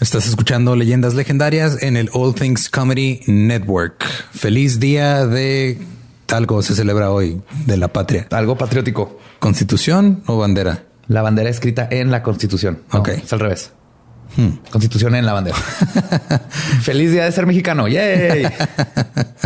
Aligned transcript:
Estás 0.00 0.26
escuchando 0.26 0.76
Leyendas 0.76 1.14
Legendarias 1.14 1.82
en 1.82 1.96
el 1.96 2.10
All 2.12 2.34
Things 2.34 2.68
Comedy 2.68 3.22
Network. 3.26 4.04
Feliz 4.30 4.78
día 4.78 5.26
de 5.26 5.78
algo 6.28 6.60
se 6.60 6.74
celebra 6.74 7.10
hoy 7.10 7.40
de 7.64 7.78
la 7.78 7.88
patria. 7.88 8.26
Algo 8.30 8.58
patriótico. 8.58 9.18
¿Constitución 9.38 10.22
o 10.26 10.36
bandera? 10.36 10.84
La 11.08 11.22
bandera 11.22 11.48
escrita 11.48 11.88
en 11.90 12.10
la 12.10 12.22
Constitución. 12.22 12.82
ok. 12.92 13.08
Es 13.08 13.32
al 13.32 13.40
revés. 13.40 13.72
Hmm. 14.36 14.58
Constitución 14.70 15.14
en 15.14 15.24
la 15.24 15.32
bandera. 15.32 15.56
Feliz 16.82 17.12
día 17.12 17.24
de 17.24 17.32
ser 17.32 17.46
mexicano. 17.46 17.88
Yay. 17.88 18.46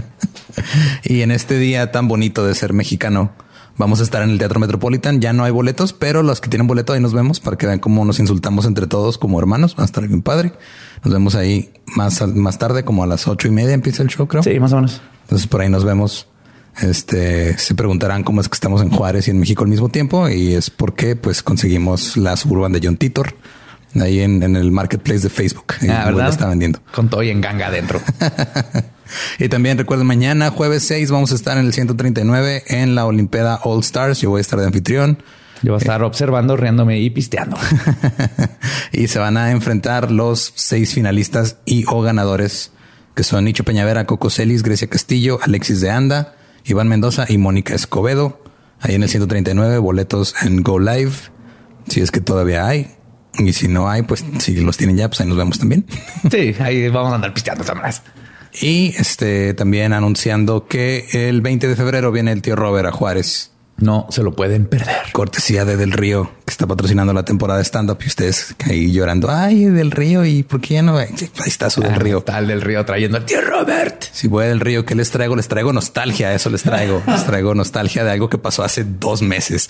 y 1.04 1.22
en 1.22 1.30
este 1.30 1.58
día 1.58 1.92
tan 1.92 2.08
bonito 2.08 2.44
de 2.44 2.56
ser 2.56 2.72
mexicano, 2.72 3.30
vamos 3.80 3.98
a 4.00 4.02
estar 4.04 4.22
en 4.22 4.30
el 4.30 4.38
Teatro 4.38 4.60
Metropolitan. 4.60 5.20
Ya 5.20 5.32
no 5.32 5.42
hay 5.42 5.50
boletos, 5.50 5.92
pero 5.92 6.22
los 6.22 6.40
que 6.40 6.48
tienen 6.48 6.68
boleto 6.68 6.92
ahí 6.92 7.00
nos 7.00 7.14
vemos 7.14 7.40
para 7.40 7.56
que 7.56 7.66
vean 7.66 7.80
cómo 7.80 8.04
nos 8.04 8.20
insultamos 8.20 8.66
entre 8.66 8.86
todos 8.86 9.18
como 9.18 9.40
hermanos. 9.40 9.74
Va 9.76 9.82
a 9.82 9.86
estar 9.86 10.06
bien 10.06 10.22
padre. 10.22 10.52
Nos 11.02 11.12
vemos 11.12 11.34
ahí 11.34 11.72
más, 11.86 12.24
más 12.28 12.58
tarde, 12.58 12.84
como 12.84 13.02
a 13.02 13.06
las 13.06 13.26
ocho 13.26 13.48
y 13.48 13.50
media 13.50 13.72
empieza 13.72 14.02
el 14.02 14.08
show, 14.10 14.28
creo. 14.28 14.42
Sí, 14.42 14.60
más 14.60 14.72
o 14.72 14.76
menos. 14.76 15.00
Entonces 15.22 15.48
por 15.48 15.62
ahí 15.62 15.68
nos 15.68 15.84
vemos. 15.84 16.28
Este 16.80 17.58
se 17.58 17.74
preguntarán 17.74 18.22
cómo 18.22 18.40
es 18.40 18.48
que 18.48 18.54
estamos 18.54 18.80
en 18.80 18.90
Juárez 18.90 19.26
y 19.26 19.32
en 19.32 19.40
México 19.40 19.64
al 19.64 19.70
mismo 19.70 19.88
tiempo. 19.88 20.28
Y 20.28 20.54
es 20.54 20.70
porque 20.70 21.16
pues 21.16 21.42
conseguimos 21.42 22.16
la 22.16 22.36
suburban 22.36 22.72
de 22.72 22.80
John 22.82 22.96
Titor 22.96 23.34
ahí 24.00 24.20
en, 24.20 24.42
el 24.42 24.70
marketplace 24.70 25.20
de 25.20 25.30
Facebook. 25.30 25.74
Ah, 25.88 26.04
¿verdad? 26.04 26.28
está 26.28 26.46
vendiendo. 26.46 26.80
Con 26.94 27.08
todo 27.08 27.22
y 27.22 27.30
en 27.30 27.40
ganga 27.40 27.66
adentro. 27.68 28.00
y 29.38 29.48
también 29.48 29.78
recuerden, 29.78 30.06
mañana, 30.06 30.50
jueves 30.50 30.82
6, 30.84 31.10
vamos 31.10 31.32
a 31.32 31.34
estar 31.34 31.58
en 31.58 31.66
el 31.66 31.72
139 31.72 32.64
en 32.68 32.94
la 32.94 33.06
Olimpiada 33.06 33.60
All 33.64 33.80
Stars. 33.80 34.20
Yo 34.20 34.30
voy 34.30 34.38
a 34.38 34.40
estar 34.42 34.58
de 34.58 34.66
anfitrión. 34.66 35.22
Yo 35.62 35.72
voy 35.72 35.78
a 35.78 35.82
estar 35.82 36.02
observando, 36.02 36.56
riéndome 36.56 36.98
y 36.98 37.10
pisteando. 37.10 37.58
y 38.92 39.08
se 39.08 39.18
van 39.18 39.36
a 39.36 39.50
enfrentar 39.50 40.10
los 40.10 40.52
seis 40.56 40.94
finalistas 40.94 41.58
y 41.66 41.84
o 41.86 42.00
ganadores, 42.00 42.72
que 43.14 43.24
son 43.24 43.44
Nicho 43.44 43.64
Peñavera, 43.64 44.06
Coco 44.06 44.30
Celis, 44.30 44.62
Grecia 44.62 44.88
Castillo, 44.88 45.38
Alexis 45.42 45.80
de 45.80 45.90
Anda, 45.90 46.34
Iván 46.64 46.88
Mendoza 46.88 47.26
y 47.28 47.36
Mónica 47.36 47.74
Escobedo. 47.74 48.42
Ahí 48.80 48.94
en 48.94 49.02
el 49.02 49.10
139, 49.10 49.78
boletos 49.78 50.34
en 50.42 50.62
Go 50.62 50.78
Live, 50.78 51.12
si 51.88 52.00
es 52.00 52.10
que 52.10 52.20
todavía 52.20 52.66
hay. 52.66 52.88
Y 53.38 53.52
si 53.52 53.68
no 53.68 53.88
hay, 53.88 54.02
pues 54.02 54.24
si 54.38 54.56
los 54.60 54.76
tienen 54.76 54.96
ya, 54.96 55.08
pues 55.08 55.20
ahí 55.20 55.26
nos 55.26 55.36
vemos 55.36 55.58
también. 55.58 55.84
Sí, 56.30 56.54
ahí 56.58 56.88
vamos 56.88 57.12
a 57.12 57.16
andar 57.16 57.34
pisteando 57.34 57.64
más. 57.74 58.02
Y 58.52 58.94
este 58.96 59.54
también 59.54 59.92
anunciando 59.92 60.66
que 60.66 61.06
el 61.12 61.40
20 61.40 61.68
de 61.68 61.76
febrero 61.76 62.12
viene 62.12 62.32
el 62.32 62.42
tío 62.42 62.56
Robert 62.56 62.88
a 62.88 62.92
Juárez. 62.92 63.49
No 63.80 64.06
se 64.10 64.22
lo 64.22 64.32
pueden 64.32 64.66
perder. 64.66 64.96
Cortesía 65.12 65.64
de 65.64 65.76
Del 65.76 65.92
Río, 65.92 66.30
que 66.44 66.50
está 66.50 66.66
patrocinando 66.66 67.12
la 67.12 67.24
temporada 67.24 67.58
de 67.58 67.64
stand-up 67.64 67.98
y 68.04 68.06
ustedes 68.06 68.54
ahí 68.66 68.92
llorando. 68.92 69.30
Ay, 69.30 69.64
Del 69.64 69.90
Río, 69.90 70.24
¿y 70.24 70.42
por 70.42 70.60
qué 70.60 70.74
ya 70.74 70.82
no? 70.82 70.98
Ahí 70.98 71.08
está 71.46 71.70
su 71.70 71.80
Del 71.80 71.94
ah, 71.94 71.98
Río. 71.98 72.20
Tal 72.20 72.46
Del 72.46 72.60
Río 72.60 72.84
trayendo 72.84 73.16
al 73.16 73.24
tío 73.24 73.40
Robert. 73.40 74.04
Si 74.12 74.28
voy 74.28 74.46
Del 74.46 74.60
Río, 74.60 74.84
¿qué 74.84 74.94
les 74.94 75.10
traigo? 75.10 75.34
Les 75.34 75.48
traigo 75.48 75.72
nostalgia. 75.72 76.34
Eso 76.34 76.50
les 76.50 76.62
traigo. 76.62 77.02
les 77.06 77.24
traigo 77.24 77.54
nostalgia 77.54 78.04
de 78.04 78.10
algo 78.10 78.28
que 78.28 78.36
pasó 78.36 78.62
hace 78.62 78.84
dos 78.84 79.22
meses. 79.22 79.68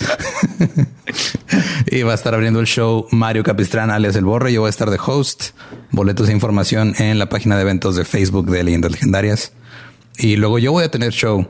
y 1.87 2.03
va 2.03 2.13
a 2.13 2.15
estar 2.17 2.35
abriendo 2.35 2.59
el 2.59 2.67
show 2.67 3.07
Mario 3.13 3.45
Capistrán, 3.45 3.91
alias 3.91 4.17
El 4.17 4.25
Borre. 4.25 4.53
Yo 4.53 4.63
voy 4.63 4.69
a 4.69 4.71
estar 4.71 4.91
de 4.91 4.99
host. 5.05 5.51
Boletos 5.93 6.29
e 6.29 6.33
información 6.33 6.95
en 6.99 7.19
la 7.21 7.29
página 7.29 7.55
de 7.57 7.63
eventos 7.63 7.95
de 7.95 8.05
Facebook 8.05 8.51
de 8.51 8.65
Leyendas 8.65 8.91
Legendarias. 8.91 9.53
Y 10.19 10.37
luego 10.37 10.59
yo 10.59 10.73
voy 10.73 10.85
a 10.85 10.91
tener 10.91 11.13
show 11.13 11.49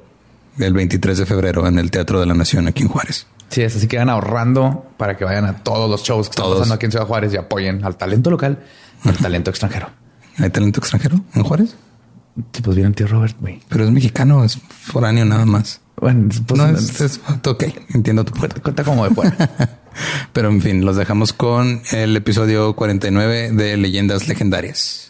el 0.58 0.72
23 0.72 1.18
de 1.18 1.26
febrero 1.26 1.66
en 1.66 1.78
el 1.78 1.90
Teatro 1.90 2.20
de 2.20 2.26
la 2.26 2.34
Nación 2.34 2.68
aquí 2.68 2.82
en 2.82 2.88
Juárez. 2.88 3.26
Sí, 3.48 3.62
es 3.62 3.74
así 3.74 3.88
que 3.88 3.98
van 3.98 4.08
ahorrando 4.08 4.86
para 4.96 5.16
que 5.16 5.24
vayan 5.24 5.44
a 5.44 5.58
todos 5.58 5.90
los 5.90 6.02
shows 6.02 6.28
que 6.28 6.40
están 6.40 6.52
pasando 6.52 6.74
aquí 6.74 6.86
en 6.86 6.92
Ciudad 6.92 7.06
Juárez 7.06 7.34
y 7.34 7.36
apoyen 7.36 7.84
al 7.84 7.96
talento 7.96 8.30
local 8.30 8.60
y 9.04 9.08
al 9.08 9.16
talento 9.16 9.50
extranjero. 9.50 9.90
¿Hay 10.38 10.50
talento 10.50 10.80
extranjero 10.80 11.20
en 11.34 11.42
Juárez? 11.42 11.74
Sí, 12.52 12.62
pues 12.62 12.76
viene 12.76 12.88
el 12.88 12.94
tío 12.94 13.06
Robert, 13.08 13.36
güey. 13.40 13.60
Pero 13.68 13.84
es 13.84 13.90
mexicano, 13.90 14.44
es 14.44 14.58
foráneo 14.68 15.24
nada 15.24 15.44
más. 15.46 15.80
Bueno, 15.96 16.28
pues 16.46 16.58
no 16.58 16.68
es, 16.68 17.20
ok, 17.46 17.64
entiendo 17.92 18.24
tu 18.24 18.32
punto. 18.32 18.62
Cuenta 18.62 18.84
como 18.84 19.04
de 19.04 19.14
fuera. 19.14 19.36
Pero 20.32 20.48
en 20.48 20.62
fin, 20.62 20.84
los 20.84 20.96
dejamos 20.96 21.32
con 21.32 21.82
el 21.92 22.16
episodio 22.16 22.74
49 22.74 23.50
de 23.52 23.76
Leyendas 23.76 24.28
Legendarias. 24.28 25.09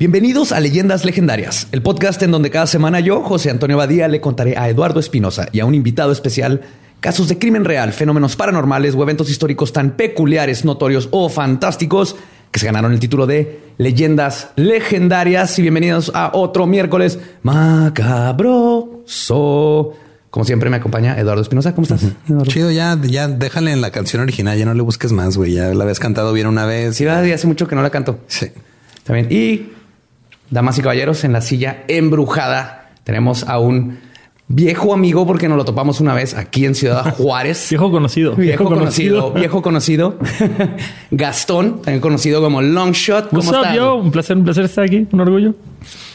Bienvenidos 0.00 0.50
a 0.52 0.60
Leyendas 0.60 1.04
Legendarias, 1.04 1.68
el 1.72 1.82
podcast 1.82 2.22
en 2.22 2.30
donde 2.30 2.48
cada 2.48 2.66
semana 2.66 3.00
yo, 3.00 3.20
José 3.20 3.50
Antonio 3.50 3.76
Badía, 3.76 4.08
le 4.08 4.22
contaré 4.22 4.56
a 4.56 4.66
Eduardo 4.70 4.98
Espinosa 4.98 5.50
y 5.52 5.60
a 5.60 5.66
un 5.66 5.74
invitado 5.74 6.10
especial 6.10 6.62
casos 7.00 7.28
de 7.28 7.38
crimen 7.38 7.66
real, 7.66 7.92
fenómenos 7.92 8.34
paranormales 8.34 8.94
o 8.94 9.02
eventos 9.02 9.28
históricos 9.28 9.74
tan 9.74 9.90
peculiares, 9.98 10.64
notorios 10.64 11.08
o 11.10 11.28
fantásticos 11.28 12.16
que 12.50 12.58
se 12.58 12.64
ganaron 12.64 12.94
el 12.94 12.98
título 12.98 13.26
de 13.26 13.60
Leyendas 13.76 14.52
Legendarias. 14.56 15.58
Y 15.58 15.62
bienvenidos 15.62 16.10
a 16.14 16.30
otro 16.32 16.66
miércoles 16.66 17.18
macabroso. 17.42 18.72
Como 20.30 20.46
siempre 20.46 20.70
me 20.70 20.76
acompaña 20.76 21.18
Eduardo 21.18 21.42
Espinosa. 21.42 21.74
¿Cómo 21.74 21.82
estás? 21.82 22.06
Chido, 22.44 22.70
ya, 22.70 22.98
ya 23.02 23.28
déjale 23.28 23.70
en 23.72 23.82
la 23.82 23.90
canción 23.90 24.22
original, 24.22 24.56
ya 24.56 24.64
no 24.64 24.72
le 24.72 24.80
busques 24.80 25.12
más, 25.12 25.36
güey. 25.36 25.52
Ya 25.52 25.74
la 25.74 25.82
habías 25.84 26.00
cantado 26.00 26.32
bien 26.32 26.46
una 26.46 26.64
vez. 26.64 26.96
Sí, 26.96 27.06
hace 27.06 27.46
mucho 27.46 27.68
que 27.68 27.74
no 27.74 27.82
la 27.82 27.90
canto. 27.90 28.20
Sí. 28.28 28.46
También. 29.04 29.30
Y 29.30 29.72
damas 30.50 30.78
y 30.78 30.82
caballeros, 30.82 31.24
en 31.24 31.32
la 31.32 31.40
silla 31.40 31.84
embrujada 31.88 32.90
tenemos 33.04 33.44
a 33.44 33.58
un 33.58 33.98
viejo 34.48 34.92
amigo 34.92 35.26
porque 35.26 35.48
nos 35.48 35.56
lo 35.56 35.64
topamos 35.64 36.00
una 36.00 36.12
vez 36.14 36.34
aquí 36.34 36.66
en 36.66 36.74
Ciudad 36.74 37.14
Juárez. 37.16 37.68
viejo 37.70 37.90
conocido. 37.90 38.34
Viejo, 38.34 38.64
conocido. 38.64 39.30
Viejo 39.34 39.62
conocido. 39.62 40.18
Gastón, 41.10 41.82
también 41.82 42.00
conocido 42.00 42.42
como 42.42 42.60
Longshot. 42.60 43.28
¿Cómo 43.30 43.42
estás? 43.42 43.78
Un 43.78 44.10
placer, 44.10 44.36
un 44.36 44.44
placer 44.44 44.64
estar 44.64 44.84
aquí. 44.84 45.06
Un 45.12 45.20
orgullo. 45.20 45.54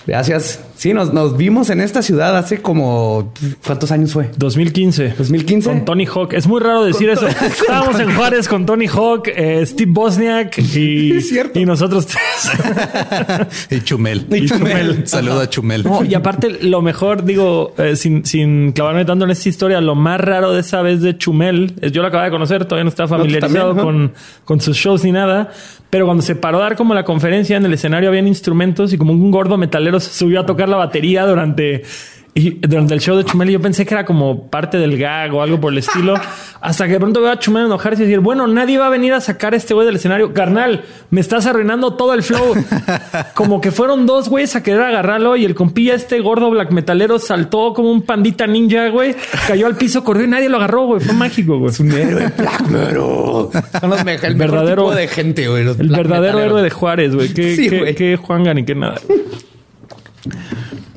Gracias. 0.06 0.60
Sí, 0.76 0.94
nos, 0.94 1.14
nos, 1.14 1.38
vimos 1.38 1.70
en 1.70 1.82
esta 1.82 2.02
ciudad 2.02 2.38
hace 2.38 2.62
como... 2.62 3.32
¿Cuántos 3.66 3.92
años 3.92 4.14
fue? 4.14 4.30
2015. 4.38 5.16
2015. 5.18 5.70
Con 5.70 5.86
Tony 5.86 6.06
Hawk. 6.06 6.34
Es 6.34 6.48
muy 6.48 6.60
raro 6.60 6.84
decir 6.84 7.10
eso. 7.10 7.28
Estábamos 7.28 8.00
en 8.00 8.14
Juárez 8.14 8.48
con 8.48 8.66
Tony 8.66 8.88
Hawk, 8.88 9.28
eh, 9.28 9.66
Steve 9.66 9.92
Bosniak 9.92 10.58
y, 10.58 11.14
y 11.54 11.66
nosotros 11.66 12.08
tres. 12.08 12.52
y 13.70 13.82
Chumel. 13.82 14.28
Y 14.32 14.46
Chumel. 14.48 15.08
Saludo 15.08 15.42
a 15.42 15.50
Chumel. 15.50 15.86
y 16.08 16.14
aparte, 16.14 16.60
lo 16.62 16.82
mejor, 16.82 17.24
digo, 17.24 17.74
eh, 17.78 17.96
sin, 17.96 18.26
sin 18.26 18.74
clavarme 18.74 19.06
tanto 19.06 19.26
en 19.26 19.32
esta 19.32 19.50
historia, 19.50 19.82
lo 19.82 19.96
más 19.96 20.20
raro 20.20 20.54
de 20.54 20.62
esa 20.62 20.82
vez 20.82 21.02
de 21.02 21.18
Chumel, 21.18 21.74
es 21.82 21.92
yo 21.92 22.02
lo 22.02 22.08
acababa 22.08 22.26
de 22.26 22.32
conocer, 22.32 22.66
todavía 22.66 22.84
no 22.84 22.90
estaba 22.90 23.08
familiarizado 23.08 23.76
con, 23.76 24.14
con 24.44 24.60
sus 24.60 24.76
shows 24.76 25.04
ni 25.04 25.12
nada, 25.12 25.52
pero 25.90 26.06
cuando 26.06 26.24
se 26.24 26.36
paró 26.36 26.60
a 26.60 26.64
dar 26.64 26.76
como 26.76 26.94
la 26.94 27.04
conferencia 27.04 27.58
en 27.58 27.66
el 27.66 27.74
escenario 27.74 28.10
habían 28.10 28.28
instrumentos 28.28 28.92
y 28.92 28.98
como 28.98 29.14
un 29.14 29.32
gordo 29.32 29.58
metalero 29.58 30.00
se 30.00 30.12
subió 30.12 30.42
a 30.42 30.46
tocar 30.46 30.65
la 30.70 30.78
batería 30.78 31.26
durante 31.26 31.84
Y 32.38 32.50
durante 32.68 32.94
el 32.94 33.00
show 33.00 33.16
de 33.16 33.24
Chumel 33.24 33.50
yo 33.50 33.62
pensé 33.62 33.86
que 33.86 33.94
era 33.94 34.04
como 34.04 34.50
parte 34.50 34.78
del 34.78 34.98
gag 34.98 35.34
o 35.34 35.42
algo 35.42 35.62
por 35.62 35.72
el 35.72 35.80
estilo. 35.80 36.16
hasta 36.62 36.86
que 36.86 36.92
de 36.92 37.00
pronto 37.00 37.22
veo 37.22 37.32
a 37.32 37.40
Chumel 37.40 37.68
enojarse 37.68 38.04
y 38.04 38.08
decir, 38.08 38.20
bueno, 38.20 38.46
nadie 38.46 38.78
va 38.78 38.88
a 38.88 38.90
venir 38.90 39.14
a 39.14 39.22
sacar 39.22 39.54
a 39.54 39.56
este 39.56 39.74
güey 39.74 39.86
del 39.86 39.96
escenario. 39.96 40.34
Carnal, 40.34 40.84
me 41.12 41.22
estás 41.22 41.46
arruinando 41.46 41.94
todo 41.94 42.14
el 42.14 42.24
flow. 42.24 42.54
como 43.36 43.62
que 43.62 43.72
fueron 43.72 44.06
dos 44.06 44.28
güeyes 44.28 44.54
a 44.58 44.64
querer 44.64 44.82
agarrarlo 44.82 45.38
y 45.38 45.46
el 45.46 45.56
compilla 45.56 45.94
este 45.94 46.20
gordo 46.20 46.50
black 46.50 46.72
metalero 46.72 47.20
saltó 47.20 47.74
como 47.74 47.90
un 47.90 48.02
pandita 48.02 48.48
ninja, 48.48 48.90
güey. 48.90 49.16
Cayó 49.48 49.68
al 49.68 49.78
piso, 49.78 50.04
corrió 50.04 50.26
y 50.26 50.28
nadie 50.28 50.50
lo 50.50 50.58
agarró, 50.58 50.88
güey. 50.88 51.00
Fue 51.00 51.14
mágico, 51.14 51.58
güey. 51.58 51.72
Es 51.72 51.80
un 51.80 51.94
héroe 51.94 52.34
black 52.38 52.68
metal. 52.68 52.96
Son 53.80 53.90
los 53.90 54.24
el 54.24 54.36
verdadero 54.36 54.84
tipo 54.84 54.96
de 54.96 55.08
gente, 55.08 55.48
güey. 55.48 55.66
El 55.66 55.90
verdadero 55.90 56.40
héroe 56.42 56.62
de 56.62 56.70
Juárez, 56.70 57.16
güey. 57.16 57.34
Qué, 57.34 57.56
sí, 57.56 57.70
qué, 57.70 57.96
qué 57.96 58.18
Juan 58.18 58.44
ni 58.56 58.66
qué 58.66 58.76
nada. 58.76 59.00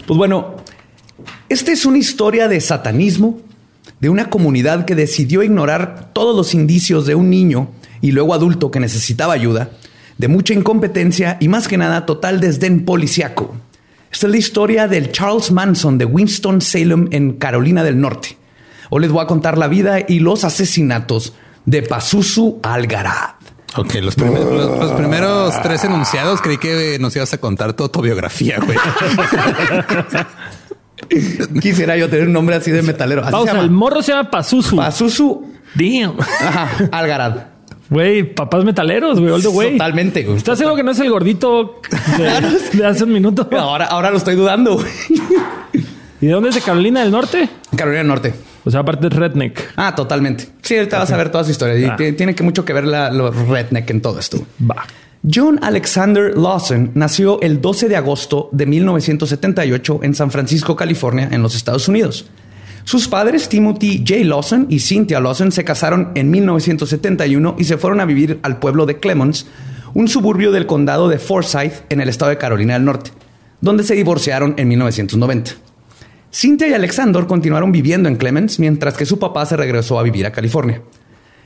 Pues 0.06 0.16
bueno, 0.16 0.56
esta 1.48 1.72
es 1.72 1.86
una 1.86 1.98
historia 1.98 2.48
de 2.48 2.60
satanismo, 2.60 3.40
de 4.00 4.08
una 4.08 4.30
comunidad 4.30 4.84
que 4.84 4.94
decidió 4.94 5.42
ignorar 5.42 6.10
todos 6.12 6.36
los 6.36 6.54
indicios 6.54 7.06
de 7.06 7.14
un 7.14 7.30
niño 7.30 7.70
y 8.00 8.12
luego 8.12 8.34
adulto 8.34 8.70
que 8.70 8.80
necesitaba 8.80 9.32
ayuda, 9.32 9.70
de 10.18 10.28
mucha 10.28 10.54
incompetencia 10.54 11.36
y 11.40 11.48
más 11.48 11.68
que 11.68 11.78
nada 11.78 12.06
total 12.06 12.40
desdén 12.40 12.84
policiaco. 12.84 13.56
Esta 14.10 14.26
es 14.26 14.30
la 14.30 14.38
historia 14.38 14.88
del 14.88 15.12
Charles 15.12 15.50
Manson 15.50 15.98
de 15.98 16.04
Winston-Salem 16.04 17.08
en 17.10 17.32
Carolina 17.32 17.84
del 17.84 18.00
Norte. 18.00 18.36
Hoy 18.90 19.02
les 19.02 19.10
voy 19.10 19.22
a 19.22 19.26
contar 19.26 19.58
la 19.58 19.68
vida 19.68 20.00
y 20.06 20.20
los 20.20 20.44
asesinatos 20.44 21.34
de 21.66 21.82
Pazuzu 21.82 22.60
Algarad. 22.62 23.37
Ok, 23.76 23.94
los, 24.02 24.14
primeros, 24.14 24.78
los, 24.78 24.92
primeros 24.92 25.62
tres 25.62 25.84
enunciados 25.84 26.40
creí 26.40 26.58
que 26.58 26.98
nos 26.98 27.14
ibas 27.14 27.32
a 27.34 27.38
contar 27.38 27.74
toda 27.74 27.90
tu 27.90 28.00
biografía, 28.00 28.58
güey. 28.64 28.78
Quisiera 31.60 31.96
yo 31.96 32.08
tener 32.08 32.26
un 32.26 32.32
nombre 32.32 32.56
así 32.56 32.70
de 32.70 32.82
metalero. 32.82 33.22
Pausa, 33.30 33.60
el 33.60 33.70
morro 33.70 34.02
se 34.02 34.12
llama 34.12 34.30
Pazuzu. 34.30 34.76
Pazuzu. 34.76 35.52
Damn. 35.74 36.18
Ajá, 36.18 36.88
Algarad. 36.90 37.36
Güey, 37.90 38.34
papás 38.34 38.64
metaleros, 38.64 39.20
güey, 39.20 39.42
güey. 39.42 39.72
Totalmente, 39.72 40.22
güey. 40.24 40.36
¿Estás 40.36 40.58
seguro 40.58 40.76
que 40.76 40.82
no 40.82 40.90
es 40.90 40.98
el 41.00 41.10
gordito 41.10 41.80
de, 42.72 42.86
hace 42.86 43.04
un 43.04 43.12
minuto? 43.12 43.48
Ahora, 43.52 43.86
ahora 43.86 44.10
lo 44.10 44.18
estoy 44.18 44.34
dudando, 44.34 44.74
güey. 44.74 44.92
¿Y 46.20 46.26
de 46.26 46.32
dónde 46.32 46.50
es 46.50 46.54
de 46.54 46.60
Carolina 46.60 47.00
del 47.00 47.10
Norte? 47.10 47.48
Carolina 47.76 47.98
del 47.98 48.08
Norte. 48.08 48.34
O 48.64 48.70
sea, 48.70 48.80
aparte 48.80 49.08
de 49.08 49.16
redneck. 49.16 49.72
Ah, 49.76 49.94
totalmente. 49.94 50.48
Sí, 50.62 50.76
ahorita 50.76 50.98
vas 50.98 51.10
a 51.10 51.16
ver 51.16 51.30
toda 51.30 51.44
su 51.44 51.50
historia. 51.50 51.78
Y 51.78 51.84
ah. 51.84 51.96
tiene 52.16 52.34
que 52.34 52.42
mucho 52.42 52.64
que 52.64 52.72
ver 52.72 52.86
la, 52.86 53.10
los 53.10 53.34
redneck 53.48 53.88
en 53.90 54.00
todo 54.00 54.18
esto. 54.18 54.38
Va. 54.68 54.86
John 55.28 55.58
Alexander 55.62 56.36
Lawson 56.38 56.92
nació 56.94 57.40
el 57.40 57.60
12 57.60 57.88
de 57.88 57.96
agosto 57.96 58.48
de 58.52 58.66
1978 58.66 60.00
en 60.02 60.14
San 60.14 60.30
Francisco, 60.30 60.76
California, 60.76 61.28
en 61.32 61.42
los 61.42 61.56
Estados 61.56 61.88
Unidos. 61.88 62.26
Sus 62.84 63.08
padres, 63.08 63.48
Timothy 63.48 64.04
J. 64.06 64.24
Lawson 64.24 64.66
y 64.70 64.78
Cynthia 64.78 65.20
Lawson, 65.20 65.52
se 65.52 65.64
casaron 65.64 66.12
en 66.14 66.30
1971 66.30 67.56
y 67.58 67.64
se 67.64 67.76
fueron 67.76 68.00
a 68.00 68.04
vivir 68.04 68.38
al 68.42 68.58
pueblo 68.58 68.86
de 68.86 68.98
Clemens, 68.98 69.46
un 69.92 70.08
suburbio 70.08 70.52
del 70.52 70.66
condado 70.66 71.08
de 71.08 71.18
Forsyth 71.18 71.82
en 71.90 72.00
el 72.00 72.08
estado 72.08 72.30
de 72.30 72.38
Carolina 72.38 72.74
del 72.74 72.84
Norte, 72.84 73.10
donde 73.60 73.82
se 73.82 73.94
divorciaron 73.94 74.54
en 74.56 74.68
1990. 74.68 75.67
Cynthia 76.30 76.68
y 76.68 76.72
Alexander 76.72 77.26
continuaron 77.26 77.72
viviendo 77.72 78.08
en 78.08 78.16
Clemens 78.16 78.58
mientras 78.58 78.96
que 78.96 79.06
su 79.06 79.18
papá 79.18 79.46
se 79.46 79.56
regresó 79.56 79.98
a 79.98 80.02
vivir 80.02 80.26
a 80.26 80.32
California. 80.32 80.82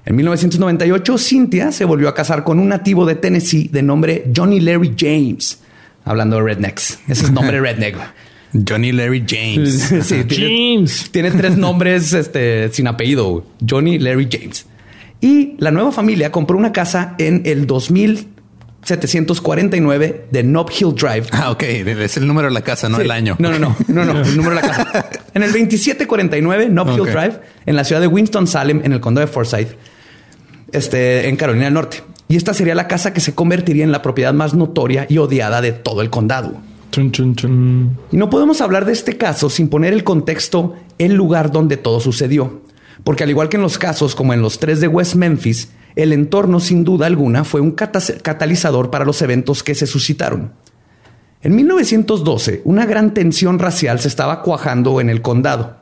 En 0.05 0.17
1998, 0.17 1.19
Cynthia 1.19 1.71
se 1.71 1.85
volvió 1.85 2.09
a 2.09 2.15
casar 2.15 2.43
con 2.43 2.59
un 2.59 2.69
nativo 2.69 3.07
de 3.07 3.15
Tennessee 3.15 3.69
de 3.69 3.83
nombre 3.83 4.25
Johnny 4.35 4.61
Larry 4.61 4.95
James. 4.99 5.61
Hablando 6.05 6.37
de 6.37 6.43
rednecks. 6.43 6.99
Ese 7.07 7.27
es 7.27 7.31
nombre 7.31 7.61
redneck. 7.61 7.97
Johnny 8.69 8.93
Larry 8.93 9.25
James. 9.27 9.95
sí, 10.03 10.25
James. 10.29 11.11
Tiene, 11.11 11.31
tres 11.31 11.57
nombres 11.57 12.13
este, 12.13 12.69
sin 12.73 12.89
apellido. 12.89 13.47
Johnny 13.67 13.99
Larry 13.99 14.29
James. 14.31 14.67
Y 15.21 15.55
la 15.59 15.71
nueva 15.71 15.93
familia 15.93 16.33
compró 16.33 16.59
una 16.59 16.73
casa 16.73 17.15
en 17.19 17.43
el 17.45 17.67
2749 18.83 20.27
de 20.31 20.43
Nob 20.43 20.71
Hill 20.71 20.95
Drive. 20.95 21.27
Ah, 21.33 21.51
ok. 21.51 21.63
Es 21.63 22.17
el 22.17 22.27
número 22.27 22.49
de 22.49 22.55
la 22.55 22.63
casa, 22.63 22.89
no 22.89 23.01
el 23.01 23.11
año. 23.11 23.37
No, 23.39 23.51
no, 23.51 23.59
no, 23.59 23.77
no, 23.89 24.05
no, 24.05 24.21
el 24.21 24.37
número 24.37 24.57
de 24.57 24.63
la 24.63 24.69
casa. 24.69 25.11
En 25.35 25.43
el 25.43 25.51
2749 25.51 26.69
Nob 26.69 26.91
Hill 26.91 27.05
Drive, 27.05 27.41
en 27.65 27.75
la 27.75 27.85
ciudad 27.85 28.03
de 28.03 28.07
Winston-Salem, 28.07 28.83
en 28.85 28.93
el 28.93 29.01
condado 29.01 29.27
de 29.27 29.33
Forsyth 29.33 29.79
este, 30.73 31.29
en 31.29 31.37
Carolina 31.37 31.67
del 31.67 31.75
Norte. 31.75 32.03
Y 32.29 32.37
esta 32.37 32.55
sería 32.55 32.75
la 32.75 32.89
casa 32.89 33.13
que 33.13 33.21
se 33.21 33.35
convertiría 33.35 33.85
en 33.85 33.93
la 33.93 34.03
propiedad 34.03 34.33
más 34.33 34.55
notoria 34.55 35.07
y 35.09 35.19
odiada 35.19 35.61
de 35.61 35.73
todo 35.73 36.03
el 36.03 36.11
condado. 36.11 36.55
Y 38.11 38.17
no 38.17 38.31
podemos 38.31 38.61
hablar 38.61 38.85
de 38.85 38.93
este 38.93 39.17
caso 39.17 39.49
sin 39.49 39.69
poner 39.69 39.93
el 39.93 40.05
contexto, 40.05 40.75
el 40.99 41.15
lugar 41.15 41.51
donde 41.51 41.77
todo 41.77 42.01
sucedió. 42.01 42.63
Porque 43.05 43.25
al 43.25 43.31
igual 43.31 43.49
que 43.49 43.57
en 43.57 43.63
los 43.63 43.79
casos 43.79 44.15
como 44.15 44.35
en 44.35 44.43
los 44.43 44.59
tres 44.59 44.81
de 44.81 44.89
West 44.89 45.15
Memphis, 45.15 45.71
el 45.97 46.13
entorno 46.13 46.61
sin 46.61 46.85
duda 46.85 47.07
alguna 47.07 47.45
fue 47.45 47.61
un 47.61 47.73
catalizador 47.73 48.91
para 48.91 49.05
los 49.05 49.21
eventos 49.23 49.63
que 49.63 49.75
se 49.75 49.87
suscitaron. 49.87 50.53
En 51.43 51.57
1912, 51.57 52.63
una 52.65 52.87
gran 52.87 53.15
tensión 53.15 53.59
racial 53.59 53.99
se 53.99 54.09
estaba 54.09 54.43
cuajando 54.43 55.01
en 55.01 55.11
el 55.11 55.23
condado. 55.23 55.77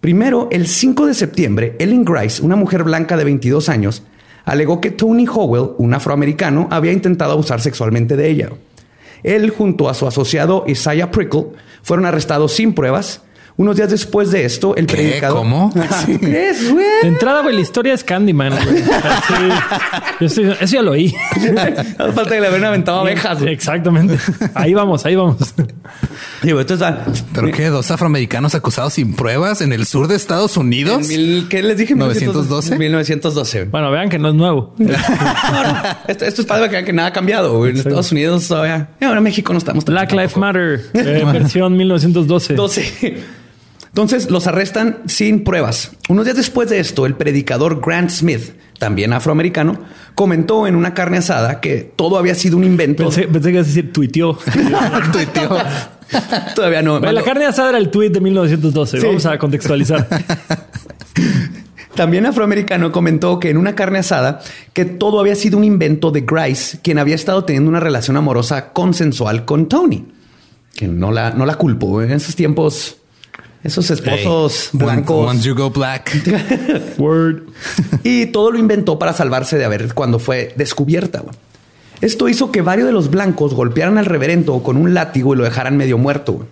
Primero, 0.00 0.48
el 0.50 0.66
5 0.66 1.06
de 1.06 1.14
septiembre, 1.14 1.76
Ellen 1.78 2.04
Grice, 2.04 2.42
una 2.42 2.56
mujer 2.56 2.84
blanca 2.84 3.16
de 3.16 3.24
22 3.24 3.68
años, 3.68 4.02
alegó 4.44 4.80
que 4.80 4.90
Tony 4.90 5.26
Howell, 5.26 5.70
un 5.78 5.94
afroamericano, 5.94 6.68
había 6.70 6.92
intentado 6.92 7.32
abusar 7.32 7.60
sexualmente 7.60 8.16
de 8.16 8.28
ella. 8.28 8.50
Él, 9.22 9.50
junto 9.50 9.88
a 9.88 9.94
su 9.94 10.06
asociado 10.06 10.64
Isaiah 10.66 11.10
Prickle, 11.10 11.52
fueron 11.82 12.06
arrestados 12.06 12.52
sin 12.52 12.74
pruebas 12.74 13.22
unos 13.62 13.76
días 13.76 13.90
después 13.90 14.30
de 14.30 14.44
esto, 14.44 14.76
el 14.76 14.86
predicador. 14.86 15.38
¿Cómo? 15.38 15.72
¿Qué 16.06 16.18
crees, 16.20 16.70
güey? 16.70 16.84
De 17.02 17.08
entrada, 17.08 17.42
güey, 17.42 17.54
la 17.54 17.60
historia 17.60 17.94
es 17.94 18.04
Candyman. 18.04 18.52
eso 20.20 20.42
ya 20.64 20.82
lo 20.82 20.92
oí. 20.92 21.14
No 21.98 22.12
falta 22.12 22.30
que 22.34 22.40
le 22.40 22.48
hubieran 22.48 22.64
aventado 22.64 23.00
abejas. 23.00 23.40
Exactamente. 23.42 24.18
Ahí 24.54 24.74
vamos, 24.74 25.06
ahí 25.06 25.14
vamos. 25.14 25.54
Digo, 26.42 26.60
esto 26.60 26.74
es, 26.74 26.80
¿Pero 27.32 27.50
qué? 27.52 27.68
¿Dos 27.68 27.90
afroamericanos 27.90 28.54
acusados 28.54 28.94
sin 28.94 29.14
pruebas 29.14 29.60
en 29.60 29.72
el 29.72 29.86
sur 29.86 30.08
de 30.08 30.16
Estados 30.16 30.56
Unidos? 30.56 31.08
¿Qué 31.48 31.62
les 31.62 31.76
dije? 31.76 31.94
1912. 31.94 32.78
1912. 32.78 33.64
Bueno, 33.66 33.90
vean 33.90 34.08
que 34.08 34.18
no 34.18 34.28
es 34.28 34.34
nuevo. 34.34 34.74
Esto, 36.08 36.24
es 36.24 36.44
para 36.44 36.66
que 36.66 36.72
vean 36.72 36.84
que 36.84 36.92
nada 36.92 37.08
ha 37.08 37.12
cambiado. 37.12 37.66
En 37.66 37.76
Estados 37.76 38.10
Unidos 38.10 38.48
todavía. 38.48 38.88
Ahora 39.00 39.18
en 39.18 39.24
México 39.24 39.52
no 39.52 39.58
estamos. 39.58 39.84
Black 39.84 40.12
Lives 40.12 40.36
Matter, 40.36 40.80
eh, 40.94 41.24
versión 41.32 41.76
1912. 41.76 42.54
12. 42.54 43.22
Entonces 43.92 44.30
los 44.30 44.46
arrestan 44.46 45.00
sin 45.06 45.44
pruebas. 45.44 45.92
Unos 46.08 46.24
días 46.24 46.38
después 46.38 46.70
de 46.70 46.80
esto, 46.80 47.04
el 47.04 47.14
predicador 47.14 47.82
Grant 47.84 48.08
Smith, 48.08 48.54
también 48.78 49.12
afroamericano, 49.12 49.80
comentó 50.14 50.66
en 50.66 50.76
una 50.76 50.94
carne 50.94 51.18
asada 51.18 51.60
que 51.60 51.92
todo 51.94 52.16
había 52.16 52.34
sido 52.34 52.56
un 52.56 52.64
invento. 52.64 53.04
Pensé, 53.04 53.28
que 53.28 53.50
ibas 53.50 53.66
a 53.66 53.68
decir 53.68 53.92
tuiteó. 53.92 54.38
tuiteó. 55.12 55.58
Todavía 56.54 56.80
no. 56.80 57.00
la 57.00 57.22
carne 57.22 57.44
asada 57.44 57.68
era 57.68 57.78
el 57.78 57.90
tweet 57.90 58.08
de 58.08 58.20
1912. 58.22 59.00
Vamos 59.00 59.26
a 59.26 59.36
contextualizar. 59.36 60.08
También 61.94 62.24
afroamericano 62.24 62.90
comentó 62.92 63.38
que 63.38 63.50
en 63.50 63.58
una 63.58 63.74
carne 63.74 63.98
asada 63.98 64.40
que 64.72 64.86
todo 64.86 65.20
había 65.20 65.34
sido 65.34 65.58
un 65.58 65.64
invento 65.64 66.10
de 66.10 66.22
Grice, 66.22 66.78
quien 66.82 66.98
había 66.98 67.14
estado 67.14 67.44
teniendo 67.44 67.68
una 67.68 67.80
relación 67.80 68.16
amorosa 68.16 68.72
consensual 68.72 69.44
con 69.44 69.68
Tony. 69.68 70.06
Que 70.74 70.88
no 70.88 71.12
la, 71.12 71.32
no 71.32 71.44
la 71.44 71.56
culpo. 71.56 72.00
En 72.00 72.10
esos 72.10 72.34
tiempos 72.34 73.01
esos 73.62 73.90
esposos 73.90 74.70
blancos. 74.72 75.30
Once 75.30 75.46
you 75.46 75.54
go 75.54 75.70
black. 75.70 76.10
Word. 76.98 77.44
y 78.04 78.26
todo 78.26 78.50
lo 78.50 78.58
inventó 78.58 78.98
para 78.98 79.12
salvarse 79.12 79.56
de 79.56 79.64
haber 79.64 79.94
cuando 79.94 80.18
fue 80.18 80.52
descubierta. 80.56 81.22
Esto 82.00 82.28
hizo 82.28 82.50
que 82.50 82.62
varios 82.62 82.86
de 82.86 82.92
los 82.92 83.10
blancos 83.10 83.54
golpearan 83.54 83.96
al 83.96 84.06
reverendo 84.06 84.60
con 84.62 84.76
un 84.76 84.92
látigo 84.92 85.34
y 85.34 85.36
lo 85.36 85.44
dejaran 85.44 85.76
medio 85.76 85.98
muerto. 85.98 86.46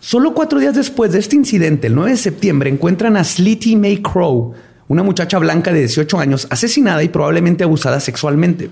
Solo 0.00 0.34
cuatro 0.34 0.58
días 0.58 0.74
después 0.74 1.12
de 1.12 1.20
este 1.20 1.36
incidente, 1.36 1.86
el 1.86 1.94
9 1.94 2.10
de 2.10 2.16
septiembre, 2.16 2.68
encuentran 2.68 3.16
a 3.16 3.24
Slitty 3.24 3.76
May 3.76 4.02
Crow, 4.02 4.52
una 4.88 5.02
muchacha 5.02 5.38
blanca 5.38 5.72
de 5.72 5.78
18 5.78 6.18
años, 6.18 6.48
asesinada 6.50 7.02
y 7.02 7.08
probablemente 7.08 7.64
abusada 7.64 8.00
sexualmente. 8.00 8.68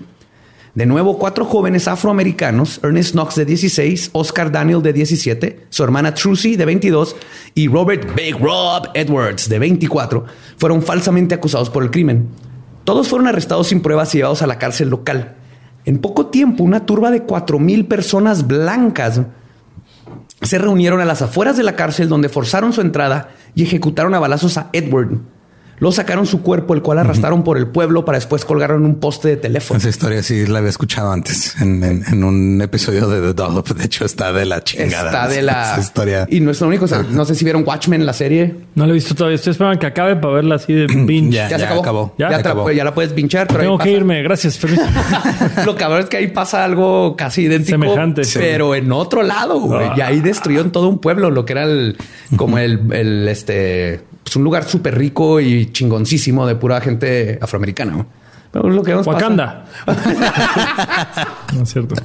De 0.73 0.85
nuevo, 0.85 1.19
cuatro 1.19 1.43
jóvenes 1.43 1.89
afroamericanos, 1.89 2.79
Ernest 2.81 3.11
Knox 3.11 3.35
de 3.35 3.43
16, 3.43 4.11
Oscar 4.13 4.53
Daniel 4.53 4.81
de 4.81 4.93
17, 4.93 5.65
su 5.69 5.83
hermana 5.83 6.13
Trucy 6.13 6.55
de 6.55 6.63
22 6.63 7.17
y 7.55 7.67
Robert 7.67 8.15
Big 8.15 8.37
Rob 8.39 8.87
Edwards 8.93 9.49
de 9.49 9.59
24, 9.59 10.23
fueron 10.55 10.81
falsamente 10.81 11.35
acusados 11.35 11.69
por 11.69 11.83
el 11.83 11.91
crimen. 11.91 12.29
Todos 12.85 13.09
fueron 13.09 13.27
arrestados 13.27 13.67
sin 13.67 13.81
pruebas 13.81 14.15
y 14.15 14.19
llevados 14.19 14.43
a 14.43 14.47
la 14.47 14.59
cárcel 14.59 14.89
local. 14.89 15.35
En 15.83 15.97
poco 15.97 16.27
tiempo, 16.27 16.63
una 16.63 16.85
turba 16.85 17.11
de 17.11 17.27
4.000 17.27 17.89
personas 17.89 18.47
blancas 18.47 19.19
se 20.41 20.57
reunieron 20.57 21.01
a 21.01 21.05
las 21.05 21.21
afueras 21.21 21.57
de 21.57 21.63
la 21.63 21.75
cárcel 21.75 22.07
donde 22.07 22.29
forzaron 22.29 22.71
su 22.71 22.79
entrada 22.79 23.31
y 23.55 23.63
ejecutaron 23.63 24.13
a 24.13 24.19
balazos 24.19 24.57
a 24.57 24.69
Edward. 24.71 25.19
Luego 25.81 25.93
sacaron 25.93 26.27
su 26.27 26.43
cuerpo, 26.43 26.75
el 26.75 26.83
cual 26.83 26.99
arrastraron 26.99 27.43
por 27.43 27.57
el 27.57 27.65
pueblo 27.65 28.05
para 28.05 28.19
después 28.19 28.45
colgarlo 28.45 28.75
en 28.75 28.85
un 28.85 28.99
poste 28.99 29.29
de 29.29 29.37
teléfono. 29.37 29.79
Esa 29.79 29.89
historia 29.89 30.21
sí 30.21 30.45
la 30.45 30.59
había 30.59 30.69
escuchado 30.69 31.11
antes 31.11 31.59
en, 31.59 32.23
un 32.23 32.61
episodio 32.61 33.07
de 33.07 33.19
The 33.19 33.33
Dollop. 33.33 33.67
De 33.69 33.85
hecho, 33.85 34.05
está 34.05 34.31
de 34.31 34.45
la 34.45 34.63
chingada. 34.63 35.07
Está 35.07 35.27
de 35.27 35.41
la 35.41 35.77
historia. 35.79 36.27
Y 36.29 36.39
no 36.39 36.51
es 36.51 36.61
lo 36.61 36.67
único. 36.67 36.85
no 37.09 37.25
sé 37.25 37.33
si 37.33 37.43
vieron 37.43 37.63
Watchmen, 37.65 38.05
la 38.05 38.13
serie. 38.13 38.57
No 38.75 38.85
lo 38.85 38.91
he 38.91 38.93
visto 38.93 39.15
todavía. 39.15 39.37
Estoy 39.37 39.53
esperando 39.53 39.79
que 39.79 39.87
acabe 39.87 40.15
para 40.17 40.35
verla 40.35 40.53
así 40.53 40.71
de 40.71 40.85
binge. 41.05 41.31
ya, 41.31 41.49
se 41.49 41.65
acabó. 41.65 42.13
Ya, 42.15 42.27
acabó. 42.27 42.69
Ya, 42.69 42.83
la 42.83 42.93
puedes 42.93 43.13
pinchar. 43.13 43.47
Pero 43.47 43.61
Tengo 43.61 43.79
que 43.79 43.91
irme. 43.91 44.21
Gracias. 44.21 44.59
lo 45.65 45.75
cabrón 45.75 46.01
es 46.01 46.09
que 46.09 46.17
ahí 46.17 46.27
pasa 46.27 46.63
algo 46.63 47.15
casi 47.15 47.45
idéntico. 47.45 47.81
Semejante. 47.81 48.21
Pero 48.35 48.75
en 48.75 48.91
otro 48.91 49.23
lado, 49.23 49.59
güey. 49.59 49.87
Ah. 49.87 49.95
Y 49.97 50.01
ahí 50.01 50.19
destruyeron 50.19 50.71
todo 50.71 50.89
un 50.89 50.99
pueblo, 50.99 51.31
lo 51.31 51.43
que 51.43 51.53
era 51.53 51.63
el, 51.63 51.97
como 52.37 52.59
el, 52.59 52.81
el 52.93 53.27
este 53.27 54.10
es 54.31 54.35
un 54.37 54.45
lugar 54.45 54.63
súper 54.63 54.97
rico 54.97 55.41
y 55.41 55.73
chingoncísimo 55.73 56.47
de 56.47 56.55
pura 56.55 56.79
gente 56.79 57.37
afroamericana. 57.41 58.05
Pero 58.49 58.69
lo 58.69 58.81
que 58.81 58.95
Wakanda. 58.95 59.65
no 61.53 61.63
es 61.63 61.69
cierto. 61.69 61.95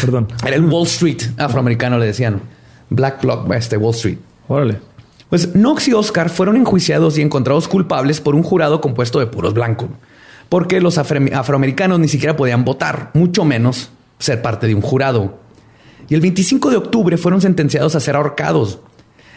Perdón. 0.00 0.26
Era 0.44 0.56
el 0.56 0.64
Wall 0.64 0.82
Street 0.88 1.22
afroamericano, 1.38 1.96
le 1.96 2.06
decían. 2.06 2.40
Black 2.88 3.22
Block, 3.22 3.48
este 3.52 3.76
Wall 3.76 3.94
Street. 3.94 4.18
Órale. 4.48 4.80
Pues 5.28 5.52
Knox 5.52 5.86
y 5.86 5.92
Oscar 5.92 6.28
fueron 6.28 6.56
enjuiciados 6.56 7.16
y 7.18 7.22
encontrados 7.22 7.68
culpables 7.68 8.20
por 8.20 8.34
un 8.34 8.42
jurado 8.42 8.80
compuesto 8.80 9.20
de 9.20 9.28
puros 9.28 9.54
blancos, 9.54 9.90
porque 10.48 10.80
los 10.80 10.98
afroamericanos 10.98 12.00
ni 12.00 12.08
siquiera 12.08 12.34
podían 12.34 12.64
votar, 12.64 13.12
mucho 13.14 13.44
menos 13.44 13.90
ser 14.18 14.42
parte 14.42 14.66
de 14.66 14.74
un 14.74 14.82
jurado. 14.82 15.38
Y 16.08 16.16
el 16.16 16.20
25 16.20 16.70
de 16.70 16.78
octubre 16.78 17.16
fueron 17.16 17.40
sentenciados 17.40 17.94
a 17.94 18.00
ser 18.00 18.16
ahorcados. 18.16 18.80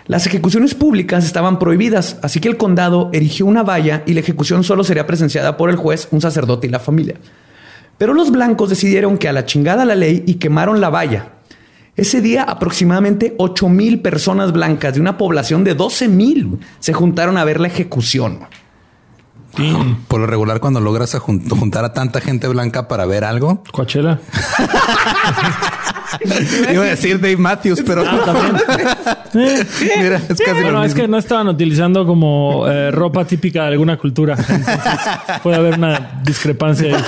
Las 0.06 0.28
ejecuciones 0.28 0.76
públicas 0.76 1.24
estaban 1.24 1.60
prohibidas, 1.60 2.18
así 2.22 2.42
que 2.42 2.50
el 2.50 2.58
condado 2.58 3.10
erigió 3.14 3.46
una 3.46 3.64
valla 3.64 4.04
y 4.06 4.14
la 4.14 4.20
ejecución 4.20 4.64
solo 4.64 4.84
sería 4.84 5.08
presenciada 5.08 5.56
por 5.56 5.70
el 5.70 5.78
juez, 5.78 6.10
un 6.12 6.20
sacerdote 6.20 6.68
y 6.68 6.70
la 6.70 6.80
familia. 6.80 7.16
Pero 7.98 8.14
los 8.14 8.30
blancos 8.32 8.70
decidieron 8.70 9.18
que 9.18 9.30
a 9.30 9.34
la 9.34 9.46
chingada 9.46 9.86
la 9.86 9.96
ley 9.96 10.24
y 10.28 10.36
quemaron 10.36 10.82
la 10.82 10.90
valla. 10.90 11.34
Ese 11.96 12.22
día 12.22 12.44
aproximadamente 12.44 13.36
8 13.38 13.70
mil 13.70 14.02
personas 14.02 14.52
blancas 14.52 14.96
de 14.96 15.00
una 15.00 15.18
población 15.18 15.64
de 15.64 15.76
12 15.76 16.08
mil 16.10 16.60
se 16.80 16.92
juntaron 16.92 17.38
a 17.38 17.46
ver 17.46 17.60
la 17.60 17.68
ejecución. 17.68 18.40
Por 20.08 20.20
lo 20.20 20.26
regular, 20.26 20.60
cuando 20.60 20.80
logras 20.80 21.16
juntar 21.16 21.86
a 21.86 21.94
tanta 21.94 22.20
gente 22.20 22.48
blanca 22.48 22.88
para 22.88 23.06
ver 23.06 23.24
algo, 23.24 23.64
Coachella. 23.72 24.20
Iba 26.72 26.84
a 26.84 26.88
decir 26.88 27.20
Dave 27.20 27.38
Matthews, 27.38 27.84
pero 27.86 28.04
ah, 28.06 28.54
Mira, 29.34 30.22
es 30.30 30.40
casi 30.40 30.62
bueno, 30.62 30.84
es 30.84 30.94
que 30.94 31.08
no 31.08 31.18
estaban 31.18 31.48
utilizando 31.48 32.06
como 32.06 32.68
eh, 32.68 32.92
ropa 32.92 33.26
típica 33.26 33.64
de 33.64 33.70
alguna 33.70 33.98
cultura. 33.98 34.38
puede 35.44 35.58
haber 35.58 35.78
una 35.78 36.22
discrepancia. 36.24 37.00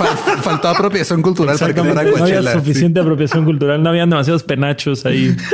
faltó 0.42 0.70
apropiación 0.70 1.22
cultural 1.22 1.58
para 1.58 1.74
que 1.74 1.84
No 1.84 2.24
había 2.24 2.54
suficiente 2.54 3.00
apropiación 3.00 3.46
cultural, 3.46 3.82
no 3.82 3.90
habían 3.90 4.10
demasiados 4.10 4.44
penachos 4.44 5.06
ahí. 5.06 5.36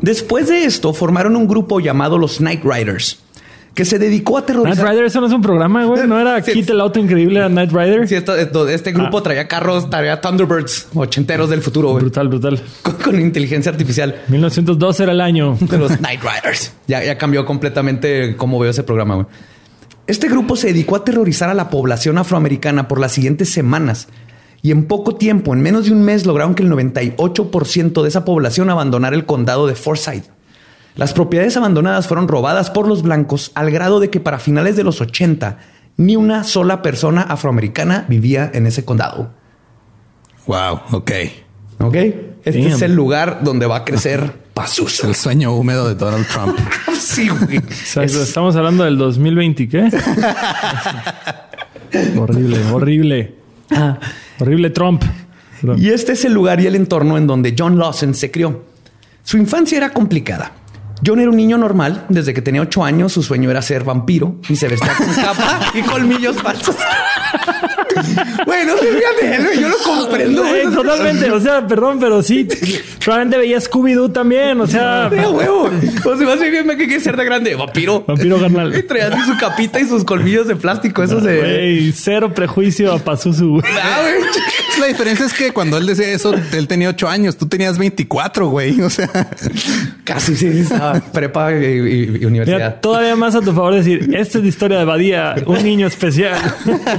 Después 0.00 0.48
de 0.48 0.64
esto, 0.64 0.94
formaron 0.94 1.36
un 1.36 1.46
grupo 1.46 1.80
llamado 1.80 2.16
los 2.16 2.40
Night 2.40 2.62
Riders 2.64 3.18
que 3.74 3.84
se 3.84 3.98
dedicó 3.98 4.38
a 4.38 4.44
terrorizar. 4.44 4.84
Night 4.84 4.90
Rider, 4.90 5.04
eso 5.06 5.20
no 5.20 5.26
es 5.26 5.32
un 5.32 5.42
programa, 5.42 5.84
güey. 5.84 6.06
No 6.06 6.18
era 6.20 6.40
Kit 6.42 6.68
el 6.70 6.80
auto 6.80 6.98
increíble 6.98 7.42
a 7.42 7.48
Night 7.48 7.70
Rider. 7.70 8.08
Sí, 8.08 8.16
este 8.16 8.92
grupo 8.92 9.18
ah. 9.18 9.22
traía 9.22 9.48
carros, 9.48 9.88
traía 9.88 10.20
Thunderbirds 10.20 10.88
ochenteros 10.94 11.50
del 11.50 11.62
futuro, 11.62 11.90
güey. 11.90 12.02
Brutal, 12.02 12.28
brutal. 12.28 12.60
Con, 12.82 13.20
inteligencia 13.20 13.70
artificial. 13.70 14.22
1902 14.28 15.00
era 15.00 15.12
el 15.12 15.20
año 15.20 15.56
de 15.60 15.78
los 15.78 16.00
Night 16.00 16.20
Riders. 16.20 16.72
Ya, 16.86 17.02
ya 17.04 17.16
cambió 17.16 17.44
completamente 17.44 18.36
cómo 18.36 18.58
veo 18.58 18.70
ese 18.70 18.82
programa, 18.82 19.14
güey. 19.14 19.26
Este 20.06 20.28
grupo 20.28 20.56
se 20.56 20.68
dedicó 20.68 20.96
a 20.96 21.04
terrorizar 21.04 21.50
a 21.50 21.54
la 21.54 21.70
población 21.70 22.18
afroamericana 22.18 22.88
por 22.88 22.98
las 22.98 23.12
siguientes 23.12 23.50
semanas. 23.50 24.08
Y 24.62 24.72
en 24.72 24.86
poco 24.86 25.14
tiempo, 25.14 25.54
en 25.54 25.62
menos 25.62 25.86
de 25.86 25.92
un 25.92 26.02
mes, 26.02 26.26
lograron 26.26 26.54
que 26.54 26.64
el 26.64 26.70
98% 26.70 28.02
de 28.02 28.08
esa 28.08 28.24
población 28.24 28.68
abandonara 28.70 29.16
el 29.16 29.24
condado 29.24 29.66
de 29.66 29.74
Forsyth. 29.74 30.24
Las 30.96 31.12
propiedades 31.12 31.56
abandonadas 31.56 32.08
fueron 32.08 32.28
robadas 32.28 32.70
por 32.70 32.88
los 32.88 33.02
blancos 33.02 33.52
al 33.54 33.70
grado 33.70 34.00
de 34.00 34.10
que 34.10 34.20
para 34.20 34.38
finales 34.38 34.76
de 34.76 34.84
los 34.84 35.00
80 35.00 35.58
ni 35.96 36.16
una 36.16 36.44
sola 36.44 36.82
persona 36.82 37.22
afroamericana 37.22 38.06
vivía 38.08 38.50
en 38.54 38.66
ese 38.66 38.84
condado. 38.84 39.32
Wow, 40.46 40.80
ok. 40.92 41.10
Ok. 41.78 41.96
Este 42.44 42.68
es 42.68 42.82
el 42.82 42.94
lugar 42.94 43.40
donde 43.42 43.66
va 43.66 43.76
a 43.76 43.84
crecer 43.84 44.32
Pazuzu. 44.54 45.08
El 45.08 45.14
sueño 45.14 45.54
húmedo 45.54 45.88
de 45.88 45.94
Donald 45.94 46.26
Trump. 46.26 46.58
sí, 46.98 47.28
güey. 47.28 47.60
Estamos 48.06 48.56
hablando 48.56 48.84
del 48.84 48.96
2020, 48.96 49.68
¿qué? 49.68 49.78
horrible, 52.18 52.64
horrible. 52.72 53.34
Ah. 53.70 53.98
Horrible 54.38 54.70
Trump. 54.70 55.02
Y 55.76 55.90
este 55.90 56.12
es 56.12 56.24
el 56.24 56.32
lugar 56.32 56.60
y 56.60 56.66
el 56.66 56.74
entorno 56.74 57.18
en 57.18 57.26
donde 57.26 57.54
John 57.56 57.78
Lawson 57.78 58.14
se 58.14 58.30
crió. 58.30 58.64
Su 59.22 59.36
infancia 59.36 59.76
era 59.76 59.90
complicada. 59.90 60.52
John 61.04 61.20
era 61.20 61.30
un 61.30 61.36
niño 61.36 61.58
normal. 61.58 62.04
Desde 62.08 62.34
que 62.34 62.42
tenía 62.42 62.62
ocho 62.62 62.84
años, 62.84 63.12
su 63.12 63.22
sueño 63.22 63.50
era 63.50 63.62
ser 63.62 63.84
vampiro 63.84 64.36
y 64.48 64.56
se 64.56 64.68
vestía 64.68 64.92
con 64.94 65.14
capa 65.14 65.60
y 65.74 65.82
colmillos 65.82 66.36
falsos. 66.42 66.76
Bueno, 68.46 68.74
de 68.76 69.36
él, 69.36 69.60
yo 69.60 69.68
lo 69.68 69.76
comprendo. 69.78 70.42
totalmente. 70.72 71.30
O 71.30 71.40
sea, 71.40 71.66
perdón, 71.66 71.98
pero 72.00 72.22
sí. 72.22 72.48
Probablemente 73.04 73.38
veía 73.38 73.58
Scooby-Doo 73.58 74.12
también. 74.12 74.60
O 74.60 74.66
sea, 74.66 75.08
de 75.08 75.26
huevo. 75.26 75.70
O 76.04 76.16
sea, 76.16 76.26
más 76.26 76.40
bien 76.40 76.68
que 76.68 76.86
quiere 76.86 77.00
ser 77.00 77.16
de 77.16 77.24
grande. 77.24 77.54
Vampiro. 77.54 78.04
Vampiro 78.06 78.40
carnal. 78.40 78.76
Y 78.76 78.82
traía 78.82 79.08
así 79.08 79.30
su 79.30 79.36
capita 79.38 79.80
y 79.80 79.86
sus 79.86 80.04
colmillos 80.04 80.46
de 80.46 80.56
plástico. 80.56 81.02
Eso 81.02 81.20
se. 81.20 81.92
cero 81.94 82.32
prejuicio 82.34 82.92
a 82.92 82.98
Pazuzu. 82.98 83.60
Ah, 83.82 84.02
la 84.78 84.86
diferencia 84.86 85.26
es 85.26 85.32
que 85.32 85.52
cuando 85.52 85.76
él 85.76 85.86
decía 85.86 86.08
eso, 86.10 86.34
él 86.52 86.68
tenía 86.68 86.88
ocho 86.88 87.08
años. 87.08 87.36
Tú 87.36 87.46
tenías 87.48 87.78
24, 87.78 88.48
güey. 88.48 88.80
O 88.80 88.90
sea, 88.90 89.08
casi 90.04 90.36
sí. 90.36 90.46
Estaba 90.46 91.00
prepa 91.00 91.52
y, 91.52 92.24
universidad. 92.24 92.80
todavía 92.80 93.16
más 93.16 93.34
a 93.34 93.40
tu 93.40 93.52
favor 93.52 93.74
decir, 93.74 94.10
esta 94.14 94.38
es 94.38 94.44
la 94.44 94.48
historia 94.48 94.78
de 94.78 94.84
Badía, 94.84 95.34
un 95.46 95.62
niño 95.62 95.86
especial. 95.86 96.36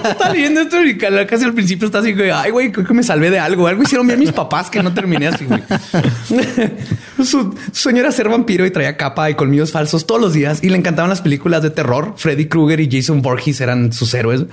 Está 0.03 0.31
viendo 0.31 0.61
esto 0.61 0.77
y 0.91 1.25
casi 1.25 1.45
al 1.45 1.53
principio 1.53 1.87
está 1.87 1.99
así, 1.99 2.13
güey, 2.13 2.29
ay, 2.29 2.51
güey, 2.51 2.71
creo 2.71 2.85
que 2.85 2.93
me 2.93 3.03
salvé 3.03 3.29
de 3.29 3.39
algo. 3.39 3.67
Algo 3.67 3.83
hicieron 3.83 4.07
bien 4.07 4.19
mis 4.19 4.31
papás 4.31 4.69
que 4.69 4.81
no 4.83 4.93
terminé 4.93 5.27
así, 5.27 5.45
güey. 5.45 5.61
Su 7.23 7.55
sueño 7.71 7.99
era 7.99 8.11
ser 8.11 8.29
vampiro 8.29 8.65
y 8.65 8.71
traía 8.71 8.97
capa 8.97 9.29
y 9.29 9.35
colmillos 9.35 9.71
falsos 9.71 10.05
todos 10.05 10.21
los 10.21 10.33
días 10.33 10.63
y 10.63 10.69
le 10.69 10.77
encantaban 10.77 11.09
las 11.09 11.21
películas 11.21 11.63
de 11.63 11.69
terror. 11.69 12.13
Freddy 12.17 12.45
Krueger 12.45 12.79
y 12.79 12.89
Jason 12.91 13.21
Voorhees 13.21 13.61
eran 13.61 13.93
sus 13.93 14.13
héroes. 14.13 14.45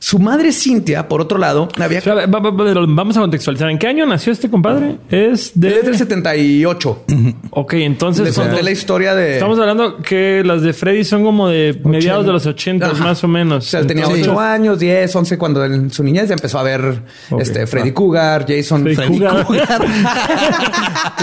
Su 0.00 0.20
madre 0.20 0.52
Cintia, 0.52 1.08
por 1.08 1.20
otro 1.20 1.38
lado, 1.38 1.68
había... 1.76 2.00
Vamos 2.28 3.16
a 3.16 3.20
contextualizar. 3.20 3.68
¿En 3.68 3.78
qué 3.78 3.88
año 3.88 4.06
nació 4.06 4.32
este 4.32 4.48
compadre? 4.48 4.96
Es 5.10 5.50
de... 5.54 5.82
del 5.82 5.98
78. 5.98 7.04
Ok, 7.50 7.72
entonces... 7.74 8.24
Le 8.24 8.32
conté 8.32 8.62
la 8.62 8.70
historia 8.70 9.16
de... 9.16 9.34
Estamos 9.34 9.58
hablando 9.58 9.96
que 9.98 10.42
las 10.44 10.62
de 10.62 10.72
Freddy 10.72 11.04
son 11.04 11.24
como 11.24 11.48
de 11.48 11.80
mediados 11.84 12.24
de 12.24 12.32
los 12.32 12.46
80 12.46 12.92
más 12.94 13.24
o 13.24 13.28
menos. 13.28 13.66
O 13.66 13.68
sea, 13.68 13.84
tenía 13.84 14.06
8 14.06 14.38
años, 14.38 14.78
10, 14.78 15.16
11 15.16 15.36
cuando 15.36 15.64
en 15.64 15.90
su 15.90 16.04
niñez 16.04 16.28
ya 16.28 16.34
empezó 16.34 16.60
a 16.60 16.62
ver 16.62 17.02
este, 17.38 17.66
Freddy 17.66 17.90
Cougar, 17.90 18.46
Jason... 18.48 18.82
Freddy, 18.82 19.18
Cougar. 19.18 19.46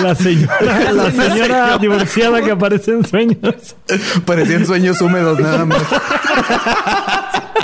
la 0.04 0.16
señora, 0.16 0.92
la 0.94 1.12
señora 1.12 1.78
divorciada 1.78 2.42
que 2.42 2.52
aparece 2.52 2.92
en 2.92 3.06
sueños. 3.06 3.76
Parecían 4.26 4.66
sueños 4.66 5.02
húmedos 5.02 5.40
nada 5.40 5.64
más. 5.66 5.82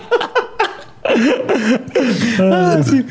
ah, 2.39 2.81
sí. 2.83 3.05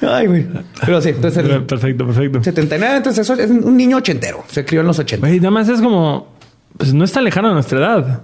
Ay, 0.00 0.26
güey. 0.26 0.46
Pero 0.84 1.00
sí, 1.00 1.10
entonces. 1.10 1.42
perfecto, 1.66 2.06
perfecto. 2.06 2.42
79, 2.42 2.96
entonces 2.96 3.28
eso 3.28 3.40
es 3.40 3.50
un 3.50 3.76
niño 3.76 3.98
ochentero. 3.98 4.44
Se 4.48 4.64
crió 4.64 4.80
en 4.80 4.86
los 4.86 4.98
80. 4.98 5.30
Y 5.30 5.36
nada 5.38 5.50
más 5.50 5.68
es 5.68 5.80
como. 5.80 6.34
Pues 6.76 6.92
no 6.92 7.04
está 7.04 7.20
lejano 7.20 7.48
de 7.48 7.54
nuestra 7.54 7.78
edad. 7.78 8.22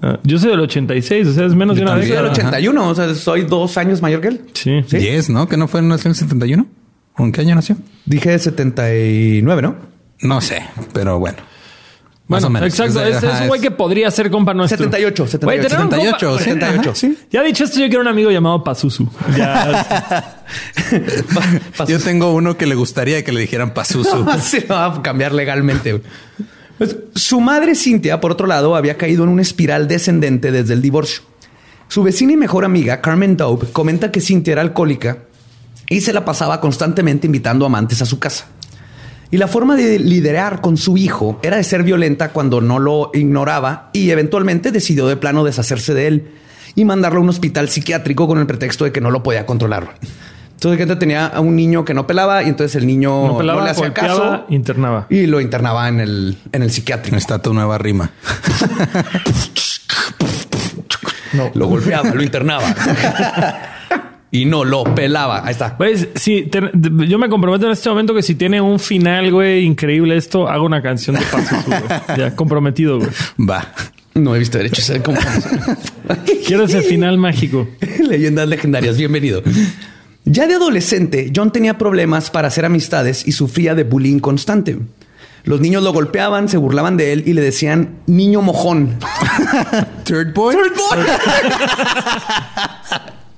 Ah, 0.00 0.18
yo 0.22 0.38
soy 0.38 0.50
del 0.50 0.60
86, 0.60 1.26
o 1.26 1.32
sea, 1.32 1.46
es 1.46 1.54
menos 1.56 1.74
de 1.74 1.82
una 1.82 1.96
década. 1.96 2.28
Yo 2.28 2.34
soy 2.34 2.44
del 2.44 2.46
81, 2.46 2.88
o 2.88 2.94
sea, 2.94 3.14
soy 3.14 3.42
dos 3.42 3.76
años 3.76 4.00
mayor 4.00 4.20
que 4.20 4.28
él. 4.28 4.40
Sí. 4.52 4.84
¿Sí? 4.86 4.98
10, 4.98 5.30
¿no? 5.30 5.48
¿Que 5.48 5.56
no 5.56 5.66
fue 5.66 5.80
en 5.80 5.90
el 5.90 5.98
71? 5.98 6.66
¿O 7.16 7.24
en 7.24 7.32
qué 7.32 7.40
año 7.40 7.56
nació? 7.56 7.76
Dije 8.06 8.38
79, 8.38 9.62
¿no? 9.62 9.74
No 10.20 10.40
sé, 10.40 10.62
pero 10.92 11.18
bueno. 11.18 11.38
Más 12.30 12.44
o 12.44 12.50
menos. 12.50 12.68
Exacto. 12.68 13.04
Es, 13.04 13.40
un 13.40 13.48
güey 13.48 13.60
que 13.60 13.72
podría 13.72 14.08
ser 14.12 14.30
compa 14.30 14.54
nuestro. 14.54 14.84
78, 14.84 15.26
78. 15.26 15.68
78, 15.68 16.38
78. 16.38 16.94
¿Sí? 16.94 17.18
Ya 17.28 17.42
dicho 17.42 17.64
esto, 17.64 17.80
yo 17.80 17.88
quiero 17.88 18.02
un 18.02 18.08
amigo 18.08 18.30
llamado 18.30 18.62
Pazuzu. 18.62 19.08
Ya. 19.36 20.44
yo 21.88 21.98
tengo 21.98 22.32
uno 22.32 22.56
que 22.56 22.66
le 22.66 22.76
gustaría 22.76 23.24
que 23.24 23.32
le 23.32 23.40
dijeran 23.40 23.74
Pazuzu. 23.74 24.24
se 24.42 24.60
va 24.60 24.86
a 24.86 25.02
cambiar 25.02 25.32
legalmente. 25.32 26.00
Pues, 26.78 26.96
su 27.16 27.40
madre 27.40 27.74
Cintia, 27.74 28.20
por 28.20 28.30
otro 28.30 28.46
lado, 28.46 28.76
había 28.76 28.96
caído 28.96 29.24
en 29.24 29.30
una 29.30 29.42
espiral 29.42 29.88
descendente 29.88 30.52
desde 30.52 30.74
el 30.74 30.82
divorcio. 30.82 31.22
Su 31.88 32.04
vecina 32.04 32.34
y 32.34 32.36
mejor 32.36 32.64
amiga, 32.64 33.00
Carmen 33.00 33.36
Daube, 33.36 33.66
comenta 33.72 34.12
que 34.12 34.20
Cintia 34.20 34.52
era 34.52 34.62
alcohólica 34.62 35.18
y 35.88 36.00
se 36.00 36.12
la 36.12 36.24
pasaba 36.24 36.60
constantemente 36.60 37.26
invitando 37.26 37.66
amantes 37.66 38.00
a 38.02 38.06
su 38.06 38.20
casa. 38.20 38.46
Y 39.32 39.36
la 39.36 39.46
forma 39.46 39.76
de 39.76 39.98
liderar 39.98 40.60
con 40.60 40.76
su 40.76 40.96
hijo 40.96 41.38
era 41.42 41.56
de 41.56 41.64
ser 41.64 41.82
violenta 41.84 42.30
cuando 42.30 42.60
no 42.60 42.78
lo 42.80 43.10
ignoraba 43.14 43.90
y 43.92 44.10
eventualmente 44.10 44.72
decidió 44.72 45.06
de 45.06 45.16
plano 45.16 45.44
deshacerse 45.44 45.94
de 45.94 46.06
él 46.08 46.30
y 46.74 46.84
mandarlo 46.84 47.20
a 47.20 47.22
un 47.22 47.28
hospital 47.28 47.68
psiquiátrico 47.68 48.26
con 48.26 48.38
el 48.38 48.46
pretexto 48.46 48.84
de 48.84 48.92
que 48.92 49.00
no 49.00 49.10
lo 49.10 49.22
podía 49.22 49.46
controlar. 49.46 49.94
Entonces, 50.54 50.78
gente 50.78 50.96
tenía 50.96 51.26
a 51.26 51.40
un 51.40 51.56
niño 51.56 51.84
que 51.84 51.94
no 51.94 52.06
pelaba 52.06 52.42
y 52.42 52.48
entonces 52.48 52.74
el 52.76 52.86
niño 52.86 53.28
No 53.28 53.38
pelaba, 53.38 53.64
le 53.64 53.70
hacía 53.70 53.94
caso 53.94 54.44
internaba. 54.50 55.06
y 55.08 55.26
lo 55.26 55.40
internaba 55.40 55.88
en 55.88 56.00
el, 56.00 56.36
en 56.52 56.62
el 56.62 56.70
psiquiátrico. 56.70 57.16
Está 57.16 57.40
tu 57.40 57.54
nueva 57.54 57.78
rima. 57.78 58.10
Lo 61.54 61.66
golpeaba, 61.68 62.10
lo 62.10 62.22
internaba 62.24 62.74
y 64.30 64.44
no 64.44 64.64
lo 64.64 64.84
pelaba. 64.94 65.44
Ahí 65.44 65.52
está. 65.52 65.76
Pues 65.76 66.08
sí, 66.14 66.42
te- 66.50 66.70
yo 67.08 67.18
me 67.18 67.28
comprometo 67.28 67.66
en 67.66 67.72
este 67.72 67.88
momento 67.88 68.14
que 68.14 68.22
si 68.22 68.34
tiene 68.34 68.60
un 68.60 68.78
final, 68.78 69.30
güey, 69.32 69.64
increíble 69.64 70.16
esto, 70.16 70.48
hago 70.48 70.64
una 70.66 70.82
canción 70.82 71.16
de 71.16 71.22
paso, 71.22 71.56
güey. 71.66 71.80
Ya, 72.18 72.34
comprometido, 72.36 72.98
güey. 72.98 73.10
Va. 73.38 73.72
No 74.14 74.34
he 74.34 74.38
visto 74.40 74.58
derecho 74.58 74.82
a 74.82 74.84
ser 74.84 75.02
como 75.02 75.18
Quiero 76.46 76.64
ese 76.64 76.82
final 76.82 77.16
mágico. 77.18 77.68
Leyendas 78.08 78.48
legendarias, 78.48 78.96
bienvenido. 78.96 79.42
Ya 80.24 80.46
de 80.46 80.54
adolescente, 80.54 81.32
John 81.34 81.50
tenía 81.52 81.78
problemas 81.78 82.30
para 82.30 82.48
hacer 82.48 82.64
amistades 82.64 83.26
y 83.26 83.32
sufría 83.32 83.74
de 83.74 83.84
bullying 83.84 84.18
constante. 84.18 84.78
Los 85.44 85.60
niños 85.60 85.82
lo 85.82 85.92
golpeaban, 85.94 86.48
se 86.50 86.58
burlaban 86.58 86.98
de 86.98 87.12
él 87.14 87.22
y 87.26 87.32
le 87.32 87.40
decían 87.40 88.00
niño 88.06 88.42
mojón. 88.42 88.98
Third 90.04 90.34
boy. 90.34 90.54
Third 90.54 90.76
boy. 90.76 90.98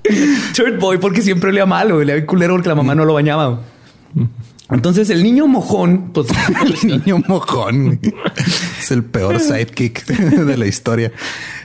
Third 0.55 0.79
boy 0.79 0.97
porque 0.97 1.21
siempre 1.21 1.51
le 1.51 1.65
mal, 1.65 1.93
güey. 1.93 2.05
Le 2.05 2.17
iba 2.17 2.25
culero 2.25 2.53
porque 2.55 2.69
la 2.69 2.75
mamá 2.75 2.95
no 2.95 3.05
lo 3.05 3.13
bañaba. 3.13 3.61
Entonces 4.69 5.09
el 5.09 5.23
niño 5.23 5.47
mojón, 5.47 6.11
pues 6.13 6.27
El 6.83 6.87
niño 7.01 7.21
mojón. 7.27 7.99
Es 8.79 8.91
el 8.91 9.03
peor 9.03 9.39
sidekick 9.39 10.05
de 10.05 10.57
la 10.57 10.65
historia. 10.65 11.11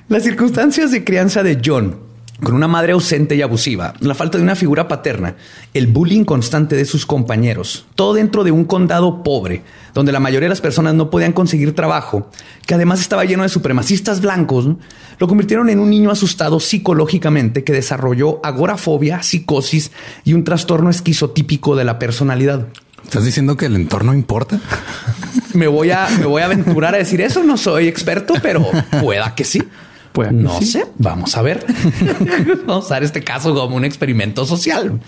Las 0.08 0.22
circunstancias 0.22 0.90
de 0.90 1.04
crianza 1.04 1.42
de 1.42 1.60
John, 1.64 1.96
con 2.42 2.54
una 2.54 2.68
madre 2.68 2.92
ausente 2.92 3.34
y 3.34 3.42
abusiva, 3.42 3.94
la 4.00 4.14
falta 4.14 4.38
de 4.38 4.44
una 4.44 4.54
figura 4.54 4.86
paterna, 4.86 5.34
el 5.74 5.88
bullying 5.88 6.24
constante 6.24 6.76
de 6.76 6.84
sus 6.84 7.04
compañeros, 7.04 7.86
todo 7.94 8.14
dentro 8.14 8.44
de 8.44 8.52
un 8.52 8.64
condado 8.64 9.22
pobre, 9.22 9.62
donde 9.92 10.12
la 10.12 10.20
mayoría 10.20 10.46
de 10.46 10.50
las 10.50 10.60
personas 10.60 10.94
no 10.94 11.10
podían 11.10 11.32
conseguir 11.32 11.74
trabajo, 11.74 12.30
que 12.66 12.74
además 12.74 13.00
estaba 13.00 13.24
lleno 13.24 13.42
de 13.42 13.48
supremacistas 13.48 14.20
blancos, 14.20 14.66
¿no? 14.66 14.78
lo 15.18 15.26
convirtieron 15.26 15.68
en 15.68 15.80
un 15.80 15.90
niño 15.90 16.10
asustado 16.10 16.60
psicológicamente 16.60 17.64
que 17.64 17.72
desarrolló 17.72 18.40
agorafobia, 18.44 19.22
psicosis 19.22 19.90
y 20.24 20.34
un 20.34 20.44
trastorno 20.44 20.90
esquizotípico 20.90 21.74
de 21.74 21.84
la 21.84 21.98
personalidad. 21.98 22.68
¿Estás 23.02 23.24
diciendo 23.24 23.56
que 23.56 23.66
el 23.66 23.74
entorno 23.74 24.14
importa? 24.14 24.60
Me 25.54 25.66
voy 25.66 25.90
a, 25.90 26.06
me 26.20 26.26
voy 26.26 26.42
a 26.42 26.44
aventurar 26.44 26.94
a 26.94 26.98
decir 26.98 27.20
eso. 27.22 27.42
No 27.42 27.56
soy 27.56 27.88
experto, 27.88 28.34
pero 28.42 28.70
pueda 29.00 29.34
que 29.34 29.44
sí. 29.44 29.62
Que 30.12 30.32
no 30.32 30.58
sí. 30.58 30.66
sé. 30.66 30.86
Vamos 30.98 31.36
a 31.36 31.42
ver. 31.42 31.64
Vamos 32.66 32.84
a 32.84 32.86
usar 32.86 33.04
este 33.04 33.22
caso 33.22 33.54
como 33.54 33.76
un 33.76 33.84
experimento 33.84 34.44
social. 34.44 35.00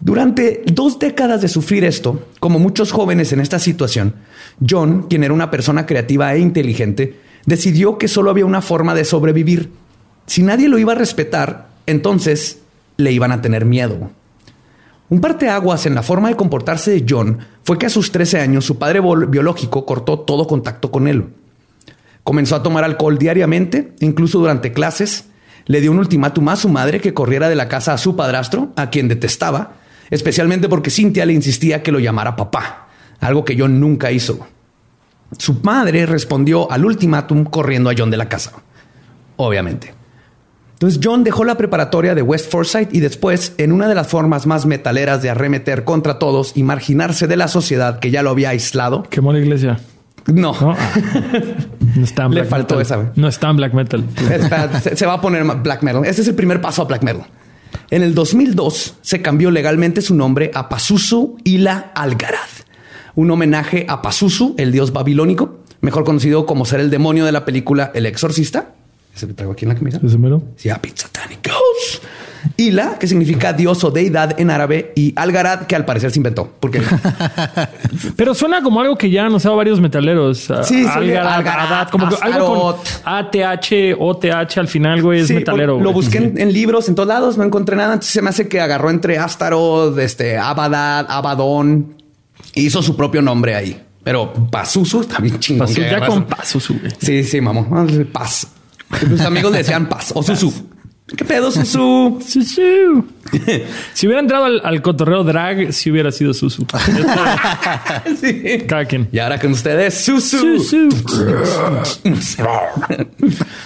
Durante 0.00 0.62
dos 0.66 0.98
décadas 0.98 1.40
de 1.42 1.48
sufrir 1.48 1.84
esto, 1.84 2.26
como 2.40 2.58
muchos 2.58 2.90
jóvenes 2.90 3.32
en 3.32 3.40
esta 3.40 3.58
situación, 3.58 4.16
John, 4.68 5.06
quien 5.08 5.22
era 5.22 5.32
una 5.32 5.50
persona 5.50 5.86
creativa 5.86 6.34
e 6.34 6.40
inteligente, 6.40 7.20
decidió 7.46 7.98
que 7.98 8.08
solo 8.08 8.30
había 8.30 8.44
una 8.44 8.62
forma 8.62 8.94
de 8.94 9.04
sobrevivir. 9.04 9.70
Si 10.26 10.42
nadie 10.42 10.68
lo 10.68 10.78
iba 10.78 10.92
a 10.92 10.96
respetar, 10.96 11.68
entonces 11.86 12.58
le 12.96 13.12
iban 13.12 13.32
a 13.32 13.40
tener 13.42 13.64
miedo. 13.64 14.10
Un 15.08 15.20
parteaguas 15.20 15.86
en 15.86 15.94
la 15.94 16.02
forma 16.02 16.28
de 16.28 16.36
comportarse 16.36 16.90
de 16.90 17.04
John 17.08 17.38
fue 17.64 17.78
que 17.78 17.86
a 17.86 17.90
sus 17.90 18.10
13 18.12 18.40
años 18.40 18.64
su 18.64 18.78
padre 18.78 19.00
biológico 19.28 19.84
cortó 19.84 20.20
todo 20.20 20.46
contacto 20.46 20.90
con 20.90 21.06
él. 21.06 21.26
Comenzó 22.24 22.56
a 22.56 22.62
tomar 22.62 22.84
alcohol 22.84 23.18
diariamente, 23.18 23.92
incluso 24.00 24.38
durante 24.38 24.72
clases. 24.72 25.26
Le 25.66 25.80
dio 25.80 25.90
un 25.90 25.98
ultimátum 25.98 26.48
a 26.48 26.56
su 26.56 26.68
madre 26.68 27.00
que 27.00 27.14
corriera 27.14 27.48
de 27.48 27.56
la 27.56 27.68
casa 27.68 27.92
a 27.92 27.98
su 27.98 28.16
padrastro, 28.16 28.72
a 28.76 28.90
quien 28.90 29.08
detestaba, 29.08 29.74
especialmente 30.10 30.68
porque 30.68 30.90
Cynthia 30.90 31.26
le 31.26 31.32
insistía 31.32 31.82
que 31.82 31.92
lo 31.92 31.98
llamara 31.98 32.36
papá, 32.36 32.88
algo 33.20 33.44
que 33.44 33.56
John 33.58 33.80
nunca 33.80 34.10
hizo. 34.10 34.46
Su 35.38 35.54
madre 35.62 36.06
respondió 36.06 36.70
al 36.70 36.84
ultimátum 36.84 37.44
corriendo 37.44 37.90
a 37.90 37.94
John 37.96 38.10
de 38.10 38.16
la 38.16 38.28
casa, 38.28 38.52
obviamente. 39.36 39.94
Entonces 40.74 41.00
John 41.02 41.22
dejó 41.22 41.44
la 41.44 41.56
preparatoria 41.56 42.14
de 42.16 42.22
West 42.22 42.50
Forsyth 42.50 42.92
y 42.92 42.98
después, 42.98 43.54
en 43.58 43.70
una 43.70 43.86
de 43.86 43.94
las 43.94 44.08
formas 44.08 44.46
más 44.46 44.66
metaleras 44.66 45.22
de 45.22 45.30
arremeter 45.30 45.84
contra 45.84 46.18
todos 46.18 46.56
y 46.56 46.64
marginarse 46.64 47.28
de 47.28 47.36
la 47.36 47.46
sociedad 47.46 48.00
que 48.00 48.10
ya 48.10 48.24
lo 48.24 48.30
había 48.30 48.48
aislado, 48.48 49.04
Quemó 49.04 49.32
la 49.32 49.38
iglesia. 49.38 49.78
No, 50.26 50.52
No. 50.60 50.76
No 51.94 52.04
está 52.04 52.24
en 52.24 52.30
Le 52.30 52.40
black 52.40 52.48
faltó 52.50 52.76
metal. 52.76 53.00
esa. 53.00 53.12
No 53.16 53.28
está 53.28 53.50
en 53.50 53.56
black 53.56 53.74
metal. 53.74 54.04
Se, 54.96 55.04
va 55.04 55.14
a 55.14 55.20
poner 55.20 55.44
black 55.44 55.82
metal. 55.82 56.04
Este 56.06 56.22
es 56.22 56.28
el 56.28 56.34
primer 56.34 56.60
paso 56.60 56.82
a 56.82 56.84
black 56.86 57.02
metal. 57.02 57.26
En 57.90 58.02
el 58.02 58.14
2002 58.14 58.96
se 59.02 59.20
cambió 59.20 59.50
legalmente 59.50 60.00
su 60.00 60.14
nombre 60.14 60.50
a 60.54 60.68
Pazuzu 60.70 61.36
Ila 61.44 61.92
Algarad, 61.94 62.38
un 63.14 63.30
homenaje 63.30 63.84
a 63.88 64.00
Pazuzu, 64.00 64.54
el 64.56 64.72
dios 64.72 64.92
babilónico, 64.92 65.58
mejor 65.82 66.04
conocido 66.04 66.46
como 66.46 66.64
ser 66.64 66.80
el 66.80 66.88
demonio 66.88 67.26
de 67.26 67.32
la 67.32 67.44
película 67.44 67.90
El 67.94 68.06
Exorcista. 68.06 68.70
Ese 69.14 69.26
que 69.26 69.34
traigo 69.34 69.52
aquí 69.52 69.66
en 69.66 69.70
la 69.70 69.74
camisa. 69.74 70.00
¿Ese 70.02 70.16
mero? 70.16 70.42
Pizza 70.80 71.08
Ghost. 71.44 71.61
Ila, 72.56 72.98
que 72.98 73.06
significa 73.06 73.52
dios 73.52 73.82
o 73.84 73.90
deidad 73.90 74.38
en 74.40 74.50
árabe, 74.50 74.92
y 74.96 75.12
Algarad, 75.16 75.62
que 75.66 75.76
al 75.76 75.84
parecer 75.84 76.10
se 76.10 76.18
inventó. 76.18 76.50
Porque 76.60 76.82
Pero 78.16 78.34
suena 78.34 78.62
como 78.62 78.80
algo 78.80 78.96
que 78.96 79.10
ya 79.10 79.26
han 79.26 79.34
usado 79.34 79.56
varios 79.56 79.80
metaleros. 79.80 80.38
Sí, 80.38 80.82
sí, 80.82 80.86
Algarad, 80.86 81.34
Algarad, 81.34 81.88
como 81.88 82.08
que 82.08 82.16
algo 82.20 82.76
con. 82.76 82.80
ATH, 83.04 83.96
OTH 83.98 84.58
al 84.58 84.68
final, 84.68 85.02
güey, 85.02 85.20
es 85.20 85.28
Sí, 85.28 85.34
metalero. 85.34 85.74
Lo 85.78 85.92
güey. 85.92 85.94
busqué 85.94 86.18
en, 86.18 86.38
en 86.40 86.52
libros, 86.52 86.88
en 86.88 86.94
todos 86.94 87.08
lados, 87.08 87.36
no 87.38 87.44
encontré 87.44 87.76
nada. 87.76 87.94
Entonces 87.94 88.12
se 88.12 88.22
me 88.22 88.30
hace 88.30 88.48
que 88.48 88.60
agarró 88.60 88.90
entre 88.90 89.18
Astaroth, 89.18 89.98
este, 89.98 90.38
Abadad, 90.38 91.06
Abadón. 91.08 91.94
e 92.54 92.60
hizo 92.62 92.82
su 92.82 92.96
propio 92.96 93.22
nombre 93.22 93.54
ahí. 93.54 93.80
Pero 94.04 94.32
Pazuzu 94.50 95.04
también 95.04 95.38
chingón. 95.38 95.66
Pasó 95.68 95.80
que 95.80 95.88
ya 95.90 96.04
con 96.04 96.24
paso 96.24 96.58
sube. 96.58 96.90
Sí, 96.98 97.22
sí, 97.22 97.40
mamón. 97.40 98.08
Paz. 98.12 98.48
Tus 99.08 99.20
amigos 99.20 99.52
le 99.52 99.58
decían 99.58 99.88
Paz 99.88 100.12
o 100.14 100.22
Susu. 100.22 100.52
¿Qué 101.16 101.24
pedo, 101.24 101.50
Susu? 101.50 102.20
Susu. 102.26 103.04
si 103.94 104.06
hubiera 104.06 104.20
entrado 104.20 104.44
al, 104.44 104.60
al 104.64 104.82
cotorreo 104.82 105.24
drag, 105.24 105.72
si 105.72 105.90
hubiera 105.90 106.10
sido 106.12 106.32
Susu. 106.34 106.66
sí. 108.20 108.58
Cada 108.66 108.84
quien. 108.84 109.08
Y 109.12 109.18
ahora 109.18 109.38
con 109.38 109.52
ustedes, 109.52 109.94
Susu. 109.94 110.58
Susu. 110.58 110.88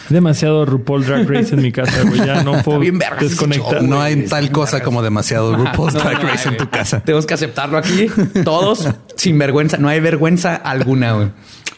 Demasiado 0.08 0.64
RuPaul 0.66 1.04
Drag 1.04 1.28
Race 1.28 1.54
en 1.54 1.62
mi 1.62 1.72
casa, 1.72 2.02
güey. 2.02 2.24
Ya 2.26 2.42
no 2.42 2.62
puedo 2.62 2.78
bien 2.80 2.98
desconectar. 3.20 3.82
No 3.82 4.00
hay 4.00 4.26
tal 4.26 4.50
cosa 4.50 4.82
como 4.82 5.02
demasiado 5.02 5.54
RuPaul's 5.56 5.94
No, 5.94 6.00
Drag 6.00 6.22
no 6.22 6.28
Race 6.28 6.48
en 6.48 6.56
tu 6.56 6.68
casa. 6.68 7.00
Tenemos 7.00 7.26
que 7.26 7.34
aceptarlo 7.34 7.78
aquí, 7.78 8.06
todos 8.44 8.88
sin 9.16 9.38
vergüenza. 9.38 9.78
No 9.78 9.88
hay 9.88 10.00
vergüenza 10.00 10.54
alguna. 10.56 11.12
güey. 11.12 11.28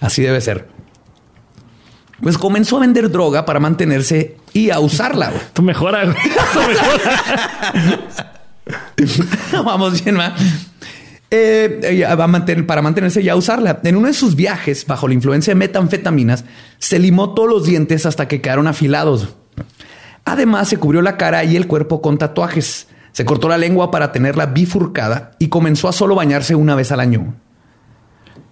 Así 0.01 0.23
debe 0.23 0.41
ser. 0.41 0.69
Pues 2.21 2.37
comenzó 2.37 2.79
a 2.79 2.81
vender 2.81 3.11
droga 3.11 3.45
para 3.45 3.61
mantenerse 3.61 4.38
y 4.53 4.71
a 4.71 4.81
usarla. 4.81 5.31
güey. 5.31 5.43
Tú 5.53 5.63
mejora, 5.63 6.05
güey. 6.05 6.17
Tú 6.53 6.61
mejora. 6.61 8.43
Vamos 9.65 10.03
bien, 10.03 10.17
ma. 10.17 10.35
Eh, 11.31 12.07
a 12.09 12.27
mantener, 12.27 12.67
para 12.67 12.81
mantenerse 12.81 13.21
y 13.21 13.29
a 13.29 13.37
usarla. 13.37 13.81
En 13.85 13.97
uno 13.97 14.09
de 14.09 14.15
sus 14.15 14.35
viajes, 14.35 14.87
bajo 14.87 15.09
la 15.09 15.15
influencia 15.15 15.53
de 15.53 15.57
metanfetaminas, 15.57 16.45
se 16.79 16.99
limó 16.99 17.35
todos 17.35 17.49
los 17.49 17.65
dientes 17.67 18.07
hasta 18.07 18.29
que 18.29 18.41
quedaron 18.41 18.67
afilados. 18.67 19.29
Además, 20.25 20.69
se 20.69 20.79
cubrió 20.79 21.03
la 21.03 21.17
cara 21.17 21.45
y 21.45 21.57
el 21.57 21.67
cuerpo 21.67 22.01
con 22.01 22.19
tatuajes. 22.19 22.89
Se 23.13 23.25
cortó 23.25 23.49
la 23.49 23.59
lengua 23.59 23.91
para 23.91 24.13
tenerla 24.13 24.47
bifurcada 24.47 25.33
y 25.39 25.49
comenzó 25.49 25.89
a 25.89 25.93
solo 25.93 26.15
bañarse 26.15 26.55
una 26.55 26.75
vez 26.75 26.93
al 26.93 27.01
año. 27.01 27.35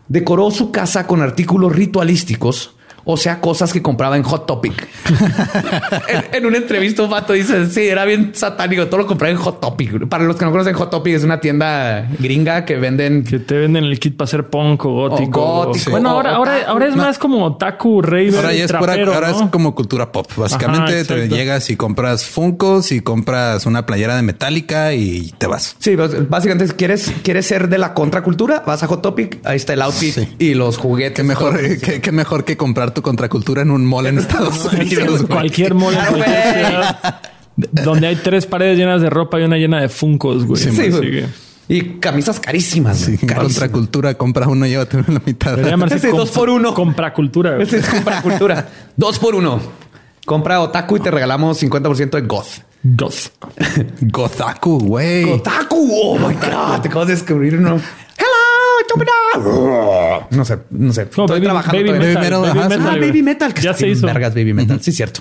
Decoró 0.08 0.50
su 0.50 0.70
casa 0.70 1.06
con 1.06 1.20
artículos 1.22 1.74
ritualísticos, 1.74 2.75
o 3.08 3.16
sea, 3.16 3.40
cosas 3.40 3.72
que 3.72 3.80
compraba 3.80 4.16
en 4.16 4.24
Hot 4.24 4.46
Topic. 4.46 4.88
en, 6.08 6.24
en 6.36 6.46
una 6.46 6.56
entrevista, 6.58 7.02
un 7.02 7.10
vato 7.10 7.32
dice: 7.32 7.66
Sí, 7.70 7.82
era 7.82 8.04
bien 8.04 8.32
satánico. 8.34 8.86
Todo 8.88 8.98
lo 8.98 9.06
compraba 9.06 9.30
en 9.32 9.38
Hot 9.38 9.60
Topic. 9.60 10.08
Para 10.08 10.24
los 10.24 10.36
que 10.36 10.44
no 10.44 10.50
conocen, 10.50 10.74
Hot 10.74 10.90
Topic 10.90 11.14
es 11.14 11.24
una 11.24 11.40
tienda 11.40 12.08
gringa 12.18 12.64
que 12.64 12.76
venden. 12.76 13.24
Que 13.24 13.38
te 13.38 13.56
venden 13.56 13.84
el 13.84 13.98
kit 14.00 14.16
para 14.16 14.26
hacer 14.26 14.48
punk 14.48 14.84
o 14.86 14.90
gótico. 15.08 15.42
O 15.42 15.66
gótico, 15.66 15.90
Bueno, 15.92 16.10
ahora, 16.10 16.34
ahora, 16.36 16.52
otaku. 16.56 16.70
ahora 16.70 16.86
es 16.88 16.96
No. 16.96 17.02
más 17.04 17.18
como 17.18 17.44
otaku, 17.44 18.02
rey, 18.02 18.34
Ahora 18.34 18.52
ya 18.52 18.64
es 18.64 18.72
pura- 18.72 18.80
trapero, 18.94 19.14
ahora 19.14 19.30
¿no? 19.30 19.44
es 19.44 19.50
como 19.50 19.74
cultura 19.74 20.10
pop. 20.12 20.26
Básicamente 20.36 21.00
Ajá, 21.00 21.04
te 21.14 21.28
llegas 21.28 21.70
y 21.70 21.76
compras 21.76 22.24
Funkos 22.24 22.90
y 22.92 23.00
compras 23.00 23.66
una 23.66 23.86
playera 23.86 24.16
de 24.16 24.22
Metallica 24.22 24.94
y 24.94 25.32
te 25.38 25.46
vas. 25.46 25.76
Sí, 25.78 25.94
básicamente, 25.96 26.66
si 26.68 26.74
quieres, 26.74 27.12
quieres 27.22 27.46
ser 27.46 27.68
de 27.68 27.78
la 27.78 27.94
contracultura, 27.94 28.64
vas 28.66 28.82
a 28.82 28.86
Hot 28.88 29.02
Topic. 29.02 29.38
Ahí 29.44 29.56
está 29.56 29.72
el 29.74 29.82
outfit 29.82 30.14
Sí. 30.14 30.28
y 30.38 30.54
los 30.54 30.76
juguetes. 30.76 31.14
Qué 31.16 31.22
mejor, 31.22 31.58
qué, 31.78 32.00
qué 32.00 32.12
mejor 32.12 32.44
que 32.44 32.56
comprar 32.56 32.92
tu 32.96 33.02
contracultura 33.02 33.62
en 33.62 33.70
un 33.70 33.84
mall 33.86 34.06
en 34.06 34.18
Estados 34.18 34.64
Unidos. 34.72 35.22
güey. 35.22 35.26
Cualquier 35.28 35.74
mole, 35.74 35.96
Claro, 35.96 36.12
cualquier 36.16 36.44
güey. 36.54 36.64
ciudad, 36.66 37.20
donde 37.56 38.06
hay 38.08 38.16
tres 38.16 38.46
paredes 38.46 38.78
llenas 38.78 39.00
de 39.02 39.10
ropa 39.10 39.38
y 39.38 39.44
una 39.44 39.56
llena 39.56 39.80
de 39.80 39.88
funcos, 39.88 40.44
güey. 40.44 40.60
Sí, 40.62 40.70
güey. 40.90 41.10
que- 41.10 41.26
Y 41.68 41.82
camisas 42.00 42.40
carísimas. 42.40 42.96
Sí, 42.98 43.18
carísimas. 43.18 43.44
contracultura, 43.44 44.14
compra 44.14 44.48
uno 44.48 44.66
y 44.66 44.70
llévate 44.70 44.96
la 45.08 45.20
mitad. 45.24 45.58
Ese 45.92 46.08
dos 46.10 46.30
por 46.30 46.48
uno. 46.48 46.72
Compracultura. 46.74 47.54
güey. 47.56 47.66
Esa 47.66 47.76
es 47.76 47.86
compra 47.86 48.22
cultura. 48.22 48.68
Dos 48.96 49.18
por 49.18 49.34
uno. 49.34 49.60
Compra 50.24 50.60
otaku 50.60 50.96
y 50.96 51.00
te 51.00 51.10
regalamos 51.10 51.62
50% 51.62 52.10
de 52.10 52.20
goth. 52.22 52.46
Dos. 52.82 53.30
Gozaku, 54.00 54.78
güey. 54.80 55.24
Otaku. 55.30 55.88
Oh 56.02 56.18
my 56.18 56.34
God. 56.34 56.80
Te 56.82 56.88
acabas 56.88 57.08
de 57.08 57.14
descubrir 57.14 57.56
uno. 57.56 57.80
No 60.30 60.44
sé, 60.44 60.58
no 60.70 60.92
sé. 60.92 61.02
Estoy 61.02 61.26
baby, 61.26 61.40
trabajando 61.42 61.78
baby 61.78 61.88
todavía. 61.88 62.20
metal. 62.20 62.40
Baby 62.40 62.42
metal, 62.42 62.58
ajá, 62.58 62.68
metal, 62.68 62.86
Ah. 62.96 63.06
Baby 63.06 63.22
Metal. 63.22 63.54
que 63.54 63.62
Ya 63.62 63.70
está 63.70 63.80
se 63.80 63.88
hizo. 63.88 64.06
Vergas, 64.06 64.34
Baby 64.34 64.54
Metal. 64.54 64.80
Sí, 64.80 64.92
cierto. 64.92 65.20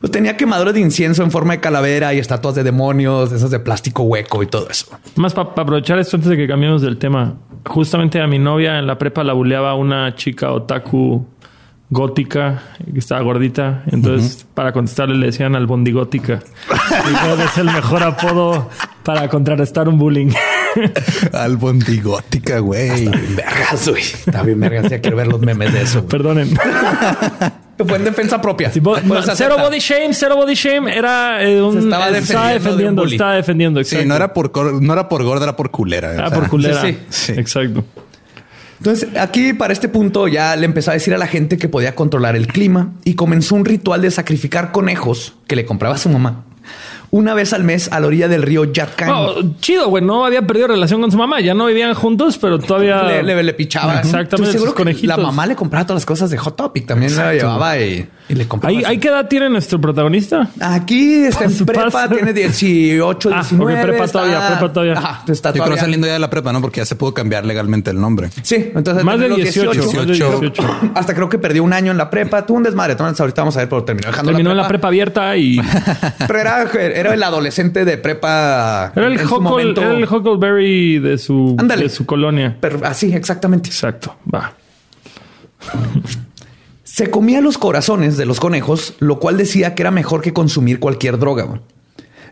Pues 0.00 0.10
tenía 0.10 0.36
quemadores 0.36 0.74
de 0.74 0.80
incienso 0.80 1.22
en 1.22 1.30
forma 1.30 1.54
de 1.54 1.60
calavera 1.60 2.12
y 2.12 2.18
estatuas 2.18 2.54
de 2.54 2.62
demonios, 2.62 3.32
esas 3.32 3.50
de 3.50 3.58
plástico 3.60 4.02
hueco 4.02 4.42
y 4.42 4.46
todo 4.46 4.68
eso. 4.68 4.86
Más 5.16 5.32
para 5.32 5.50
aprovechar 5.50 5.98
esto 5.98 6.16
antes 6.16 6.28
de 6.30 6.36
que 6.36 6.46
cambiemos 6.46 6.82
del 6.82 6.98
tema. 6.98 7.34
Justamente 7.66 8.20
a 8.20 8.26
mi 8.26 8.38
novia 8.38 8.78
en 8.78 8.86
la 8.86 8.98
prepa 8.98 9.24
la 9.24 9.32
buleaba 9.32 9.74
una 9.74 10.14
chica 10.14 10.52
otaku 10.52 11.26
gótica 11.88 12.62
que 12.92 12.98
estaba 12.98 13.22
gordita. 13.22 13.82
Entonces, 13.86 14.46
para 14.52 14.72
contestarle 14.72 15.16
le 15.16 15.26
decían 15.26 15.54
albondigótica. 15.56 16.40
y 16.70 17.42
es 17.42 17.58
el 17.58 17.66
mejor 17.66 18.02
apodo 18.02 18.68
para 19.04 19.28
contrarrestar 19.28 19.88
un 19.88 19.98
bullying. 19.98 20.30
Albondigótica, 21.32 22.58
güey. 22.58 23.08
Vergas, 23.34 23.88
güey. 23.88 24.02
Está 24.02 24.42
bien 24.42 24.60
vergas. 24.60 24.90
Ya 24.90 25.00
quiero 25.00 25.16
ver 25.16 25.26
los 25.28 25.40
memes 25.40 25.72
de 25.72 25.82
eso. 25.82 26.00
güey. 26.00 26.08
Perdonen. 26.08 26.48
Fue 27.86 27.96
en 27.96 28.04
defensa 28.04 28.40
propia. 28.40 28.70
Bo- 28.80 28.96
Pues 29.06 29.26
cero 29.34 29.56
body 29.58 29.78
shame, 29.80 30.14
cero 30.14 30.36
body 30.36 30.54
shame. 30.54 30.96
Era 30.96 31.42
eh, 31.42 31.60
un, 31.60 31.72
Se 31.74 31.78
estaba 31.80 32.08
eh, 32.08 32.12
defendiendo 32.12 32.52
de 32.52 32.54
un 32.54 32.60
defendiendo, 32.62 33.04
estaba 33.04 33.34
defendiendo. 33.34 33.80
Sí, 33.84 33.96
exacto. 33.96 34.08
no 34.08 34.14
era 34.16 34.32
por 34.32 34.82
no 34.82 34.92
era 34.92 35.08
por 35.08 35.24
gorda, 35.24 35.44
era 35.44 35.56
por 35.56 35.70
culera. 35.70 36.10
Ah, 36.10 36.26
o 36.26 36.28
sea, 36.28 36.38
por 36.38 36.48
culera. 36.48 36.80
sí, 36.80 36.98
sí. 37.08 37.32
Exacto. 37.32 37.84
Entonces, 38.78 39.08
aquí 39.18 39.54
para 39.54 39.72
este 39.72 39.88
punto 39.88 40.28
ya 40.28 40.54
le 40.56 40.66
empezó 40.66 40.90
a 40.90 40.94
decir 40.94 41.14
a 41.14 41.18
la 41.18 41.26
gente 41.26 41.56
que 41.58 41.68
podía 41.68 41.94
controlar 41.94 42.36
el 42.36 42.46
clima 42.46 42.92
y 43.04 43.14
comenzó 43.14 43.54
un 43.54 43.64
ritual 43.64 44.02
de 44.02 44.10
sacrificar 44.10 44.72
conejos 44.72 45.34
que 45.46 45.56
le 45.56 45.64
compraba 45.64 45.94
a 45.94 45.98
su 45.98 46.08
mamá 46.10 46.44
una 47.16 47.32
vez 47.32 47.52
al 47.52 47.62
mes 47.62 47.92
a 47.92 48.00
la 48.00 48.08
orilla 48.08 48.26
del 48.26 48.42
río 48.42 48.64
Yatkan. 48.64 49.08
Oh, 49.08 49.34
chido, 49.60 49.88
güey. 49.88 50.02
No 50.04 50.24
había 50.26 50.42
perdido 50.42 50.66
relación 50.66 51.00
con 51.00 51.12
su 51.12 51.16
mamá. 51.16 51.40
Ya 51.40 51.54
no 51.54 51.66
vivían 51.66 51.94
juntos, 51.94 52.38
pero 52.38 52.58
todavía 52.58 53.04
le, 53.04 53.22
le, 53.22 53.40
le 53.40 53.54
pichaba. 53.54 54.00
Exactamente. 54.00 54.50
Seguro 54.50 54.70
sus 54.72 54.76
que 54.76 54.82
conejitos. 54.82 55.16
la 55.16 55.22
mamá 55.22 55.46
le 55.46 55.54
compraba 55.54 55.86
todas 55.86 56.02
las 56.02 56.06
cosas 56.06 56.28
de 56.30 56.38
Hot 56.38 56.56
Topic. 56.56 56.86
También 56.86 57.16
la 57.16 57.32
llevaba 57.32 57.78
y, 57.78 58.08
y 58.28 58.34
le 58.34 58.48
compraba. 58.48 58.76
¿Ahí, 58.88 58.98
qué 58.98 59.08
edad 59.08 59.28
tiene 59.28 59.48
nuestro 59.48 59.80
protagonista? 59.80 60.50
Aquí 60.60 61.24
está 61.24 61.44
en 61.44 61.52
Su 61.52 61.64
prepa, 61.64 62.08
tiene 62.08 62.32
18, 62.34 63.30
Ah, 63.32 63.40
19. 63.42 63.74
ok, 63.74 63.80
prepa 63.82 64.04
está- 64.06 64.18
todavía, 64.18 64.48
prepa 64.48 64.72
todavía. 64.72 64.92
Ajá, 64.94 65.24
está 65.28 65.52
Yo 65.52 65.62
creo 65.64 65.76
saliendo 65.76 66.08
ya 66.08 66.14
de 66.14 66.18
la 66.18 66.30
prepa, 66.30 66.52
¿no? 66.52 66.60
Porque 66.60 66.80
ya 66.80 66.84
se 66.84 66.96
pudo 66.96 67.14
cambiar 67.14 67.44
legalmente 67.46 67.90
el 67.90 68.00
nombre. 68.00 68.30
Sí, 68.42 68.72
entonces 68.74 69.04
Más 69.04 69.20
de 69.20 69.28
terminó 69.28 69.36
18. 69.44 69.72
los 69.72 69.76
más 69.94 70.06
de 70.06 70.12
18. 70.14 70.40
18. 70.40 70.80
Hasta 70.96 71.14
creo 71.14 71.28
que 71.28 71.38
perdió 71.38 71.62
un 71.62 71.72
año 71.72 71.92
en 71.92 71.96
la 71.98 72.10
prepa. 72.10 72.44
Tuvo 72.44 72.56
un 72.58 72.64
desmadre. 72.64 72.92
Entonces 72.92 73.20
ahorita 73.20 73.42
vamos 73.42 73.56
a 73.56 73.60
ver, 73.60 73.68
pero 73.68 73.84
terminó 73.84 74.08
dejando 74.08 74.32
Terminó 74.32 74.50
en 74.50 74.56
la 74.56 74.66
prepa 74.66 74.88
abierta 74.88 75.36
y 75.36 75.60
Pero 76.26 76.38
era, 76.40 76.62
era 76.72 77.03
el 77.12 77.22
adolescente 77.22 77.84
de 77.84 77.98
prepa. 77.98 78.92
era 78.96 79.06
el, 79.08 79.12
en 79.14 79.18
su 79.28 79.34
Huckle- 79.34 79.40
momento. 79.42 79.82
era 79.82 79.92
el 79.94 80.04
Huckleberry 80.04 80.98
de 81.00 81.18
su, 81.18 81.56
de 81.60 81.88
su 81.90 82.06
colonia. 82.06 82.56
Pero 82.60 82.80
así, 82.84 83.12
exactamente. 83.12 83.68
Exacto. 83.68 84.16
Va. 84.32 84.54
Se 86.82 87.10
comía 87.10 87.40
los 87.40 87.58
corazones 87.58 88.16
de 88.16 88.24
los 88.26 88.38
conejos, 88.40 88.94
lo 89.00 89.18
cual 89.18 89.36
decía 89.36 89.74
que 89.74 89.82
era 89.82 89.90
mejor 89.90 90.22
que 90.22 90.32
consumir 90.32 90.78
cualquier 90.78 91.18
droga. 91.18 91.60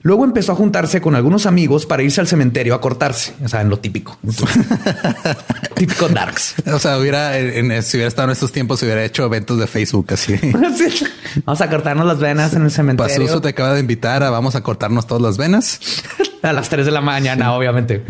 Luego 0.03 0.25
empezó 0.25 0.53
a 0.53 0.55
juntarse 0.57 1.01
con 1.01 1.15
algunos 1.15 1.47
amigos 1.47 1.87
para 1.87 2.03
irse 2.03 2.21
al 2.21 2.27
cementerio 2.27 2.75
a 2.75 2.81
cortarse. 2.81 3.35
O 3.45 3.49
sea, 3.49 3.61
en 3.61 3.69
lo 3.69 3.79
típico. 3.79 4.19
típico 5.77 6.09
darks. 6.09 6.57
O 6.67 6.79
sea, 6.81 6.99
hubiera, 6.99 7.39
en, 7.39 7.83
si 7.83 7.97
hubiera 7.97 8.09
estado 8.09 8.27
en 8.29 8.33
estos 8.33 8.51
tiempos, 8.51 8.81
se 8.81 8.87
hubiera 8.87 9.05
hecho 9.05 9.25
eventos 9.25 9.59
de 9.59 9.67
Facebook 9.67 10.07
así. 10.13 10.35
Sí. 10.73 11.07
Vamos 11.45 11.61
a 11.61 11.69
cortarnos 11.69 12.07
las 12.07 12.19
venas 12.19 12.55
en 12.55 12.63
el 12.63 12.71
cementerio. 12.71 13.15
Pasuso 13.15 13.41
te 13.41 13.51
acaba 13.51 13.75
de 13.75 13.81
invitar 13.81 14.23
a 14.23 14.31
vamos 14.31 14.55
a 14.57 14.63
cortarnos 14.63 15.07
todas 15.07 15.23
las 15.23 15.37
venas. 15.37 15.81
A 16.43 16.53
las 16.53 16.69
3 16.69 16.87
de 16.87 16.91
la 16.91 17.01
mañana, 17.01 17.55
obviamente. 17.55 18.03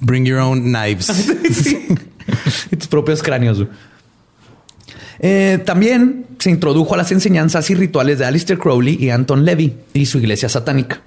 Bring 0.00 0.24
your 0.24 0.40
own 0.40 0.62
knives. 0.62 1.28
Y 2.72 2.76
tus 2.76 2.88
propios 2.88 3.22
cráneos. 3.22 3.64
Eh, 5.20 5.62
también 5.64 6.26
se 6.38 6.50
introdujo 6.50 6.94
a 6.94 6.96
las 6.96 7.12
enseñanzas 7.12 7.70
y 7.70 7.74
rituales 7.74 8.18
de 8.18 8.24
Aleister 8.24 8.58
Crowley 8.58 8.96
y 9.00 9.10
Anton 9.10 9.44
Levy 9.44 9.76
y 9.92 10.06
su 10.06 10.18
iglesia 10.18 10.48
satánica. 10.48 11.02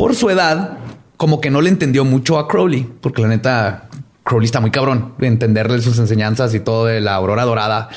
Por 0.00 0.16
su 0.16 0.30
edad, 0.30 0.78
como 1.18 1.42
que 1.42 1.50
no 1.50 1.60
le 1.60 1.68
entendió 1.68 2.06
mucho 2.06 2.38
a 2.38 2.48
Crowley, 2.48 2.90
porque 3.02 3.20
la 3.20 3.28
neta, 3.28 3.90
Crowley 4.24 4.46
está 4.46 4.58
muy 4.58 4.70
cabrón 4.70 5.12
de 5.18 5.26
entenderle 5.26 5.82
sus 5.82 5.98
enseñanzas 5.98 6.54
y 6.54 6.60
todo 6.60 6.86
de 6.86 7.02
la 7.02 7.14
aurora 7.16 7.44
dorada. 7.44 7.90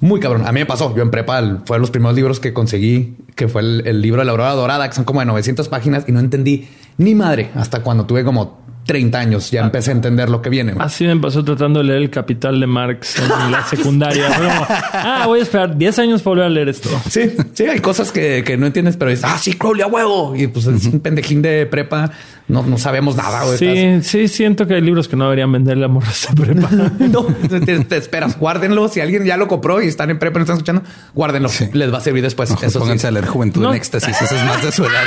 Muy 0.00 0.18
cabrón. 0.18 0.48
A 0.48 0.50
mí 0.50 0.58
me 0.58 0.66
pasó. 0.66 0.92
Yo 0.96 1.02
en 1.04 1.12
prepa 1.12 1.60
fue 1.64 1.78
los 1.78 1.92
primeros 1.92 2.16
libros 2.16 2.40
que 2.40 2.52
conseguí, 2.52 3.16
que 3.36 3.46
fue 3.46 3.60
el, 3.62 3.86
el 3.86 4.02
libro 4.02 4.22
de 4.22 4.24
la 4.24 4.32
aurora 4.32 4.50
dorada, 4.50 4.88
que 4.88 4.96
son 4.96 5.04
como 5.04 5.20
de 5.20 5.26
900 5.26 5.68
páginas 5.68 6.02
y 6.08 6.10
no 6.10 6.18
entendí 6.18 6.68
ni 6.98 7.14
madre 7.14 7.52
hasta 7.54 7.84
cuando 7.84 8.04
tuve 8.04 8.24
como 8.24 8.63
30 8.84 9.18
años. 9.18 9.50
Ya 9.50 9.62
empecé 9.62 9.90
a 9.90 9.94
entender 9.94 10.28
lo 10.28 10.42
que 10.42 10.50
viene. 10.50 10.74
Así 10.78 11.06
me 11.06 11.16
pasó 11.16 11.44
tratando 11.44 11.80
de 11.80 11.86
leer 11.86 12.02
el 12.02 12.10
Capital 12.10 12.60
de 12.60 12.66
Marx 12.66 13.18
en 13.18 13.52
la 13.52 13.64
secundaria. 13.68 14.28
Como, 14.28 14.66
ah, 14.68 15.24
voy 15.26 15.40
a 15.40 15.42
esperar 15.42 15.76
10 15.76 15.98
años 15.98 16.22
para 16.22 16.30
volver 16.32 16.46
a 16.46 16.50
leer 16.50 16.68
esto. 16.68 16.90
Sí, 17.08 17.32
sí, 17.52 17.64
hay 17.64 17.80
cosas 17.80 18.12
que, 18.12 18.42
que 18.44 18.56
no 18.56 18.66
entiendes, 18.66 18.96
pero 18.96 19.10
es, 19.10 19.24
ah, 19.24 19.38
sí, 19.38 19.54
Crowley 19.54 19.82
a 19.82 19.86
huevo. 19.86 20.34
Y 20.36 20.46
pues 20.46 20.66
es 20.66 20.86
un 20.86 21.00
pendejín 21.00 21.42
de 21.42 21.66
prepa. 21.66 22.10
No, 22.46 22.62
no 22.62 22.76
sabemos 22.76 23.16
nada, 23.16 23.42
güey. 23.44 23.56
Sí, 23.56 24.02
sí, 24.02 24.28
siento 24.28 24.66
que 24.66 24.74
hay 24.74 24.82
libros 24.82 25.08
que 25.08 25.16
no 25.16 25.24
deberían 25.24 25.50
venderle 25.50 25.86
a 25.86 25.88
morras 25.88 26.28
de 26.30 26.42
prepa. 26.42 26.68
No, 26.98 27.24
te, 27.24 27.78
te 27.84 27.96
esperas, 27.96 28.38
guárdenlo. 28.38 28.88
Si 28.88 29.00
alguien 29.00 29.24
ya 29.24 29.36
lo 29.38 29.48
compró 29.48 29.80
y 29.80 29.86
están 29.88 30.10
en 30.10 30.18
prepa 30.18 30.36
y 30.36 30.40
no 30.40 30.42
están 30.42 30.56
escuchando, 30.56 30.82
guárdenlo. 31.14 31.48
Sí. 31.48 31.70
Les 31.72 31.92
va 31.92 31.98
a 31.98 32.00
servir 32.02 32.22
después. 32.22 32.50
Ojo, 32.50 32.60
Eso 32.60 32.70
sí. 32.70 32.78
pónganse 32.80 33.06
a 33.06 33.10
leer 33.12 33.26
Juventud 33.26 33.62
No. 33.62 33.70
en 33.70 33.76
Éxtasis. 33.76 34.20
Eso 34.20 34.36
es 34.36 34.44
más 34.44 34.62
de 34.62 34.72
su 34.72 34.84
edad. 34.84 35.04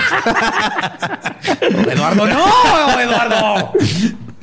Eduardo, 1.92 2.26
no, 2.26 3.00
Eduardo. 3.00 3.74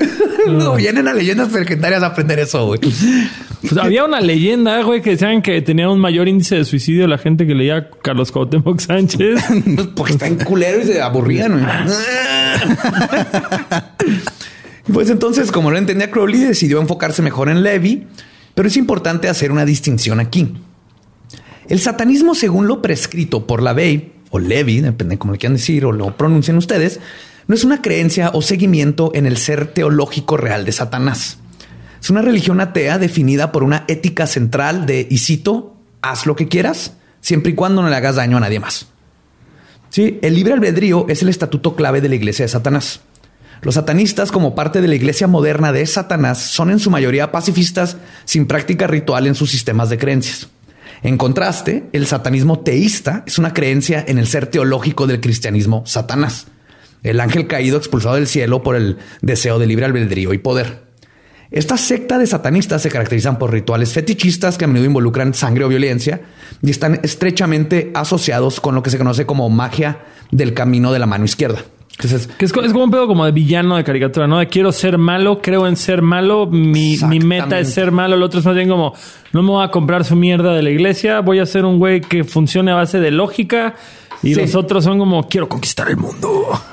No, 0.48 0.76
vienen 0.76 1.08
a 1.08 1.14
leyendas 1.14 1.50
legendarias 1.52 2.02
a 2.02 2.06
aprender 2.06 2.38
eso, 2.38 2.66
güey. 2.66 2.80
Pues 2.80 3.78
había 3.78 4.04
una 4.04 4.20
leyenda, 4.20 4.82
güey, 4.82 5.00
que 5.00 5.10
decían 5.10 5.40
que 5.40 5.62
tenía 5.62 5.88
un 5.88 5.98
mayor 5.98 6.28
índice 6.28 6.56
de 6.56 6.66
suicidio 6.66 7.06
la 7.06 7.16
gente 7.16 7.46
que 7.46 7.54
leía 7.54 7.88
Carlos 8.02 8.30
Cuauhtémoc 8.30 8.78
Sánchez. 8.78 9.42
Porque 9.96 10.12
está 10.12 10.26
en 10.26 10.36
culero 10.36 10.82
y 10.82 10.84
se 10.84 11.00
aburrían. 11.00 11.60
güey. 11.60 11.66
Pues 14.92 15.08
entonces, 15.08 15.50
como 15.50 15.70
lo 15.70 15.78
entendía 15.78 16.10
Crowley, 16.10 16.40
decidió 16.40 16.78
enfocarse 16.78 17.22
mejor 17.22 17.48
en 17.48 17.62
Levi, 17.62 18.06
pero 18.54 18.68
es 18.68 18.76
importante 18.76 19.30
hacer 19.30 19.50
una 19.50 19.64
distinción 19.64 20.20
aquí. 20.20 20.52
El 21.68 21.80
satanismo, 21.80 22.34
según 22.34 22.68
lo 22.68 22.82
prescrito 22.82 23.46
por 23.46 23.62
la 23.62 23.72
Ley, 23.72 24.12
o 24.30 24.38
Levi, 24.38 24.82
depende 24.82 25.16
cómo 25.16 25.32
le 25.32 25.38
quieran 25.38 25.56
decir 25.56 25.86
o 25.86 25.92
lo 25.92 26.14
pronuncien 26.16 26.58
ustedes, 26.58 27.00
no 27.46 27.54
es 27.54 27.64
una 27.64 27.82
creencia 27.82 28.30
o 28.32 28.42
seguimiento 28.42 29.12
en 29.14 29.26
el 29.26 29.36
ser 29.36 29.66
teológico 29.66 30.36
real 30.36 30.64
de 30.64 30.72
Satanás. 30.72 31.38
Es 32.00 32.10
una 32.10 32.22
religión 32.22 32.60
atea 32.60 32.98
definida 32.98 33.52
por 33.52 33.62
una 33.62 33.84
ética 33.88 34.26
central 34.26 34.86
de, 34.86 35.06
y 35.10 35.18
cito, 35.18 35.76
haz 36.02 36.26
lo 36.26 36.36
que 36.36 36.48
quieras, 36.48 36.94
siempre 37.20 37.52
y 37.52 37.54
cuando 37.54 37.82
no 37.82 37.88
le 37.88 37.96
hagas 37.96 38.16
daño 38.16 38.36
a 38.36 38.40
nadie 38.40 38.60
más. 38.60 38.88
Sí, 39.90 40.18
el 40.22 40.34
libre 40.34 40.54
albedrío 40.54 41.06
es 41.08 41.22
el 41.22 41.28
estatuto 41.28 41.76
clave 41.76 42.00
de 42.00 42.08
la 42.08 42.16
iglesia 42.16 42.44
de 42.44 42.48
Satanás. 42.48 43.00
Los 43.62 43.76
satanistas, 43.76 44.30
como 44.30 44.54
parte 44.54 44.82
de 44.82 44.88
la 44.88 44.94
iglesia 44.94 45.26
moderna 45.26 45.72
de 45.72 45.86
Satanás, 45.86 46.38
son 46.38 46.70
en 46.70 46.78
su 46.78 46.90
mayoría 46.90 47.32
pacifistas 47.32 47.96
sin 48.26 48.46
práctica 48.46 48.86
ritual 48.86 49.26
en 49.26 49.34
sus 49.34 49.50
sistemas 49.50 49.88
de 49.88 49.96
creencias. 49.96 50.48
En 51.02 51.16
contraste, 51.16 51.84
el 51.92 52.06
satanismo 52.06 52.60
teísta 52.60 53.22
es 53.26 53.38
una 53.38 53.54
creencia 53.54 54.04
en 54.06 54.18
el 54.18 54.26
ser 54.26 54.48
teológico 54.48 55.06
del 55.06 55.20
cristianismo 55.20 55.82
Satanás, 55.86 56.48
el 57.04 57.20
ángel 57.20 57.46
caído 57.46 57.78
expulsado 57.78 58.16
del 58.16 58.26
cielo 58.26 58.62
por 58.64 58.74
el 58.74 58.96
deseo 59.22 59.60
de 59.60 59.66
libre 59.66 59.84
albedrío 59.84 60.34
y 60.34 60.38
poder. 60.38 60.82
Esta 61.50 61.76
secta 61.76 62.18
de 62.18 62.26
satanistas 62.26 62.82
se 62.82 62.90
caracterizan 62.90 63.38
por 63.38 63.52
rituales 63.52 63.92
fetichistas 63.92 64.58
que 64.58 64.64
a 64.64 64.66
menudo 64.68 64.86
involucran 64.86 65.34
sangre 65.34 65.64
o 65.64 65.68
violencia 65.68 66.22
y 66.62 66.70
están 66.70 66.98
estrechamente 67.04 67.92
asociados 67.94 68.58
con 68.60 68.74
lo 68.74 68.82
que 68.82 68.90
se 68.90 68.98
conoce 68.98 69.24
como 69.24 69.48
magia 69.50 69.98
del 70.32 70.52
camino 70.52 70.92
de 70.92 70.98
la 70.98 71.06
mano 71.06 71.24
izquierda. 71.24 71.60
Entonces, 71.96 72.26
Que 72.26 72.44
es, 72.46 72.52
co- 72.52 72.62
es 72.62 72.72
como 72.72 72.84
un 72.86 72.90
pedo 72.90 73.06
como 73.06 73.24
de 73.24 73.30
villano 73.30 73.76
de 73.76 73.84
caricatura, 73.84 74.26
¿no? 74.26 74.40
De 74.40 74.48
quiero 74.48 74.72
ser 74.72 74.98
malo, 74.98 75.40
creo 75.40 75.68
en 75.68 75.76
ser 75.76 76.02
malo, 76.02 76.46
mi, 76.46 76.96
mi 77.08 77.20
meta 77.20 77.60
es 77.60 77.72
ser 77.72 77.92
malo, 77.92 78.16
el 78.16 78.22
otro 78.24 78.40
es 78.40 78.46
más 78.46 78.56
bien 78.56 78.68
como, 78.68 78.94
no 79.32 79.42
me 79.44 79.50
voy 79.50 79.64
a 79.64 79.68
comprar 79.70 80.04
su 80.04 80.16
mierda 80.16 80.54
de 80.54 80.62
la 80.62 80.70
iglesia, 80.70 81.20
voy 81.20 81.38
a 81.38 81.46
ser 81.46 81.64
un 81.64 81.78
güey 81.78 82.00
que 82.00 82.24
funcione 82.24 82.72
a 82.72 82.74
base 82.74 82.98
de 82.98 83.12
lógica 83.12 83.76
y 84.22 84.34
Sí. 84.34 84.40
los 84.40 84.54
otros 84.54 84.84
son 84.84 84.98
como, 84.98 85.28
quiero 85.28 85.48
conquistar 85.48 85.88
el 85.88 85.96
mundo. 85.96 86.28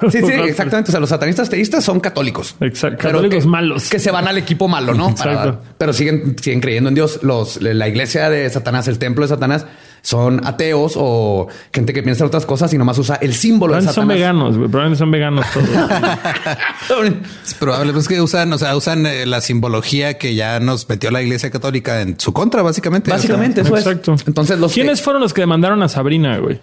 sí, 0.10 0.20
sí, 0.20 0.32
exactamente. 0.46 0.90
O 0.90 0.92
sea, 0.92 1.00
los 1.00 1.10
satanistas 1.10 1.50
teístas 1.50 1.84
son 1.84 2.00
católicos. 2.00 2.56
Exacto, 2.62 2.98
católicos 3.08 3.44
que- 3.44 3.50
malos. 3.50 3.90
Que 3.90 4.00
se 4.00 4.12
van 4.12 4.28
al 4.28 4.38
equipo 4.38 4.68
malo, 4.68 4.94
¿no? 4.94 5.14
Para- 5.16 5.34
Exacto. 5.34 5.62
pero 5.78 5.94
siguen, 5.94 6.36
siguen 6.42 6.62
creyendo 6.62 6.90
en 6.90 6.96
Dios. 6.96 7.20
Los, 7.24 7.62
la 7.62 7.88
iglesia 7.88 8.30
de 8.30 8.50
Satanás, 8.50 8.88
el 8.88 9.00
templo 9.00 9.24
de 9.24 9.30
Satanás, 9.30 9.66
son 10.04 10.42
ateos 10.48 10.94
o 10.98 11.48
gente 11.72 11.94
que 11.94 12.02
piensa 12.02 12.24
en 12.24 12.30
otras 12.30 12.48
cosas 12.48 12.74
y 12.74 12.78
nomás 12.80 12.98
usa 12.98 13.18
el 13.22 13.36
símbolo 13.36 13.76
de 13.80 13.84
Son 13.94 14.08
veganos, 14.08 14.58
güey. 14.58 14.68
Probablemente 14.68 14.98
son 14.98 15.12
veganos 15.12 15.46
todos. 15.54 15.68
es 17.46 17.54
probable, 17.54 17.94
pues 17.94 18.08
que 18.08 18.20
usan, 18.20 18.52
o 18.52 18.58
sea, 18.58 18.76
usan 18.76 19.06
eh, 19.06 19.26
la 19.28 19.42
simbología 19.42 20.18
que 20.18 20.34
ya 20.34 20.60
nos 20.60 20.90
metió 20.90 21.12
la 21.12 21.22
Iglesia 21.22 21.52
Católica 21.52 22.02
en 22.02 22.20
su 22.20 22.34
contra, 22.34 22.64
básicamente. 22.64 23.12
Básicamente, 23.12 23.62
eso 23.62 23.78
Exacto. 23.78 24.14
es. 24.16 24.28
Entonces, 24.28 24.58
los 24.60 24.74
¿Quiénes 24.74 25.02
fueron 25.04 25.22
los 25.22 25.34
que 25.34 25.42
demandaron 25.42 25.84
a 25.84 25.88
Sabrina, 25.90 26.38
güey? 26.40 26.60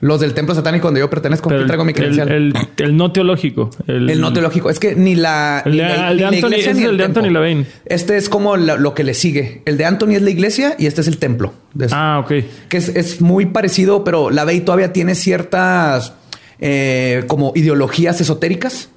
Los 0.00 0.20
del 0.20 0.34
templo 0.34 0.54
satánico 0.54 0.88
donde 0.88 1.00
yo 1.00 1.08
pertenezco, 1.08 1.48
Pero 1.48 1.62
aquí 1.62 1.66
traigo 1.68 1.84
mi 1.84 1.94
credencial. 1.94 2.30
el, 2.30 2.52
el 2.76 2.96
no 2.98 3.12
teológico. 3.12 3.70
El, 3.86 4.10
El 4.10 4.20
no 4.20 4.30
teológico. 4.32 4.68
Es 4.68 4.78
que 4.78 4.94
ni 4.94 5.14
la. 5.14 5.62
El 5.64 5.72
ni 5.72 5.78
la- 5.78 6.10
el 6.10 6.16
de 6.16 6.16
ni 6.16 6.20
la 6.20 6.28
Anthony- 6.28 6.46
iglesia 6.48 6.70
ese 6.70 6.74
ni 6.80 6.84
es 6.84 6.90
el 6.90 6.96
de. 6.98 7.04
Anthony. 7.04 7.64
Este 7.86 8.16
es 8.18 8.28
como 8.28 8.56
la- 8.58 8.76
lo 8.76 8.92
que 8.94 9.04
le 9.04 9.14
sigue. 9.14 9.62
El 9.64 9.78
de 9.78 9.86
Anthony 9.86 10.10
es 10.16 10.22
la 10.22 10.30
iglesia 10.30 10.76
y 10.78 10.84
este 10.86 11.00
es 11.00 11.08
el 11.08 11.16
templo. 11.16 11.54
Ah, 11.92 12.20
ok. 12.22 12.32
Que 12.68 12.76
es, 12.76 12.90
es 12.90 13.20
muy 13.22 13.46
parecido, 13.46 14.04
pero 14.04 14.28
la 14.30 14.44
Bey 14.44 14.60
todavía 14.60 14.92
tiene 14.92 15.14
ciertas 15.14 16.12
eh, 16.60 17.24
como 17.26 17.52
ideologías 17.54 18.20
esotéricas. 18.20 18.90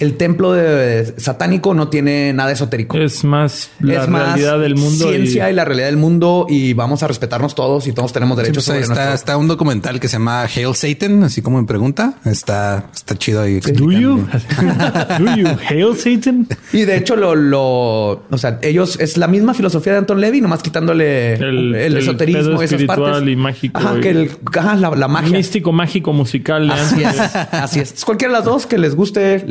El 0.00 0.16
templo 0.16 0.52
de 0.52 1.14
satánico 1.18 1.72
no 1.74 1.88
tiene 1.88 2.32
nada 2.32 2.50
esotérico. 2.52 2.98
Es 2.98 3.24
más 3.24 3.70
la 3.80 4.02
es 4.02 4.08
más 4.08 4.22
realidad 4.28 4.58
del 4.58 4.74
mundo. 4.76 5.08
ciencia 5.08 5.50
y... 5.50 5.54
la 5.54 5.64
realidad 5.64 5.86
del 5.86 5.96
mundo 5.96 6.46
y 6.48 6.72
vamos 6.72 7.02
a 7.02 7.08
respetarnos 7.08 7.54
todos 7.54 7.86
y 7.86 7.92
todos 7.92 8.12
tenemos 8.12 8.36
Sí, 8.36 8.42
derechos 8.42 8.64
pues 8.64 8.76
ahí 8.76 8.82
sobre 8.84 8.92
está, 8.94 9.04
nuestro- 9.10 9.14
está 9.32 9.36
un 9.36 9.48
documental 9.48 10.00
que 10.00 10.08
se 10.08 10.14
llama 10.14 10.42
Hail 10.44 10.74
Satan, 10.74 11.22
así 11.24 11.42
como 11.42 11.58
en 11.58 11.66
pregunta. 11.66 12.14
Está, 12.24 12.86
está 12.94 13.16
chido 13.16 13.42
ahí. 13.42 13.60
Do 13.60 13.92
you? 13.92 14.26
Do 15.18 15.36
you 15.36 15.46
hail 15.68 15.96
Satan? 15.96 16.46
Y 16.72 16.82
de 16.82 16.96
hecho, 16.96 17.16
lo, 17.16 17.34
lo, 17.34 18.24
o 18.30 18.38
sea, 18.38 18.58
ellos 18.62 18.98
es 19.00 19.16
la 19.16 19.28
misma 19.28 19.54
filosofía 19.54 19.92
de 19.92 19.98
Anton 20.00 20.20
Levy, 20.20 20.40
nomás 20.40 20.62
quitándole 20.62 21.34
el, 21.34 21.42
El- 21.44 21.74
el 21.74 21.96
esoterismo, 21.98 22.42
pedo 22.42 22.62
esas 22.62 22.72
espiritual 22.80 23.12
partes. 23.12 23.28
y 23.28 23.36
mágico 23.36 23.78
Ajá, 23.80 23.98
y- 23.98 24.00
que 24.00 24.10
el, 24.10 24.30
ajá, 24.56 24.74
la, 24.76 24.90
la 24.90 25.08
magia. 25.08 25.30
Místico, 25.36 25.72
mágico, 25.72 26.12
musical. 26.12 26.70
Así 26.70 27.02
es, 27.02 27.18
así 27.52 27.80
es. 27.80 28.04
Cualquiera 28.04 28.32
de 28.32 28.38
las 28.38 28.44
dos 28.44 28.66
que 28.66 28.78
les 28.78 28.94
guste, 28.94 29.44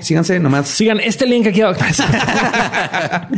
síganse 0.00 0.38
nomás. 0.40 0.68
Sigan 0.68 1.00
este 1.00 1.26
link 1.26 1.46
aquí 1.46 1.62
abajo. 1.62 1.80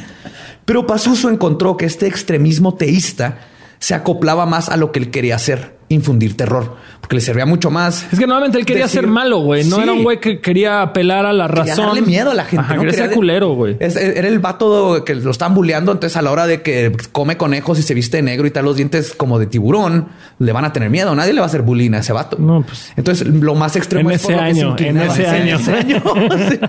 Pero 0.64 0.86
Pazuzu 0.86 1.28
encontró 1.28 1.76
que 1.76 1.86
este 1.86 2.06
extremismo 2.06 2.74
teísta 2.74 3.38
se 3.78 3.94
acoplaba 3.94 4.46
más 4.46 4.68
a 4.68 4.76
lo 4.76 4.92
que 4.92 4.98
él 4.98 5.10
quería 5.10 5.36
hacer, 5.36 5.76
infundir 5.88 6.36
terror, 6.36 6.76
porque 7.10 7.16
le 7.16 7.22
servía 7.22 7.44
mucho 7.44 7.72
más. 7.72 8.06
Es 8.12 8.20
que 8.20 8.24
nuevamente 8.28 8.56
él 8.56 8.64
quería 8.64 8.84
Decir- 8.84 9.00
ser 9.00 9.08
malo, 9.08 9.38
güey. 9.40 9.64
No 9.64 9.76
Sí. 9.78 9.82
era 9.82 9.92
un 9.94 10.04
güey 10.04 10.20
que 10.20 10.38
quería 10.40 10.80
apelar 10.80 11.26
a 11.26 11.32
la 11.32 11.48
Quería 11.48 11.64
razón. 11.74 11.86
darle 11.86 12.02
miedo 12.02 12.30
a 12.30 12.34
la 12.34 12.44
gente. 12.44 12.64
Ajá, 12.64 12.74
¿no? 12.76 12.80
quería 12.82 12.92
Quería 12.92 13.06
ser 13.08 13.16
culero, 13.16 13.48
güey. 13.54 13.76
Es- 13.80 13.96
Era 13.96 14.28
el 14.28 14.38
vato 14.38 15.02
que 15.04 15.16
lo 15.16 15.32
estaban 15.32 15.52
bulleando. 15.56 15.90
Entonces, 15.90 16.16
a 16.16 16.22
la 16.22 16.30
hora 16.30 16.46
de 16.46 16.62
que 16.62 16.92
come 17.10 17.36
conejos 17.36 17.80
y 17.80 17.82
se 17.82 17.94
viste 17.94 18.18
de 18.18 18.22
negro 18.22 18.46
y 18.46 18.52
tal, 18.52 18.64
los 18.64 18.76
dientes 18.76 19.12
como 19.12 19.40
de 19.40 19.46
tiburón, 19.46 20.06
le 20.38 20.52
van 20.52 20.64
a 20.64 20.72
tener 20.72 20.88
miedo. 20.88 21.12
Nadie 21.16 21.32
le 21.32 21.40
va 21.40 21.46
a 21.46 21.48
hacer 21.48 21.62
bullying 21.62 21.94
a 21.94 21.98
ese 21.98 22.12
vato. 22.12 22.36
No, 22.38 22.62
pues. 22.62 22.92
Entonces, 22.96 23.26
lo 23.26 23.56
más 23.56 23.74
extremo 23.74 24.08
En 24.10 24.14
es 24.14 24.22
ese 24.22 24.34
año, 24.36 24.76
en 24.78 24.98
ese 25.00 25.26
año. 25.26 25.56
ese 25.56 25.72
año. 25.72 26.00
Sí. 26.48 26.60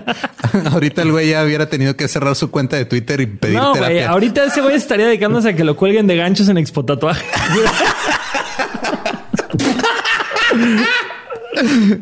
Ahorita 0.72 1.02
el 1.02 1.12
güey 1.12 1.28
ya 1.30 1.44
hubiera 1.44 1.66
tenido 1.68 1.94
que 1.94 2.08
cerrar 2.08 2.34
su 2.34 2.50
cuenta 2.50 2.74
de 2.76 2.84
Twitter 2.84 3.20
y 3.20 3.26
pedir 3.26 3.58
No, 3.58 3.74
terapia. 3.74 4.10
Ahorita 4.10 4.42
ese 4.44 4.60
güey 4.60 4.74
estaría 4.74 5.06
dedicándose 5.06 5.50
a 5.50 5.52
que 5.54 5.62
lo 5.62 5.76
cuelguen 5.76 6.08
de 6.08 6.16
ganchos 6.16 6.48
en 6.48 6.58
Expo 6.58 6.84
Tatuaje. 6.84 7.24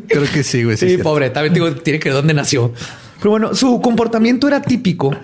Creo 0.07 0.23
que 0.31 0.43
sí, 0.43 0.63
güey. 0.63 0.77
Sí, 0.77 0.97
pobre. 0.97 1.29
También 1.29 1.53
digo, 1.53 1.71
tiene 1.73 1.99
que 1.99 2.09
ver 2.09 2.17
dónde 2.17 2.33
nació. 2.33 2.73
Pero 3.19 3.31
bueno, 3.31 3.55
su 3.55 3.81
comportamiento 3.81 4.47
era 4.47 4.61
típico. 4.61 5.15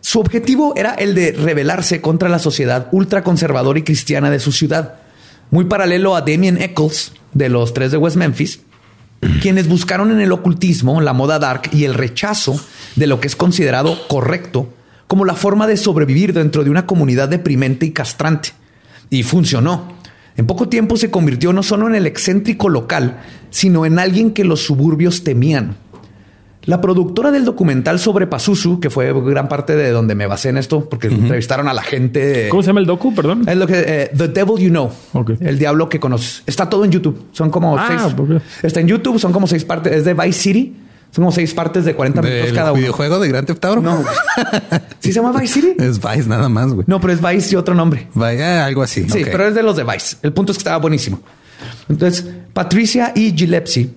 Su 0.00 0.20
objetivo 0.20 0.72
era 0.76 0.94
el 0.94 1.14
de 1.14 1.32
rebelarse 1.32 2.00
contra 2.00 2.28
la 2.28 2.38
sociedad 2.38 2.88
ultraconservadora 2.92 3.78
y 3.78 3.82
cristiana 3.82 4.30
de 4.30 4.40
su 4.40 4.52
ciudad. 4.52 4.94
Muy 5.50 5.64
paralelo 5.64 6.16
a 6.16 6.22
Damien 6.22 6.60
Eccles 6.60 7.12
de 7.34 7.48
los 7.48 7.74
tres 7.74 7.90
de 7.90 7.98
West 7.98 8.16
Memphis, 8.16 8.60
quienes 9.42 9.68
buscaron 9.68 10.10
en 10.10 10.20
el 10.20 10.32
ocultismo, 10.32 11.00
la 11.00 11.12
moda 11.12 11.38
dark 11.38 11.70
y 11.72 11.84
el 11.84 11.94
rechazo 11.94 12.58
de 12.96 13.06
lo 13.06 13.20
que 13.20 13.26
es 13.26 13.36
considerado 13.36 14.08
correcto 14.08 14.72
como 15.10 15.24
la 15.24 15.34
forma 15.34 15.66
de 15.66 15.76
sobrevivir 15.76 16.32
dentro 16.32 16.62
de 16.62 16.70
una 16.70 16.86
comunidad 16.86 17.28
deprimente 17.28 17.84
y 17.84 17.90
castrante. 17.90 18.50
Y 19.10 19.24
funcionó. 19.24 19.94
En 20.36 20.46
poco 20.46 20.68
tiempo 20.68 20.96
se 20.96 21.10
convirtió 21.10 21.52
no 21.52 21.64
solo 21.64 21.88
en 21.88 21.96
el 21.96 22.06
excéntrico 22.06 22.68
local, 22.68 23.20
sino 23.50 23.84
en 23.86 23.98
alguien 23.98 24.30
que 24.32 24.44
los 24.44 24.64
suburbios 24.64 25.22
temían. 25.24 25.76
La 26.64 26.80
productora 26.82 27.30
del 27.30 27.46
documental 27.46 27.98
sobre 27.98 28.26
Pazuzu, 28.26 28.80
que 28.80 28.90
fue 28.90 29.12
gran 29.22 29.48
parte 29.48 29.74
de 29.76 29.90
donde 29.90 30.14
me 30.14 30.26
basé 30.26 30.50
en 30.50 30.58
esto, 30.58 30.88
porque 30.88 31.06
entrevistaron 31.08 31.68
a 31.68 31.72
la 31.74 31.82
gente. 31.82 32.48
¿Cómo 32.50 32.62
se 32.62 32.66
llama 32.68 32.80
el 32.80 32.86
docu? 32.86 33.14
Perdón. 33.14 33.48
Es 33.48 33.56
lo 33.56 33.66
que 33.66 33.82
eh, 33.84 34.10
The 34.14 34.28
Devil 34.28 34.56
You 34.58 34.68
Know, 34.68 34.90
Ok. 35.14 35.32
el 35.40 35.58
diablo 35.58 35.88
que 35.88 35.98
conoces. 35.98 36.42
Está 36.46 36.68
todo 36.68 36.84
en 36.84 36.90
YouTube. 36.90 37.28
Son 37.32 37.48
como 37.50 37.78
Ah, 37.78 37.86
seis. 37.88 38.14
ok. 38.16 38.42
Está 38.62 38.80
en 38.80 38.88
YouTube. 38.88 39.18
Son 39.18 39.32
como 39.32 39.46
seis 39.46 39.64
partes. 39.64 39.92
Es 39.94 40.04
de 40.04 40.12
Vice 40.12 40.32
City. 40.38 40.76
Son 41.12 41.24
como 41.24 41.32
seis 41.32 41.52
partes 41.54 41.84
de 41.86 41.94
40 41.94 42.20
minutos 42.22 42.44
¿Del 42.46 42.54
cada 42.54 42.72
uno. 42.72 42.78
videojuego 42.80 43.18
de 43.18 43.28
Grand 43.28 43.46
Theft 43.46 43.64
Auto? 43.64 43.80
No. 43.80 44.04
¿Sí 45.00 45.12
se 45.12 45.20
llama 45.20 45.32
Vice 45.40 45.54
City? 45.54 45.72
Es 45.78 45.98
Vice 45.98 46.28
nada 46.28 46.48
más, 46.50 46.72
güey. 46.72 46.84
No, 46.86 47.00
pero 47.00 47.14
es 47.14 47.20
Vice 47.22 47.54
y 47.54 47.56
otro 47.56 47.74
nombre. 47.74 48.06
Vaya, 48.14 48.66
algo 48.66 48.82
así. 48.82 49.08
Sí, 49.08 49.22
ok. 49.22 49.28
pero 49.32 49.48
es 49.48 49.54
de 49.54 49.62
los 49.62 49.76
de 49.76 49.82
Vice. 49.84 50.18
El 50.22 50.32
punto 50.34 50.52
es 50.52 50.58
que 50.58 50.60
estaba 50.60 50.76
buenísimo. 50.76 51.20
Entonces, 51.88 52.26
Patricia 52.52 53.12
y 53.14 53.32
Gillespie, 53.36 53.90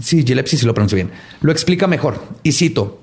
sí, 0.00 0.24
Gillespie 0.24 0.58
sí 0.58 0.66
lo 0.66 0.74
pronuncio 0.74 0.96
bien, 0.96 1.10
lo 1.40 1.52
explica 1.52 1.86
mejor. 1.86 2.22
Y 2.42 2.52
cito, 2.52 3.02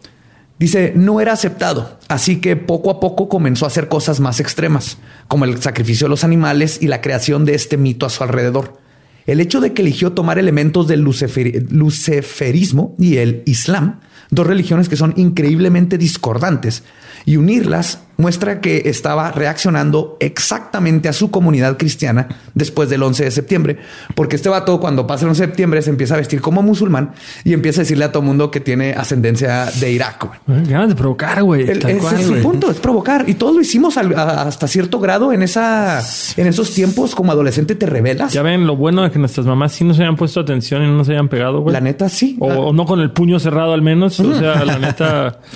dice, 0.60 0.94
no 0.96 1.22
era 1.22 1.34
aceptado, 1.34 2.00
así 2.08 2.38
que 2.38 2.56
poco 2.56 2.90
a 2.92 3.00
poco 3.00 3.30
comenzó 3.30 3.66
a 3.66 3.68
hacer 3.68 3.88
cosas 3.88 4.20
más 4.20 4.40
extremas, 4.40 4.98
como 5.28 5.46
el 5.46 5.62
sacrificio 5.62 6.06
de 6.06 6.10
los 6.10 6.24
animales 6.24 6.80
y 6.82 6.88
la 6.88 7.02
creación 7.02 7.46
de 7.46 7.56
este 7.56 7.78
mito 7.78 8.06
a 8.06 8.10
su 8.10 8.24
alrededor. 8.24 8.80
El 9.26 9.40
hecho 9.40 9.60
de 9.60 9.74
que 9.74 9.82
eligió 9.82 10.12
tomar 10.12 10.38
elementos 10.38 10.88
del 10.88 11.04
lucifer- 11.04 11.68
luciferismo 11.72 12.96
y 13.00 13.18
el 13.18 13.42
islam, 13.48 14.02
dos 14.30 14.46
religiones 14.46 14.88
que 14.88 14.96
son 14.96 15.14
increíblemente 15.18 15.98
discordantes, 15.98 16.84
y 17.26 17.38
unirlas 17.38 18.02
muestra 18.18 18.62
que 18.62 18.84
estaba 18.86 19.32
reaccionando 19.32 20.18
exactamente 20.20 21.10
a 21.10 21.14
su 21.14 21.32
comunidad 21.32 21.78
cristiana 21.78 22.28
después 22.54 22.90
del 22.90 23.04
11 23.04 23.26
de 23.26 23.32
septiembre, 23.32 23.78
porque 24.16 24.36
este 24.36 24.50
vato 24.50 24.80
cuando 24.80 25.06
pasa 25.08 25.26
el 25.26 25.30
11 25.30 25.42
de 25.42 25.48
septiembre 25.48 25.82
se 25.82 25.90
empieza 25.90 26.14
a 26.16 26.18
vestir 26.18 26.42
como 26.42 26.62
musulmán 26.62 27.12
y 27.44 27.54
empieza 27.54 27.82
a 27.82 27.84
decirle 27.84 28.06
a 28.06 28.12
todo 28.12 28.24
mundo 28.24 28.52
que 28.52 28.60
tiene 28.60 28.94
ascendencia 28.94 29.66
de 29.80 29.92
Irak. 29.92 30.26
güey. 30.48 30.66
Ganas 30.68 30.90
de 30.90 30.96
provocar, 30.96 31.44
güey. 31.44 31.64
El- 31.64 31.78
ese 31.78 31.98
cual, 31.98 32.16
es 32.20 32.26
su 32.26 32.32
güey. 32.32 32.42
punto, 32.44 32.72
es 32.72 32.78
provocar. 32.80 33.26
Y 33.28 33.34
todos 33.36 33.56
lo 33.56 33.62
hicimos 33.62 33.98
al- 33.98 34.18
a- 34.18 34.44
hasta 34.44 34.68
cierto 34.68 35.00
grado 35.00 35.34
en 35.34 35.42
esa, 35.44 36.02
en 36.38 36.48
esos 36.48 36.74
tiempos 36.74 37.16
como 37.16 37.32
adolescente 37.32 37.76
te 37.76 37.86
rebelas. 37.86 38.32
Ya 38.34 38.42
ven 38.42 38.66
lo 38.68 38.76
bueno 38.76 39.04
de 39.04 39.12
que 39.12 39.20
nuestras 39.20 39.46
mamás 39.46 39.74
sí 39.74 39.84
nos 39.84 40.00
hayan 40.00 40.16
puesto 40.16 40.40
atención 40.40 40.84
y 40.84 40.88
no 40.88 40.94
nos 40.98 41.10
hayan 41.10 41.28
pegado, 41.30 41.62
güey. 41.62 41.74
La 41.74 41.82
neta 41.82 42.08
sí. 42.10 42.38
O, 42.40 42.50
La- 42.50 42.60
o 42.60 42.74
no 42.74 42.86
con 42.86 43.00
el 43.02 43.12
puño 43.12 43.40
cerrado 43.40 43.74
al 43.74 43.82
menos. 43.82 44.20
O 44.20 44.38
sea, 44.38 44.64
la 44.66 44.80
neta. 44.80 45.40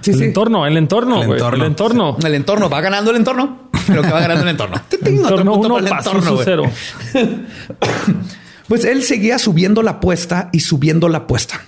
Sí, 0.00 0.12
el 0.12 0.16
sí. 0.18 0.24
entorno, 0.24 0.66
el 0.66 0.78
entorno, 0.78 1.20
El 1.20 1.26
güey. 1.26 1.38
entorno. 1.38 1.64
El 1.64 1.70
entorno. 1.70 1.99
El 2.22 2.34
entorno 2.34 2.68
va 2.68 2.80
ganando 2.80 3.10
el 3.10 3.16
entorno, 3.16 3.70
pero 3.86 4.02
que 4.02 4.10
va 4.10 4.20
ganando 4.20 4.42
el 4.42 4.50
entorno. 4.50 4.80
Te 4.88 4.98
tengo 4.98 5.22
otro 5.22 5.40
Entorno 5.40 5.52
punto 5.54 5.66
uno, 5.66 5.74
para 5.76 6.00
el 6.00 6.06
entorno, 6.06 6.38
cero. 6.44 6.70
Pues 8.68 8.84
él 8.84 9.02
seguía 9.02 9.40
subiendo 9.40 9.82
la 9.82 9.90
apuesta 9.92 10.48
y 10.52 10.60
subiendo 10.60 11.08
la 11.08 11.18
apuesta. 11.18 11.60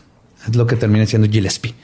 Es 0.46 0.54
lo 0.54 0.68
que 0.68 0.76
termina 0.76 1.04
siendo 1.04 1.28
Gillespie. 1.28 1.74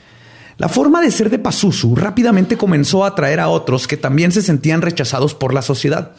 La 0.57 0.69
forma 0.69 1.01
de 1.01 1.11
ser 1.11 1.29
de 1.29 1.39
Pazuzu 1.39 1.93
rápidamente 1.93 2.57
comenzó 2.57 3.03
a 3.03 3.09
atraer 3.09 3.41
a 3.41 3.49
otros 3.49 3.85
que 3.85 3.97
también 3.97 4.31
se 4.31 4.41
sentían 4.41 4.81
rechazados 4.81 5.33
por 5.33 5.53
la 5.53 5.61
sociedad. 5.61 6.11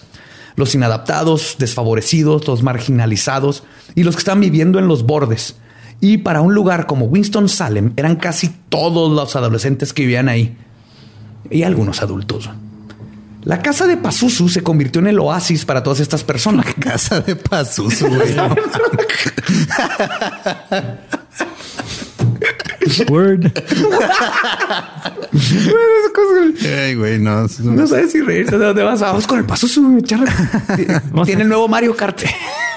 Los 0.55 0.75
inadaptados, 0.75 1.57
desfavorecidos, 1.59 2.47
los 2.47 2.63
marginalizados 2.63 3.65
y 3.95 4.03
los 4.03 4.17
que 4.17 4.21
estaban 4.21 4.41
viviendo 4.41 4.79
en 4.79 4.87
los 4.87 5.05
bordes. 5.05 5.57
Y 6.03 6.19
para 6.19 6.43
un 6.43 6.55
lugar 6.55 6.87
como 6.87 7.07
Winston-Salem 7.07 7.95
eran 7.97 8.17
casi 8.17 8.49
todos 8.69 9.11
los 9.11 9.35
adolescentes 9.35 9.95
que 9.95 10.03
vivían 10.03 10.29
ahí. 10.29 10.59
Y 11.49 11.63
algunos 11.63 12.03
adultos. 12.03 12.51
La 13.43 13.63
casa 13.63 13.87
de 13.87 13.97
Pazuzu 13.97 14.49
se 14.51 14.63
convirtió 14.63 15.01
en 15.01 15.07
el 15.07 15.19
oasis 15.19 15.65
para 15.65 15.83
todas 15.83 16.01
estas 16.01 16.25
personas. 16.25 16.67
Casa 16.75 17.21
de 17.21 17.37
Pazuzu, 17.37 18.07
güey. 18.15 18.35
Word. 23.09 23.53
Ay, 26.65 26.95
güey, 26.95 27.19
no. 27.19 27.47
No 27.63 27.87
sabes 27.87 28.13
si 28.13 28.21
reírte 28.21 28.59
de 28.59 28.65
dónde 28.67 28.83
vas. 28.83 29.01
Vamos 29.01 29.27
con 29.27 29.39
el 29.39 29.47
charla. 30.05 30.33
Tiene 31.25 31.43
el 31.43 31.49
nuevo 31.49 31.69
Mario 31.69 31.97
Kart. 31.97 32.23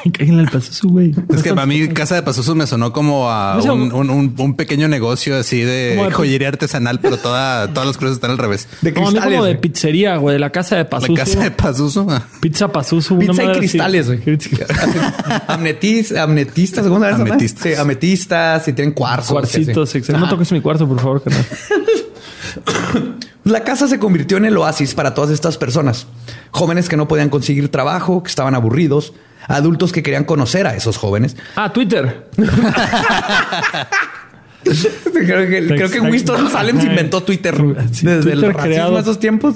Cáguenle 0.11 0.41
al 0.43 0.49
paso 0.49 0.73
su 0.73 0.89
güey. 0.89 1.13
Es 1.33 1.43
que 1.43 1.53
para 1.53 1.65
mí 1.65 1.87
Casa 1.89 2.15
de 2.15 2.23
Pazuzu 2.23 2.55
me 2.55 2.67
sonó 2.67 2.91
como 2.91 3.29
a 3.29 3.57
un, 3.61 3.93
un- 3.93 4.09
un- 4.09 4.35
un 4.37 4.55
pequeño 4.55 4.87
negocio 4.87 5.37
así 5.37 5.61
de 5.61 6.09
joyería 6.11 6.49
artesanal, 6.49 6.99
pero 6.99 7.17
toda, 7.17 7.67
todas 7.73 7.87
las 7.87 7.97
cruces 7.97 8.15
están 8.17 8.31
al 8.31 8.37
revés. 8.37 8.67
De 8.81 8.93
Como, 8.93 9.07
a 9.07 9.11
mí 9.11 9.15
cristales. 9.15 9.37
como 9.39 9.45
de 9.47 9.55
pizzería, 9.55 10.17
güey, 10.17 10.33
de 10.33 10.39
la 10.39 10.49
casa 10.51 10.75
de 10.75 10.85
Pazuzu. 10.85 11.13
La 11.13 11.19
Casa 11.23 11.39
de 11.39 11.51
Pazuzu. 11.51 12.07
Pizza 12.41 12.67
Pazuzu. 12.67 13.17
Pizza 13.19 13.43
y 13.43 13.51
cristales, 13.53 14.07
güey. 14.07 14.19
Amnetis, 15.47 16.15
amnetistas, 16.15 16.85
¿cómo 16.87 16.99
se? 16.99 17.11
Ametistas. 17.11 17.63
Sí, 17.63 17.73
ametistas 17.75 18.67
y 18.67 18.73
tienen 18.73 18.93
cuarzos. 18.93 19.31
Cuarcitos. 19.31 19.95
exacto. 19.95 20.19
No 20.19 20.27
toques 20.29 20.51
mi 20.51 20.61
cuarzo, 20.61 20.87
por 20.87 20.99
favor, 20.99 21.23
carnal. 21.23 21.45
La 23.43 23.63
casa 23.65 23.87
se 23.89 23.99
convirtió 23.99 24.37
en 24.37 24.45
el 24.45 24.55
oasis 24.57 24.93
para 24.95 25.13
todas 25.13 25.29
estas 25.29 25.57
personas. 25.57 26.07
Jóvenes 26.51 26.87
que 26.87 26.95
no 26.95 27.09
podían 27.09 27.27
conseguir 27.29 27.69
trabajo, 27.69 28.23
que 28.23 28.29
estaban 28.29 28.55
aburridos, 28.55 29.13
adultos 29.47 29.91
que 29.91 30.03
querían 30.03 30.23
conocer 30.23 30.67
a 30.67 30.75
esos 30.75 30.97
jóvenes. 30.97 31.36
Ah, 31.56 31.71
Twitter. 31.73 32.29
creo, 34.63 35.49
que, 35.49 35.67
creo 35.67 35.89
que 35.89 35.99
Winston 35.99 36.49
Salem 36.51 36.79
se 36.79 36.88
inventó 36.88 37.23
Twitter 37.23 37.56
desde 37.62 38.34
el 38.34 38.53
racismo 38.53 38.91
de 38.91 38.99
esos 39.01 39.19
tiempos. 39.19 39.56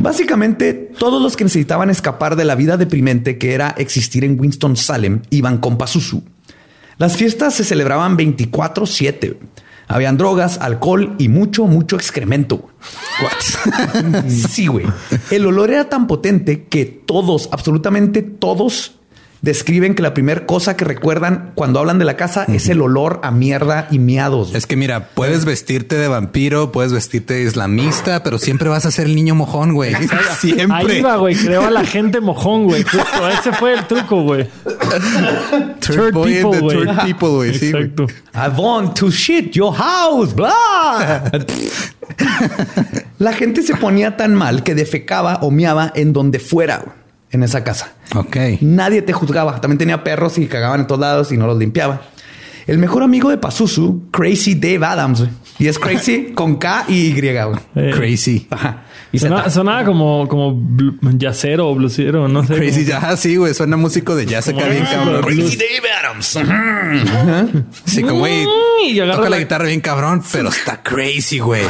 Básicamente, 0.00 0.72
todos 0.72 1.22
los 1.22 1.36
que 1.36 1.44
necesitaban 1.44 1.90
escapar 1.90 2.36
de 2.36 2.44
la 2.44 2.54
vida 2.54 2.76
deprimente 2.76 3.38
que 3.38 3.52
era 3.54 3.74
existir 3.76 4.24
en 4.24 4.40
Winston 4.40 4.76
Salem 4.76 5.22
iban 5.30 5.58
con 5.58 5.76
Pazuzu. 5.78 6.22
Las 6.98 7.16
fiestas 7.16 7.54
se 7.54 7.64
celebraban 7.64 8.16
24-7. 8.16 9.36
Habían 9.92 10.16
drogas, 10.16 10.58
alcohol 10.58 11.14
y 11.18 11.28
mucho, 11.28 11.66
mucho 11.66 11.96
excremento. 11.96 12.70
sí, 14.28 14.66
güey. 14.66 14.86
El 15.30 15.46
olor 15.46 15.70
era 15.70 15.88
tan 15.88 16.06
potente 16.06 16.64
que 16.64 16.84
todos, 16.84 17.48
absolutamente 17.52 18.22
todos, 18.22 18.98
describen 19.42 19.96
que 19.96 20.02
la 20.02 20.14
primera 20.14 20.46
cosa 20.46 20.76
que 20.76 20.84
recuerdan 20.84 21.50
cuando 21.56 21.80
hablan 21.80 21.98
de 21.98 22.04
la 22.04 22.16
casa 22.16 22.44
es 22.44 22.68
el 22.68 22.80
olor 22.80 23.20
a 23.24 23.32
mierda 23.32 23.88
y 23.90 23.98
miados. 23.98 24.54
Es 24.54 24.66
que 24.66 24.76
mira, 24.76 25.08
puedes 25.08 25.44
vestirte 25.44 25.96
de 25.96 26.06
vampiro, 26.06 26.70
puedes 26.70 26.92
vestirte 26.92 27.34
de 27.34 27.42
islamista, 27.42 28.22
pero 28.22 28.38
siempre 28.38 28.68
vas 28.68 28.86
a 28.86 28.92
ser 28.92 29.06
el 29.06 29.16
niño 29.16 29.34
mojón, 29.34 29.74
güey. 29.74 29.94
siempre. 30.38 30.96
Ahí 30.96 31.02
va, 31.02 31.16
güey. 31.16 31.34
Creo 31.34 31.66
a 31.66 31.70
la 31.70 31.84
gente 31.84 32.20
mojón, 32.20 32.64
güey. 32.64 32.84
ese 33.38 33.52
fue 33.52 33.74
el 33.74 33.84
truco, 33.86 34.22
güey. 34.22 34.48
Third 35.80 36.14
people, 36.14 36.60
güey. 36.60 36.86
People, 37.04 37.28
güey. 37.28 37.50
Exacto. 37.50 38.06
I 38.34 38.48
want 38.56 38.94
to 38.94 39.10
shit 39.10 39.52
your 39.52 39.74
house, 39.74 40.32
blah. 40.34 41.22
la 43.18 43.32
gente 43.32 43.62
se 43.62 43.74
ponía 43.74 44.16
tan 44.16 44.34
mal 44.34 44.62
que 44.62 44.76
defecaba 44.76 45.40
o 45.42 45.50
miaba 45.50 45.92
en 45.96 46.12
donde 46.12 46.38
fuera 46.38 47.01
en 47.32 47.42
esa 47.42 47.64
casa. 47.64 47.94
Ok. 48.14 48.36
Nadie 48.60 49.02
te 49.02 49.12
juzgaba. 49.12 49.60
También 49.60 49.78
tenía 49.78 50.04
perros 50.04 50.38
y 50.38 50.46
cagaban 50.46 50.80
en 50.80 50.86
todos 50.86 51.00
lados 51.00 51.32
y 51.32 51.36
no 51.36 51.46
los 51.46 51.58
limpiaba. 51.58 52.02
El 52.66 52.78
mejor 52.78 53.02
amigo 53.02 53.30
de 53.30 53.38
Pazuzu, 53.38 54.08
Crazy 54.12 54.54
Dave 54.54 54.84
Adams, 54.86 55.24
y 55.58 55.66
es 55.66 55.78
Crazy 55.78 56.30
con 56.34 56.56
K 56.56 56.84
y 56.88 57.08
Y. 57.08 57.18
Eh, 57.18 57.92
crazy. 57.94 58.46
Ajá. 58.50 58.84
Y 59.10 59.18
sonaba, 59.18 59.84
como, 59.84 60.26
como 60.26 60.58
jazzero 61.18 61.68
o 61.68 61.74
bluesero, 61.74 62.28
no 62.28 62.46
sé. 62.46 62.54
Crazy 62.54 62.84
jazz, 62.84 63.20
sí, 63.20 63.36
güey. 63.36 63.52
Suena 63.52 63.76
músico 63.76 64.14
de 64.14 64.26
jazz 64.26 64.48
acá 64.48 64.66
bien 64.68 64.84
cabrón. 64.84 65.22
Crazy 65.22 65.56
Dave 65.56 65.92
Adams. 65.92 66.38
Sí, 67.84 68.02
como, 68.02 68.20
güey, 68.20 68.46
toca 69.10 69.28
la 69.28 69.38
guitarra 69.38 69.66
bien 69.66 69.80
cabrón, 69.80 70.22
pero 70.32 70.48
está 70.48 70.82
crazy, 70.82 71.40
güey. 71.40 71.64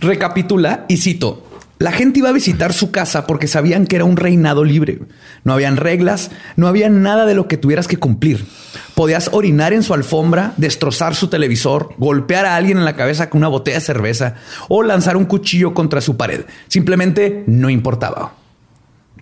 Recapitula 0.00 0.86
y 0.88 0.96
cito. 0.96 1.53
La 1.84 1.92
gente 1.92 2.20
iba 2.20 2.30
a 2.30 2.32
visitar 2.32 2.72
su 2.72 2.90
casa 2.90 3.26
porque 3.26 3.46
sabían 3.46 3.86
que 3.86 3.96
era 3.96 4.06
un 4.06 4.16
reinado 4.16 4.64
libre. 4.64 5.00
No 5.42 5.52
habían 5.52 5.76
reglas, 5.76 6.30
no 6.56 6.66
había 6.66 6.88
nada 6.88 7.26
de 7.26 7.34
lo 7.34 7.46
que 7.46 7.58
tuvieras 7.58 7.88
que 7.88 7.98
cumplir. 7.98 8.46
Podías 8.94 9.28
orinar 9.34 9.74
en 9.74 9.82
su 9.82 9.92
alfombra, 9.92 10.54
destrozar 10.56 11.14
su 11.14 11.28
televisor, 11.28 11.90
golpear 11.98 12.46
a 12.46 12.56
alguien 12.56 12.78
en 12.78 12.86
la 12.86 12.96
cabeza 12.96 13.28
con 13.28 13.40
una 13.40 13.48
botella 13.48 13.80
de 13.80 13.84
cerveza 13.84 14.36
o 14.70 14.82
lanzar 14.82 15.18
un 15.18 15.26
cuchillo 15.26 15.74
contra 15.74 16.00
su 16.00 16.16
pared. 16.16 16.46
Simplemente 16.68 17.44
no 17.46 17.68
importaba. 17.68 18.32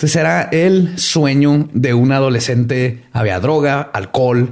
Entonces 0.03 0.21
era 0.21 0.49
el 0.51 0.99
sueño 0.99 1.69
de 1.73 1.95
un 1.95 2.11
adolescente. 2.11 3.05
Había 3.13 3.39
droga, 3.39 3.83
alcohol, 3.83 4.49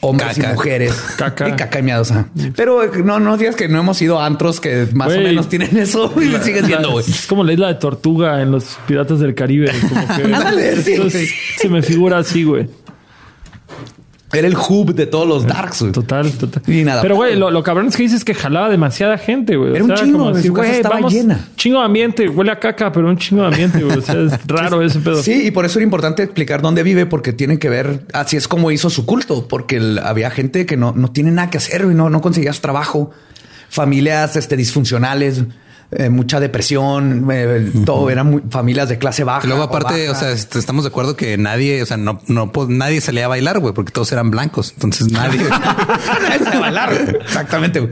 hombres 0.00 0.36
y 0.36 0.42
mujeres. 0.42 0.92
Caca. 1.16 1.48
Y 1.48 1.52
caca 1.52 1.78
y 1.78 1.82
miados. 1.84 2.12
Pero 2.56 2.84
no, 3.04 3.20
no 3.20 3.36
digas 3.36 3.54
que 3.54 3.68
no 3.68 3.78
hemos 3.78 4.02
ido 4.02 4.18
a 4.18 4.26
antros 4.26 4.60
que 4.60 4.88
más 4.92 5.12
o 5.12 5.20
menos 5.20 5.48
tienen 5.48 5.76
eso 5.76 6.12
y 6.20 6.24
lo 6.24 6.42
siguen 6.42 6.66
siendo, 6.66 6.90
güey. 6.90 7.04
Es 7.08 7.28
como 7.28 7.44
la 7.44 7.52
isla 7.52 7.68
de 7.68 7.74
Tortuga 7.76 8.42
en 8.42 8.50
los 8.50 8.78
Piratas 8.88 9.20
del 9.20 9.36
Caribe. 9.36 9.70
Como 9.88 10.08
que 10.08 11.28
se 11.56 11.68
me 11.68 11.82
figura 11.82 12.18
así, 12.18 12.42
güey. 12.42 12.68
Era 14.32 14.46
el 14.46 14.56
hub 14.56 14.94
de 14.94 15.06
todos 15.06 15.26
los 15.26 15.44
darks, 15.44 15.80
güey. 15.80 15.92
Total, 15.92 16.30
total. 16.30 16.62
Y 16.66 16.84
nada. 16.84 17.02
Pero, 17.02 17.16
güey, 17.16 17.36
lo, 17.36 17.62
cabrón 17.64 17.88
es 17.88 17.96
que 17.96 18.04
dices 18.04 18.24
que 18.24 18.32
jalaba 18.32 18.68
demasiada 18.68 19.18
gente, 19.18 19.56
güey. 19.56 19.74
Era 19.74 19.84
un 19.84 19.94
chingo, 19.94 20.30
güey. 20.30 20.70
Estaba 20.70 21.00
llena. 21.08 21.48
Chingo 21.56 21.80
de 21.80 21.84
ambiente. 21.84 22.28
Huele 22.28 22.52
a 22.52 22.60
caca, 22.60 22.92
pero 22.92 23.08
un 23.08 23.18
chingo 23.18 23.42
de 23.42 23.48
ambiente, 23.48 23.82
güey. 23.82 23.98
O 23.98 24.02
sea, 24.02 24.20
es 24.20 24.32
raro 24.46 24.82
ese 24.82 25.00
pedo. 25.00 25.20
Sí, 25.20 25.46
y 25.46 25.50
por 25.50 25.64
eso 25.64 25.78
era 25.80 25.84
importante 25.84 26.22
explicar 26.22 26.62
dónde 26.62 26.84
vive, 26.84 27.06
porque 27.06 27.32
tiene 27.32 27.58
que 27.58 27.68
ver, 27.68 28.02
así 28.12 28.36
es 28.36 28.46
como 28.46 28.70
hizo 28.70 28.88
su 28.88 29.04
culto, 29.04 29.48
porque 29.48 29.98
había 30.02 30.30
gente 30.30 30.64
que 30.64 30.76
no, 30.76 30.92
no 30.92 31.10
tiene 31.10 31.32
nada 31.32 31.50
que 31.50 31.58
hacer, 31.58 31.82
y 31.90 31.94
no, 31.94 32.08
no 32.08 32.20
conseguías 32.20 32.60
trabajo. 32.60 33.10
Familias 33.68 34.36
este, 34.36 34.56
disfuncionales. 34.56 35.42
Eh, 35.92 36.08
mucha 36.08 36.38
depresión, 36.38 37.26
eh, 37.32 37.72
todo 37.84 38.10
eran 38.10 38.48
familias 38.48 38.88
de 38.88 38.98
clase 38.98 39.24
baja. 39.24 39.44
luego 39.48 39.64
aparte, 39.64 40.08
o, 40.08 40.14
sea, 40.14 40.30
estamos 40.30 40.84
de 40.84 40.88
acuerdo 40.88 41.16
que 41.16 41.36
nadie, 41.36 41.82
o 41.82 41.86
sea, 41.86 41.96
no, 41.96 42.20
no, 42.28 42.52
nadie 42.68 43.00
salía 43.00 43.24
a 43.24 43.28
bailar, 43.28 43.58
güey, 43.58 43.74
porque 43.74 43.90
todos 43.90 44.12
eran 44.12 44.30
blancos. 44.30 44.70
Entonces 44.74 45.10
nadie, 45.10 45.40
a 45.50 46.58
bailar. 46.60 46.92
Exactamente. 47.22 47.90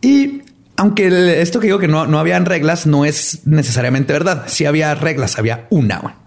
y 0.00 0.42
aunque 0.76 1.40
esto 1.42 1.58
que 1.58 1.66
digo 1.66 1.80
que 1.80 1.88
no, 1.88 2.06
no 2.06 2.20
habían 2.20 2.44
reglas 2.44 2.86
no 2.86 3.04
es 3.04 3.40
necesariamente 3.44 4.12
verdad. 4.12 4.44
Sí 4.46 4.64
había 4.64 4.94
reglas, 4.94 5.40
había 5.40 5.66
una, 5.70 6.18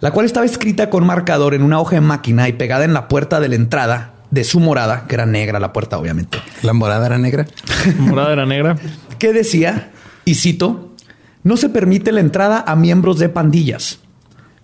la 0.00 0.10
cual 0.10 0.26
estaba 0.26 0.44
escrita 0.44 0.90
con 0.90 1.06
marcador 1.06 1.54
en 1.54 1.62
una 1.62 1.78
hoja 1.78 1.94
de 1.94 2.00
máquina 2.00 2.48
y 2.48 2.52
pegada 2.52 2.84
en 2.84 2.94
la 2.94 3.06
puerta 3.06 3.38
de 3.38 3.48
la 3.48 3.54
entrada 3.54 4.17
de 4.30 4.44
su 4.44 4.60
morada, 4.60 5.06
que 5.06 5.14
era 5.14 5.26
negra 5.26 5.60
la 5.60 5.72
puerta, 5.72 5.98
obviamente. 5.98 6.38
¿La 6.62 6.72
morada 6.72 7.06
era 7.06 7.18
negra? 7.18 7.46
morada 7.98 8.32
era 8.32 8.46
negra. 8.46 8.76
Que 9.18 9.32
decía, 9.32 9.90
y 10.24 10.34
cito, 10.34 10.94
no 11.42 11.56
se 11.56 11.68
permite 11.68 12.12
la 12.12 12.20
entrada 12.20 12.64
a 12.66 12.76
miembros 12.76 13.18
de 13.18 13.28
pandillas. 13.28 14.00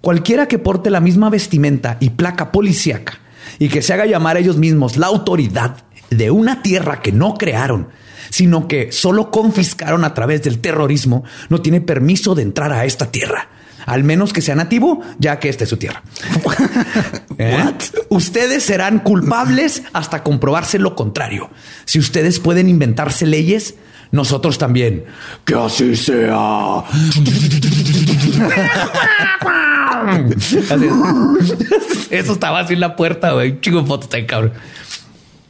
Cualquiera 0.01 0.49
que 0.49 0.59
porte 0.59 0.91
la 0.91 1.01
misma 1.01 1.31
vestimenta 1.31 1.97
y 2.01 2.11
placa 2.11 2.53
policíaca 2.53 3.19
y 3.59 3.69
que 3.69 3.83
se 3.83 3.95
haga 3.95 4.07
llamar 4.07 4.37
a 4.37 4.41
ellos 4.41 4.59
mismos 4.59 4.97
la 4.97 5.07
autoridad 5.07 5.85
de 6.11 6.31
una 6.31 6.63
tierra 6.63 7.01
que 7.01 7.13
no 7.13 7.35
crearon, 7.35 7.89
sino 8.29 8.69
que 8.69 8.93
solo 8.93 9.31
confiscaron 9.31 10.05
a 10.05 10.13
través 10.13 10.43
del 10.43 10.59
terrorismo, 10.59 11.25
no 11.49 11.63
tiene 11.63 11.81
permiso 11.81 12.35
de 12.35 12.43
entrar 12.43 12.73
a 12.73 12.85
esta 12.85 13.11
tierra 13.11 13.49
al 13.87 14.05
menos 14.05 14.33
que 14.33 14.43
sea 14.43 14.55
nativo, 14.55 15.01
ya 15.19 15.39
que 15.39 15.49
esta 15.49 15.65
es 15.65 15.71
su 15.71 15.77
tierra. 15.77 16.03
¿Eh? 17.39 17.73
Ustedes 18.09 18.63
serán 18.63 19.01
culpables 19.01 19.83
hasta 19.93 20.23
comprobarse 20.23 20.79
lo 20.79 20.95
contrario. 20.95 21.51
Si 21.85 21.99
ustedes 21.99 22.41
pueden 22.41 22.69
inventarse 22.69 23.27
leyes, 23.27 23.75
nosotros 24.11 24.59
también. 24.59 25.05
Que 25.45 25.55
así 25.55 25.97
sea. 25.97 26.85
Eso 32.11 32.33
estaba 32.33 32.61
así 32.61 32.75
en 32.75 32.81
la 32.81 32.97
puerta, 32.97 33.33
güey. 33.33 33.61
Chico 33.61 33.85
foto 33.85 34.05
está 34.05 34.25
cabrón. 34.27 34.53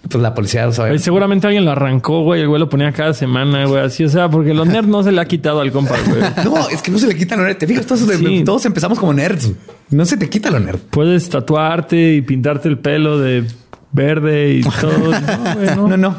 Pues 0.09 0.23
la 0.23 0.35
policía 0.35 0.67
lo 0.67 0.73
sabe. 0.73 0.99
seguramente 0.99 1.47
alguien 1.47 1.65
lo 1.65 1.71
arrancó, 1.71 2.23
güey. 2.23 2.43
El 2.43 2.49
güey 2.49 2.61
lo 2.61 2.69
ponía 2.69 2.93
cada 2.93 3.15
semana, 3.15 3.65
güey. 3.65 3.83
Así, 3.83 4.05
o 4.05 4.09
sea, 4.09 4.29
porque 4.29 4.53
los 4.53 4.67
nerds 4.67 4.89
no 4.89 5.03
se 5.03 5.13
le 5.13 5.21
ha 5.21 5.25
quitado 5.25 5.61
al 5.61 5.73
compa, 5.73 5.97
güey. 6.07 6.23
no, 6.45 6.69
es 6.69 6.83
que 6.83 6.91
no 6.91 6.99
se 6.99 7.07
le 7.07 7.17
quitan 7.17 7.39
los 7.39 7.47
nerds. 7.47 7.59
Te 7.59 7.67
fijas, 7.67 7.87
todos, 7.87 8.03
todos 8.45 8.67
empezamos 8.67 8.99
como 8.99 9.13
nerds. 9.13 9.53
No 9.91 10.05
se 10.05 10.17
te 10.17 10.29
quita 10.29 10.51
lo 10.51 10.61
nerd. 10.61 10.79
Puedes 10.91 11.29
tatuarte 11.29 12.15
y 12.15 12.23
pintarte 12.23 12.69
el 12.69 12.79
pelo 12.79 13.19
de 13.19 13.45
verde 13.93 14.55
y 14.55 14.63
todo. 14.81 15.13
No, 15.77 15.89
no, 15.89 15.97
no, 15.97 16.17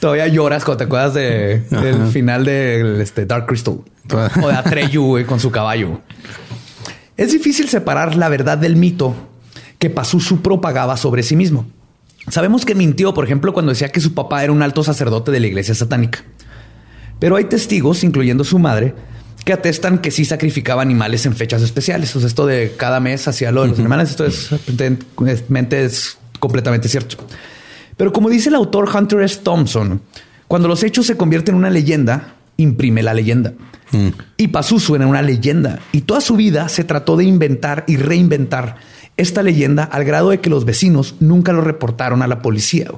todavía, 0.00 0.26
lloras 0.26 0.64
cuando 0.64 0.78
te 0.78 0.84
acuerdas 0.84 1.14
de, 1.14 1.60
del 1.70 2.06
final 2.08 2.44
de 2.44 3.02
este, 3.02 3.26
Dark 3.26 3.46
Crystal 3.46 3.78
o 4.42 4.48
de 4.48 4.54
Atreyu 4.54 5.04
güey, 5.04 5.24
con 5.24 5.38
su 5.38 5.50
caballo. 5.50 6.00
Es 7.16 7.32
difícil 7.32 7.68
separar 7.68 8.16
la 8.16 8.28
verdad 8.28 8.58
del 8.58 8.76
mito 8.76 9.14
que 9.78 9.90
Pazuzu 9.90 10.40
propagaba 10.40 10.96
sobre 10.96 11.22
sí 11.22 11.36
mismo. 11.36 11.66
Sabemos 12.30 12.64
que 12.64 12.74
mintió, 12.74 13.14
por 13.14 13.24
ejemplo, 13.24 13.52
cuando 13.52 13.70
decía 13.70 13.90
que 13.90 14.00
su 14.00 14.14
papá 14.14 14.44
era 14.44 14.52
un 14.52 14.62
alto 14.62 14.82
sacerdote 14.84 15.30
de 15.30 15.40
la 15.40 15.46
iglesia 15.46 15.74
satánica. 15.74 16.24
Pero 17.18 17.36
hay 17.36 17.44
testigos, 17.44 18.04
incluyendo 18.04 18.44
su 18.44 18.58
madre, 18.58 18.94
que 19.44 19.52
atestan 19.52 19.98
que 19.98 20.10
sí 20.10 20.24
sacrificaba 20.24 20.82
animales 20.82 21.26
en 21.26 21.34
fechas 21.34 21.62
especiales. 21.62 22.14
O 22.14 22.20
sea, 22.20 22.28
esto 22.28 22.46
de 22.46 22.74
cada 22.76 23.00
mes 23.00 23.26
hacía 23.28 23.50
lo 23.50 23.62
de 23.62 23.68
los 23.68 23.78
animales, 23.78 24.10
esto 24.10 24.24
es, 24.24 24.50
es 24.52 26.18
completamente 26.38 26.88
cierto. 26.88 27.16
Pero 27.96 28.12
como 28.12 28.28
dice 28.28 28.50
el 28.50 28.54
autor 28.54 28.88
Hunter 28.94 29.22
S. 29.22 29.40
Thompson, 29.42 30.00
cuando 30.46 30.68
los 30.68 30.82
hechos 30.82 31.06
se 31.06 31.16
convierten 31.16 31.54
en 31.54 31.58
una 31.58 31.70
leyenda, 31.70 32.34
imprime 32.56 33.02
la 33.02 33.14
leyenda. 33.14 33.54
Mm. 33.92 34.08
Y 34.36 34.48
Pazuzu 34.48 34.96
era 34.96 35.06
una 35.06 35.22
leyenda. 35.22 35.80
Y 35.92 36.02
toda 36.02 36.20
su 36.20 36.36
vida 36.36 36.68
se 36.68 36.84
trató 36.84 37.16
de 37.16 37.24
inventar 37.24 37.84
y 37.86 37.96
reinventar 37.96 38.76
esta 39.18 39.42
leyenda 39.42 39.84
al 39.84 40.04
grado 40.04 40.30
de 40.30 40.40
que 40.40 40.48
los 40.48 40.64
vecinos 40.64 41.16
nunca 41.20 41.52
lo 41.52 41.60
reportaron 41.60 42.22
a 42.22 42.26
la 42.26 42.40
policía. 42.40 42.90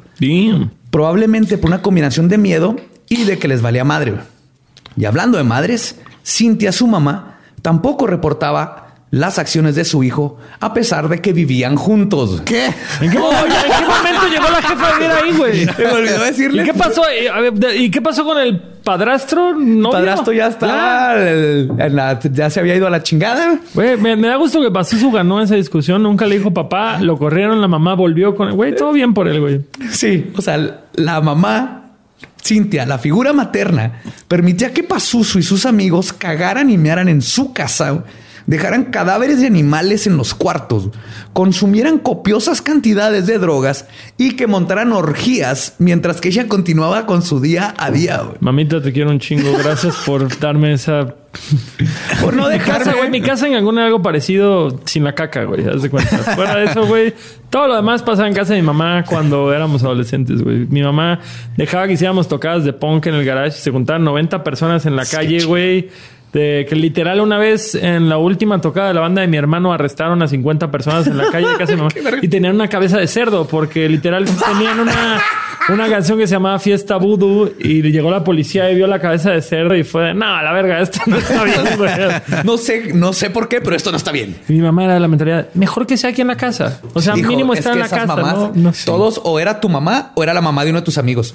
Probablemente 0.90 1.58
por 1.58 1.70
una 1.70 1.82
combinación 1.82 2.28
de 2.28 2.38
miedo 2.38 2.76
y 3.08 3.24
de 3.24 3.38
que 3.38 3.48
les 3.48 3.62
valía 3.62 3.84
madre. 3.84 4.14
Y 4.96 5.06
hablando 5.06 5.38
de 5.38 5.44
madres, 5.44 5.96
Cintia, 6.24 6.72
su 6.72 6.86
mamá, 6.86 7.38
tampoco 7.62 8.06
reportaba 8.06 8.89
las 9.12 9.38
acciones 9.40 9.74
de 9.74 9.84
su 9.84 10.04
hijo 10.04 10.38
a 10.60 10.72
pesar 10.72 11.08
de 11.08 11.20
que 11.20 11.32
vivían 11.32 11.74
juntos. 11.76 12.42
¿Qué? 12.44 12.66
¿En 13.00 13.10
qué, 13.10 13.18
momento, 13.18 13.44
¿en 13.46 13.72
qué 13.72 13.86
momento 13.86 14.28
llegó 14.30 14.50
la 14.50 14.62
jefa 14.62 14.88
a 14.88 14.98
vivir 14.98 15.10
ahí, 15.10 15.32
güey? 15.36 15.66
Me 15.78 15.86
olvidó 15.92 16.24
decirle. 16.24 16.62
¿Y 16.62 16.66
qué 16.66 16.74
pasó? 16.74 17.02
¿Y, 17.22 17.26
a 17.26 17.40
ver, 17.40 17.52
de- 17.54 17.76
¿y 17.76 17.90
qué 17.90 18.00
pasó 18.00 18.24
con 18.24 18.38
el 18.38 18.58
padrastro? 18.60 19.50
El 19.50 19.80
¿Novio? 19.80 19.90
padrastro 19.98 20.32
ya 20.32 20.46
estaba, 20.46 21.16
el- 21.16 21.70
en 21.76 21.96
la- 21.96 22.20
ya 22.20 22.50
se 22.50 22.60
había 22.60 22.76
ido 22.76 22.86
a 22.86 22.90
la 22.90 23.02
chingada. 23.02 23.58
Güey, 23.74 23.96
me, 23.96 24.14
me 24.14 24.28
da 24.28 24.36
gusto 24.36 24.60
que 24.62 24.70
Pazuzu 24.70 25.10
ganó 25.10 25.42
esa 25.42 25.56
discusión. 25.56 26.02
Nunca 26.04 26.24
le 26.26 26.38
dijo 26.38 26.52
papá, 26.54 27.00
lo 27.00 27.18
corrieron, 27.18 27.60
la 27.60 27.66
mamá 27.68 27.94
volvió 27.94 28.36
con... 28.36 28.52
Güey, 28.54 28.76
todo 28.76 28.92
bien 28.92 29.12
por 29.12 29.26
él, 29.26 29.40
güey. 29.40 29.60
Sí, 29.90 30.30
o 30.36 30.40
sea, 30.42 30.82
la 30.94 31.20
mamá, 31.20 31.90
Cintia, 32.44 32.86
la 32.86 32.98
figura 32.98 33.32
materna, 33.32 34.02
permitía 34.28 34.72
que 34.72 34.82
Pazuzu 34.84 35.40
y 35.40 35.42
sus 35.42 35.66
amigos 35.66 36.12
cagaran 36.12 36.70
y 36.70 36.78
mearan 36.78 37.08
en 37.08 37.22
su 37.22 37.52
casa, 37.52 38.04
dejaran 38.50 38.86
cadáveres 38.86 39.40
de 39.40 39.46
animales 39.46 40.08
en 40.08 40.16
los 40.16 40.34
cuartos, 40.34 40.88
consumieran 41.32 41.98
copiosas 41.98 42.60
cantidades 42.60 43.28
de 43.28 43.38
drogas 43.38 43.86
y 44.18 44.34
que 44.34 44.48
montaran 44.48 44.92
orgías 44.92 45.76
mientras 45.78 46.20
que 46.20 46.30
ella 46.30 46.48
continuaba 46.48 47.06
con 47.06 47.22
su 47.22 47.40
día 47.40 47.72
a 47.78 47.92
día. 47.92 48.22
Mamita, 48.40 48.82
te 48.82 48.92
quiero 48.92 49.10
un 49.10 49.20
chingo. 49.20 49.56
Gracias 49.56 49.94
por 50.04 50.36
darme 50.40 50.72
esa... 50.72 51.14
Por 52.20 52.34
no 52.34 52.48
Mi 52.48 52.58
casa, 52.58 52.72
dejarme, 52.72 52.94
güey. 52.94 53.10
Mi 53.10 53.20
casa 53.20 53.46
en 53.46 53.54
alguna 53.54 53.86
algo 53.86 54.02
parecido 54.02 54.80
sin 54.84 55.04
la 55.04 55.14
caca, 55.14 55.44
güey. 55.44 55.64
Haz 55.68 55.82
de 55.82 55.88
cuenta. 55.88 56.18
Fuera 56.34 56.56
de 56.56 56.64
eso, 56.64 56.86
güey. 56.86 57.14
Todo 57.50 57.68
lo 57.68 57.76
demás 57.76 58.02
pasaba 58.02 58.26
en 58.26 58.34
casa 58.34 58.54
de 58.54 58.60
mi 58.60 58.66
mamá 58.66 59.04
cuando 59.08 59.54
éramos 59.54 59.84
adolescentes, 59.84 60.42
güey. 60.42 60.66
Mi 60.66 60.82
mamá 60.82 61.20
dejaba 61.56 61.86
que 61.86 61.92
hiciéramos 61.92 62.26
tocadas 62.26 62.64
de 62.64 62.72
punk 62.72 63.06
en 63.06 63.14
el 63.14 63.24
garage. 63.24 63.52
Se 63.52 63.70
juntaban 63.70 64.02
90 64.02 64.42
personas 64.42 64.86
en 64.86 64.96
la 64.96 65.06
calle, 65.06 65.44
güey. 65.44 65.90
De 66.32 66.64
que 66.68 66.76
literal 66.76 67.20
una 67.20 67.38
vez 67.38 67.74
en 67.74 68.08
la 68.08 68.18
última 68.18 68.60
tocada 68.60 68.88
de 68.88 68.94
la 68.94 69.00
banda 69.00 69.20
de 69.20 69.26
mi 69.26 69.36
hermano 69.36 69.72
arrestaron 69.72 70.22
a 70.22 70.28
50 70.28 70.70
personas 70.70 71.06
en 71.08 71.16
la 71.16 71.28
calle 71.30 71.46
mi 71.68 71.76
mamá 71.76 71.90
y 72.22 72.28
tenían 72.28 72.54
una 72.54 72.68
cabeza 72.68 72.98
de 72.98 73.08
cerdo 73.08 73.48
porque 73.48 73.88
literal 73.88 74.24
tenían 74.24 74.78
una, 74.78 75.20
una 75.68 75.88
canción 75.88 76.18
que 76.18 76.26
se 76.26 76.34
llamaba 76.34 76.58
Fiesta 76.58 76.96
Voodoo 76.96 77.50
y 77.58 77.82
llegó 77.82 78.10
la 78.10 78.24
policía 78.24 78.70
y 78.70 78.74
vio 78.74 78.86
la 78.86 78.98
cabeza 78.98 79.30
de 79.30 79.42
cerdo 79.42 79.76
y 79.76 79.84
fue 79.84 80.04
de, 80.06 80.14
no, 80.14 80.42
la 80.42 80.52
verga, 80.52 80.80
esto 80.80 81.00
no 81.06 81.16
está 81.16 81.44
bien, 81.44 81.60
güey. 81.76 81.90
No 82.44 82.56
sé, 82.56 82.92
no 82.94 83.12
sé 83.12 83.30
por 83.30 83.48
qué, 83.48 83.60
pero 83.60 83.76
esto 83.76 83.90
no 83.90 83.96
está 83.96 84.10
bien. 84.12 84.36
Y 84.48 84.54
mi 84.54 84.60
mamá 84.60 84.84
era 84.84 84.94
de 84.94 85.00
la 85.00 85.08
mentalidad, 85.08 85.48
mejor 85.54 85.86
que 85.86 85.96
sea 85.96 86.10
aquí 86.10 86.22
en 86.22 86.28
la 86.28 86.36
casa. 86.36 86.80
O 86.94 87.00
sea, 87.00 87.14
Dijo, 87.14 87.28
mínimo 87.28 87.52
es 87.52 87.60
estar 87.60 87.74
que 87.74 87.80
en 87.80 87.82
la 87.82 87.88
casa. 87.88 88.06
mamás, 88.16 88.34
¿no? 88.36 88.52
No 88.54 88.72
sé. 88.72 88.86
Todos 88.86 89.20
o 89.24 89.38
era 89.38 89.60
tu 89.60 89.68
mamá 89.68 90.12
o 90.14 90.22
era 90.22 90.34
la 90.34 90.40
mamá 90.40 90.64
de 90.64 90.70
uno 90.70 90.80
de 90.80 90.84
tus 90.84 90.98
amigos. 90.98 91.34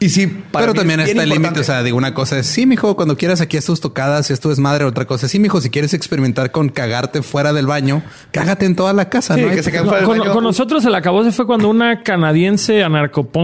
Y 0.00 0.08
sí, 0.10 0.26
para 0.26 0.64
Pero 0.64 0.72
mí 0.72 0.78
también 0.80 1.00
es 1.00 1.08
está 1.10 1.22
el 1.22 1.28
límite. 1.30 1.60
O 1.60 1.64
sea, 1.64 1.82
digo, 1.82 1.96
una 1.96 2.12
cosa 2.12 2.38
es, 2.38 2.46
sí, 2.46 2.66
mijo, 2.66 2.94
cuando 2.96 3.16
quieras 3.16 3.40
aquí 3.40 3.56
es 3.56 3.64
tus 3.64 3.80
tocadas, 3.80 4.30
esto 4.30 4.50
es 4.52 4.58
madre. 4.58 4.84
Otra 4.84 5.06
cosa 5.06 5.26
es, 5.26 5.32
sí, 5.32 5.38
mijo, 5.38 5.60
si 5.60 5.70
quieres 5.70 5.94
experimentar 5.94 6.50
con 6.50 6.68
cagarte 6.68 7.22
fuera 7.22 7.52
del 7.52 7.66
baño, 7.66 8.02
cágate 8.30 8.66
en 8.66 8.76
toda 8.76 8.92
la 8.92 9.08
casa. 9.08 9.34
Sí, 9.36 9.40
¿no? 9.42 9.50
que 9.50 9.62
se 9.62 9.72
No, 9.72 9.84
fuera 9.84 9.98
del 9.98 10.06
con, 10.06 10.18
baño. 10.18 10.32
con 10.32 10.44
nosotros 10.44 10.84
el 10.84 10.94
acabó 10.94 11.24
se 11.24 11.32
fue 11.32 11.46
cuando 11.46 11.68
una 11.70 12.02
canadiense 12.02 12.82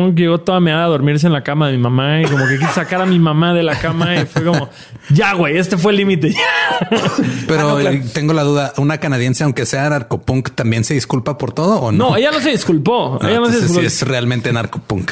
anarcopunk 0.01 0.19
llegó 0.19 0.41
toda 0.41 0.61
meada 0.61 0.85
a 0.85 0.89
dormirse 0.89 1.27
en 1.27 1.33
la 1.33 1.43
cama 1.43 1.69
de 1.69 1.77
mi 1.77 1.83
mamá 1.83 2.21
y 2.23 2.25
como 2.25 2.47
que 2.47 2.59
quiso 2.59 2.73
sacar 2.73 3.01
a 3.03 3.07
mi 3.07 3.19
mamá 3.19 3.55
de 3.55 3.63
la 3.63 3.79
cama 3.79 4.17
y 4.17 4.27
fue 4.27 4.45
como, 4.45 4.69
ya, 5.11 5.35
güey, 5.35 5.57
este 5.59 5.77
fue 5.77 5.93
el 5.93 5.99
límite. 5.99 6.35
Pero 7.47 7.61
Ah, 7.61 7.73
no, 7.75 7.79
claro. 7.79 7.97
eh, 7.97 8.05
tengo 8.13 8.33
la 8.33 8.43
duda, 8.43 8.73
¿una 8.79 8.99
canadiense, 8.99 9.45
aunque 9.45 9.67
sea 9.67 9.89
narcopunk, 9.91 10.51
también 10.55 10.85
se 10.85 10.95
disculpa 10.95 11.37
por 11.39 11.53
todo 11.53 11.81
o 11.81 11.93
no? 11.93 12.11
No, 12.11 12.17
ella 12.17 12.31
no 12.33 12.41
se 12.41 12.51
disculpó. 12.51 13.19
Ah, 13.21 13.29
ella 13.31 13.41
no 13.41 13.47
se 13.51 13.57
disculpó. 13.57 13.81
sí 13.81 13.87
es 13.87 14.03
realmente 14.03 14.53
narcopunk. 14.53 15.11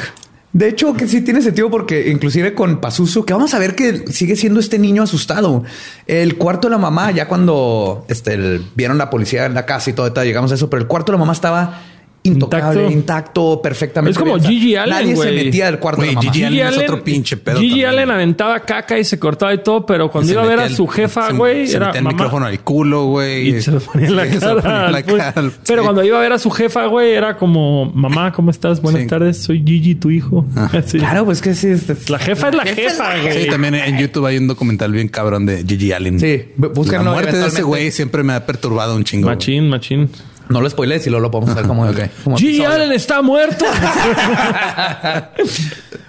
De 0.51 0.67
hecho, 0.67 0.95
que 0.95 1.07
sí 1.07 1.21
tiene 1.21 1.43
sentido 1.43 1.69
porque 1.69 2.09
inclusive 2.09 2.55
con 2.55 2.81
Pazuzu, 2.81 3.23
que 3.23 3.33
vamos 3.33 3.53
a 3.53 3.59
ver 3.59 3.75
que 3.75 4.07
sigue 4.11 4.35
siendo 4.35 4.59
este 4.59 4.79
niño 4.79 5.03
asustado. 5.03 5.63
El 6.07 6.37
cuarto 6.37 6.67
de 6.67 6.71
la 6.71 6.79
mamá, 6.79 7.11
ya 7.11 7.27
cuando 7.27 8.03
este, 8.09 8.33
el- 8.33 8.65
vieron 8.75 8.97
la 8.97 9.11
policía 9.11 9.45
en 9.45 9.53
la 9.53 9.67
casa 9.67 9.91
y 9.91 9.93
todo, 9.93 10.07
y 10.07 10.11
tal, 10.11 10.25
llegamos 10.25 10.51
a 10.51 10.55
eso, 10.55 10.67
pero 10.67 10.81
el 10.81 10.87
cuarto 10.87 11.11
de 11.11 11.17
la 11.17 11.19
mamá 11.19 11.33
estaba 11.33 11.81
intocable, 12.23 12.81
Intacto. 12.81 12.91
intacto, 12.91 13.61
perfectamente. 13.61 14.11
Es 14.11 14.17
como 14.19 14.35
bien. 14.37 14.49
Gigi 14.49 14.75
Allen, 14.75 14.89
Nadie 14.93 15.15
se 15.15 15.31
metía 15.31 15.67
al 15.69 15.79
cuarto 15.79 15.97
Güey, 16.01 16.09
de 16.09 16.15
la 16.15 16.21
mamá. 16.21 16.33
Gigi 16.33 16.45
Allen 16.61 16.67
es 16.67 16.77
otro 16.89 17.03
pinche 17.03 17.37
pedo 17.37 17.57
Gigi 17.59 17.69
también. 17.69 17.87
Allen 17.89 18.11
aventaba 18.11 18.59
caca 18.59 18.99
y 18.99 19.03
se 19.05 19.17
cortaba 19.17 19.53
y 19.53 19.59
todo, 19.63 19.85
pero 19.85 20.11
cuando 20.11 20.27
Se 20.27 20.33
iba 20.33 20.43
a 20.43 20.45
ver 20.47 20.59
a 20.59 20.69
su 20.69 20.85
jefa, 20.87 21.27
se- 21.27 21.33
güey, 21.33 21.67
se 21.67 21.77
era 21.77 21.87
metía 21.87 21.99
el 21.99 22.03
mamá. 22.05 22.13
micrófono 22.15 22.45
al 22.45 22.59
culo, 22.59 23.05
güey. 23.05 23.55
Y 23.55 23.61
se 23.61 23.71
lo 23.71 23.79
ponía 23.79 24.07
en 24.07 24.15
la 24.15 24.25
Sí, 24.25 24.33
se 24.33 24.39
cara. 24.39 24.91
la 24.91 25.03
cara. 25.03 25.33
Pero 25.35 25.81
Sí. 25.81 25.85
cuando 25.85 26.03
iba 26.03 26.17
a 26.17 26.21
ver 26.21 26.33
a 26.33 26.39
su 26.39 26.51
jefa, 26.51 26.85
güey, 26.87 27.11
era 27.13 27.37
como, 27.37 27.85
mamá, 27.93 28.31
¿cómo 28.33 28.51
estás? 28.51 28.81
Buenas 28.81 29.03
Sí. 29.03 29.07
tardes, 29.07 29.37
soy 29.37 29.63
Gigi, 29.65 29.95
tu 29.95 30.11
hijo. 30.11 30.45
Así. 30.73 30.97
Claro, 30.99 31.25
pues 31.25 31.41
que 31.41 31.55
sí. 31.55 31.69
La 32.09 32.19
jefa 32.19 32.49
es 32.49 32.55
la 32.55 32.65
jefa, 32.65 33.21
güey. 33.21 33.43
Sí, 33.43 33.49
también 33.49 33.75
en 33.75 33.97
YouTube 33.97 34.25
hay 34.25 34.37
un 34.37 34.47
documental 34.47 34.91
bien 34.91 35.07
cabrón 35.07 35.45
de 35.45 35.63
Gigi 35.65 35.93
Allen. 35.93 36.19
Sí, 36.19 36.43
La 36.57 37.01
muerte 37.03 37.37
de 37.37 37.47
ese 37.47 37.63
güey 37.63 37.91
siempre 37.91 38.23
me 38.23 38.33
ha 38.33 38.45
perturbado 38.45 38.95
un 38.95 39.03
chingo. 39.03 39.27
Machín, 39.27 39.69
machín. 39.69 40.09
No 40.49 40.61
lo 40.61 40.69
spoilees 40.69 41.05
y 41.07 41.09
luego 41.09 41.21
lo 41.23 41.31
podemos 41.31 41.55
ver 41.55 41.65
como, 41.65 41.83
Ok. 41.89 41.99
como 42.23 42.37
episodio. 42.37 42.69
Allen 42.69 42.91
está 42.91 43.21
muerto. 43.21 43.65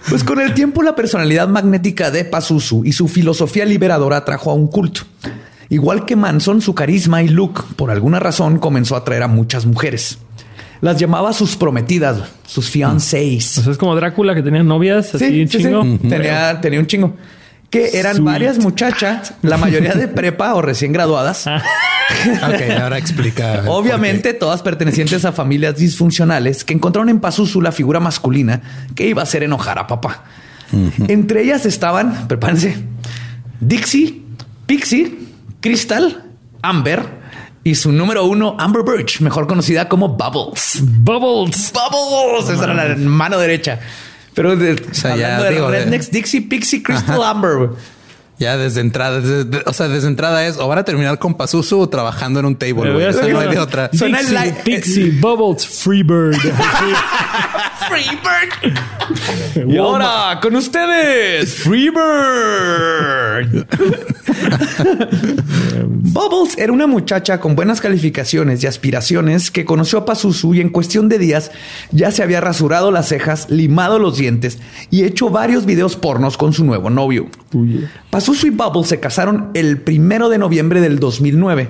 Pues 0.09 0.25
con 0.25 0.41
el 0.41 0.55
tiempo 0.55 0.83
la 0.83 0.97
personalidad 0.97 1.47
magnética 1.47 2.11
de 2.11 2.25
Pazuzu 2.25 2.85
y 2.85 2.93
su 2.93 3.07
filosofía 3.07 3.65
liberadora 3.65 4.25
trajo 4.25 4.51
a 4.51 4.55
un 4.55 4.67
culto. 4.67 5.03
Igual 5.69 6.05
que 6.05 6.17
Manson, 6.17 6.61
su 6.63 6.75
carisma 6.75 7.23
y 7.23 7.29
look, 7.29 7.65
por 7.77 7.91
alguna 7.91 8.19
razón, 8.19 8.59
comenzó 8.59 8.97
a 8.97 8.99
atraer 9.01 9.23
a 9.23 9.29
muchas 9.29 9.67
mujeres. 9.67 10.19
Las 10.81 10.99
llamaba 10.99 11.33
sus 11.33 11.57
prometidas, 11.57 12.23
sus 12.47 12.67
o 12.67 12.71
fiancés. 12.71 13.45
sea, 13.45 13.71
es 13.71 13.79
como 13.79 13.95
Drácula 13.95 14.35
que 14.35 14.43
tenía 14.43 14.63
novias 14.63 15.15
así 15.15 15.47
chingo. 15.47 15.83
Tenía, 16.09 16.59
tenía 16.61 16.81
un 16.81 16.87
chingo. 16.87 17.15
Que 17.71 17.99
eran 17.99 18.17
Sweet. 18.17 18.25
varias 18.25 18.59
muchachas, 18.59 19.35
la 19.43 19.57
mayoría 19.57 19.95
de 19.95 20.09
prepa 20.09 20.55
o 20.55 20.63
recién 20.63 20.93
graduadas. 20.93 21.47
Ok, 22.43 22.79
ahora 22.83 22.99
explica. 22.99 23.63
Obviamente, 23.69 24.35
todas 24.35 24.63
pertenecientes 24.63 25.25
a 25.25 25.31
familias 25.31 25.77
disfuncionales 25.77 26.65
que 26.65 26.75
encontraron 26.75 27.09
en 27.09 27.21
Pazuzu 27.21 27.61
la 27.61 27.71
figura 27.71 28.01
masculina 28.01 28.61
que 28.97 29.07
iba 29.07 29.23
a 29.23 29.25
hacer 29.25 29.45
enojar 29.45 29.79
a 29.79 29.87
papá. 29.87 30.25
Entre 31.07 31.43
ellas 31.45 31.67
estaban, 31.67 32.27
prepárense, 32.27 32.77
Dixie, 33.61 34.23
Pixie, 34.67 35.19
Crystal, 35.61 36.25
Amber 36.63 37.21
y 37.63 37.75
su 37.75 37.93
número 37.93 38.25
uno, 38.25 38.57
Amber 38.59 38.83
Birch, 38.83 39.21
mejor 39.21 39.47
conocida 39.47 39.89
como 39.89 40.09
Bubbles. 40.09 40.81
Bubbles. 40.83 41.73
Bubbles, 41.73 42.49
esa 42.51 42.65
era 42.65 42.75
la 42.75 42.97
mano 42.97 43.39
derecha. 43.39 43.79
Pero 44.43 44.57
de, 44.57 44.83
sea, 44.95 45.17
ya 45.17 45.37
hablando 45.37 45.45
de 45.45 45.51
digo, 45.51 45.71
de- 45.71 45.79
Rednecks, 45.81 46.11
Dixie, 46.11 46.41
Pixie, 46.43 46.83
Crystal, 46.83 47.23
Amber. 47.23 47.57
güey. 47.57 47.71
Ya 48.39 48.57
desde 48.57 48.81
entrada, 48.81 49.21
desde- 49.21 49.45
de- 49.45 49.63
o 49.67 49.73
sea, 49.75 49.89
desde 49.89 50.09
entrada 50.09 50.47
es 50.47 50.57
o 50.57 50.67
van 50.67 50.79
a 50.79 50.83
terminar 50.85 51.19
con 51.19 51.35
Pazuzu 51.37 51.79
o 51.81 51.89
trabajando 51.91 52.41
en 52.41 52.47
un 52.47 52.57
table. 52.57 52.73
Voy 52.75 52.91
güey. 52.93 53.05
a 53.07 53.11
O 53.11 53.13
sea, 53.13 53.29
no 53.29 53.39
hay 53.39 53.49
de 53.49 53.59
otra. 53.59 53.91
Suena 53.93 54.19
el 54.21 54.27
Dixie, 54.29 54.35
like- 54.47 54.63
Pixie, 54.65 55.11
Bubbles, 55.21 55.67
Freebird. 55.67 56.37
Y 59.67 59.77
ahora, 59.77 60.39
con 60.41 60.55
ustedes, 60.57 61.55
Freebird. 61.57 62.01
Bubbles 65.87 66.57
era 66.59 66.73
una 66.73 66.87
muchacha 66.87 67.41
con 67.41 67.57
buenas 67.57 67.81
calificaciones 67.81 68.63
y 68.63 68.67
aspiraciones 68.67 69.51
que 69.51 69.65
conoció 69.65 69.99
a 70.01 70.05
Pazuzu 70.05 70.55
y 70.55 70.61
en 70.61 70.71
cuestión 70.71 71.09
de 71.09 71.19
días 71.19 71.51
ya 71.91 72.11
se 72.11 72.23
había 72.23 72.41
rasurado 72.41 72.91
las 72.91 73.09
cejas, 73.09 73.51
limado 73.51 73.99
los 73.99 74.17
dientes 74.17 74.59
y 74.91 75.05
hecho 75.05 75.31
varios 75.31 75.67
videos 75.67 75.97
pornos 75.97 76.37
con 76.37 76.53
su 76.53 76.65
nuevo 76.65 76.91
novio. 76.91 77.29
Pazuzu 78.11 78.49
y 78.49 78.51
Bubbles 78.51 78.89
se 78.89 79.01
casaron 79.01 79.51
el 79.55 79.81
primero 79.81 80.29
de 80.29 80.39
noviembre 80.39 80.81
del 80.81 80.99
2009. 80.99 81.69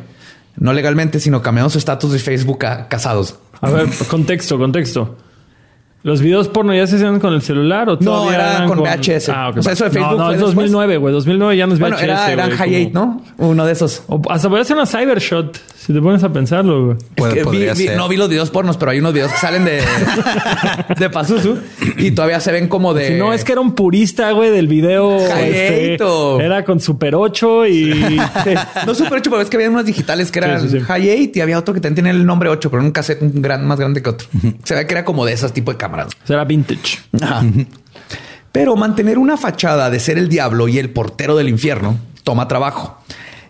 No 0.56 0.72
legalmente, 0.72 1.20
sino 1.20 1.42
cambiando 1.42 1.70
su 1.70 1.78
estatus 1.78 2.12
de 2.12 2.18
Facebook 2.18 2.64
a 2.66 2.88
casados. 2.88 3.36
A 3.60 3.70
ver, 3.70 3.88
contexto, 4.08 4.58
contexto. 4.58 5.16
¿Los 6.02 6.22
videos 6.22 6.48
porno 6.48 6.74
ya 6.74 6.86
se 6.86 6.96
hacían 6.96 7.20
con 7.20 7.34
el 7.34 7.42
celular 7.42 7.90
o 7.90 7.98
todavía 7.98 8.34
era 8.36 8.56
eran 8.56 8.68
con 8.68 8.78
VHS. 8.80 9.28
Ah, 9.28 9.50
ok. 9.50 9.58
O 9.58 9.62
sea, 9.62 9.74
eso 9.74 9.84
de 9.84 9.90
Facebook 9.90 10.12
No, 10.12 10.16
no, 10.18 10.30
es 10.32 10.38
después. 10.38 10.54
2009, 10.54 10.96
güey. 10.96 11.12
2009 11.12 11.56
ya 11.58 11.66
no 11.66 11.74
es 11.74 11.78
Bueno, 11.80 11.96
VHS, 11.96 12.02
era, 12.04 12.32
era 12.32 12.46
güey, 12.46 12.56
High 12.56 12.92
como- 12.92 13.20
8, 13.20 13.22
¿no? 13.38 13.46
Uno 13.48 13.66
de 13.66 13.72
esos. 13.72 14.02
O 14.08 14.20
hasta 14.30 14.48
podría 14.48 14.64
ser 14.64 14.76
una 14.76 14.86
Cybershot, 14.86 15.60
si 15.76 15.92
te 15.92 16.00
pones 16.00 16.24
a 16.24 16.32
pensarlo, 16.32 16.86
güey. 16.86 16.96
Puede- 17.16 17.32
Es 17.32 17.34
que 17.34 17.40
vi- 17.40 17.44
podría 17.44 17.74
vi- 17.74 17.86
ser. 17.88 17.96
no 17.98 18.08
vi 18.08 18.16
los 18.16 18.30
videos 18.30 18.48
pornos, 18.50 18.78
pero 18.78 18.92
hay 18.92 18.98
unos 19.00 19.12
videos 19.12 19.30
que 19.30 19.38
salen 19.38 19.66
de, 19.66 19.82
de 20.98 21.10
Pazuzu 21.10 21.58
y 21.98 22.12
todavía 22.12 22.40
se 22.40 22.52
ven 22.52 22.68
como 22.68 22.94
de. 22.94 23.08
Si 23.08 23.14
no, 23.14 23.32
es 23.34 23.44
que 23.44 23.52
era 23.52 23.60
un 23.60 23.74
purista, 23.74 24.30
güey, 24.32 24.50
del 24.50 24.68
video. 24.68 25.18
este, 25.18 25.98
era 26.42 26.64
con 26.64 26.80
Super 26.80 27.14
8 27.14 27.66
y... 27.66 27.92
Sí. 27.92 28.54
No 28.86 28.94
super 28.94 29.18
8, 29.18 29.30
pero 29.30 29.42
es 29.42 29.50
que 29.50 29.56
había 29.58 29.68
unos 29.68 29.84
digitales 29.84 30.30
que 30.30 30.38
eran 30.38 30.60
Sí, 30.62 30.68
sí, 30.70 30.78
sí. 30.78 30.84
High 30.84 31.10
8 31.28 31.30
y 31.34 31.40
había 31.42 31.58
otro 31.58 31.74
que 31.74 31.80
también 31.80 31.96
tenía 32.06 32.12
el 32.12 32.24
nombre 32.24 32.48
8, 32.48 32.70
pero 32.70 32.80
en 32.80 32.86
un 32.86 32.92
cassette 32.92 33.20
un 33.22 33.42
gran, 33.42 33.66
más 33.66 33.78
grande 33.78 34.02
que 34.02 34.08
otro. 34.08 34.26
Se 34.64 34.74
ve 34.74 34.86
que 34.86 34.94
era 34.94 35.04
como 35.04 35.26
de 35.26 35.32
esos 35.34 35.52
tipos 35.52 35.74
de 35.74 35.78
cámaras. 35.78 35.89
Era 36.28 36.44
vintage. 36.44 36.98
Ajá. 37.20 37.42
Pero 38.52 38.76
mantener 38.76 39.18
una 39.18 39.36
fachada 39.36 39.90
de 39.90 40.00
ser 40.00 40.18
el 40.18 40.28
diablo 40.28 40.66
y 40.68 40.78
el 40.78 40.90
portero 40.90 41.36
del 41.36 41.48
infierno 41.48 41.98
toma 42.24 42.48
trabajo. 42.48 42.98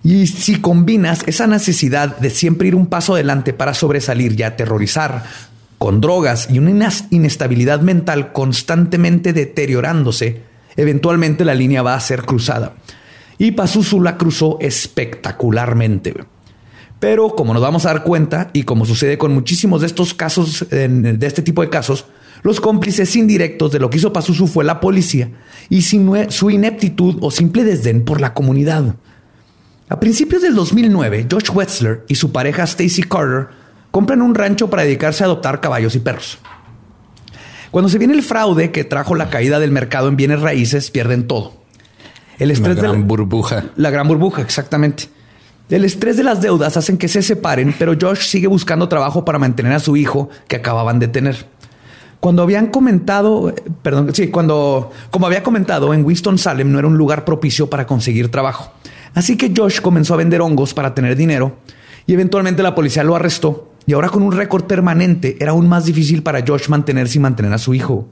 Y 0.03 0.27
si 0.27 0.61
combinas 0.61 1.25
esa 1.27 1.47
necesidad 1.47 2.17
de 2.19 2.31
siempre 2.31 2.69
ir 2.69 2.75
un 2.75 2.87
paso 2.87 3.15
adelante 3.15 3.53
para 3.53 3.75
sobresalir 3.75 4.39
y 4.39 4.43
aterrorizar 4.43 5.25
con 5.79 6.01
drogas 6.01 6.49
y 6.51 6.59
una 6.59 6.91
inestabilidad 7.11 7.81
mental 7.81 8.33
constantemente 8.33 9.33
deteriorándose, 9.33 10.43
eventualmente 10.77 11.45
la 11.45 11.55
línea 11.55 11.83
va 11.83 11.95
a 11.95 12.01
ser 12.01 12.25
cruzada. 12.25 12.75
Y 13.39 13.53
Pazuzu 13.53 14.03
la 14.03 14.19
cruzó 14.19 14.59
espectacularmente. 14.61 16.15
Pero 16.99 17.35
como 17.35 17.55
nos 17.55 17.63
vamos 17.63 17.87
a 17.87 17.93
dar 17.93 18.03
cuenta, 18.05 18.51
y 18.53 18.65
como 18.65 18.85
sucede 18.85 19.17
con 19.17 19.33
muchísimos 19.33 19.81
de 19.81 19.87
estos 19.87 20.13
casos, 20.13 20.67
de 20.69 21.27
este 21.27 21.41
tipo 21.41 21.63
de 21.63 21.71
casos, 21.71 22.05
los 22.43 22.61
cómplices 22.61 23.15
indirectos 23.17 23.73
de 23.73 23.79
lo 23.79 23.91
que 23.91 23.99
hizo 23.99 24.13
Pazuzu 24.13 24.47
fue 24.47 24.65
la 24.65 24.81
policía 24.81 25.31
y 25.69 25.83
su 25.83 26.51
ineptitud 26.51 27.19
o 27.21 27.31
simple 27.31 27.65
desdén 27.65 28.05
por 28.05 28.21
la 28.21 28.35
comunidad. 28.35 28.97
A 29.89 29.99
principios 29.99 30.43
del 30.43 30.55
2009, 30.55 31.27
Josh 31.31 31.51
Wetzler 31.53 32.05
y 32.09 32.15
su 32.15 32.33
pareja 32.33 32.63
Stacy 32.63 33.03
Carter 33.03 33.49
compran 33.91 34.23
un 34.23 34.35
rancho 34.35 34.71
para 34.71 34.85
dedicarse 34.85 35.25
a 35.25 35.27
adoptar 35.27 35.61
caballos 35.61 35.95
y 35.97 35.99
perros. 35.99 36.39
Cuando 37.71 37.89
se 37.89 37.99
viene 37.99 38.15
el 38.15 38.23
fraude 38.23 38.73
que 38.73 38.85
trajo 38.85 39.15
la 39.15 39.31
caída 39.31 39.61
del 39.61 39.71
mercado 39.71 40.09
en 40.09 40.17
bienes 40.17 40.41
raíces, 40.41 40.91
pierden 40.91 41.27
todo. 41.27 41.55
El 42.39 42.51
estrés 42.51 42.77
la 42.77 42.83
gran 42.83 43.07
burbuja. 43.07 43.65
La 43.77 43.91
gran 43.91 44.09
burbuja, 44.09 44.43
exactamente. 44.43 45.09
El 45.69 45.85
estrés 45.85 46.17
de 46.17 46.25
las 46.25 46.41
deudas 46.41 46.77
hacen 46.77 46.99
que 46.99 47.07
se 47.07 47.23
separen, 47.23 47.75
pero 47.79 47.95
Josh 48.01 48.23
sigue 48.23 48.49
buscando 48.49 48.89
trabajo 48.89 49.25
para 49.25 49.39
mantener 49.39 49.73
a 49.73 49.79
su 49.79 49.97
hijo 49.97 50.29
que 50.49 50.57
acababan 50.57 50.99
de 50.99 51.09
tener. 51.09 51.47
Cuando 52.21 52.43
habían 52.43 52.67
comentado, 52.67 53.55
perdón, 53.83 54.15
sí, 54.15 54.29
cuando, 54.29 54.91
como 55.11 55.27
había 55.27 55.43
comentado, 55.43 55.95
en 55.95 56.05
Winston-Salem 56.05 56.71
no 56.71 56.79
era 56.79 56.87
un 56.87 56.99
lugar 56.99 57.25
propicio 57.25 57.71
para 57.71 57.87
conseguir 57.87 58.31
trabajo. 58.31 58.73
Así 59.15 59.37
que 59.37 59.53
Josh 59.57 59.81
comenzó 59.81 60.15
a 60.15 60.19
vender 60.19 60.43
hongos 60.43 60.75
para 60.75 60.95
tener 60.95 61.17
dinero 61.17 61.57
y 62.07 62.13
eventualmente 62.13 62.63
la 62.63 62.75
policía 62.75 63.05
lo 63.05 63.17
arrestó. 63.17 63.69
Y 63.87 63.95
ahora 63.95 64.09
con 64.09 64.23
un 64.23 64.33
récord 64.33 64.65
permanente 64.65 65.37
era 65.41 65.53
aún 65.53 65.69
más 65.69 65.87
difícil 65.87 66.23
para 66.23 66.45
Josh 66.47 66.69
mantenerse 66.69 67.19
y 67.19 67.21
mantener 67.21 67.53
a 67.53 67.59
su 67.59 67.75
hijo. 67.75 68.07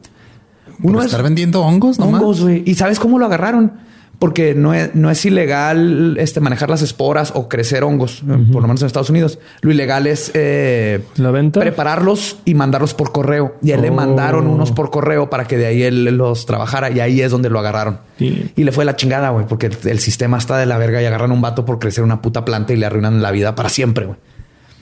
Uno 0.82 1.02
estar 1.02 1.22
vendiendo 1.22 1.62
hongos, 1.62 1.98
Hongos, 1.98 2.42
güey. 2.42 2.62
¿Y 2.64 2.74
sabes 2.74 2.98
cómo 2.98 3.18
lo 3.18 3.26
agarraron? 3.26 3.72
Porque 4.18 4.54
no 4.54 4.74
es, 4.74 4.94
no 4.94 5.10
es 5.10 5.24
ilegal 5.24 6.16
este, 6.18 6.40
manejar 6.40 6.70
las 6.70 6.82
esporas 6.82 7.32
o 7.34 7.48
crecer 7.48 7.84
hongos, 7.84 8.22
por 8.52 8.62
lo 8.62 8.68
menos 8.68 8.82
en 8.82 8.86
Estados 8.86 9.10
Unidos. 9.10 9.38
Lo 9.60 9.70
ilegal 9.70 10.08
es 10.08 10.32
eh, 10.34 11.04
¿La 11.16 11.30
venta? 11.30 11.60
prepararlos 11.60 12.38
y 12.44 12.54
mandarlos 12.54 12.94
por 12.94 13.12
correo. 13.12 13.56
Y 13.62 13.70
él 13.70 13.82
le 13.82 13.92
mandaron 13.92 14.48
oh. 14.48 14.52
unos 14.52 14.72
por 14.72 14.90
correo 14.90 15.30
para 15.30 15.44
que 15.44 15.56
de 15.56 15.66
ahí 15.66 15.82
él 15.82 16.04
los 16.16 16.46
trabajara 16.46 16.90
y 16.90 16.98
ahí 16.98 17.20
es 17.20 17.30
donde 17.30 17.48
lo 17.48 17.60
agarraron. 17.60 18.00
Y 18.18 18.64
le 18.64 18.72
fue 18.72 18.84
la 18.84 18.96
chingada, 18.96 19.30
güey, 19.30 19.46
porque 19.46 19.70
el, 19.84 19.98
sistema 20.00 20.38
está 20.38 20.56
de 20.58 20.66
la 20.66 20.78
verga 20.78 21.00
y 21.00 21.04
agarran 21.04 21.30
un 21.30 21.40
vato 21.40 21.64
por 21.64 21.78
crecer 21.78 22.02
una 22.02 22.20
puta 22.20 22.44
planta 22.44 22.72
y 22.72 22.76
le 22.76 22.86
arruinan 22.86 23.22
la 23.22 23.30
vida 23.30 23.54
para 23.54 23.68
siempre, 23.68 24.06
güey. 24.06 24.18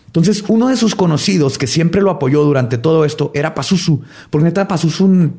Entonces, 0.07 0.45
uno 0.49 0.69
de 0.69 0.79
sus 0.79 0.95
conocidos 0.95 1.59
que 1.59 1.67
siempre 1.67 2.01
lo 2.01 2.11
apoyó 2.11 2.43
durante 2.43 2.79
todo 2.79 3.05
esto 3.05 3.31
era 3.35 3.55
Pazuzu, 3.55 4.01
porque 4.31 4.45
neta 4.45 4.67
Pazuzu 4.67 5.31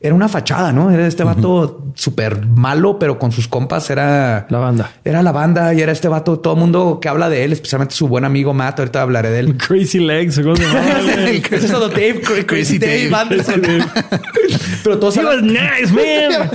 era 0.00 0.14
una 0.14 0.28
fachada, 0.28 0.72
¿no? 0.72 0.92
Era 0.92 1.06
este 1.08 1.24
vato 1.24 1.86
súper 1.94 2.46
malo, 2.46 3.00
pero 3.00 3.18
con 3.18 3.32
sus 3.32 3.48
compas 3.48 3.90
era 3.90 4.46
la 4.48 4.58
banda. 4.58 4.92
Era 5.04 5.24
la 5.24 5.32
banda 5.32 5.74
y 5.74 5.80
era 5.80 5.90
este 5.90 6.06
vato, 6.06 6.38
todo 6.38 6.54
el 6.54 6.60
mundo 6.60 7.00
que 7.02 7.08
habla 7.08 7.28
de 7.28 7.42
él, 7.42 7.52
especialmente 7.52 7.96
su 7.96 8.06
buen 8.06 8.24
amigo 8.24 8.54
Matt. 8.54 8.78
Ahorita 8.78 9.02
hablaré 9.02 9.30
de 9.30 9.40
él. 9.40 9.56
Crazy 9.68 9.98
Legs, 9.98 10.38
¿cómo 10.38 10.54
se 10.54 10.62
es 10.62 10.70
Dave, 11.72 12.20
Crazy, 12.46 12.78
Dave, 12.78 13.10
Anderson. 13.12 13.60
pero 14.84 14.98
todos 15.00 15.16
He 15.16 15.24
was 15.24 15.42
nice, 15.42 15.92
man. 15.92 16.48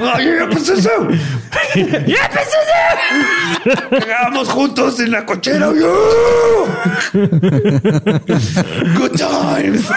oh, 0.00 0.18
yeah, 0.20 0.48
pues 0.48 0.68
eso. 0.68 0.90
yeah, 1.74 2.30
pues 2.32 2.46
eso. 2.46 3.90
Cagábamos 3.90 4.48
juntos 4.48 5.00
en 5.00 5.10
la 5.10 5.26
cochera. 5.26 5.72
Good 8.94 9.16
times. 9.16 9.88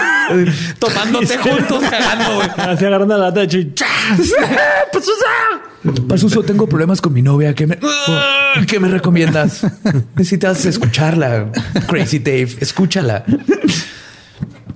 Tomándote 0.78 1.38
juntos, 1.38 1.84
cagando, 1.88 2.39
Así 2.56 2.84
agarrando 2.84 3.16
la 3.16 3.24
lata 3.26 3.40
de 3.40 3.46
Pasuso, 6.08 6.42
tengo 6.42 6.66
problemas 6.66 7.00
con 7.00 7.12
mi 7.12 7.22
novia. 7.22 7.54
¿Qué 7.54 7.66
me, 7.66 7.78
¿Qué 8.66 8.78
me 8.80 8.88
recomiendas? 8.88 9.66
Necesitas 10.16 10.64
escucharla. 10.66 11.50
Crazy 11.88 12.18
Dave, 12.18 12.50
escúchala. 12.60 13.24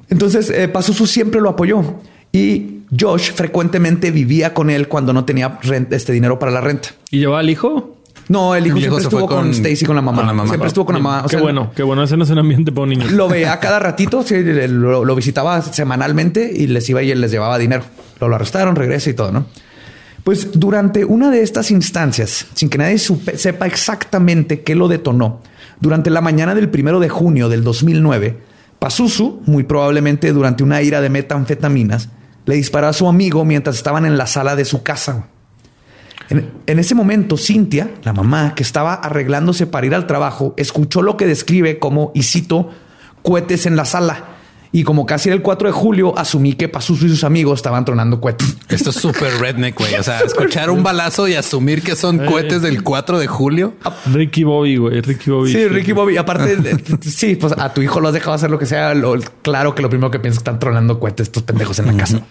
Entonces, 0.08 0.50
eh, 0.50 0.68
siempre 1.06 1.40
lo 1.40 1.50
apoyó 1.50 2.00
y 2.32 2.80
Josh 2.98 3.32
frecuentemente 3.32 4.10
vivía 4.10 4.54
con 4.54 4.70
él 4.70 4.88
cuando 4.88 5.12
no 5.12 5.24
tenía 5.24 5.58
este 5.90 6.12
dinero 6.12 6.38
para 6.38 6.52
la 6.52 6.60
renta. 6.60 6.90
¿Y 7.10 7.18
llevaba 7.18 7.40
al 7.40 7.50
hijo? 7.50 7.93
No, 8.28 8.54
el 8.54 8.66
hijo 8.66 8.78
siempre 8.78 9.02
estuvo 9.02 9.26
con, 9.26 9.50
Stacy 9.50 9.84
con 9.84 9.96
la 9.96 10.02
mamá. 10.02 10.46
Siempre 10.46 10.68
estuvo 10.68 10.86
con 10.86 10.94
la 10.94 11.00
mamá. 11.00 11.26
qué 11.28 11.36
bueno, 11.36 11.70
qué 11.74 11.82
bueno. 11.82 12.02
Ese 12.02 12.16
no 12.16 12.24
es 12.24 12.30
un 12.30 12.38
ambiente 12.38 12.72
para 12.72 12.84
un 12.84 12.90
niño. 12.90 13.06
Lo 13.10 13.28
veía 13.28 13.58
cada 13.60 13.78
ratito, 13.78 14.24
lo, 14.68 15.14
visitaba 15.14 15.62
semanalmente 15.62 16.52
y 16.54 16.66
les 16.66 16.88
iba 16.88 17.02
y 17.02 17.10
él 17.10 17.20
les 17.20 17.30
llevaba 17.30 17.58
dinero. 17.58 17.84
Lo, 18.20 18.28
lo 18.28 18.36
arrestaron, 18.36 18.76
regresa 18.76 19.10
y 19.10 19.14
todo, 19.14 19.32
¿no? 19.32 19.46
Pues 20.24 20.58
durante 20.58 21.04
una 21.04 21.30
de 21.30 21.42
estas 21.42 21.70
instancias, 21.70 22.46
sin 22.54 22.70
que 22.70 22.78
nadie 22.78 22.98
sepa 22.98 23.66
exactamente 23.66 24.62
qué 24.62 24.74
lo 24.74 24.88
detonó, 24.88 25.42
durante 25.80 26.08
la 26.08 26.22
mañana 26.22 26.54
del 26.54 26.70
primero 26.70 26.98
de 26.98 27.10
junio 27.10 27.50
del 27.50 27.62
2009, 27.62 28.38
Pazuzu, 28.78 29.42
muy 29.44 29.64
probablemente 29.64 30.32
durante 30.32 30.62
una 30.62 30.80
ira 30.80 31.02
de 31.02 31.10
metanfetaminas, 31.10 32.08
le 32.46 32.54
disparó 32.54 32.88
a 32.88 32.94
su 32.94 33.06
amigo 33.06 33.44
mientras 33.44 33.76
estaban 33.76 34.06
en 34.06 34.16
la 34.16 34.26
sala 34.26 34.56
de 34.56 34.64
su 34.64 34.82
casa. 34.82 35.26
En, 36.30 36.78
ese 36.78 36.94
momento, 36.94 37.36
Cintia, 37.36 37.90
la 38.02 38.12
mamá, 38.12 38.54
que 38.54 38.62
estaba 38.62 38.94
arreglándose 38.94 39.66
para 39.66 39.86
ir 39.86 39.94
al 39.94 40.06
trabajo, 40.06 40.54
escuchó 40.56 41.02
lo 41.02 41.16
que 41.16 41.26
describe 41.26 41.78
como, 41.78 42.12
y 42.14 42.22
cito, 42.22 42.70
cohetes 43.22 43.66
en 43.66 43.76
la 43.76 43.84
sala. 43.84 44.24
Y 44.72 44.82
como 44.82 45.06
casi 45.06 45.28
era 45.28 45.36
el 45.36 45.42
4 45.42 45.68
de 45.68 45.72
julio, 45.72 46.18
asumí 46.18 46.54
que 46.54 46.68
Pazuzu 46.68 47.06
y 47.06 47.08
sus 47.10 47.22
amigos 47.22 47.60
estaban 47.60 47.84
tronando 47.84 48.20
cohetes. 48.20 48.56
Esto 48.68 48.90
es 48.90 48.96
súper 48.96 49.38
redneck, 49.38 49.78
güey. 49.78 49.94
O 49.94 50.02
sea, 50.02 50.18
escuchar 50.26 50.68
un 50.68 50.82
balazo 50.82 51.28
y 51.28 51.34
asumir 51.34 51.80
que 51.80 51.94
son 51.94 52.18
cohetes 52.18 52.60
del 52.60 52.82
4 52.82 53.20
de 53.20 53.28
julio. 53.28 53.74
Ricky 54.12 54.42
Bobby, 54.42 54.76
güey. 54.78 55.00
Ricky 55.00 55.30
Bobby. 55.30 55.52
Sí, 55.52 55.68
Ricky 55.68 55.92
Bobby. 55.92 56.16
Aparte, 56.16 56.58
sí, 57.02 57.36
pues 57.36 57.52
a 57.56 57.72
tu 57.72 57.82
hijo 57.82 58.00
lo 58.00 58.08
has 58.08 58.14
dejado 58.14 58.32
hacer 58.32 58.50
lo 58.50 58.58
que 58.58 58.66
sea. 58.66 58.92
claro 59.42 59.76
que 59.76 59.82
lo 59.82 59.88
primero 59.88 60.10
que 60.10 60.18
piensas 60.18 60.38
es 60.38 60.42
que 60.42 60.50
están 60.50 60.58
tronando 60.58 60.98
cohetes 60.98 61.28
estos 61.28 61.44
pendejos 61.44 61.78
en 61.78 61.86
la 61.86 61.96
casa. 61.96 62.22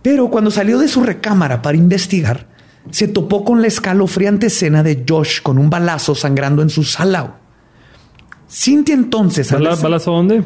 Pero 0.00 0.30
cuando 0.30 0.50
salió 0.50 0.78
de 0.78 0.88
su 0.88 1.02
recámara 1.02 1.60
para 1.60 1.76
investigar, 1.76 2.53
se 2.90 3.08
topó 3.08 3.44
con 3.44 3.60
la 3.60 3.68
escalofriante 3.68 4.46
escena 4.46 4.82
de 4.82 5.04
Josh 5.08 5.42
con 5.42 5.58
un 5.58 5.70
balazo 5.70 6.14
sangrando 6.14 6.62
en 6.62 6.70
su 6.70 6.84
sala. 6.84 7.36
Cintia 8.50 8.94
entonces... 8.94 9.50
¿Balazo 9.50 10.12
dónde? 10.12 10.44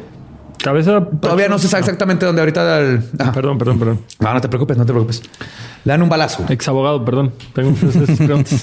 Cabeza. 0.62 1.06
Todavía 1.20 1.48
no 1.48 1.58
se 1.58 1.68
sabe 1.68 1.80
exactamente 1.80 2.26
dónde 2.26 2.40
ahorita. 2.40 3.00
Ah, 3.18 3.32
perdón, 3.32 3.58
perdón, 3.58 3.78
perdón. 3.78 4.00
No, 4.18 4.34
no 4.34 4.40
te 4.40 4.48
preocupes, 4.48 4.76
no 4.76 4.84
te 4.84 4.92
preocupes. 4.92 5.22
Le 5.84 5.92
dan 5.92 6.02
un 6.02 6.08
balazo. 6.08 6.44
Ex 6.48 6.66
abogado, 6.68 7.04
perdón. 7.04 7.32
Tengo 7.54 7.74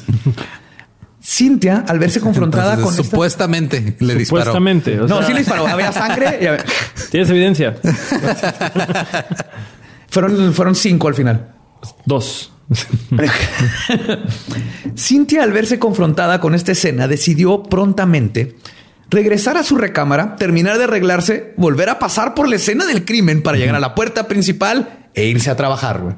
Cintia, 1.23 1.85
al 1.87 1.97
verse 1.97 2.19
confrontada 2.19 2.79
con 2.79 2.93
supuestamente 2.93 3.95
le 3.99 4.13
disparó. 4.13 4.43
Supuestamente. 4.43 4.95
no, 4.95 5.23
sí 5.23 5.33
le 5.33 5.39
disparó. 5.39 5.65
Había 5.65 5.91
sangre. 5.91 6.39
Y 6.39 6.45
¿Tienes 7.09 7.29
evidencia? 7.29 7.75
fueron, 10.09 10.53
fueron 10.53 10.75
cinco 10.75 11.07
al 11.07 11.15
final. 11.15 11.51
Dos. 12.05 12.51
Cintia, 14.97 15.43
al 15.43 15.51
verse 15.51 15.79
confrontada 15.79 16.39
con 16.39 16.55
esta 16.55 16.71
escena, 16.71 17.07
decidió 17.07 17.63
prontamente 17.63 18.55
regresar 19.09 19.57
a 19.57 19.63
su 19.63 19.77
recámara, 19.77 20.35
terminar 20.35 20.77
de 20.77 20.85
arreglarse, 20.85 21.53
volver 21.57 21.89
a 21.89 21.99
pasar 21.99 22.33
por 22.33 22.47
la 22.47 22.55
escena 22.55 22.85
del 22.85 23.05
crimen 23.05 23.43
para 23.43 23.57
llegar 23.57 23.75
a 23.75 23.79
la 23.79 23.95
puerta 23.95 24.27
principal 24.27 25.09
e 25.13 25.25
irse 25.25 25.49
a 25.49 25.55
trabajar. 25.55 26.17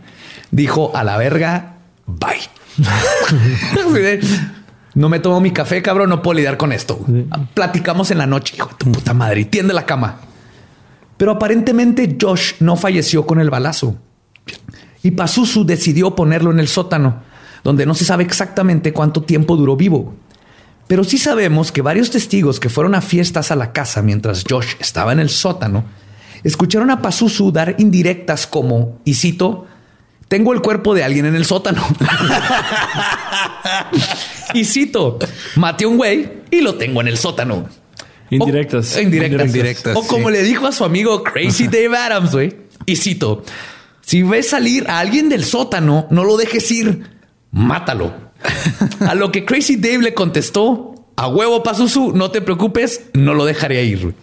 Dijo 0.51 0.95
a 0.95 1.03
la 1.03 1.17
verga, 1.17 1.77
bye. 2.05 2.39
no 4.95 5.09
me 5.09 5.19
tomo 5.19 5.41
mi 5.41 5.51
café, 5.51 5.81
cabrón, 5.81 6.09
no 6.09 6.21
puedo 6.21 6.35
lidiar 6.35 6.57
con 6.57 6.71
esto. 6.71 6.99
Platicamos 7.53 8.11
en 8.11 8.19
la 8.19 8.27
noche, 8.27 8.55
hijo 8.55 8.69
de 8.69 8.75
tu 8.75 8.91
puta 8.91 9.13
madre, 9.13 9.41
y 9.41 9.45
tiende 9.45 9.73
la 9.73 9.85
cama. 9.85 10.21
Pero 11.17 11.31
aparentemente 11.31 12.17
Josh 12.19 12.53
no 12.59 12.77
falleció 12.77 13.25
con 13.25 13.39
el 13.39 13.49
balazo. 13.49 13.97
Y 15.07 15.11
Pazuzu 15.11 15.63
decidió 15.63 16.15
ponerlo 16.15 16.51
en 16.51 16.59
el 16.59 16.67
sótano, 16.67 17.23
donde 17.63 17.85
no 17.85 17.95
se 17.95 18.03
sabe 18.03 18.25
exactamente 18.25 18.91
cuánto 18.91 19.21
tiempo 19.21 19.55
duró 19.55 19.77
vivo. 19.77 20.13
Pero 20.85 21.05
sí 21.05 21.17
sabemos 21.17 21.71
que 21.71 21.81
varios 21.81 22.11
testigos 22.11 22.59
que 22.59 22.67
fueron 22.67 22.93
a 22.93 22.99
fiestas 22.99 23.49
a 23.49 23.55
la 23.55 23.71
casa 23.71 24.01
mientras 24.01 24.43
Josh 24.49 24.73
estaba 24.81 25.13
en 25.13 25.21
el 25.21 25.29
sótano, 25.29 25.85
escucharon 26.43 26.91
a 26.91 27.01
Pazuzu 27.01 27.53
dar 27.53 27.75
indirectas 27.77 28.47
como, 28.47 28.99
y 29.05 29.13
cito, 29.13 29.65
tengo 30.27 30.51
el 30.51 30.61
cuerpo 30.61 30.93
de 30.93 31.05
alguien 31.05 31.25
en 31.25 31.37
el 31.37 31.45
sótano. 31.45 31.87
y 34.53 34.65
cito, 34.65 35.19
maté 35.55 35.85
a 35.85 35.87
un 35.87 35.95
güey 35.95 36.29
y 36.51 36.59
lo 36.59 36.75
tengo 36.75 36.99
en 36.99 37.07
el 37.07 37.17
sótano. 37.17 37.69
Indirectas. 38.29 38.97
O, 38.97 39.01
indirectas. 39.01 39.95
o 39.95 40.05
como 40.05 40.29
le 40.29 40.43
dijo 40.43 40.67
a 40.67 40.73
su 40.73 40.83
amigo 40.83 41.23
Crazy 41.23 41.67
Dave 41.69 41.95
Adams, 41.95 42.33
güey. 42.33 42.53
Y 42.85 42.97
cito, 42.97 43.45
si 44.07 44.23
ves 44.23 44.47
salir 44.49 44.89
a 44.89 44.99
alguien 44.99 45.27
del 45.27 45.43
sótano, 45.43 46.07
no 46.11 46.23
lo 46.23 46.37
dejes 46.37 46.71
ir, 46.71 47.03
mátalo. 47.51 48.13
a 49.01 49.15
lo 49.15 49.33
que 49.33 49.43
Crazy 49.43 49.75
Dave 49.75 49.97
le 49.97 50.13
contestó, 50.13 50.95
a 51.17 51.27
huevo 51.27 51.61
Pazuzu, 51.61 52.13
no 52.15 52.31
te 52.31 52.39
preocupes, 52.41 53.01
no 53.13 53.33
lo 53.33 53.43
dejaré 53.43 53.83
ir. 53.83 54.13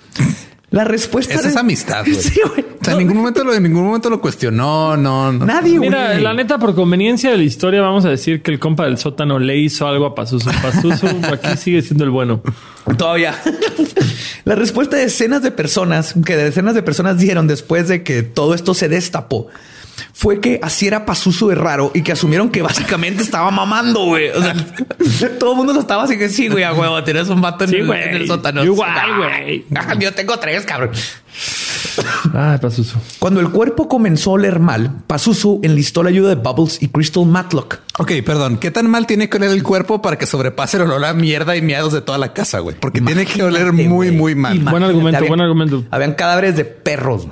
La 0.70 0.84
respuesta 0.84 1.34
Esa 1.34 1.42
de- 1.42 1.48
es 1.50 1.56
amistad, 1.56 2.02
güey. 2.06 2.14
Sí, 2.16 2.40
güey. 2.48 2.64
O 2.80 2.82
sea, 2.84 2.94
en 2.94 3.00
ningún 3.00 3.18
momento 3.18 3.44
lo, 3.44 3.52
en 3.52 3.62
ningún 3.62 3.84
momento 3.84 4.08
lo 4.08 4.22
cuestionó. 4.22 4.96
No, 4.96 5.30
no. 5.30 5.44
Nadie, 5.44 5.76
güey. 5.76 5.90
Mira, 5.90 6.18
la 6.18 6.32
neta, 6.32 6.58
por 6.58 6.74
conveniencia 6.74 7.30
de 7.30 7.36
la 7.36 7.42
historia, 7.42 7.82
vamos 7.82 8.06
a 8.06 8.08
decir 8.08 8.40
que 8.42 8.50
el 8.52 8.58
compa 8.58 8.86
del 8.86 8.96
sótano 8.96 9.38
le 9.38 9.58
hizo 9.58 9.86
algo 9.86 10.06
a 10.06 10.14
Pazuzu. 10.14 10.50
Pazuzu 10.62 11.06
aquí 11.32 11.58
sigue 11.58 11.82
siendo 11.82 12.04
el 12.04 12.10
bueno. 12.10 12.40
Todavía. 12.96 13.34
la 14.46 14.54
respuesta 14.54 14.96
de 14.96 15.02
decenas 15.02 15.42
de 15.42 15.50
personas, 15.50 16.14
que 16.24 16.36
decenas 16.36 16.74
de 16.74 16.82
personas 16.82 17.18
dieron 17.18 17.46
después 17.46 17.86
de 17.88 18.02
que 18.02 18.22
todo 18.22 18.54
esto 18.54 18.72
se 18.74 18.88
destapó, 18.88 19.48
fue 20.12 20.40
que 20.40 20.58
así 20.62 20.86
era 20.86 21.04
Pazuzu 21.06 21.48
de 21.48 21.54
raro 21.54 21.90
y 21.94 22.02
que 22.02 22.12
asumieron 22.12 22.50
que 22.50 22.62
básicamente 22.62 23.22
estaba 23.22 23.50
mamando, 23.50 24.04
güey. 24.06 24.30
O 24.30 24.42
sea, 24.42 24.54
todo 25.38 25.52
el 25.52 25.56
mundo 25.56 25.72
lo 25.72 25.80
estaba 25.80 26.04
así 26.04 26.16
que 26.18 26.28
sí, 26.28 26.48
güey, 26.48 26.64
a 26.64 26.72
huevo, 26.72 27.02
tienes 27.04 27.28
un 27.28 27.40
vato 27.40 27.64
en, 27.64 27.70
Sí, 27.70 27.76
el, 27.76 27.86
güey. 27.86 28.02
en 28.02 28.14
el 28.14 28.26
sótano. 28.26 28.64
Yo 28.64 28.72
igual, 28.72 28.90
Ah, 28.94 29.16
güey. 29.18 29.64
ah, 29.76 29.94
Yo 29.98 30.12
tengo 30.12 30.38
tres, 30.38 30.64
cabrón. 30.64 30.90
Ay, 32.32 32.58
Pazuzu. 32.58 32.98
Cuando 33.18 33.40
el 33.40 33.50
cuerpo 33.50 33.88
comenzó 33.88 34.30
a 34.30 34.32
oler 34.34 34.58
mal, 34.58 34.90
Pazuzu 35.06 35.60
enlistó 35.62 36.02
la 36.02 36.10
ayuda 36.10 36.28
de 36.30 36.34
Bubbles 36.36 36.82
y 36.82 36.88
Crystal 36.88 37.24
Matlock. 37.26 37.78
Ok, 37.98 38.12
perdón. 38.24 38.56
¿Qué 38.58 38.70
tan 38.70 38.88
mal 38.90 39.06
tiene 39.06 39.28
que 39.28 39.36
oler 39.36 39.50
el 39.50 39.62
cuerpo 39.62 40.02
para 40.02 40.16
que 40.18 40.26
sobrepase 40.26 40.76
el 40.78 40.84
olor 40.84 41.04
a 41.04 41.12
mierda 41.14 41.56
y 41.56 41.62
miados 41.62 41.92
de 41.92 42.00
toda 42.00 42.18
la 42.18 42.32
casa, 42.32 42.58
güey? 42.60 42.76
Porque 42.78 43.00
tiene 43.00 43.26
que 43.26 43.42
oler 43.42 43.72
muy, 43.72 44.10
muy 44.10 44.34
mal. 44.34 44.56
Imagínate, 44.56 44.70
Buen 44.70 44.82
argumento, 44.84 45.26
buen 45.26 45.40
argumento. 45.40 45.84
Habían 45.90 46.14
cadáveres 46.14 46.56
de 46.56 46.64
perros. 46.64 47.26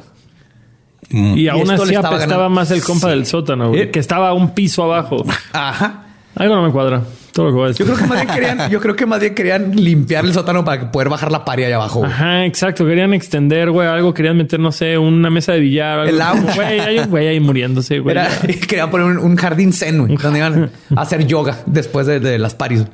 Y 1.13 1.49
aún 1.49 1.71
así 1.71 1.95
estaba 1.95 2.17
apestaba 2.17 2.43
ganando. 2.43 2.51
más 2.51 2.71
el 2.71 2.83
compa 2.83 3.11
del 3.11 3.27
sótano, 3.27 3.69
güey, 3.69 3.83
Eh. 3.83 3.91
que 3.91 3.99
estaba 4.01 4.33
un 4.33 4.55
piso 4.55 4.83
abajo. 4.85 5.25
Ajá. 5.53 6.05
Algo 6.35 6.55
no 6.57 6.63
me 6.63 6.71
cuadra. 6.73 7.03
Todo 7.33 7.47
lo 7.47 7.53
que 7.53 7.57
voy 7.57 7.65
a 7.65 7.69
decir. 7.69 7.87
Yo 7.87 7.93
creo 7.95 8.03
que 8.03 8.09
más 8.15 8.21
bien 8.25 8.35
querían, 8.35 8.71
yo 8.71 8.81
creo 8.81 8.97
que 8.97 9.07
más 9.07 9.21
bien 9.21 9.35
querían 9.35 9.75
limpiar 9.77 10.25
el 10.25 10.33
sótano 10.35 10.65
para 10.65 10.91
poder 10.91 11.09
bajar 11.09 11.31
la 11.33 11.45
paria 11.45 11.67
allá 11.67 11.77
abajo. 11.77 12.01
güey. 12.01 12.11
Ajá, 12.13 12.45
exacto. 12.47 12.85
Querían 12.87 13.13
extender, 13.15 13.71
güey, 13.71 13.87
algo. 13.89 14.13
Querían 14.15 14.37
meter, 14.37 14.59
no 14.61 14.71
sé, 14.73 14.97
una 14.99 15.31
mesa 15.31 15.53
de 15.53 15.61
billar. 15.61 16.01
Algo 16.01 16.11
El. 16.49 16.55
Güey, 16.55 16.81
hay 16.81 16.99
un 16.99 17.11
güey 17.11 17.29
ahí 17.29 17.41
muriéndose, 17.41 17.99
güey. 18.01 18.13
Era- 18.17 18.29
querían 18.69 18.91
poner 18.91 19.07
un, 19.07 19.19
un 19.19 19.37
jardín 19.37 19.73
zen, 19.73 19.99
güey, 20.07 20.17
donde 20.17 20.39
iban 20.39 20.71
a 20.97 21.01
hacer 21.01 21.27
yoga 21.27 21.59
después 21.67 22.07
de, 22.07 22.21
de 22.21 22.39
las 22.39 22.55
paris. 22.55 22.85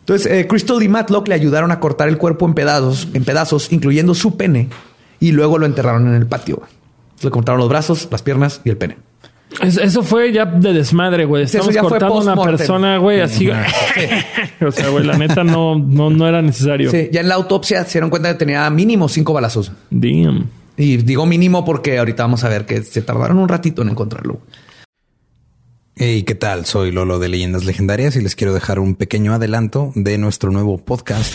Entonces, 0.00 0.30
eh, 0.32 0.46
Crystal 0.46 0.82
y 0.82 0.88
Matlock 0.88 1.28
le 1.28 1.34
ayudaron 1.34 1.70
a 1.72 1.78
cortar 1.80 2.08
el 2.08 2.18
cuerpo 2.18 2.46
en 2.46 2.54
pedazos, 2.54 3.08
en 3.14 3.24
pedazos, 3.24 3.72
incluyendo 3.72 4.14
su 4.14 4.36
pene, 4.36 4.68
y 5.20 5.32
luego 5.32 5.58
lo 5.58 5.66
enterraron 5.66 6.08
en 6.08 6.14
el 6.14 6.26
patio. 6.26 6.62
Le 7.22 7.30
cortaron 7.30 7.60
los 7.60 7.68
brazos, 7.68 8.08
las 8.10 8.22
piernas 8.22 8.60
y 8.64 8.70
el 8.70 8.76
pene. 8.76 8.96
Es- 9.60 9.76
Eso 9.76 10.02
fue 10.02 10.32
ya 10.32 10.44
de 10.46 10.72
desmadre, 10.72 11.24
güey. 11.24 11.42
Estamos 11.44 11.74
ya 11.74 11.80
fue 11.82 11.90
cortando 11.90 12.18
a 12.18 12.34
una 12.34 12.42
persona, 12.42 12.98
güey, 12.98 13.20
así. 13.20 13.48
o 14.66 14.70
sea, 14.70 14.88
güey, 14.90 15.04
la 15.04 15.18
neta 15.18 15.42
no, 15.44 15.76
no, 15.78 16.08
no 16.08 16.26
era 16.28 16.40
necesario. 16.40 16.90
Sí, 16.90 17.08
ya 17.12 17.20
en 17.20 17.28
la 17.28 17.34
autopsia 17.34 17.84
se 17.84 17.92
dieron 17.94 18.10
cuenta 18.10 18.28
que 18.32 18.38
tenía 18.38 18.68
mínimo 18.70 19.08
cinco 19.08 19.32
balazos. 19.32 19.72
Damn. 19.90 20.48
Y 20.76 20.98
digo 20.98 21.26
mínimo 21.26 21.64
porque 21.64 21.98
ahorita 21.98 22.22
vamos 22.22 22.44
a 22.44 22.48
ver 22.48 22.64
que 22.64 22.82
se 22.82 23.02
tardaron 23.02 23.38
un 23.38 23.48
ratito 23.48 23.82
en 23.82 23.90
encontrarlo. 23.90 24.40
Hey, 25.96 26.22
¿qué 26.22 26.34
tal? 26.34 26.64
Soy 26.64 26.92
Lolo 26.92 27.18
de 27.18 27.28
Leyendas 27.28 27.64
Legendarias 27.66 28.16
y 28.16 28.22
les 28.22 28.34
quiero 28.34 28.54
dejar 28.54 28.78
un 28.78 28.94
pequeño 28.94 29.34
adelanto 29.34 29.92
de 29.94 30.16
nuestro 30.16 30.50
nuevo 30.50 30.78
podcast. 30.78 31.34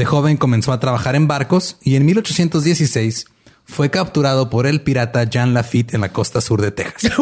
De 0.00 0.06
joven 0.06 0.38
comenzó 0.38 0.72
a 0.72 0.80
trabajar 0.80 1.14
en 1.14 1.28
barcos 1.28 1.76
y 1.82 1.96
en 1.96 2.06
1816 2.06 3.26
fue 3.66 3.90
capturado 3.90 4.48
por 4.48 4.66
el 4.66 4.80
pirata 4.80 5.24
Jean 5.24 5.52
Lafitte 5.52 5.92
en 5.92 6.00
la 6.00 6.10
costa 6.10 6.40
sur 6.40 6.62
de 6.62 6.70
Texas. 6.70 7.12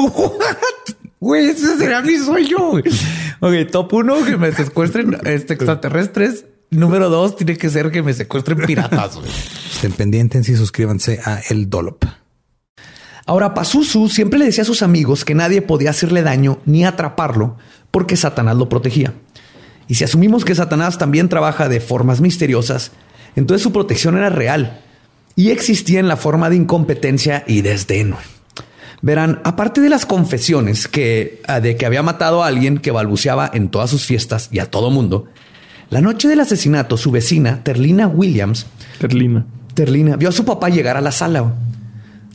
Güey, 1.18 1.49
ese 1.49 1.76
será 1.76 2.03
mi 2.03 2.16
sueño. 2.18 2.74
Ok, 3.41 3.53
top 3.72 3.93
uno, 3.95 4.24
que 4.24 4.37
me 4.37 4.53
secuestren 4.53 5.18
este, 5.24 5.55
extraterrestres. 5.55 6.45
Número 6.70 7.11
dos, 7.11 7.35
tiene 7.35 7.57
que 7.57 7.68
ser 7.68 7.91
que 7.91 8.05
me 8.05 8.14
secuestren 8.14 8.59
piratas. 8.59 9.18
Estén 9.74 9.91
pendientes 9.91 10.49
y 10.49 10.55
suscríbanse 10.55 11.18
a 11.24 11.41
El 11.51 11.68
Dolop. 11.68 12.05
Ahora, 13.26 13.55
Pazuzu 13.55 14.09
siempre 14.09 14.39
le 14.39 14.45
decía 14.45 14.62
a 14.62 14.66
sus 14.66 14.83
amigos 14.83 15.24
que 15.24 15.35
nadie 15.35 15.62
podía 15.62 15.91
hacerle 15.91 16.22
daño 16.22 16.61
ni 16.64 16.85
atraparlo 16.85 17.57
porque 17.91 18.16
Satanás 18.16 18.57
lo 18.57 18.68
protegía. 18.68 19.14
Y 19.89 19.95
si 19.95 20.05
asumimos 20.05 20.45
que 20.45 20.55
Satanás 20.55 20.99
también 20.99 21.28
trabaja 21.28 21.68
de 21.68 21.80
formas 21.80 22.20
misteriosas, 22.20 22.93
entonces 23.34 23.62
su 23.62 23.72
protección 23.72 24.16
era 24.16 24.28
real 24.28 24.80
y 25.34 25.51
existía 25.51 26.01
en 26.01 26.09
la 26.09 26.16
forma 26.16 26.51
de 26.51 26.57
incompetencia 26.57 27.45
y 27.47 27.62
desdén. 27.62 28.14
Verán, 29.01 29.41
aparte 29.45 29.80
de 29.80 29.89
las 29.89 30.05
confesiones 30.05 30.89
que, 30.89 31.41
ah, 31.47 31.61
de 31.61 31.76
que 31.76 31.86
había 31.86 32.03
matado 32.03 32.43
a 32.43 32.49
alguien 32.49 32.78
que 32.78 32.91
balbuceaba 32.91 33.51
en 33.53 33.68
todas 33.68 33.91
sus 33.91 34.05
fiestas 34.05 34.49
y 34.51 34.59
a 34.59 34.66
todo 34.66 34.91
mundo, 34.91 35.26
la 35.91 36.01
noche 36.01 36.28
del 36.28 36.41
asesinato, 36.41 36.97
su 36.97 37.11
vecina, 37.11 37.62
Terlina 37.62 38.09
Williams, 38.09 38.66
Carlina. 39.01 39.47
Terlina 39.74 40.16
vio 40.16 40.28
a 40.28 40.32
su 40.32 40.45
papá 40.45 40.68
llegar 40.68 40.97
a 40.97 41.01
la 41.01 41.12
sala. 41.12 41.55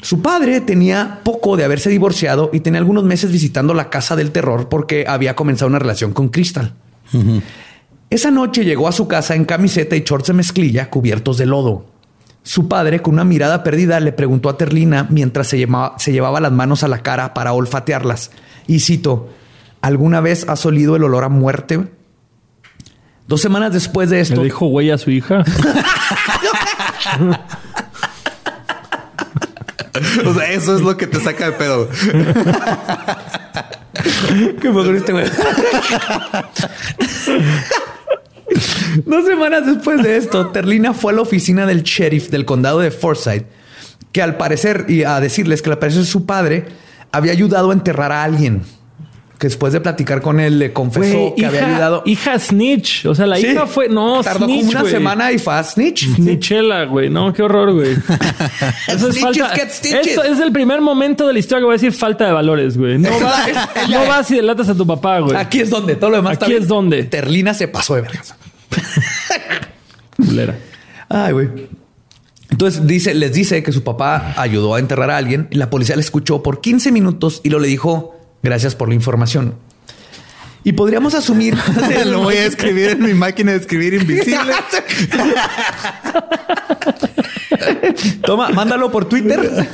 Su 0.02 0.22
padre 0.22 0.62
tenía 0.62 1.20
poco 1.24 1.56
de 1.58 1.66
haberse 1.66 1.90
divorciado 1.90 2.50
y 2.54 2.62
tenía 2.62 2.80
algunos 2.80 3.04
meses 3.04 3.32
visitando 3.32 3.74
la 3.74 3.90
casa 3.90 4.16
del 4.16 4.32
terror 4.32 4.70
porque 4.70 5.06
había 5.08 5.36
comenzado 5.36 5.70
una 5.70 5.80
relación 5.80 6.14
con 6.14 6.30
Crystal. 6.30 6.74
Esa 8.10 8.30
noche 8.32 8.64
llegó 8.64 8.88
a 8.88 8.92
su 8.92 9.08
casa 9.08 9.36
en 9.36 9.46
camiseta 9.46 9.96
y 9.96 10.02
shorts 10.02 10.28
de 10.28 10.34
mezclilla 10.34 10.90
cubiertos 10.90 11.38
de 11.38 11.46
lodo. 11.48 11.86
Su 12.44 12.68
padre, 12.68 13.02
con 13.02 13.14
una 13.14 13.24
mirada 13.24 13.64
perdida, 13.64 14.00
le 14.00 14.12
preguntó 14.12 14.50
a 14.50 14.58
Terlina 14.58 15.08
mientras 15.10 15.48
se, 15.48 15.58
llevaba- 15.58 15.96
se 15.98 16.12
llevaba 16.12 16.40
las 16.42 16.52
manos 16.52 16.84
a 16.84 16.88
la 16.90 17.02
cara 17.02 17.34
para 17.34 17.54
olfatearlas. 17.54 18.32
Y 18.68 18.82
cito, 18.82 19.30
¿alguna 19.82 20.20
vez 20.22 20.48
has 20.50 20.66
olido 20.66 20.96
el 20.96 21.04
olor 21.06 21.24
a 21.24 21.30
muerte? 21.30 21.88
Dos 23.28 23.42
semanas 23.42 23.72
después 23.72 24.10
de 24.10 24.20
esto... 24.20 24.36
Le 24.36 24.44
dijo 24.44 24.66
güey 24.68 24.92
a 24.92 24.98
su 24.98 25.10
hija. 25.10 25.44
O 30.26 30.34
sea, 30.34 30.52
eso 30.52 30.76
es 30.76 30.82
lo 30.82 30.98
que 30.98 31.06
te 31.08 31.20
saca 31.20 31.46
de 31.46 31.52
pedo. 31.52 31.88
¿Qué 34.62 34.72
fue 34.72 34.98
este 34.98 35.12
güey? 35.12 35.26
Dos 39.06 39.26
semanas 39.26 39.66
después 39.66 40.04
de 40.04 40.18
esto, 40.18 40.48
Terlina 40.48 40.94
fue 40.94 41.14
a 41.14 41.16
la 41.16 41.22
oficina 41.22 41.66
del 41.66 41.82
sheriff 41.84 42.30
del 42.30 42.46
condado 42.46 42.80
de 42.80 42.92
Forsyth, 42.92 43.46
que 44.12 44.22
al 44.22 44.38
parecer, 44.38 44.86
y 44.88 45.04
a 45.04 45.20
decirles 45.20 45.62
que 45.62 45.70
al 45.72 45.80
parecer 45.80 46.06
su 46.06 46.26
padre 46.26 46.66
había 47.12 47.32
ayudado 47.32 47.72
a 47.72 47.74
enterrar 47.74 48.12
a 48.12 48.24
alguien. 48.24 48.64
Que 49.44 49.48
después 49.48 49.74
de 49.74 49.82
platicar 49.82 50.22
con 50.22 50.40
él 50.40 50.58
le 50.58 50.72
confesó 50.72 51.34
que 51.36 51.46
había 51.46 51.66
ayudado. 51.68 52.04
hija 52.06 52.40
snitch. 52.40 53.06
O 53.08 53.14
sea, 53.14 53.28
la 53.28 53.36
Sí. 53.36 53.48
hija 53.48 53.68
fue... 53.68 53.90
No, 53.90 54.24
Tardó 54.24 54.46
snitch, 54.46 54.68
como 54.68 54.80
una 54.80 54.90
semana 54.90 55.34
y 55.34 55.38
fue 55.38 55.54
a 55.54 55.62
snitch. 55.66 56.16
Snitchela, 56.16 56.86
güey. 56.86 57.10
No, 57.10 57.34
qué 57.34 57.44
horror, 57.44 57.74
güey. 57.74 57.92
Eso 58.88 59.10
es 59.10 59.20
falta. 59.20 59.52
Esto 59.54 60.24
es 60.24 60.40
el 60.40 60.54
primer 60.54 60.80
momento 60.80 61.28
de 61.28 61.34
la 61.34 61.40
historia 61.40 61.60
que 61.60 61.66
voy 61.66 61.74
a 61.74 61.76
decir 61.76 61.92
falta 61.92 62.26
de 62.26 62.32
valores, 62.32 62.78
güey. 62.78 62.98
No, 62.98 63.10
vas, 63.20 63.48
es- 63.50 63.90
no 63.90 64.06
vas 64.08 64.32
y 64.32 64.36
delatas 64.36 64.70
a 64.70 64.76
tu 64.76 64.88
papá, 64.88 65.20
güey. 65.20 65.36
Aquí 65.36 65.60
es 65.60 65.70
donde 65.70 65.98
todo 65.98 66.12
lo 66.12 66.16
demás 66.16 66.34
está 66.34 66.46
Aquí 66.46 66.56
es 66.56 66.66
donde. 66.70 67.04
Terlina 67.04 67.54
se 67.54 67.68
pasó 67.68 67.96
de 67.96 68.02
vergas. 68.04 68.36
Culera. 70.26 70.58
Ay, 71.10 71.34
güey. 71.34 71.50
Entonces 72.50 72.88
dice, 72.88 73.14
les 73.14 73.34
dice 73.34 73.62
que 73.62 73.74
su 73.74 73.84
papá 73.84 74.36
ayudó 74.38 74.76
a 74.76 74.80
enterrar 74.80 75.12
a 75.12 75.18
alguien 75.18 75.50
y 75.52 75.56
la 75.58 75.70
policía 75.70 75.96
le 75.98 76.02
escuchó 76.02 76.42
por 76.42 76.62
15 76.62 76.94
minutos 76.94 77.42
y 77.44 77.50
lo 77.50 77.60
le 77.60 77.68
dijo 77.68 78.16
gracias 78.44 78.76
por 78.76 78.90
la 78.90 78.96
información. 78.96 79.56
Y 80.64 80.74
podríamos 80.74 81.14
asumir. 81.14 81.58
Lo 82.06 82.20
voy 82.24 82.36
a 82.36 82.46
escribir 82.46 82.92
en 82.92 83.04
mi 83.04 83.14
máquina 83.14 83.52
de 83.52 83.58
escribir 83.58 83.96
invisible. 83.96 84.54
Toma, 88.26 88.50
mándalo 88.50 88.92
por 88.92 89.06
Twitter. 89.06 89.68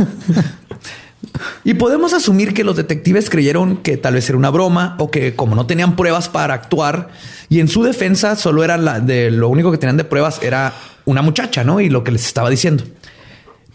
Y 1.63 1.75
podemos 1.75 2.13
asumir 2.13 2.53
que 2.53 2.63
los 2.63 2.75
detectives 2.75 3.29
creyeron 3.29 3.77
que 3.77 3.97
tal 3.97 4.15
vez 4.15 4.27
era 4.29 4.37
una 4.37 4.49
broma 4.49 4.95
o 4.99 5.11
que 5.11 5.35
como 5.35 5.55
no 5.55 5.65
tenían 5.67 5.95
pruebas 5.95 6.29
para 6.29 6.53
actuar 6.53 7.09
y 7.49 7.59
en 7.59 7.67
su 7.67 7.83
defensa 7.83 8.35
solo 8.35 8.63
era 8.63 8.77
la 8.77 8.99
de 8.99 9.31
lo 9.31 9.49
único 9.49 9.71
que 9.71 9.77
tenían 9.77 9.97
de 9.97 10.03
pruebas 10.03 10.41
era 10.41 10.73
una 11.05 11.21
muchacha, 11.21 11.63
¿no? 11.63 11.79
Y 11.79 11.89
lo 11.89 12.03
que 12.03 12.11
les 12.11 12.25
estaba 12.25 12.49
diciendo. 12.49 12.83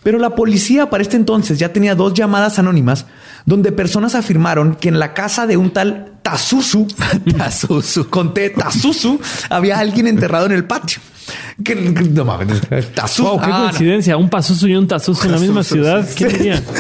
Pero 0.02 0.18
la 0.18 0.34
policía 0.34 0.90
para 0.90 1.02
este 1.02 1.16
entonces 1.16 1.58
ya 1.58 1.72
tenía 1.72 1.94
dos 1.94 2.14
llamadas 2.14 2.58
anónimas 2.58 3.06
donde 3.46 3.72
personas 3.72 4.14
afirmaron 4.14 4.74
que 4.76 4.88
en 4.88 4.98
la 4.98 5.12
casa 5.14 5.46
de 5.46 5.56
un 5.56 5.70
tal 5.70 6.12
Tazuzu, 6.22 6.86
Tazuzu. 7.36 8.08
conté 8.08 8.50
Tazuzu, 8.50 9.20
había 9.50 9.78
alguien 9.78 10.06
enterrado 10.06 10.46
en 10.46 10.52
el 10.52 10.64
patio. 10.64 11.00
Que, 11.62 11.74
no 11.74 12.24
mames, 12.24 12.60
Tazuzu. 12.94 13.22
Wow, 13.28 13.40
qué 13.40 13.46
Ah, 13.46 13.58
no. 13.58 13.64
coincidencia. 13.64 14.16
Un 14.16 14.28
Pazuzu 14.30 14.66
y 14.68 14.74
un 14.76 14.88
Tazuzu 14.88 15.26
en 15.26 15.32
la 15.32 15.38
misma 15.38 15.62
ciudad. 15.62 16.06
¿Quién 16.16 16.28
diría? 16.30 16.62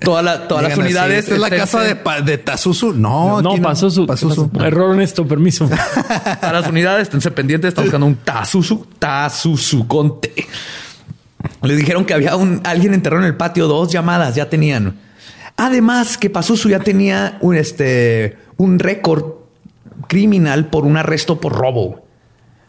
Toda 0.00 0.22
la- 0.22 0.48
todas 0.48 0.62
las 0.62 0.72
así, 0.72 0.80
unidades. 0.80 1.24
¿Esta 1.24 1.34
es 1.34 1.40
la 1.42 1.50
casa 1.50 1.80
de, 1.82 2.38
Tazuzu? 2.38 2.94
No, 2.94 3.42
No, 3.42 3.56
Pazuzu. 3.60 4.06
Pazuzu. 4.06 4.50
Error 4.58 4.90
honesto, 4.92 5.26
permiso. 5.28 5.68
Para 6.40 6.60
las 6.60 6.70
unidades, 6.70 7.02
esténse 7.02 7.30
pendientes, 7.30 7.68
está 7.68 7.82
buscando 7.82 8.06
un 8.06 8.16
Tazuzu, 8.16 8.86
Tazuzu 8.98 9.86
con 9.86 10.18
T. 10.22 10.32
Le 11.62 11.76
dijeron 11.76 12.06
que 12.06 12.14
había 12.14 12.34
un 12.36 12.62
alguien 12.64 12.94
enterrado 12.94 13.22
en 13.22 13.28
el 13.28 13.36
patio, 13.36 13.66
dos 13.68 13.92
llamadas 13.92 14.34
ya 14.34 14.48
tenían. 14.48 14.96
Además, 15.62 16.16
que 16.16 16.30
Pazuzu 16.30 16.70
ya 16.70 16.80
tenía 16.80 17.36
un, 17.42 17.54
este, 17.54 18.38
un 18.56 18.78
récord 18.78 19.24
criminal 20.08 20.70
por 20.70 20.86
un 20.86 20.96
arresto 20.96 21.38
por 21.38 21.52
robo. 21.52 22.02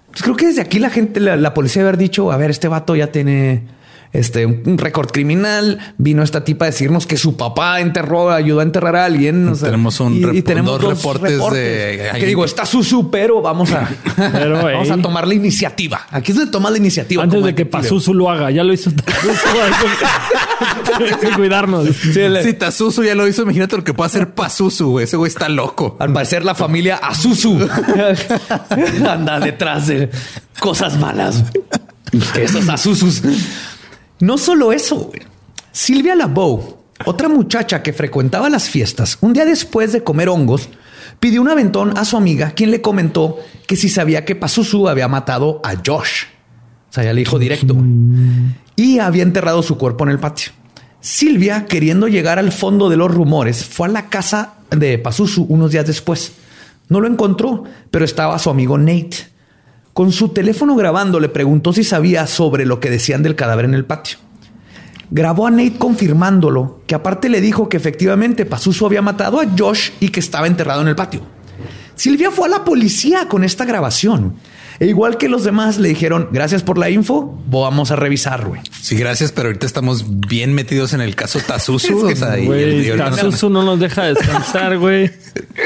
Entonces, 0.08 0.24
creo 0.24 0.36
que 0.36 0.48
desde 0.48 0.62
aquí 0.62 0.78
la 0.78 0.90
gente, 0.90 1.22
la, 1.22 1.38
la 1.38 1.54
policía 1.54 1.84
haber 1.84 1.96
dicho, 1.96 2.34
a 2.34 2.36
ver, 2.36 2.50
este 2.50 2.68
vato 2.68 2.94
ya 2.98 3.08
tiene 3.08 3.64
este, 4.14 4.46
un, 4.46 4.78
récord 4.78 5.10
criminal. 5.12 5.94
Vino 5.98 6.24
esta 6.24 6.44
tipa 6.44 6.66
a 6.66 6.68
decirnos 6.70 7.08
que 7.08 7.18
su 7.18 7.38
papá 7.38 7.80
enterró, 7.80 8.32
ayudó 8.32 8.60
a 8.60 8.64
enterrar 8.64 8.96
a 8.96 9.06
alguien. 9.06 9.48
o 9.48 9.56
sea, 9.56 9.68
Tenemos 9.68 10.00
un 10.00 10.36
y, 10.36 10.42
tenemos 10.42 10.82
dos 10.82 10.98
reportes 10.98 11.40
de 11.52 12.12
Que 12.20 12.26
digo, 12.26 12.46
está 12.46 12.66
Susu, 12.66 13.10
pero 13.10 13.42
vamos 13.42 13.72
a, 13.72 13.90
Pero, 14.16 14.64
vamos 14.64 14.92
a 14.92 14.98
tomar 14.98 15.28
la 15.28 15.34
iniciativa. 15.34 16.08
Aquí 16.12 16.32
es 16.32 16.38
donde 16.38 16.52
toma 16.52 16.70
la 16.70 16.78
iniciativa. 16.78 17.24
Antes 17.24 17.44
de 17.44 17.56
que. 17.56 17.66
Pazuzu 17.66 18.14
lo 18.14 18.30
haga. 18.30 18.52
Ya 18.52 18.64
lo 18.64 18.74
hizo 18.74 18.92
que- 18.96 19.14
Hay 21.06 21.20
que 21.20 21.30
cuidarnos. 21.36 21.88
Si 21.96 22.54
Tazuzu 22.54 23.04
ya 23.04 23.16
lo 23.16 23.28
hizo, 23.28 23.44
imagínate 23.44 23.78
lo 23.78 23.84
que 23.84 23.94
puede 23.94 24.08
hacer 24.08 24.34
Pazuzu, 24.34 24.92
güey. 24.92 25.06
Ese 25.06 25.18
güey 25.18 25.30
está 25.30 25.48
loco. 25.50 25.96
Al 26.00 26.12
parecer 26.12 26.44
la 26.44 26.56
familia 26.56 26.98
Azuzu 26.98 27.58
anda 29.08 29.40
detrás 29.40 29.88
de 29.88 30.10
cosas 30.60 30.98
malas. 30.98 31.44
Esos 32.36 32.68
Azuzus. 32.68 33.22
No 34.22 34.38
solo 34.38 34.72
eso. 34.72 35.12
Silvia 35.72 36.16
Labow, 36.16 36.78
otra 37.06 37.28
muchacha 37.28 37.82
que 37.82 37.92
frecuentaba 37.92 38.50
las 38.50 38.70
fiestas, 38.70 39.18
un 39.22 39.34
día 39.34 39.46
después 39.46 39.92
de 39.92 40.04
comer 40.04 40.30
hongos, 40.30 40.70
pidió 41.20 41.42
un 41.42 41.50
aventón 41.50 41.98
a 41.98 42.06
su 42.06 42.18
amiga, 42.18 42.52
quien 42.52 42.72
le 42.72 42.82
comentó 42.82 43.40
que 43.68 43.76
si 43.76 43.90
sabía 43.90 44.24
que 44.24 44.36
Pazuzu 44.36 44.88
había 44.88 45.08
matado 45.08 45.60
a 45.64 45.74
Josh. 45.76 46.26
O 46.90 46.94
sea, 46.94 47.04
ya 47.04 47.14
le 47.14 47.22
dijo 47.22 47.40
directo. 47.40 47.76
Y 48.76 49.00
había 49.00 49.24
enterrado 49.24 49.64
su 49.64 49.78
cuerpo 49.78 50.04
en 50.04 50.12
el 50.12 50.20
patio. 50.20 50.52
Silvia, 51.00 51.66
queriendo 51.66 52.08
llegar 52.08 52.38
al 52.38 52.52
fondo 52.52 52.90
de 52.90 52.98
los 52.98 53.12
rumores, 53.12 53.66
fue 53.66 53.88
a 53.88 53.92
la 53.92 54.10
casa 54.10 54.54
de 54.70 55.00
Pazuzu 55.00 55.46
unos 55.50 55.72
días 55.72 55.88
después. 55.88 56.34
No 56.90 57.02
lo 57.02 57.08
encontró, 57.08 57.64
pero 57.90 58.06
estaba 58.06 58.38
su 58.38 58.50
amigo 58.52 58.78
Nate. 58.78 59.31
Con 59.94 60.14
su 60.14 60.30
teléfono 60.30 60.76
grabando, 60.76 61.20
le 61.20 61.28
preguntó 61.28 61.74
si 61.74 61.84
sabía 61.84 62.26
sobre 62.26 62.66
lo 62.66 62.80
que 62.80 62.90
decían 62.90 63.24
del 63.24 63.36
cadáver 63.36 63.66
en 63.66 63.74
el 63.74 63.86
patio. 63.86 64.18
Grabó 65.10 65.48
a 65.48 65.52
Nate 65.52 65.78
confirmándolo, 65.78 66.80
que 66.88 66.96
aparte 66.96 67.28
le 67.28 67.42
dijo 67.42 67.68
que 67.68 67.76
efectivamente 67.76 68.46
Pazuzu 68.46 68.86
había 68.86 69.02
matado 69.02 69.42
a 69.42 69.46
Josh 69.58 69.90
y 70.00 70.10
que 70.10 70.22
estaba 70.22 70.48
enterrado 70.48 70.82
en 70.82 70.88
el 70.88 70.96
patio. 70.96 71.22
Silvia 71.96 72.32
fue 72.32 72.48
a 72.48 72.52
la 72.52 72.64
policía 72.64 73.28
con 73.28 73.44
esta 73.44 73.66
grabación. 73.66 74.36
E 74.82 74.88
igual 74.88 75.18
que 75.20 75.30
los 75.30 75.44
demás 75.44 75.78
le 75.78 75.90
dijeron, 75.90 76.30
gracias 76.32 76.64
por 76.64 76.80
la 76.80 76.90
info, 76.90 77.38
vamos 77.46 77.92
a 77.92 77.96
revisar, 77.96 78.48
güey. 78.48 78.62
Sí, 78.82 78.96
gracias, 78.96 79.32
pero 79.32 79.50
ahorita 79.50 79.68
estamos 79.68 80.06
bien 80.28 80.54
metidos 80.56 80.94
en 80.94 81.02
el 81.02 81.16
caso 81.16 81.40
Tazuzu. 81.40 82.08
o 82.12 82.16
sea, 82.16 82.40
y- 82.40 82.44
y 82.44 82.46
Güey, 82.48 82.90
ahorita- 82.90 83.12
Tazuzu 83.12 83.52
no 83.52 83.62
nos 83.62 83.80
deja 83.80 84.06
descansar, 84.06 84.80
güey. 84.80 85.12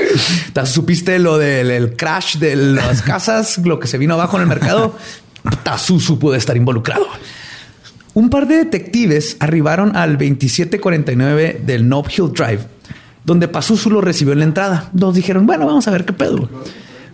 ¿Supiste 0.66 1.18
lo 1.20 1.38
del 1.38 1.72
el 1.72 1.95
crash 1.95 2.39
de 2.39 2.57
las 2.57 3.01
casas, 3.03 3.57
lo 3.59 3.80
que 3.80 3.88
se 3.88 3.97
vino 3.97 4.16
abajo 4.16 4.36
en 4.36 4.43
el 4.43 4.49
mercado? 4.49 4.97
Tazuzu 5.63 6.20
puede 6.20 6.38
estar 6.38 6.57
involucrado. 6.57 7.07
Un 8.16 8.30
par 8.30 8.47
de 8.49 8.55
detectives 8.57 9.38
arribaron 9.39 9.95
al 9.95 10.18
2749 10.18 11.61
del 11.66 11.88
Nob 11.88 12.07
Hill 12.09 12.34
Drive, 12.34 12.59
donde 13.24 13.47
Pazuzu 13.47 13.89
lo 13.89 14.01
recibió 14.01 14.34
en 14.34 14.39
la 14.39 14.45
entrada. 14.45 14.89
Nos 14.93 15.16
dijeron, 15.16 15.45
bueno, 15.45 15.66
vamos 15.66 15.88
a 15.88 15.91
ver 15.91 16.03
qué 16.03 16.11
pedo. 16.11 16.49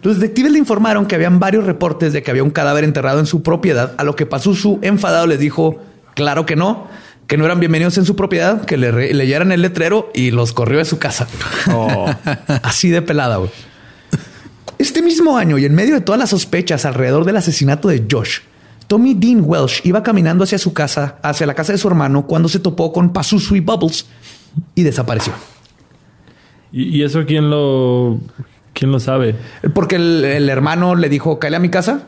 Los 0.04 0.20
detectives 0.20 0.52
le 0.52 0.58
informaron 0.60 1.06
que 1.06 1.16
habían 1.16 1.40
varios 1.40 1.66
reportes 1.66 2.12
de 2.14 2.24
que 2.24 2.32
había 2.32 2.44
un 2.44 2.50
cadáver 2.50 2.84
enterrado 2.84 3.20
en 3.20 3.26
su 3.28 3.44
propiedad, 3.44 3.94
a 3.98 4.04
lo 4.04 4.16
que 4.16 4.26
Pazuzu, 4.26 4.80
enfadado, 4.82 5.28
les 5.28 5.40
dijo, 5.40 5.78
claro 6.16 6.46
que 6.46 6.56
no, 6.56 6.88
que 7.28 7.38
no 7.38 7.46
eran 7.46 7.60
bienvenidos 7.60 7.98
en 8.00 8.06
su 8.06 8.16
propiedad, 8.16 8.66
que 8.66 8.78
le 8.78 8.92
re- 8.92 9.14
leyeran 9.14 9.52
el 9.52 9.62
letrero 9.62 10.10
y 10.16 10.32
los 10.32 10.54
corrió 10.54 10.80
de 10.80 10.86
su 10.86 10.98
casa. 10.98 11.28
Así 12.64 12.90
de 12.90 13.02
pelada, 13.02 13.38
güey. 13.38 13.52
Este 14.80 15.04
mismo 15.04 15.38
año 15.38 15.60
y 15.60 15.66
en 15.66 15.76
medio 15.76 15.94
de 15.94 16.02
todas 16.02 16.18
las 16.18 16.32
sospechas 16.32 16.86
alrededor 16.86 17.24
del 17.24 17.38
asesinato 17.38 17.88
de 17.88 18.04
Josh, 18.10 18.40
Tommy 18.88 19.14
Dean 19.14 19.42
Welsh 19.46 19.82
iba 19.84 20.02
caminando 20.02 20.44
hacia 20.44 20.58
su 20.58 20.74
casa, 20.74 21.18
hacia 21.22 21.46
la 21.46 21.54
casa 21.54 21.72
de 21.74 21.78
su 21.78 21.88
hermano, 21.88 22.26
cuando 22.26 22.50
se 22.50 22.60
topó 22.60 22.92
con 22.92 23.14
Pazuzu 23.14 23.56
y 23.56 23.60
Bubbles 23.60 24.08
y 24.74 24.82
desapareció. 24.82 25.34
¿Y, 26.72 26.98
y 26.98 27.04
eso 27.04 27.24
quién 27.26 27.50
lo, 27.52 28.20
quién 28.74 28.92
lo 28.92 29.00
sabe? 29.00 29.36
Porque 29.74 29.96
el, 29.98 30.24
el 30.26 30.50
hermano 30.50 30.96
le 30.96 31.10
dijo, 31.10 31.40
cállate 31.40 31.58
a 31.58 31.60
mi 31.60 31.70
casa. 31.70 32.08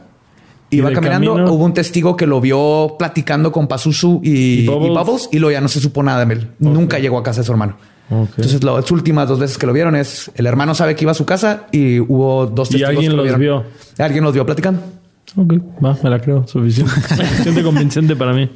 ¿Y 0.70 0.78
Iba 0.78 0.90
de 0.90 0.96
caminando, 0.96 1.34
camino? 1.36 1.54
hubo 1.54 1.66
un 1.66 1.74
testigo 1.76 2.16
que 2.16 2.26
lo 2.26 2.42
vio 2.42 2.96
platicando 2.98 3.52
con 3.52 3.68
Pazuzu 3.68 4.22
y, 4.24 4.32
¿Y 4.32 4.64
y 4.64 4.68
Bubbles? 4.68 5.30
Y 5.32 5.38
luego 5.38 5.52
ya 5.52 5.62
no 5.62 5.68
se 5.68 5.80
supo 5.80 6.02
nada 6.02 6.26
de 6.26 6.34
él. 6.34 6.48
Nunca 6.60 6.98
llegó 6.98 7.18
a 7.20 7.24
casa 7.24 7.42
de 7.42 7.46
su 7.46 7.52
hermano. 7.52 7.76
Entonces 8.10 8.64
las 8.64 8.90
últimas 8.92 9.28
dos 9.28 9.40
veces 9.40 9.58
que 9.58 9.66
lo 9.66 9.74
vieron 9.74 9.96
es 9.96 10.32
el 10.36 10.46
hermano 10.46 10.74
sabe 10.76 10.96
que 10.96 11.04
iba 11.06 11.12
a 11.12 11.16
su 11.16 11.26
casa 11.26 11.68
y 11.72 12.00
hubo 12.00 12.48
dos 12.48 12.70
Y 12.70 12.72
testigos 12.74 12.90
alguien 12.90 13.12
que 13.12 13.18
lo 13.18 13.24
los 13.26 13.38
vieron. 13.40 13.64
Alguien 14.00 14.24
los 14.24 14.34
vio 14.34 14.46
platicando. 14.46 14.82
Ok, 15.36 15.54
va, 15.84 15.98
me 16.04 16.10
la 16.10 16.20
creo. 16.20 16.48
Suficiente. 16.48 16.92
Suficiente 17.16 17.64
convincente 17.64 18.16
para 18.16 18.34
mí. 18.34 18.50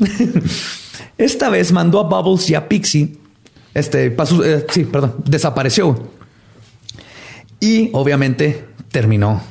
Esta 1.18 1.50
vez 1.50 1.72
mandó 1.72 2.00
a 2.00 2.04
Bubbles 2.04 2.50
y 2.50 2.56
a 2.56 2.68
Pixie. 2.68 3.18
Este, 3.74 4.16
Pazu- 4.16 4.44
eh, 4.44 4.66
sí, 4.70 4.86
perdón, 4.86 5.16
desapareció. 5.26 5.98
Y 7.60 7.90
obviamente 7.94 8.66
terminó 8.92 9.42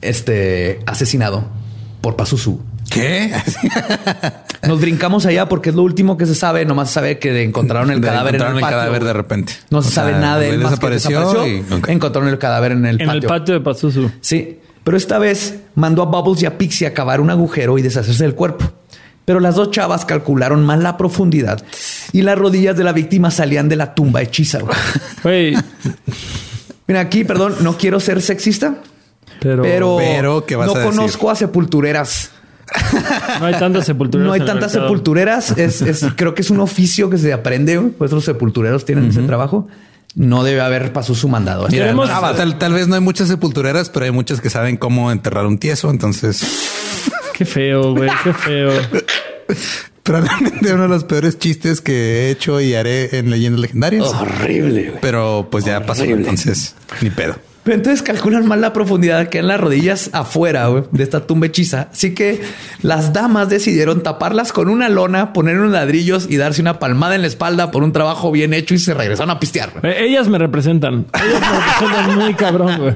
este 0.00 0.80
asesinado 0.86 1.44
por 2.00 2.16
Pazuzu. 2.16 2.60
¿Qué? 2.90 3.32
Nos 4.66 4.80
brincamos 4.80 5.26
allá 5.26 5.46
porque 5.48 5.70
es 5.70 5.76
lo 5.76 5.82
último 5.82 6.16
que 6.16 6.24
se 6.26 6.34
sabe. 6.34 6.64
Nomás 6.64 6.88
se 6.88 6.94
sabe 6.94 7.18
que 7.18 7.42
encontraron 7.42 7.90
el 7.90 8.00
De- 8.00 8.06
cadáver 8.08 8.34
en 8.36 8.40
encontraron 8.40 8.52
el, 8.56 8.58
el 8.58 8.62
patio. 8.62 8.78
cadáver 8.78 9.04
de 9.04 9.12
repente. 9.12 9.52
No 9.70 9.82
se 9.82 9.88
O 9.88 9.90
sea, 9.90 10.04
sabe 10.04 10.18
nada 10.18 10.38
de 10.38 10.50
él 10.50 10.58
más 10.58 10.78
que 10.78 10.88
desapareció 10.88 11.20
desapareció. 11.20 11.76
y-. 11.88 11.92
Encontraron 11.92 12.28
el 12.30 12.38
cadáver 12.38 12.72
en 12.72 12.86
el 12.86 13.00
En 13.00 13.06
patio. 13.08 13.20
el 13.20 13.26
patio 13.26 13.54
de 13.54 13.60
Pazuzu. 13.60 14.10
Sí, 14.22 14.58
pero 14.84 14.96
esta 14.96 15.18
vez 15.18 15.56
mandó 15.74 16.02
a 16.02 16.06
Bubbles 16.06 16.42
y 16.42 16.46
a 16.46 16.56
Pixie 16.56 16.86
a 16.86 16.94
cavar 16.94 17.20
un 17.20 17.28
agujero 17.30 17.76
y 17.78 17.82
deshacerse 17.82 18.22
del 18.24 18.34
cuerpo. 18.34 18.64
Pero 19.26 19.40
las 19.40 19.56
dos 19.56 19.70
chavas 19.70 20.06
calcularon 20.06 20.64
mal 20.64 20.82
la 20.82 20.96
profundidad 20.96 21.62
y 22.12 22.22
las 22.22 22.38
rodillas 22.38 22.74
de 22.78 22.84
la 22.84 22.92
víctima 22.92 23.30
salían 23.30 23.68
de 23.68 23.76
la 23.76 23.94
tumba 23.94 24.22
hechiza. 24.22 24.60
güey. 25.22 25.54
Mira, 26.88 27.00
aquí, 27.00 27.22
perdón, 27.24 27.54
no 27.60 27.76
quiero 27.78 28.00
ser 28.00 28.20
sexista, 28.22 28.78
pero, 29.40 29.62
pero, 29.62 29.96
Pero, 29.98 30.46
¿qué 30.46 30.56
vas 30.56 30.66
no 30.66 30.74
a 30.74 30.78
decir? 30.80 30.96
conozco 30.96 31.30
a 31.30 31.36
sepultureras. 31.36 32.32
no 33.40 33.46
hay 33.46 33.54
tantas 33.54 33.86
sepulturas. 33.86 34.26
No 34.26 34.32
hay 34.32 34.40
tantas 34.40 34.72
mercado. 34.72 34.84
sepultureras. 34.88 35.50
Es, 35.56 35.80
es- 35.82 36.04
creo 36.16 36.34
que 36.34 36.42
es 36.42 36.50
un 36.50 36.60
oficio 36.60 37.08
que 37.08 37.16
se 37.18 37.32
aprende. 37.32 37.78
Pues 37.96 38.10
los 38.10 38.24
sepultureros 38.24 38.84
tienen 38.84 39.08
ese 39.10 39.22
trabajo. 39.22 39.68
No 40.14 40.42
debe 40.42 40.60
haber 40.62 40.92
pasó 40.92 41.14
su 41.14 41.28
mandado. 41.28 41.68
Mira, 41.70 41.94
tal, 42.36 42.58
tal 42.58 42.72
vez 42.72 42.88
no 42.88 42.94
hay 42.96 43.00
muchas 43.00 43.28
sepultureras, 43.28 43.90
pero 43.90 44.06
hay 44.06 44.10
muchas 44.10 44.40
que 44.40 44.50
saben 44.50 44.76
cómo 44.76 45.12
enterrar 45.12 45.46
un 45.46 45.58
tieso. 45.58 45.90
Entonces, 45.90 46.42
Qué 47.34 47.44
feo, 47.44 47.94
güey, 47.94 48.10
qué 48.24 48.32
feo. 48.32 48.72
probablemente 50.08 50.72
uno 50.72 50.82
de 50.84 50.88
los 50.88 51.04
peores 51.04 51.38
chistes 51.38 51.80
que 51.80 51.92
he 51.92 52.30
hecho 52.30 52.60
y 52.60 52.74
haré 52.74 53.18
en 53.18 53.30
leyendas 53.30 53.60
legendarias. 53.60 54.06
horrible. 54.08 54.82
güey. 54.88 55.00
Pero 55.00 55.48
pues 55.50 55.64
ya 55.64 55.84
pasó. 55.84 56.04
Entonces, 56.04 56.74
ni 57.00 57.10
pedo. 57.10 57.36
Pero 57.64 57.76
entonces 57.76 58.00
calculan 58.00 58.46
mal 58.46 58.62
la 58.62 58.72
profundidad 58.72 59.28
que 59.28 59.40
en 59.40 59.46
las 59.48 59.60
rodillas 59.60 60.08
afuera 60.14 60.70
de 60.90 61.02
esta 61.02 61.26
tumba 61.26 61.48
hechiza. 61.48 61.88
Así 61.92 62.14
que 62.14 62.40
las 62.80 63.12
damas 63.12 63.50
decidieron 63.50 64.02
taparlas 64.02 64.54
con 64.54 64.70
una 64.70 64.88
lona, 64.88 65.34
poner 65.34 65.58
unos 65.58 65.72
ladrillos 65.72 66.26
y 66.30 66.38
darse 66.38 66.62
una 66.62 66.78
palmada 66.78 67.14
en 67.14 67.20
la 67.20 67.26
espalda 67.26 67.70
por 67.70 67.82
un 67.82 67.92
trabajo 67.92 68.32
bien 68.32 68.54
hecho 68.54 68.72
y 68.72 68.78
se 68.78 68.94
regresaron 68.94 69.30
a 69.32 69.38
pistear. 69.38 69.72
Eh, 69.82 69.96
Ellas 70.00 70.28
me 70.28 70.38
representan. 70.38 71.04
Ellas 71.12 71.40
me 71.42 71.60
representan 71.60 72.18
muy 72.18 72.34
cabrón, 72.34 72.78
güey. 72.80 72.94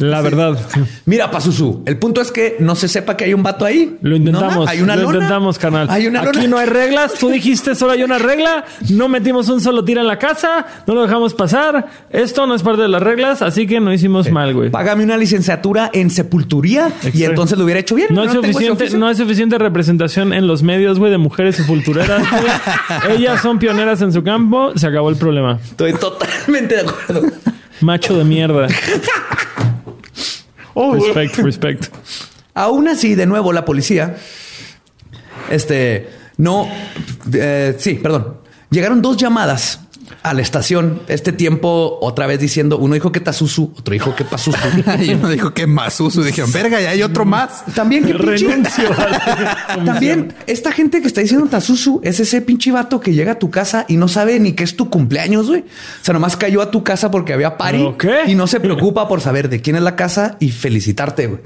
La 0.00 0.20
verdad. 0.20 0.58
Mira, 1.06 1.30
Pazuzu, 1.30 1.82
el 1.86 1.98
punto 1.98 2.20
es 2.20 2.30
que 2.30 2.56
no 2.60 2.74
se 2.74 2.88
sepa 2.88 3.16
que 3.16 3.24
hay 3.24 3.34
un 3.34 3.42
vato 3.42 3.64
ahí. 3.64 3.96
Lo 4.02 4.16
intentamos. 4.16 4.54
No, 4.56 4.66
hay 4.68 4.80
una 4.80 4.96
lo 4.96 5.02
lona. 5.02 5.14
intentamos, 5.16 5.58
canal. 5.58 5.88
Hay 5.90 6.06
una 6.06 6.20
Aquí 6.22 6.38
lona. 6.38 6.48
no 6.48 6.58
hay 6.58 6.66
reglas. 6.66 7.14
Tú 7.14 7.28
dijiste 7.28 7.74
solo 7.74 7.92
hay 7.92 8.02
una 8.02 8.18
regla. 8.18 8.64
No 8.90 9.08
metimos 9.08 9.48
un 9.48 9.60
solo 9.60 9.84
tiro 9.84 10.00
en 10.00 10.06
la 10.06 10.18
casa. 10.18 10.66
No 10.86 10.94
lo 10.94 11.02
dejamos 11.02 11.34
pasar. 11.34 11.88
Esto 12.10 12.46
no 12.46 12.54
es 12.54 12.62
parte 12.62 12.82
de 12.82 12.88
las 12.88 13.02
reglas, 13.02 13.42
así 13.42 13.66
que 13.66 13.80
no 13.80 13.92
hicimos 13.92 14.30
mal, 14.30 14.54
güey. 14.54 14.70
Págame 14.70 15.04
una 15.04 15.16
licenciatura 15.16 15.90
en 15.92 16.10
sepulturía 16.10 16.92
y 17.12 17.24
entonces 17.24 17.58
lo 17.58 17.64
hubiera 17.64 17.80
hecho 17.80 17.94
bien. 17.94 18.08
No 18.10 18.24
ese 18.24 18.34
suficiente, 18.34 18.90
no 18.96 19.06
hay 19.08 19.14
suficiente 19.14 19.58
representación 19.58 20.32
en 20.32 20.46
los 20.46 20.62
medios, 20.62 20.98
güey, 20.98 21.10
de 21.10 21.18
mujeres 21.18 21.56
sepultureras. 21.56 22.22
Ellas 23.10 23.40
son 23.42 23.58
pioneras 23.58 24.00
en 24.02 24.12
su 24.12 24.22
campo. 24.22 24.72
Se 24.76 24.86
acabó 24.86 25.10
el 25.10 25.16
problema. 25.16 25.58
Estoy 25.64 25.92
totalmente 25.94 26.76
de 26.76 26.80
acuerdo. 26.82 27.22
Macho 27.80 28.16
de 28.16 28.24
mierda. 28.24 28.68
Respect, 30.74 31.36
respect. 31.38 31.86
Aún 32.54 32.88
así, 32.88 33.14
de 33.14 33.26
nuevo, 33.26 33.52
la 33.52 33.64
policía, 33.64 34.16
este, 35.50 36.08
no, 36.36 36.68
eh, 37.32 37.74
sí, 37.78 37.94
perdón, 37.94 38.38
llegaron 38.70 39.02
dos 39.02 39.16
llamadas 39.16 39.80
a 40.22 40.34
la 40.34 40.42
estación. 40.42 41.02
Este 41.08 41.32
tiempo, 41.32 41.98
otra 42.00 42.26
vez 42.26 42.40
diciendo, 42.40 42.78
uno 42.78 42.94
dijo 42.94 43.12
que 43.12 43.20
Tazuzu, 43.20 43.72
otro 43.78 43.92
dijo 43.92 44.14
que 44.14 44.24
Pazuzu. 44.24 44.58
y 45.00 45.10
uno 45.14 45.28
dijo 45.28 45.52
que 45.54 45.66
Masusu. 45.66 46.22
Dijeron, 46.22 46.52
verga, 46.52 46.80
ya 46.80 46.90
hay 46.90 47.02
otro 47.02 47.24
más. 47.24 47.64
También 47.74 48.04
que 48.04 48.14
pinche- 48.14 48.48
Renuncio. 48.48 48.90
También 49.84 50.34
esta 50.46 50.72
gente 50.72 51.00
que 51.00 51.06
está 51.06 51.20
diciendo 51.20 51.46
Tazuzu 51.46 52.00
es 52.02 52.20
ese 52.20 52.40
pinche 52.40 52.72
vato 52.72 53.00
que 53.00 53.12
llega 53.12 53.32
a 53.32 53.38
tu 53.38 53.50
casa 53.50 53.84
y 53.88 53.96
no 53.96 54.08
sabe 54.08 54.38
ni 54.40 54.52
qué 54.52 54.64
es 54.64 54.76
tu 54.76 54.90
cumpleaños, 54.90 55.48
güey. 55.48 55.60
O 55.60 56.04
sea, 56.04 56.12
nomás 56.14 56.36
cayó 56.36 56.62
a 56.62 56.70
tu 56.70 56.82
casa 56.84 57.10
porque 57.10 57.32
había 57.32 57.56
party 57.56 57.84
y 58.26 58.34
no 58.34 58.46
se 58.46 58.60
preocupa 58.60 59.08
por 59.08 59.20
saber 59.20 59.48
de 59.48 59.60
quién 59.60 59.76
es 59.76 59.82
la 59.82 59.96
casa 59.96 60.36
y 60.40 60.50
felicitarte, 60.50 61.26
güey. 61.26 61.40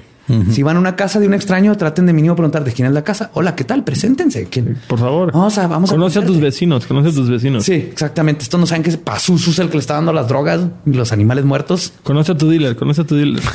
Si 0.53 0.63
van 0.63 0.77
a 0.77 0.81
una 0.81 0.97
casa 0.97 1.21
de 1.21 1.27
un 1.27 1.35
extraño, 1.35 1.77
traten 1.77 2.07
de 2.07 2.13
mínimo 2.15 2.35
preguntar 2.35 2.65
de 2.65 2.73
quién 2.73 2.89
es 2.89 2.95
la 2.95 3.05
casa. 3.05 3.31
Hola, 3.35 3.55
¿qué 3.55 3.65
tal? 3.65 3.85
Preséntense. 3.85 4.47
¿Quién? 4.47 4.79
Por 4.89 4.99
favor. 4.99 5.31
Vamos 5.33 5.59
a- 5.59 5.67
vamos 5.67 5.91
Conoce 5.91 6.19
a 6.19 6.25
tus 6.25 6.41
vecinos. 6.41 6.87
Conoce 6.87 7.11
a 7.11 7.13
tus 7.13 7.29
vecinos. 7.29 7.65
Sí, 7.65 7.73
exactamente. 7.75 8.43
Estos 8.43 8.59
no 8.59 8.67
saben 8.67 8.83
que 8.83 8.89
es 8.91 8.97
Pazuzu 8.97 9.51
es 9.51 9.59
el 9.59 9.69
que 9.69 9.75
le 9.75 9.81
está 9.81 9.95
dando 9.95 10.13
las 10.15 10.27
drogas 10.27 10.63
y 10.87 10.93
los 10.93 11.13
animales 11.13 11.45
muertos. 11.45 11.93
Conoce 12.03 12.33
a 12.33 12.37
tu 12.39 12.49
dealer. 12.49 12.75
Conoce 12.75 13.03
a 13.03 13.05
tu 13.05 13.17
dealer. 13.17 13.43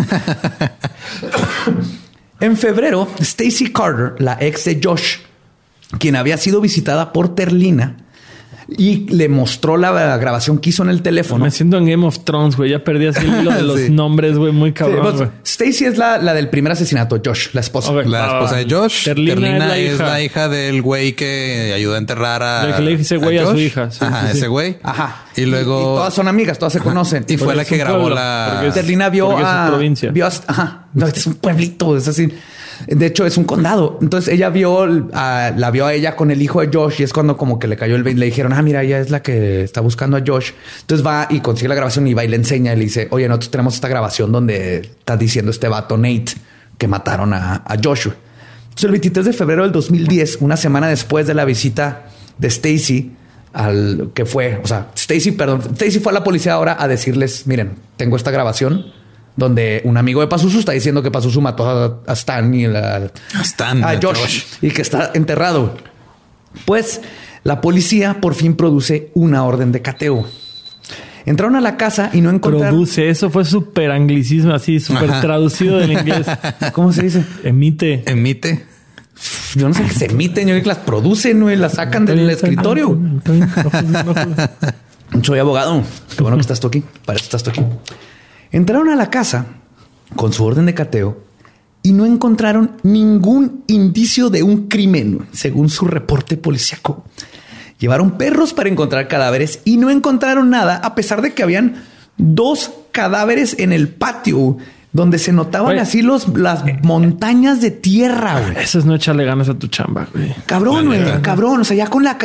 En 2.42 2.56
febrero, 2.56 3.08
Stacy 3.20 3.72
Carter, 3.74 4.14
la 4.20 4.38
ex 4.40 4.64
de 4.64 4.80
Josh, 4.82 5.18
quien 5.98 6.16
había 6.16 6.38
sido 6.38 6.62
visitada 6.62 7.12
por 7.12 7.36
Terlina 7.36 7.98
y 8.78 9.08
le 9.10 9.28
mostró 9.30 9.78
la 9.78 10.18
grabación 10.18 10.58
que 10.60 10.70
hizo 10.70 10.84
en 10.84 10.90
el 10.90 11.02
teléfono. 11.02 11.44
Me 11.46 11.52
siento 11.52 11.78
en 11.78 11.86
Game 11.86 12.06
of 12.06 12.20
Thrones, 12.24 12.56
güey. 12.56 12.72
Ya 12.72 12.84
perdí 12.84 13.08
así 13.08 13.26
el 13.26 13.42
hilo 13.42 13.52
de 13.52 13.62
los 13.64 13.80
Sí. 13.80 13.90
nombres, 13.90 14.38
güey. 14.38 14.52
Muy 14.52 14.70
Sí, 14.70 14.74
cabrón, 14.74 15.16
güey. 15.18 15.30
Stacy 15.44 15.86
es 15.86 15.98
la, 15.98 16.18
la 16.18 16.34
del 16.34 16.50
primer 16.50 16.72
asesinato, 16.74 17.22
Josh, 17.24 17.50
la 17.54 17.62
esposa. 17.62 17.92
La 17.94 18.26
esposa 18.28 18.56
de 18.58 18.68
Josh. 18.70 19.06
Terlina 19.06 19.34
Terlina, 19.36 19.78
es 19.78 19.94
es, 19.94 20.00
la 20.00 20.06
la 20.10 20.22
hija. 20.22 20.50
del 20.50 20.82
güey 20.82 21.14
que 21.14 21.74
ayudó 21.76 21.96
a 21.96 21.98
enterrar 21.98 22.44
a. 22.44 22.76
Que 22.76 22.82
le 22.82 22.98
dice 22.98 23.18
güey 23.18 23.38
a 23.38 23.46
su 23.48 23.58
hija. 23.58 23.90
Sí, 23.92 24.00
Ajá, 24.02 24.22
sí, 24.28 24.32
sí. 24.34 24.38
ese 24.38 24.48
güey. 24.48 24.78
Ajá. 24.84 25.26
Y 25.36 25.46
luego. 25.46 25.80
Y, 25.80 25.84
todas 25.98 26.14
son 26.14 26.28
amigas, 26.28 26.60
todas 26.60 26.74
se 26.74 26.80
conocen. 26.80 27.26
Y 27.28 27.38
fue 27.38 27.46
Porque 27.48 27.58
la 27.58 27.66
que 27.66 27.78
grabó 27.78 27.98
pueblo, 28.02 28.16
la. 28.16 28.64
es- 28.68 28.74
Terlina 28.74 29.10
vio 29.10 29.38
a 29.38 29.68
provincia. 29.68 30.12
Vio 30.12 30.26
a- 30.26 30.32
ajá. 30.48 30.86
No, 30.94 31.08
este 31.08 31.20
es 31.20 31.28
un 31.28 31.36
pueblito, 31.36 31.96
es 31.98 32.08
así. 32.08 32.30
De 32.88 33.06
hecho, 33.06 33.26
es 33.26 33.38
un 33.38 33.44
condado. 33.44 33.98
Entonces 34.02 34.34
ella 34.34 34.50
vio 34.50 34.88
a, 35.14 35.52
la 35.56 35.72
vio 35.72 35.86
a 35.86 35.94
ella 35.94 36.16
con 36.16 36.32
el 36.32 36.42
hijo 36.42 36.62
de 36.62 36.70
Josh 36.72 37.02
y 37.02 37.04
es 37.04 37.14
cuando 37.14 37.38
como 37.38 37.60
que 37.60 37.68
le 37.68 37.76
cayó 37.76 37.96
el 37.96 38.04
20. 38.04 38.20
Le 38.20 38.26
dijeron, 38.26 38.54
ah, 38.54 38.62
mira, 38.62 38.84
ella 38.84 39.00
es 39.00 39.10
la 39.10 39.22
que 39.22 39.64
está 39.64 39.82
buscando 39.82 40.18
a 40.18 40.24
Josh. 40.26 40.52
Entonces 40.82 41.06
va 41.06 41.28
y 41.30 41.42
consigue 41.42 41.70
la 41.70 41.76
grabación 41.76 42.08
y 42.08 42.14
va 42.14 42.24
y 42.24 42.28
le 42.28 42.36
enseña 42.36 42.74
y 42.74 42.78
le 42.78 42.84
dice, 42.84 43.08
oye, 43.12 43.28
nosotros 43.28 43.52
tenemos 43.52 43.76
esta 43.76 43.88
grabación 43.88 44.32
donde 44.32 44.78
está 44.78 45.18
diciendo 45.18 45.52
este 45.52 45.68
vato 45.68 45.98
Nate 45.98 46.34
que 46.78 46.88
mataron 46.88 47.34
a, 47.34 47.64
a 47.66 47.76
Joshua. 47.84 48.16
Entonces 48.64 48.84
el 48.86 48.92
23 48.92 49.26
de 49.26 49.34
febrero 49.34 49.64
del 49.64 49.72
2010, 49.72 50.38
una 50.42 50.56
semana 50.58 50.88
después 50.88 51.28
de 51.28 51.34
la 51.34 51.46
visita 51.46 52.06
de 52.38 52.48
Stacy 52.48 53.12
al 53.54 54.12
que 54.14 54.26
fue, 54.26 54.60
o 54.64 54.68
sea, 54.68 54.92
Stacy, 54.96 55.32
perdón, 55.32 55.62
Stacy 55.74 56.00
fue 56.00 56.12
a 56.12 56.14
la 56.14 56.24
policía 56.24 56.54
ahora 56.54 56.78
a 56.80 56.88
decirles, 56.88 57.48
miren, 57.48 57.72
tengo 57.98 58.16
esta 58.16 58.32
grabación 58.32 58.86
donde 59.40 59.82
un 59.86 59.98
amigo 59.98 60.22
de 60.22 60.28
Pazuzu 60.28 60.60
está 60.60 60.74
diciendo 60.74 61.02
que 61.02 61.10
Pazuzu 61.10 61.42
mató 61.42 61.68
a, 61.68 62.02
a 62.06 62.14
Stan 62.14 62.54
y 62.54 62.68
la, 62.68 63.10
A 63.34 63.42
Stan, 63.42 63.84
a 63.84 63.90
a 63.90 63.96
Josh, 63.96 64.18
Josh. 64.20 64.44
y 64.62 64.70
que 64.70 64.82
está 64.82 65.12
enterrado. 65.16 65.76
Pues 66.66 67.02
la 67.44 67.62
policía 67.62 68.22
por 68.22 68.36
fin 68.36 68.56
produce 68.56 69.12
una 69.16 69.44
orden 69.46 69.72
de 69.72 69.82
cateo. 69.82 70.28
Entraron 71.26 71.56
a 71.56 71.62
la 71.62 71.78
casa 71.78 72.10
y 72.14 72.22
no 72.22 72.30
encontraron. 72.30 72.70
Produce. 72.70 73.10
Eso 73.10 73.30
fue 73.30 73.46
súper 73.46 73.92
anglicismo, 73.92 74.54
así, 74.54 74.80
súper 74.80 75.22
traducido 75.22 75.78
del 75.78 75.92
inglés. 75.92 76.28
¿Cómo 76.74 76.92
se 76.92 77.04
dice? 77.04 77.24
Emite. 77.44 78.04
Emite. 78.06 78.66
Yo 79.56 79.68
no 79.68 79.74
sé 79.74 79.84
que 79.84 79.90
se 79.90 80.06
emiten, 80.06 80.48
yo 80.48 80.54
digo 80.54 80.64
que 80.64 80.70
las 80.70 80.78
producen 80.80 81.42
güey, 81.42 81.58
las 81.58 81.74
sacan 81.74 82.06
del 82.06 82.30
escritorio. 82.30 82.98
Soy 85.24 85.40
abogado. 85.40 85.84
Qué 86.16 86.22
bueno 86.24 86.38
que 86.38 86.42
estás 86.42 86.60
tú 86.60 86.68
aquí. 86.68 86.84
Para 87.06 87.18
eso 87.18 87.26
estás 87.26 87.44
tú 87.44 87.50
aquí. 87.50 87.62
Entraron 88.52 88.90
a 88.90 88.96
la 88.96 89.10
casa 89.10 89.46
con 90.16 90.34
su 90.34 90.44
orden 90.44 90.66
de 90.66 90.74
cateo 90.74 91.24
y 91.84 91.94
no 91.94 92.06
encontraron 92.06 92.72
ningún 92.84 93.64
indicio 93.68 94.30
de 94.30 94.44
un 94.44 94.68
crimen, 94.68 95.28
según 95.32 95.70
su 95.70 95.86
reporte 95.86 96.38
policíaco. 96.38 97.06
Llevaron 97.80 98.18
perros 98.18 98.54
para 98.54 98.70
encontrar 98.70 99.08
cadáveres 99.08 99.62
y 99.64 99.78
no 99.78 99.90
encontraron 99.90 100.50
nada, 100.50 100.76
a 100.78 100.96
pesar 100.96 101.22
de 101.22 101.34
que 101.34 101.44
habían 101.44 101.84
dos 102.18 102.72
cadáveres 102.92 103.56
en 103.58 103.72
el 103.72 103.88
patio 103.88 104.58
donde 104.92 105.20
se 105.20 105.32
notaban 105.32 105.78
así 105.78 106.02
los, 106.02 106.28
las 106.30 106.64
montañas 106.84 107.62
de 107.62 107.72
tierra. 107.72 108.54
Eso 108.60 108.80
es 108.80 108.86
no 108.86 108.96
echarle 108.96 109.24
ganas 109.24 109.48
a 109.48 109.54
tu 109.54 109.68
chamba, 109.68 110.08
güey. 110.14 110.34
Cabrón, 110.46 110.88
güey, 110.88 111.22
cabrón. 111.22 111.62
O 111.62 111.64
sea, 111.64 111.78
ya 111.78 111.88
con 111.88 112.04
la. 112.04 112.18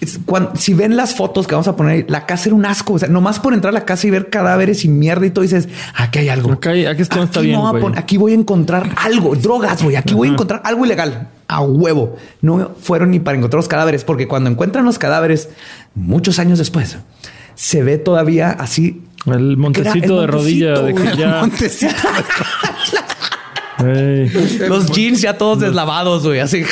Es 0.00 0.20
si 0.58 0.74
ven 0.74 0.96
las 0.96 1.14
fotos 1.14 1.46
que 1.46 1.54
vamos 1.54 1.68
a 1.68 1.76
poner, 1.76 1.92
ahí, 1.92 2.04
la 2.08 2.26
casa 2.26 2.48
era 2.48 2.54
un 2.54 2.66
asco. 2.66 2.94
O 2.94 2.98
sea, 2.98 3.08
nomás 3.08 3.40
por 3.40 3.54
entrar 3.54 3.70
a 3.70 3.78
la 3.78 3.84
casa 3.84 4.06
y 4.06 4.10
ver 4.10 4.28
cadáveres 4.28 4.84
y 4.84 4.88
mierda 4.88 5.24
y 5.26 5.30
todo, 5.30 5.42
dices, 5.42 5.68
aquí 5.94 6.18
hay 6.18 6.28
algo. 6.28 6.58
Hay- 6.66 6.84
aquí 6.86 7.02
esto 7.02 7.16
no 7.16 7.24
está 7.24 7.40
Aquí 7.40 7.48
bien, 7.48 7.60
voy 7.60 7.92
a 7.94 7.98
aquí 7.98 8.16
voy 8.18 8.32
a 8.32 8.34
encontrar 8.34 8.90
algo, 8.96 9.34
drogas, 9.34 9.82
güey. 9.82 9.96
Aquí 9.96 10.14
voy 10.14 10.28
a 10.28 10.32
encontrar 10.32 10.60
algo 10.64 10.84
ilegal 10.84 11.28
a 11.48 11.62
huevo. 11.62 12.16
No 12.42 12.72
fueron 12.80 13.10
ni 13.10 13.20
para 13.20 13.38
encontrar 13.38 13.58
los 13.58 13.68
cadáveres, 13.68 14.04
porque 14.04 14.28
cuando 14.28 14.50
encuentran 14.50 14.84
los 14.84 14.98
cadáveres, 14.98 15.48
muchos 15.94 16.38
años 16.38 16.58
después, 16.58 16.98
se 17.54 17.82
ve 17.82 17.96
todavía 17.96 18.50
así. 18.50 19.02
El 19.24 19.56
montecito 19.56 20.14
el 20.14 20.20
de 20.20 20.26
rodilla 20.26 20.80
de 20.80 20.94
que 20.94 21.16
ya. 21.16 21.40
Montecito. 21.40 21.94
Ey. 23.84 24.30
Los 24.68 24.90
jeans 24.90 25.20
ya 25.20 25.36
todos 25.36 25.60
deslavados, 25.60 26.24
güey, 26.24 26.40
así. 26.40 26.64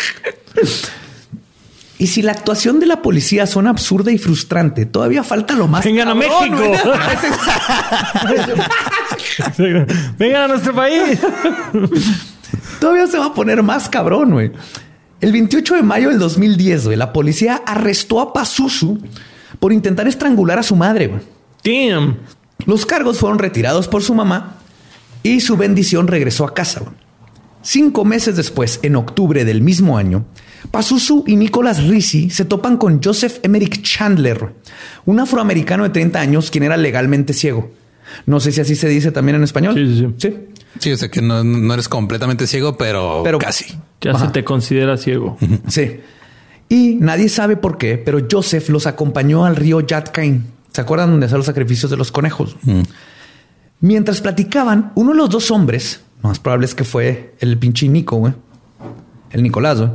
Y 1.97 2.09
si 2.09 2.22
la 2.22 2.32
actuación 2.32 2.80
de 2.80 2.86
la 2.86 3.03
policía 3.03 3.47
suena 3.47 3.70
absurda 3.70 4.11
y 4.11 4.18
frustrante, 4.18 4.84
todavía 4.84 5.22
falta 5.22 5.55
lo 5.55 5.68
más. 5.68 5.84
Vengan 5.84 6.09
a 6.09 6.14
México. 6.14 6.72
Vengan 10.18 10.42
a 10.42 10.49
nuestro 10.49 10.74
país. 10.74 11.18
todavía 12.80 13.07
se 13.07 13.18
va 13.18 13.26
a 13.26 13.34
poner 13.34 13.62
más 13.62 13.88
cabrón, 13.88 14.32
güey. 14.32 14.53
El 15.20 15.32
28 15.32 15.76
de 15.76 15.82
mayo 15.82 16.09
del 16.11 16.18
2010, 16.18 16.86
güey, 16.86 16.97
la 16.97 17.12
policía 17.12 17.62
arrestó 17.64 18.20
a 18.20 18.32
Pazuzu 18.32 18.99
por 19.59 19.72
intentar 19.72 20.07
estrangular 20.09 20.59
a 20.59 20.62
su 20.62 20.76
madre, 20.76 21.07
güey. 21.07 21.20
Damn. 21.64 22.18
Los 22.66 22.84
cargos 22.86 23.18
fueron 23.18 23.38
retirados 23.38 23.88
por 23.88 24.03
su 24.03 24.14
mamá 24.14 24.57
y 25.22 25.40
su 25.40 25.57
bendición 25.57 26.09
regresó 26.09 26.45
a 26.45 26.53
casa. 26.55 26.80
güey. 26.80 26.92
Cinco 27.62 28.05
meses 28.05 28.36
después, 28.36 28.80
en 28.82 28.97
octubre 28.97 29.45
del 29.47 29.62
mismo 29.62 29.97
año, 29.97 30.26
Pazuzu 30.70 31.24
y 31.26 31.36
Nicholas 31.36 31.84
Rizzi 31.84 32.30
se 32.30 32.44
topan 32.44 32.76
con 32.76 33.02
Joseph 33.02 33.38
Emerick 33.42 33.82
Chandler, 33.82 34.54
un 35.04 35.20
afroamericano 35.20 35.84
de 35.84 35.90
30 35.90 36.20
años 36.20 36.50
quien 36.50 36.64
era 36.64 36.76
legalmente 36.76 37.32
ciego. 37.32 37.70
No 38.26 38.40
sé 38.40 38.52
si 38.52 38.60
así 38.60 38.74
se 38.76 38.88
dice 38.88 39.12
también 39.12 39.36
en 39.36 39.42
español. 39.44 39.74
Sí, 39.74 39.96
sí, 39.98 40.14
sí. 40.18 40.36
Sí, 40.78 40.92
o 40.92 40.96
sea 40.96 41.08
que 41.10 41.22
no, 41.22 41.44
no 41.44 41.72
eres 41.74 41.88
completamente 41.88 42.46
ciego, 42.46 42.76
pero, 42.76 43.20
Pero- 43.24 43.38
casi. 43.38 43.66
Ya 44.00 44.10
Ajá. 44.12 44.26
se 44.26 44.32
te 44.32 44.44
considera 44.44 44.96
ciego. 44.98 45.38
Sí. 45.68 46.00
Y 46.68 46.96
nadie 46.96 47.28
sabe 47.28 47.56
por 47.56 47.78
qué, 47.78 47.96
pero 47.96 48.18
Joseph 48.30 48.68
los 48.70 48.86
acompañó 48.86 49.44
al 49.46 49.56
río 49.56 49.80
Yatkain. 49.80 50.44
¿Se 50.72 50.80
acuerdan 50.80 51.10
donde 51.10 51.26
hacen 51.26 51.38
los 51.38 51.46
sacrificios 51.46 51.90
de 51.90 51.96
los 51.96 52.10
conejos? 52.12 52.56
Mientras 53.80 54.20
platicaban, 54.20 54.92
uno 54.94 55.12
de 55.12 55.16
los 55.18 55.30
dos 55.30 55.50
hombres, 55.50 56.00
lo 56.22 56.28
más 56.30 56.38
probable 56.38 56.66
es 56.66 56.74
que 56.74 56.84
fue 56.84 57.34
el 57.40 57.58
pinche 57.58 57.88
Nico, 57.88 58.16
güey, 58.16 58.32
el 59.30 59.42
Nicolás, 59.42 59.78
güey, 59.78 59.90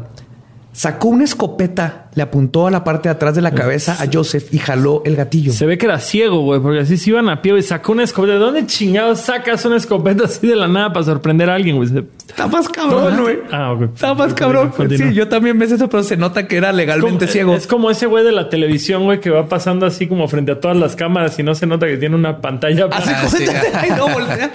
Sacó 0.80 1.09
una 1.09 1.25
escopeta, 1.25 2.05
le 2.15 2.23
apuntó 2.23 2.65
a 2.65 2.71
la 2.71 2.86
parte 2.86 3.09
de 3.09 3.13
atrás 3.15 3.36
de 3.36 3.41
la 3.41 3.51
cabeza 3.51 3.97
a 4.01 4.05
Joseph 4.09 4.45
y 4.53 4.59
jaló 4.59 5.01
el 5.05 5.17
gatillo. 5.17 5.51
Se 5.51 5.65
ve 5.65 5.77
que 5.77 5.86
era 5.88 5.99
ciego, 5.99 6.39
güey, 6.39 6.61
porque 6.61 6.80
así 6.80 6.95
se 6.95 7.09
iban 7.09 7.27
a 7.27 7.41
pie 7.41 7.57
y 7.57 7.61
sacó 7.63 7.91
una 7.91 8.03
escopeta. 8.05 8.36
¿De 8.36 8.39
dónde 8.39 8.65
chingados 8.65 9.19
sacas 9.19 9.65
una 9.65 9.75
escopeta 9.75 10.23
así 10.23 10.47
de 10.47 10.55
la 10.55 10.69
nada 10.69 10.93
para 10.93 11.03
sorprender 11.05 11.49
a 11.49 11.55
alguien, 11.55 11.75
güey? 11.75 11.89
Está 12.25 12.47
más 12.47 12.69
cabrón, 12.69 13.21
güey. 13.21 13.39
Ah, 13.51 13.73
ok. 13.73 13.82
Está 13.93 14.13
más 14.13 14.34
cabrón. 14.34 14.69
Continúa. 14.69 15.09
Sí, 15.09 15.13
yo 15.13 15.27
también 15.27 15.59
ves 15.59 15.73
eso, 15.73 15.89
pero 15.89 16.01
se 16.01 16.15
nota 16.15 16.47
que 16.47 16.55
era 16.55 16.71
legalmente 16.71 17.25
Como- 17.25 17.32
ciego. 17.34 17.55
Es 17.55 17.67
como 17.67 17.91
ese 17.91 18.05
güey 18.05 18.23
de 18.23 18.32
la 18.32 18.47
televisión, 18.47 19.03
güey, 19.03 19.19
que 19.19 19.32
va 19.32 19.49
pasando 19.49 19.86
así 19.86 20.07
como 20.07 20.30
frente 20.30 20.53
a 20.53 20.61
todas 20.61 20.77
las 20.77 20.95
cámaras 20.95 21.38
y 21.39 21.43
no 21.43 21.55
se 21.55 21.67
nota 21.67 21.88
que 21.88 21.97
tiene 21.97 22.15
una 22.15 22.39
pantalla. 22.39 22.88
Ah, 22.89 23.01
sí. 23.27 23.43
cuenta. 23.43 23.61
Ay, 23.82 23.89
no, 23.97 24.07
voltea. 24.07 24.49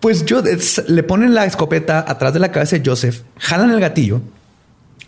Pues 0.00 0.24
yo 0.26 0.40
es- 0.40 0.82
le 0.88 1.04
ponen 1.04 1.34
la 1.34 1.44
escopeta 1.44 2.04
atrás 2.08 2.34
de 2.34 2.40
la 2.40 2.50
cabeza 2.50 2.76
de 2.76 2.82
Joseph, 2.84 3.20
jalan 3.38 3.70
el 3.70 3.78
gatillo, 3.78 4.20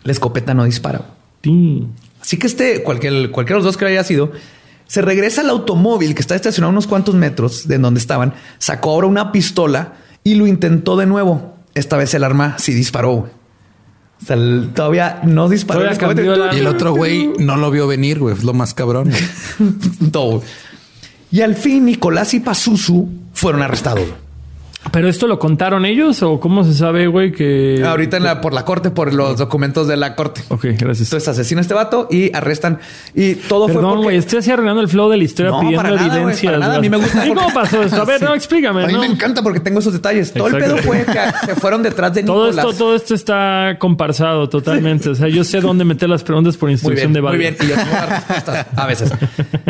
la 0.07 0.13
escopeta 0.13 0.55
no 0.55 0.63
dispara. 0.63 1.01
Sí. 1.43 1.85
Así 2.21 2.37
que 2.37 2.47
este, 2.47 2.81
cualquier, 2.81 3.29
cualquiera 3.29 3.57
de 3.59 3.65
los 3.65 3.65
dos 3.73 3.77
que 3.77 3.85
haya 3.85 4.03
sido, 4.03 4.31
se 4.87 5.01
regresa 5.01 5.41
al 5.41 5.49
automóvil 5.49 6.15
que 6.15 6.21
está 6.21 6.35
estacionado 6.35 6.69
a 6.69 6.71
unos 6.71 6.87
cuantos 6.87 7.13
metros 7.13 7.67
de 7.67 7.77
donde 7.77 7.99
estaban, 7.99 8.33
sacó 8.57 8.91
ahora 8.91 9.07
una 9.07 9.31
pistola 9.31 9.93
y 10.23 10.35
lo 10.35 10.47
intentó 10.47 10.95
de 10.97 11.05
nuevo. 11.05 11.55
Esta 11.75 11.97
vez 11.97 12.13
el 12.13 12.23
arma 12.23 12.55
sí 12.57 12.73
disparó. 12.73 13.11
güey. 13.13 13.31
O 14.21 14.25
sea, 14.25 14.35
el- 14.35 14.71
todavía 14.73 15.19
no 15.25 15.47
disparó. 15.47 15.81
Todavía 15.95 16.35
la- 16.37 16.55
Y 16.55 16.59
el 16.59 16.67
otro 16.67 16.93
güey 16.93 17.33
no 17.37 17.55
lo 17.57 17.69
vio 17.69 17.85
venir, 17.85 18.17
güey. 18.19 18.33
Es 18.35 18.43
lo 18.43 18.53
más 18.53 18.73
cabrón. 18.73 19.11
güey. 19.59 20.09
Todo. 20.11 20.41
Y 21.31 21.41
al 21.41 21.55
fin 21.55 21.85
Nicolás 21.85 22.33
y 22.33 22.39
Pazuzu 22.39 23.09
fueron 23.33 23.61
arrestados. 23.61 24.07
¿Pero 24.91 25.07
esto 25.09 25.27
lo 25.27 25.37
contaron 25.39 25.85
ellos 25.85 26.23
o 26.23 26.39
cómo 26.39 26.63
se 26.63 26.73
sabe, 26.73 27.07
güey, 27.07 27.31
que... 27.31 27.83
Ahorita 27.85 28.17
en 28.17 28.23
la- 28.23 28.41
por 28.41 28.53
la 28.53 28.63
corte, 28.65 28.89
por 28.89 29.13
los 29.13 29.37
documentos 29.37 29.87
de 29.87 29.97
la 29.97 30.15
corte. 30.15 30.41
Ok, 30.49 30.65
gracias. 30.77 31.07
Entonces 31.09 31.27
asesina 31.27 31.59
a 31.59 31.63
este 31.63 31.73
vato 31.73 32.07
y 32.09 32.35
arrestan. 32.35 32.79
Y 33.13 33.35
todo 33.35 33.65
fue 33.67 33.75
Perdón, 33.75 33.89
porque... 33.91 34.03
güey, 34.05 34.17
estoy 34.17 34.39
así 34.39 34.51
arruinando 34.51 34.81
el 34.81 34.87
flow 34.87 35.09
de 35.09 35.17
la 35.17 35.23
historia 35.23 35.51
No, 35.51 35.59
pidiendo 35.59 35.81
para 35.83 35.95
nada, 35.95 36.21
güey, 36.21 36.35
para 36.41 36.57
nada. 36.59 36.75
A 36.77 36.79
mí 36.81 36.89
me 36.89 36.97
gusta 36.97 37.25
¿Y 37.25 37.29
porque- 37.29 37.43
cómo 37.43 37.53
pasó 37.53 37.83
esto? 37.83 38.01
A 38.01 38.05
ver, 38.05 38.21
no, 38.23 38.33
explícame. 38.33 38.83
A 38.83 38.87
mí 38.87 38.93
¿no? 38.93 38.99
me 38.99 39.07
encanta 39.07 39.41
porque 39.43 39.59
tengo 39.59 39.79
esos 39.79 39.93
detalles. 39.93 40.31
Todo 40.33 40.47
el 40.47 40.57
pedo 40.57 40.77
fue 40.77 41.03
que 41.05 41.45
se 41.47 41.55
fueron 41.55 41.83
detrás 41.83 42.13
de 42.13 42.23
Todo 42.23 42.45
Nicolás. 42.47 42.65
esto, 42.65 42.77
todo 42.77 42.95
esto 42.95 43.13
está 43.15 43.75
comparsado 43.79 44.47
totalmente. 44.49 45.09
O 45.09 45.15
sea, 45.15 45.27
yo 45.27 45.43
sé 45.43 45.59
dónde 45.61 45.83
meter 45.85 46.09
las 46.09 46.23
preguntas 46.23 46.55
por 46.57 46.67
Muy 46.67 46.73
instrucción 46.73 47.11
bien, 47.11 47.23
de 47.23 47.29
muy 47.29 47.37
bien. 47.37 47.57
Y 47.61 47.67
yo 47.67 47.75
tengo 47.75 47.91
las 47.91 48.09
respuestas 48.09 48.67
a 48.75 48.85
veces. 48.87 49.11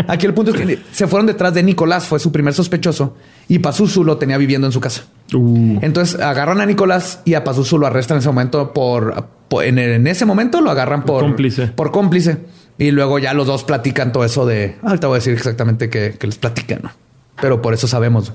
Aquí 0.07 0.26
el 0.26 0.34
punto 0.34 0.51
es 0.51 0.57
que 0.57 0.80
se 0.91 1.07
fueron 1.07 1.26
detrás 1.26 1.53
de 1.53 1.63
Nicolás, 1.63 2.05
fue 2.05 2.20
su 2.20 2.32
primer 2.32 2.53
sospechoso, 2.53 3.15
y 3.47 3.59
Pazuzu 3.59 4.03
lo 4.03 4.18
tenía 4.18 4.38
viviendo 4.38 4.68
en 4.68 4.74
su 4.74 4.80
casa. 4.80 5.03
Uh, 5.34 5.80
Entonces 5.82 6.20
agarran 6.22 6.62
a 6.62 6.66
Nicolás 6.66 7.22
y 7.26 7.34
a 7.34 7.43
Pazuzu 7.43 7.78
lo 7.78 7.86
arrestan 7.88 8.16
en 8.16 8.20
ese 8.20 8.30
momento 8.30 8.72
por, 8.74 9.26
por- 9.49 9.64
en, 9.66 9.78
en 9.78 10.08
ese 10.08 10.26
momento 10.26 10.62
lo 10.62 10.72
agarran 10.72 11.03
por 11.03 11.22
cómplice. 11.22 11.68
Por 11.68 11.91
cómplice. 11.91 12.38
Y 12.78 12.91
luego 12.91 13.20
ya 13.20 13.34
los 13.34 13.47
dos 13.47 13.64
platican 13.64 14.12
todo 14.14 14.24
eso 14.24 14.45
de 14.45 14.78
ahorita 14.84 15.08
voy 15.08 15.16
a 15.16 15.20
decir 15.20 15.34
exactamente 15.34 15.89
que, 15.89 16.16
que 16.18 16.28
les 16.28 16.38
platican, 16.38 16.80
¿no? 16.84 16.91
Pero 17.41 17.62
por 17.62 17.74
eso 17.74 17.88
sabemos. 17.88 18.32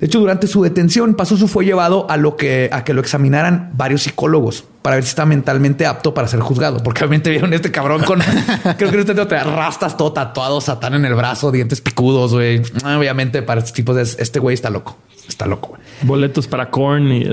De 0.00 0.06
hecho, 0.06 0.18
durante 0.20 0.46
su 0.46 0.62
detención, 0.62 1.14
Pazuzu 1.14 1.46
fue 1.46 1.64
llevado 1.64 2.10
a 2.10 2.16
lo 2.16 2.36
que 2.36 2.68
a 2.72 2.84
que 2.84 2.92
lo 2.92 3.00
examinaran 3.00 3.70
varios 3.74 4.02
psicólogos 4.02 4.64
para 4.86 4.94
ver 4.94 5.04
si 5.04 5.08
está 5.08 5.26
mentalmente 5.26 5.84
apto 5.84 6.14
para 6.14 6.28
ser 6.28 6.38
juzgado. 6.38 6.80
Porque 6.80 7.00
obviamente 7.00 7.28
vieron 7.28 7.52
a 7.52 7.56
este 7.56 7.72
cabrón 7.72 8.04
con 8.04 8.20
creo 8.78 8.92
que 8.92 9.00
este 9.00 9.16
te 9.16 9.42
rastas 9.42 9.96
todo 9.96 10.12
tatuado, 10.12 10.60
satán 10.60 10.94
en 10.94 11.04
el 11.04 11.16
brazo, 11.16 11.50
dientes 11.50 11.80
picudos, 11.80 12.32
güey. 12.32 12.62
Obviamente 12.84 13.42
para 13.42 13.58
este 13.58 13.72
tipo 13.72 13.94
de 13.94 14.02
este 14.02 14.38
güey 14.38 14.54
está 14.54 14.70
loco. 14.70 14.96
Está 15.28 15.46
loco, 15.46 15.70
güey. 15.70 15.80
boletos 16.02 16.46
para 16.46 16.70
corn 16.70 17.10
y 17.10 17.24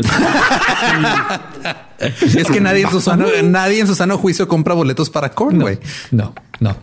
es 1.99 2.47
que 2.47 2.59
nadie 2.59 2.85
en 2.85 2.89
su 2.89 3.01
sano, 3.01 3.27
nadie 3.43 3.81
en 3.81 3.85
su 3.85 3.93
sano 3.93 4.17
juicio 4.17 4.47
compra 4.47 4.73
boletos 4.73 5.11
para 5.11 5.29
corn, 5.29 5.61
güey. 5.61 5.77
No, 6.09 6.33
no. 6.59 6.75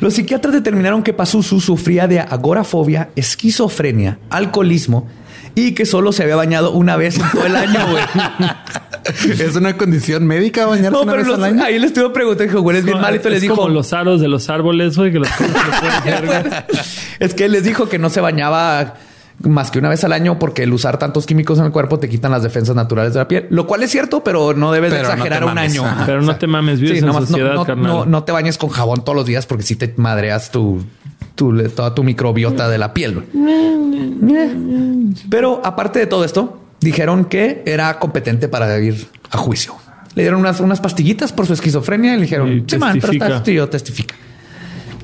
Los 0.00 0.12
psiquiatras 0.12 0.52
determinaron 0.52 1.02
que 1.02 1.14
Pazuzu 1.14 1.62
sufría 1.62 2.06
de 2.06 2.20
agorafobia, 2.20 3.08
esquizofrenia, 3.16 4.18
alcoholismo 4.28 5.08
y 5.54 5.72
que 5.72 5.86
solo 5.86 6.12
se 6.12 6.24
había 6.24 6.36
bañado 6.36 6.72
una 6.72 6.96
vez 6.96 7.18
en 7.18 7.30
todo 7.30 7.46
el 7.46 7.56
año, 7.56 7.90
güey. 7.90 8.04
Es 9.38 9.56
una 9.56 9.76
condición 9.76 10.26
médica 10.26 10.66
bañarse 10.66 10.90
No, 10.90 11.02
una 11.02 11.12
pero 11.12 11.22
vez 11.24 11.28
los- 11.28 11.38
al 11.38 11.44
año. 11.44 11.64
ahí 11.64 11.78
le 11.78 11.86
estuvo 11.86 12.12
preguntando, 12.12 12.44
dijo, 12.50 12.62
güey, 12.62 12.78
es 12.78 12.84
bien 12.84 13.00
malito. 13.00 13.28
Les 13.28 13.36
es 13.36 13.42
dijo, 13.42 13.56
como 13.56 13.68
los 13.68 13.92
aros 13.92 14.20
de 14.20 14.28
los 14.28 14.48
árboles, 14.50 14.96
güey, 14.96 15.12
que 15.12 15.18
los 15.18 15.28
es 17.18 17.34
que 17.34 17.44
él 17.44 17.52
les 17.52 17.64
dijo 17.64 17.88
que 17.88 17.98
no 17.98 18.10
se 18.10 18.20
bañaba 18.20 18.94
más 19.40 19.70
que 19.72 19.80
una 19.80 19.88
vez 19.88 20.04
al 20.04 20.12
año 20.12 20.38
porque 20.38 20.62
el 20.62 20.72
usar 20.72 20.96
tantos 20.98 21.26
químicos 21.26 21.58
en 21.58 21.64
el 21.64 21.72
cuerpo 21.72 21.98
te 21.98 22.08
quitan 22.08 22.30
las 22.30 22.44
defensas 22.44 22.76
naturales 22.76 23.14
de 23.14 23.18
la 23.18 23.26
piel, 23.28 23.46
lo 23.50 23.66
cual 23.66 23.82
es 23.82 23.90
cierto, 23.90 24.22
pero 24.22 24.54
no 24.54 24.70
debes 24.70 24.92
de 24.92 24.98
Pero 24.98 25.10
exagerar 25.10 25.44
un 25.44 25.54
mames. 25.54 25.72
año. 25.78 25.84
Pero 26.06 26.22
no 26.22 26.36
te 26.36 26.46
mames, 26.46 26.80
vives 26.80 27.00
en 27.00 27.06
nomás 27.06 27.22
no- 27.22 27.26
sociedad, 27.28 27.54
no, 27.54 27.64
carnal. 27.64 27.86
no- 27.86 28.06
no 28.06 28.22
te 28.24 28.30
bañes 28.32 28.58
con 28.58 28.70
jabón 28.70 29.02
todos 29.04 29.16
los 29.16 29.26
días 29.26 29.44
porque 29.46 29.64
si 29.64 29.74
te 29.74 29.92
madreas 29.96 30.52
tu, 30.52 30.84
tu- 31.34 31.68
toda 31.70 31.94
tu 31.96 32.04
microbiota 32.04 32.68
de 32.68 32.78
la 32.78 32.94
piel. 32.94 33.14
güey. 33.14 33.26
Pero 35.28 35.60
aparte 35.64 35.98
de 35.98 36.06
todo 36.06 36.24
esto, 36.24 36.60
dijeron 36.84 37.24
que 37.24 37.62
era 37.66 37.98
competente 37.98 38.48
para 38.48 38.78
ir 38.78 39.08
a 39.30 39.38
juicio. 39.38 39.74
Le 40.14 40.22
dieron 40.22 40.38
unas, 40.40 40.60
unas 40.60 40.80
pastillitas 40.80 41.32
por 41.32 41.46
su 41.46 41.54
esquizofrenia 41.54 42.12
y 42.12 42.16
le 42.16 42.22
dijeron, 42.22 42.52
Y 42.58 42.64
sí, 42.70 42.78
man, 42.78 42.98
pero 43.00 43.12
está- 43.12 43.42
yo 43.50 43.68
testifica. 43.68 44.14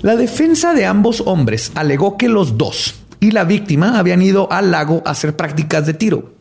La 0.03 0.15
defensa 0.17 0.73
de 0.73 0.87
ambos 0.87 1.23
hombres 1.27 1.73
alegó 1.75 2.17
que 2.17 2.29
los 2.29 2.57
dos 2.57 2.95
y 3.19 3.33
la 3.33 3.45
víctima 3.45 3.99
habían 3.99 4.23
ido 4.23 4.51
al 4.53 4.71
lago 4.71 5.03
a 5.05 5.11
hacer 5.11 5.37
prácticas 5.37 5.87
de 5.87 5.95
tiro. 5.95 6.35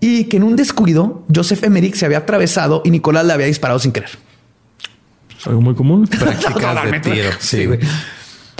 Y 0.00 0.24
que 0.24 0.36
en 0.38 0.42
un 0.42 0.56
descuido, 0.56 1.24
Joseph 1.34 1.62
Emmerich 1.62 1.94
se 1.94 2.04
había 2.04 2.18
atravesado 2.18 2.82
y 2.84 2.90
Nicolás 2.90 3.24
le 3.24 3.32
había 3.32 3.46
disparado 3.46 3.78
sin 3.78 3.92
querer. 3.92 4.10
Algo 5.46 5.60
muy 5.60 5.74
común. 5.74 6.06
Prácticas 6.08 6.90
de 6.90 7.00
tiro. 7.00 7.30
Sí, 7.38 7.66
güey. 7.66 7.78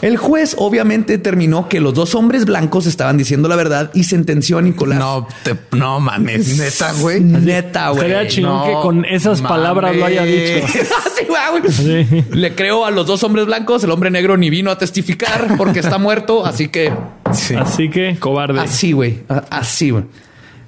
El 0.02 0.16
juez 0.16 0.54
obviamente 0.58 1.12
determinó 1.16 1.68
que 1.68 1.80
los 1.80 1.94
dos 1.94 2.14
hombres 2.14 2.44
blancos 2.44 2.86
estaban 2.86 3.16
diciendo 3.16 3.48
la 3.48 3.56
verdad 3.56 3.90
y 3.94 4.04
sentenció 4.04 4.58
a 4.58 4.62
Nicolás. 4.62 4.98
No, 4.98 5.26
te, 5.44 5.56
no 5.76 6.00
mames. 6.00 6.58
Neta, 6.58 6.92
güey. 7.00 7.20
Neta, 7.20 7.88
güey. 7.90 8.02
Sería 8.02 8.26
chingón 8.26 8.58
no 8.58 8.64
que 8.66 8.72
con 8.82 9.04
esas 9.04 9.40
palabras 9.40 9.96
lo 9.96 10.04
haya 10.04 10.24
dicho. 10.24 10.66
Sí, 11.22 11.28
güey. 11.28 11.72
Sí. 11.72 12.24
Le 12.32 12.54
creo 12.54 12.84
a 12.84 12.90
los 12.90 13.06
dos 13.06 13.22
hombres 13.22 13.46
blancos. 13.46 13.84
El 13.84 13.90
hombre 13.92 14.10
negro 14.10 14.36
ni 14.36 14.50
vino 14.50 14.70
a 14.72 14.78
testificar 14.78 15.56
porque 15.56 15.78
está 15.78 15.98
muerto. 15.98 16.44
Así 16.44 16.68
que 16.68 16.92
Sí. 17.32 17.54
Así 17.54 17.88
que, 17.90 18.16
cobarde. 18.18 18.60
así, 18.60 18.92
güey. 18.92 19.20
Así, 19.50 19.90
güey. 19.90 20.04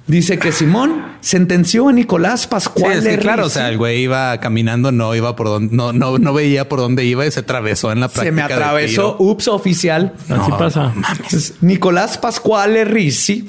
Dice 0.07 0.37
que 0.37 0.51
Simón 0.51 1.03
sentenció 1.21 1.89
a 1.89 1.91
Nicolás 1.91 2.41
Sí, 2.41 2.47
Pascual. 2.49 2.93
es 2.99 3.03
que 3.03 3.09
de 3.11 3.17
claro, 3.17 3.45
o 3.47 3.49
sea, 3.49 3.69
el 3.69 3.77
güey 3.77 4.03
iba 4.03 4.39
caminando, 4.39 4.91
no 4.91 5.15
iba 5.15 5.35
por 5.35 5.47
donde, 5.47 5.75
no, 5.75 5.93
no, 5.93 6.19
no 6.19 6.33
veía 6.33 6.69
por 6.69 6.79
dónde 6.79 7.05
iba 7.05 7.25
y 7.25 7.31
se 7.31 7.39
atravesó 7.39 7.91
en 7.91 8.01
la 8.01 8.07
práctica. 8.07 8.25
se 8.25 8.31
me 8.31 8.47
de 8.47 8.53
atravesó. 8.53 9.15
tiro. 9.17 9.29
Ups, 9.31 9.47
oficial. 9.47 10.13
Así 10.29 10.51
No, 10.51 10.57
pasa. 10.59 10.93
Entonces, 11.23 11.55
Nicolás 11.61 12.19
Pascual 12.19 12.77
Rizzi 12.85 13.47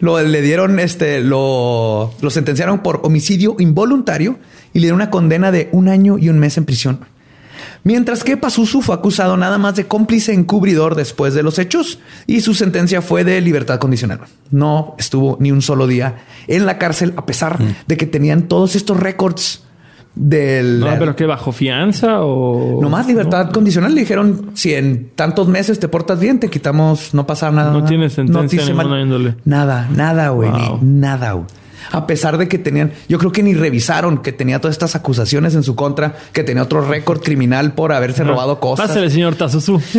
lo 0.00 0.20
le 0.22 0.42
dieron 0.42 0.78
este, 0.78 1.20
lo, 1.22 2.12
lo 2.20 2.30
sentenciaron 2.30 2.80
por 2.80 3.00
homicidio 3.04 3.56
involuntario 3.58 4.38
y 4.74 4.80
le 4.80 4.86
dieron 4.86 4.96
una 5.00 5.08
condena 5.08 5.50
de 5.52 5.70
un 5.72 5.88
año 5.88 6.18
y 6.18 6.28
un 6.28 6.38
mes 6.38 6.58
en 6.58 6.66
prisión. 6.66 7.00
Mientras 7.84 8.24
que 8.24 8.38
Pazuzu 8.38 8.80
fue 8.80 8.94
acusado 8.94 9.36
nada 9.36 9.58
más 9.58 9.76
de 9.76 9.86
cómplice 9.86 10.32
encubridor 10.32 10.94
después 10.94 11.34
de 11.34 11.42
los 11.42 11.58
hechos 11.58 11.98
y 12.26 12.40
su 12.40 12.54
sentencia 12.54 13.02
fue 13.02 13.24
de 13.24 13.40
libertad 13.42 13.78
condicional. 13.78 14.20
No 14.50 14.94
estuvo 14.98 15.36
ni 15.38 15.52
un 15.52 15.60
solo 15.60 15.86
día 15.86 16.16
en 16.48 16.64
la 16.64 16.78
cárcel 16.78 17.12
a 17.16 17.26
pesar 17.26 17.58
de 17.86 17.96
que 17.96 18.06
tenían 18.06 18.48
todos 18.48 18.74
estos 18.74 18.98
récords 18.98 19.62
del 20.14 20.80
No, 20.80 20.96
pero 20.98 21.16
que 21.16 21.26
bajo 21.26 21.52
fianza 21.52 22.22
o. 22.22 22.80
no 22.80 22.88
más 22.88 23.06
libertad 23.06 23.50
condicional. 23.50 23.94
Le 23.94 24.02
dijeron, 24.02 24.52
si 24.54 24.72
en 24.72 25.10
tantos 25.14 25.48
meses 25.48 25.78
te 25.80 25.88
portas 25.88 26.20
bien, 26.20 26.38
te 26.38 26.48
quitamos, 26.48 27.14
no 27.14 27.26
pasa 27.26 27.50
nada. 27.50 27.72
No 27.72 27.84
tiene 27.84 28.08
sentencia 28.10 28.58
te 28.58 28.64
hice 28.64 28.74
ninguna 28.74 29.00
índole. 29.02 29.34
Nada, 29.44 29.88
nada, 29.94 30.28
güey. 30.30 30.50
Wow. 30.50 30.78
Nada, 30.82 31.32
güey. 31.32 31.46
A 31.92 32.06
pesar 32.06 32.38
de 32.38 32.48
que 32.48 32.58
tenían, 32.58 32.92
yo 33.08 33.18
creo 33.18 33.32
que 33.32 33.42
ni 33.42 33.54
revisaron 33.54 34.18
que 34.18 34.32
tenía 34.32 34.60
todas 34.60 34.74
estas 34.74 34.94
acusaciones 34.96 35.54
en 35.54 35.62
su 35.62 35.74
contra, 35.74 36.16
que 36.32 36.44
tenía 36.44 36.62
otro 36.62 36.80
récord 36.86 37.20
criminal 37.22 37.72
por 37.74 37.92
haberse 37.92 38.24
robado 38.24 38.60
cosas. 38.60 38.88
Pásale, 38.88 39.10
señor 39.10 39.34
Tazuzu. 39.36 39.80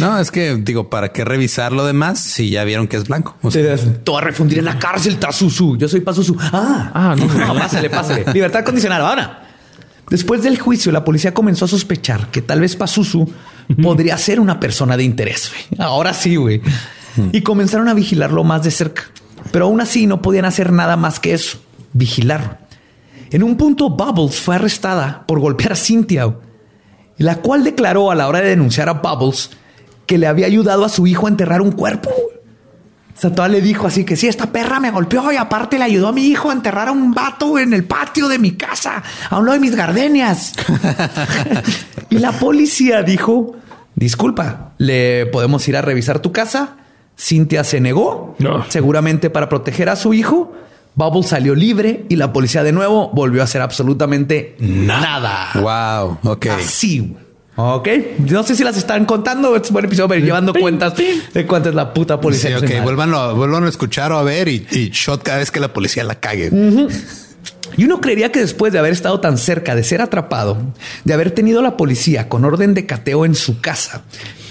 No, 0.00 0.18
es 0.18 0.30
que 0.30 0.56
digo, 0.56 0.88
¿para 0.90 1.12
qué 1.12 1.24
revisar 1.24 1.72
lo 1.72 1.84
demás 1.84 2.18
si 2.20 2.50
ya 2.50 2.64
vieron 2.64 2.88
que 2.88 2.96
es 2.96 3.04
blanco? 3.06 3.36
O 3.42 3.50
sea, 3.50 3.76
Te 3.76 4.16
a 4.16 4.20
refundir 4.20 4.58
en 4.58 4.64
la 4.64 4.78
cárcel, 4.78 5.18
Tazuzu. 5.18 5.76
Yo 5.76 5.88
soy 5.88 6.00
Pazuzu. 6.00 6.36
Ah, 6.40 6.90
Ah, 6.94 7.14
no. 7.16 7.26
no, 7.26 7.54
pásale, 7.54 7.90
pásale. 7.90 8.24
Libertad 8.32 8.64
condicional. 8.64 9.02
Ahora, 9.02 9.42
después 10.10 10.42
del 10.42 10.58
juicio, 10.58 10.92
la 10.92 11.04
policía 11.04 11.34
comenzó 11.34 11.64
a 11.64 11.68
sospechar 11.68 12.28
que 12.30 12.42
tal 12.42 12.60
vez 12.60 12.76
Pazuzu 12.76 13.30
podría 13.82 14.16
ser 14.18 14.40
una 14.40 14.60
persona 14.60 14.96
de 14.96 15.04
interés. 15.04 15.50
Ahora 15.78 16.12
sí, 16.14 16.36
güey. 16.36 16.60
Y 17.32 17.42
comenzaron 17.42 17.88
a 17.88 17.94
vigilarlo 17.94 18.44
más 18.44 18.62
de 18.64 18.70
cerca. 18.70 19.04
Pero 19.54 19.66
aún 19.66 19.80
así 19.80 20.08
no 20.08 20.20
podían 20.20 20.46
hacer 20.46 20.72
nada 20.72 20.96
más 20.96 21.20
que 21.20 21.32
eso, 21.32 21.58
vigilarlo. 21.92 22.58
En 23.30 23.44
un 23.44 23.56
punto, 23.56 23.88
Bubbles 23.88 24.40
fue 24.40 24.56
arrestada 24.56 25.22
por 25.28 25.38
golpear 25.38 25.74
a 25.74 25.76
Cynthia, 25.76 26.34
la 27.18 27.36
cual 27.36 27.62
declaró 27.62 28.10
a 28.10 28.16
la 28.16 28.26
hora 28.26 28.40
de 28.40 28.48
denunciar 28.48 28.88
a 28.88 28.94
Bubbles 28.94 29.50
que 30.06 30.18
le 30.18 30.26
había 30.26 30.46
ayudado 30.46 30.84
a 30.84 30.88
su 30.88 31.06
hijo 31.06 31.26
a 31.26 31.30
enterrar 31.30 31.62
un 31.62 31.70
cuerpo. 31.70 32.10
O 32.10 33.20
sea, 33.20 33.32
toda 33.32 33.46
le 33.46 33.60
dijo 33.60 33.86
así 33.86 34.02
que 34.02 34.16
sí, 34.16 34.26
esta 34.26 34.50
perra 34.50 34.80
me 34.80 34.90
golpeó 34.90 35.30
y 35.30 35.36
aparte 35.36 35.78
le 35.78 35.84
ayudó 35.84 36.08
a 36.08 36.12
mi 36.12 36.26
hijo 36.26 36.50
a 36.50 36.52
enterrar 36.52 36.88
a 36.88 36.92
un 36.92 37.14
vato 37.14 37.56
en 37.56 37.74
el 37.74 37.84
patio 37.84 38.26
de 38.26 38.40
mi 38.40 38.56
casa, 38.56 39.04
a 39.30 39.38
uno 39.38 39.52
de 39.52 39.60
mis 39.60 39.76
gardenias. 39.76 40.52
y 42.10 42.18
la 42.18 42.32
policía 42.32 43.04
dijo, 43.04 43.54
disculpa, 43.94 44.72
¿le 44.78 45.26
podemos 45.26 45.68
ir 45.68 45.76
a 45.76 45.82
revisar 45.82 46.18
tu 46.18 46.32
casa? 46.32 46.78
Cintia 47.18 47.62
se 47.64 47.80
negó, 47.80 48.34
No. 48.38 48.64
seguramente 48.68 49.30
para 49.30 49.48
proteger 49.48 49.88
a 49.88 49.96
su 49.96 50.14
hijo. 50.14 50.52
Bubble 50.96 51.22
salió 51.24 51.54
libre 51.54 52.04
y 52.08 52.16
la 52.16 52.32
policía 52.32 52.62
de 52.62 52.72
nuevo 52.72 53.10
volvió 53.12 53.40
a 53.40 53.44
hacer 53.44 53.60
absolutamente 53.62 54.54
nada. 54.60 55.50
Wow. 55.54 56.32
Ok. 56.32 56.46
Así. 56.46 57.16
Ok. 57.56 57.88
No 58.18 58.42
sé 58.42 58.54
si 58.56 58.62
las 58.64 58.76
están 58.76 59.04
contando. 59.04 59.54
Es 59.56 59.68
un 59.70 59.74
buen 59.74 59.84
episodio, 59.86 60.08
pero 60.08 60.24
llevando 60.24 60.52
Pin, 60.52 60.62
cuentas 60.62 60.92
pin. 60.94 61.22
de 61.32 61.46
cuánto 61.46 61.68
es 61.68 61.74
la 61.74 61.92
puta 61.94 62.14
Sí, 62.14 62.20
policía. 62.20 62.56
ok, 62.56 62.62
nacional. 62.62 62.84
vuélvanlo, 62.84 63.18
a- 63.18 63.32
vuélvanlo 63.32 63.66
a 63.66 63.70
escuchar 63.70 64.12
o 64.12 64.18
a 64.18 64.22
ver 64.22 64.48
y, 64.48 64.66
y 64.70 64.90
shot 64.90 65.22
cada 65.22 65.38
vez 65.38 65.50
que 65.50 65.60
la 65.60 65.72
policía 65.72 66.04
la 66.04 66.16
cague. 66.20 66.50
Y 67.76 67.84
uno 67.84 68.00
creería 68.00 68.30
que 68.30 68.38
después 68.38 68.72
de 68.72 68.78
haber 68.78 68.92
estado 68.92 69.18
tan 69.18 69.36
cerca 69.36 69.74
de 69.74 69.82
ser 69.82 70.00
atrapado, 70.00 70.58
de 71.04 71.12
haber 71.14 71.32
tenido 71.32 71.58
a 71.58 71.62
la 71.62 71.76
policía 71.76 72.28
con 72.28 72.44
orden 72.44 72.72
de 72.72 72.86
cateo 72.86 73.24
en 73.24 73.34
su 73.34 73.60
casa, 73.60 74.02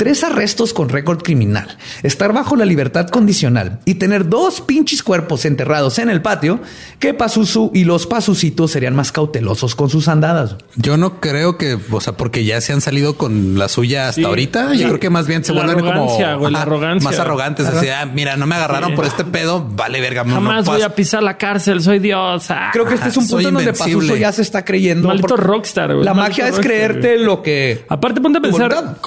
tres 0.04 0.22
arrestos 0.26 0.74
con 0.74 0.90
récord 0.90 1.22
criminal, 1.24 1.78
estar 2.04 2.34
bajo 2.34 2.58
la 2.58 2.66
libertad 2.66 3.08
condicional 3.08 3.80
y 3.86 3.94
tener 3.94 4.28
dos 4.28 4.60
pinches 4.60 5.02
cuerpos 5.02 5.46
enterrados 5.46 5.98
en 5.98 6.10
el 6.10 6.22
patio, 6.22 6.60
que 7.00 7.14
Pazuzu 7.14 7.72
y 7.74 7.86
los 7.86 8.06
Pazucitos 8.06 8.72
serían 8.72 8.96
más 8.98 9.14
cautelosos 9.14 9.76
con 9.76 9.90
sus 9.90 10.10
andadas. 10.10 10.58
Yo 10.76 10.98
no 10.98 11.22
creo 11.22 11.58
que, 11.58 11.78
o 11.90 12.02
sea, 12.02 12.18
porque 12.18 12.44
ya 12.44 12.60
se 12.60 12.74
han 12.74 12.82
salido 12.82 13.16
con 13.16 13.58
la 13.58 13.70
suya 13.70 14.10
hasta 14.10 14.20
Sí. 14.20 14.26
ahorita. 14.26 14.72
Sí. 14.74 14.80
Yo 14.80 14.88
creo 14.90 15.00
que 15.00 15.10
más 15.10 15.26
bien 15.26 15.46
se 15.46 15.54
La 15.54 15.64
vuelven 15.64 15.86
como 15.86 16.06
güey, 16.08 16.52
la 16.52 16.60
ajá, 16.60 16.62
arrogancia. 16.64 17.10
más 17.10 17.18
arrogantes. 17.20 17.66
Así, 17.66 17.88
ah, 17.88 18.06
mira, 18.06 18.36
no 18.36 18.46
me 18.46 18.56
agarraron 18.56 18.90
Sí. 18.90 18.96
por 18.98 19.06
este 19.06 19.24
pedo. 19.24 19.66
Vale, 19.74 20.02
verga. 20.02 20.26
Jamás 20.26 20.66
no 20.66 20.72
voy 20.74 20.82
a 20.82 20.94
pisar 20.94 21.24
la 21.24 21.38
cárcel, 21.38 21.82
soy 21.82 22.00
Dios. 22.00 22.52
Ah. 22.52 22.72
Creo 22.74 22.86
que 22.86 22.96
este 22.96 23.08
es 23.08 23.16
un 23.16 23.26
punto 23.26 23.48
en 23.48 23.54
donde. 23.54 23.72
Pazuzu 23.72 24.18
ya 24.18 24.34
se 24.34 24.42
está 24.42 24.66
creyendo. 24.66 25.08
Maldito 25.08 25.38
rockstar, 25.38 25.94
güey. 25.94 26.04
La 26.04 26.14
Maldito 26.14 26.42
magia 26.44 26.54
es 26.54 26.60
creerte 26.60 27.14
güey. 27.14 27.24
lo 27.26 27.42
que. 27.42 27.86
Aparte, 27.88 28.20
ponte 28.20 28.40
a 28.40 28.42
pensar, 28.42 28.70
voluntad. 28.74 28.98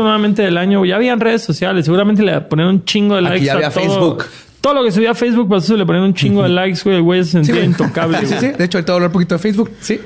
Contexto 0.00 0.02
nuevamente 0.02 0.42
del 0.42 0.56
año, 0.56 0.84
ya 0.84 0.96
habían 0.96 1.20
redes 1.20 1.42
sociales, 1.42 1.84
seguramente 1.84 2.22
le 2.22 2.40
ponían 2.42 2.68
un 2.68 2.84
chingo 2.84 3.14
de 3.16 3.20
Aquí 3.20 3.28
likes 3.30 3.46
ya 3.46 3.52
a 3.52 3.56
había 3.56 3.70
todo. 3.70 3.82
Facebook. 3.84 4.24
Todo 4.60 4.74
lo 4.74 4.84
que 4.84 4.92
subía 4.92 5.12
a 5.12 5.14
Facebook, 5.14 5.48
pues 5.48 5.64
eso 5.64 5.76
le 5.76 5.86
ponían 5.86 6.04
un 6.04 6.14
chingo 6.14 6.42
de 6.42 6.50
likes, 6.50 6.80
güey. 6.84 6.96
El 6.96 7.02
güey 7.02 7.24
se 7.24 7.30
sentía 7.30 7.54
güey. 7.54 7.66
intocable. 7.66 8.18
Sí, 8.20 8.26
sí, 8.26 8.34
güey. 8.34 8.50
sí. 8.52 8.58
De 8.58 8.64
hecho, 8.64 8.76
ahorita 8.76 8.92
voy 8.92 8.94
a 8.94 8.96
hablar 8.96 9.08
un 9.08 9.12
poquito 9.14 9.34
de 9.34 9.38
Facebook. 9.38 9.70
Sí. 9.80 10.00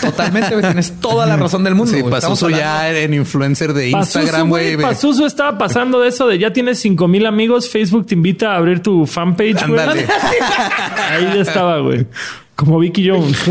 Totalmente, 0.00 0.48
güey. 0.50 0.62
Tienes 0.62 0.98
toda 0.98 1.26
la 1.26 1.36
razón 1.36 1.62
del 1.62 1.74
mundo. 1.74 1.92
Sí, 1.92 2.00
güey. 2.00 2.10
Pazuzu 2.10 2.48
ya 2.48 2.90
en 2.90 3.12
influencer 3.12 3.74
de 3.74 3.90
Pazuzu, 3.90 4.18
Instagram, 4.20 4.48
güey. 4.48 4.78
Pazuzu 4.78 5.26
estaba 5.26 5.58
pasando 5.58 6.00
de 6.00 6.08
eso 6.08 6.26
de 6.26 6.38
ya 6.38 6.54
tienes 6.54 6.78
cinco 6.78 7.06
mil 7.06 7.26
amigos, 7.26 7.68
Facebook 7.68 8.06
te 8.06 8.14
invita 8.14 8.54
a 8.54 8.56
abrir 8.56 8.80
tu 8.80 9.04
fanpage, 9.04 9.66
güey. 9.66 9.80
Ándale. 9.80 10.06
Ahí 11.10 11.24
ya 11.34 11.42
estaba, 11.42 11.78
güey. 11.80 12.06
Como 12.54 12.78
Vicky 12.78 13.10
Jones. 13.10 13.44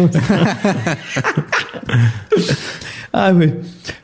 Ay, 3.18 3.34
güey. 3.34 3.54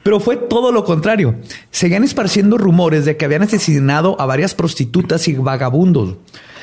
Pero 0.04 0.20
fue 0.22 0.38
todo 0.38 0.72
lo 0.72 0.86
contrario. 0.86 1.36
Seguían 1.70 2.04
esparciendo 2.06 2.58
rumores 2.58 3.04
de 3.04 3.18
que 3.18 3.26
habían 3.26 3.44
asesinado 3.44 4.16
a 4.22 4.26
varias 4.26 4.56
prostitutas 4.56 5.28
y 5.28 5.34
vagabundos. 5.34 6.16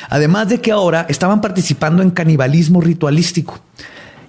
Además 0.08 0.48
de 0.48 0.60
que 0.60 0.72
ahora 0.72 1.04
estaban 1.10 1.42
participando 1.42 2.02
en 2.02 2.10
canibalismo 2.10 2.80
ritualístico. 2.80 3.60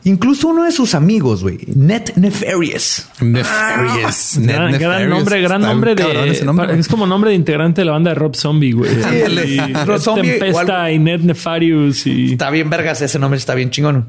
Incluso 0.05 0.47
uno 0.49 0.63
de 0.63 0.72
sus 0.72 0.95
amigos, 0.95 1.43
güey, 1.43 1.59
Net 1.76 2.13
Nefarious. 2.15 3.07
Nefarious. 3.22 4.38
Net 4.38 4.55
gran, 4.55 4.72
gran 4.72 4.80
Nefarious. 4.80 5.09
nombre, 5.09 5.41
gran 5.41 5.61
Está 5.61 5.74
nombre 5.74 5.95
de. 5.95 6.30
ese 6.32 6.45
nombre, 6.45 6.67
güey. 6.67 6.80
es 6.80 6.88
como 6.88 7.05
nombre 7.05 7.30
de 7.32 7.36
integrante 7.36 7.82
de 7.82 7.86
la 7.86 7.91
banda 7.93 8.11
de 8.11 8.15
Rob 8.15 8.36
Zombie, 8.36 8.72
güey. 8.72 8.91
Ándale. 9.03 9.47
Y 9.47 9.59
Rob 9.86 9.99
Zombie 9.99 10.39
Tempesta 10.39 10.91
y 10.91 10.99
Ned 10.99 11.22
Nefarious 11.22 12.07
y. 12.07 12.32
Está 12.34 12.49
bien, 12.49 12.70
vergas, 12.70 13.01
ese 13.01 13.20
nombre 13.20 13.38
está 13.38 13.55
bien 13.55 13.72
chingón. 13.72 14.05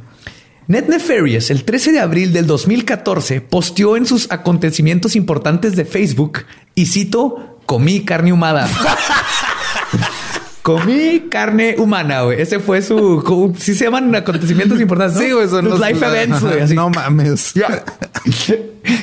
Net 0.70 0.86
Nefarious, 0.86 1.50
el 1.50 1.64
13 1.64 1.90
de 1.90 1.98
abril 1.98 2.32
del 2.32 2.46
2014, 2.46 3.40
posteó 3.40 3.96
en 3.96 4.06
sus 4.06 4.30
acontecimientos 4.30 5.16
importantes 5.16 5.74
de 5.74 5.84
Facebook 5.84 6.44
y 6.76 6.86
cito, 6.86 7.58
comí 7.66 8.04
carne 8.04 8.32
humana. 8.32 8.68
comí 10.62 11.24
carne 11.30 11.76
humana, 11.78 12.22
güey. 12.22 12.40
Ese 12.40 12.58
fue 12.60 12.82
su... 12.82 13.22
como- 13.24 13.54
Sí 13.56 13.74
se 13.74 13.84
llaman 13.84 14.14
acontecimientos 14.14 14.80
importantes, 14.82 15.16
¿no? 15.16 15.22
Sí, 15.22 15.32
güey, 15.32 15.48
son 15.48 15.68
Sus 15.68 15.78
los 15.78 15.88
life 15.88 16.04
events, 16.06 16.40
güey. 16.42 16.60
así. 16.62 16.74
No 16.74 16.90
mames. 16.90 17.52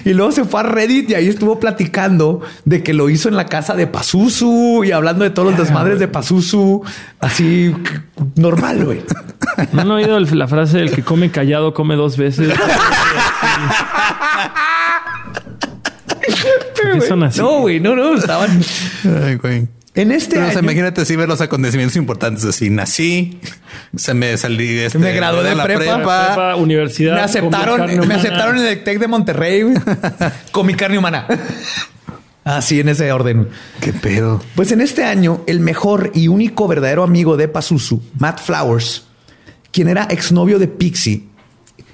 Y 0.04 0.14
luego 0.14 0.32
se 0.32 0.44
fue 0.44 0.62
a 0.62 0.64
Reddit 0.64 1.12
y 1.12 1.14
ahí 1.14 1.28
estuvo 1.28 1.60
platicando 1.60 2.42
de 2.66 2.82
que 2.82 2.94
lo 2.96 3.10
hizo 3.12 3.30
en 3.30 3.36
la 3.38 3.46
casa 3.46 3.76
de 3.76 3.86
Pazuzu 3.86 4.84
y 4.84 4.92
hablando 4.92 5.24
de 5.24 5.30
todos 5.30 5.50
los 5.52 5.58
desmadres 5.60 6.00
de 6.00 6.08
Pazuzu. 6.08 6.82
Así 7.20 7.76
normal, 8.36 8.84
güey. 8.86 9.02
¿No 9.74 9.82
han 9.82 9.92
oído 9.92 10.18
el- 10.18 10.38
la 10.38 10.48
frase 10.48 10.80
del 10.80 10.92
que 10.92 11.04
come 11.04 11.30
callado 11.30 11.76
come 11.76 11.96
dos 11.96 12.18
veces? 12.18 12.52
¿Por 16.82 16.92
qué 16.94 17.02
son 17.02 17.24
así? 17.24 17.40
No, 17.40 17.60
güey, 17.60 17.80
no, 17.80 17.96
no, 17.96 18.16
estaban 18.16 18.50
Ay, 19.24 19.36
güey. 19.36 19.68
En 20.02 20.12
este 20.12 20.36
Pero, 20.36 20.48
o 20.48 20.50
sea, 20.50 20.60
año- 20.60 20.66
imagínate 20.66 21.02
así 21.02 21.16
ver 21.16 21.28
los 21.28 21.42
acontecimientos 21.42 21.96
importantes 21.98 22.46
así. 22.46 22.70
Nací, 22.70 23.40
se 23.96 24.14
me 24.14 24.38
salí, 24.38 24.80
este, 24.80 25.00
Me 25.00 25.12
gradué 25.14 25.44
de 25.44 25.56
la 25.56 25.64
prepa. 25.64 25.96
Prepa, 25.98 26.56
universidad. 26.56 27.16
me 27.16 27.22
aceptaron, 27.22 28.08
me 28.08 28.14
aceptaron 28.16 28.58
en 28.60 28.66
el 28.68 28.84
Tec 28.84 29.00
de 29.00 29.08
Monterrey 29.08 29.64
con 30.52 30.66
mi 30.66 30.74
carne 30.76 30.98
humana. 30.98 31.28
Así 32.44 32.80
en 32.80 32.88
ese 32.90 33.12
orden. 33.12 33.50
Qué 33.82 33.92
pedo. 33.92 34.42
Pues 34.56 34.72
en 34.72 34.80
este 34.80 35.04
año, 35.04 35.42
el 35.48 35.60
mejor 35.60 36.12
y 36.14 36.30
único 36.30 36.68
verdadero 36.68 37.04
amigo 37.04 37.36
de 37.36 37.50
Pazuzu, 37.50 38.02
Matt 38.20 38.40
Flowers, 38.40 39.04
quien 39.72 39.90
era 39.90 40.04
exnovio 40.10 40.58
de 40.58 40.68
Pixie 40.70 41.24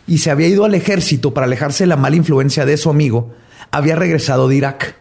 y 0.06 0.20
se 0.20 0.30
había 0.30 0.47
ido 0.47 0.64
al 0.66 0.76
ejército 0.76 1.34
para 1.34 1.45
alejarse 1.47 1.84
de 1.86 1.88
la 1.88 1.95
mala 1.95 2.18
influencia 2.18 2.66
de 2.66 2.78
su 2.78 2.89
amigo, 2.91 3.34
había 3.72 3.95
regresado 3.95 4.47
de 4.47 4.58
Irak. 4.58 4.95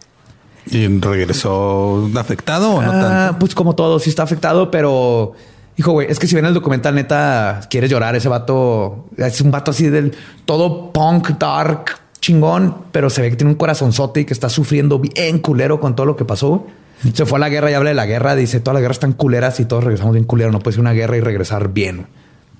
¿Y 0.71 0.87
regresó 0.99 2.09
afectado 2.17 2.71
o 2.77 2.83
no 2.83 2.93
Ah, 2.93 3.01
tanto? 3.01 3.39
pues 3.41 3.55
como 3.55 3.75
todo, 3.75 3.99
sí 3.99 4.11
está 4.11 4.23
afectado, 4.23 4.71
pero 4.71 5.33
hijo, 5.77 5.93
güey, 5.93 6.07
es 6.11 6.19
que 6.19 6.27
si 6.27 6.35
ven 6.37 6.45
el 6.47 6.55
documental, 6.55 6.95
neta, 6.95 7.61
quieres 7.71 7.91
llorar. 7.91 8.15
Ese 8.17 8.29
vato 8.29 9.07
es 9.17 9.41
un 9.41 9.51
vato 9.51 9.71
así 9.73 9.89
del 9.89 10.15
todo 10.45 10.93
punk, 10.93 11.31
dark, 11.39 11.87
chingón, 12.21 12.77
pero 12.93 13.11
se 13.11 13.23
ve 13.23 13.31
que 13.31 13.37
tiene 13.37 13.51
un 13.51 13.57
corazonzote 13.59 14.21
y 14.21 14.25
que 14.25 14.33
está 14.33 14.49
sufriendo 14.49 14.99
bien 15.01 15.41
culero 15.41 15.81
con 15.81 15.97
todo 15.97 16.07
lo 16.07 16.17
que 16.17 16.25
pasó. 16.25 16.67
Se 17.15 17.27
fue 17.27 17.39
a 17.39 17.41
la 17.41 17.49
guerra 17.49 17.69
y 17.71 17.75
habla 17.75 17.91
de 17.91 17.95
la 17.97 18.07
guerra. 18.07 18.37
Dice 18.37 18.61
todas 18.61 18.75
las 18.75 18.83
guerras 18.83 18.97
están 18.99 19.13
culeras 19.13 19.59
y 19.59 19.65
todos 19.65 19.83
regresamos 19.83 20.13
bien 20.15 20.25
culeros. 20.25 20.53
No 20.53 20.61
puede 20.61 20.75
ser 20.75 20.81
una 20.83 20.93
guerra 20.93 21.17
y 21.17 21.21
regresar 21.21 21.73
bien. 21.73 22.07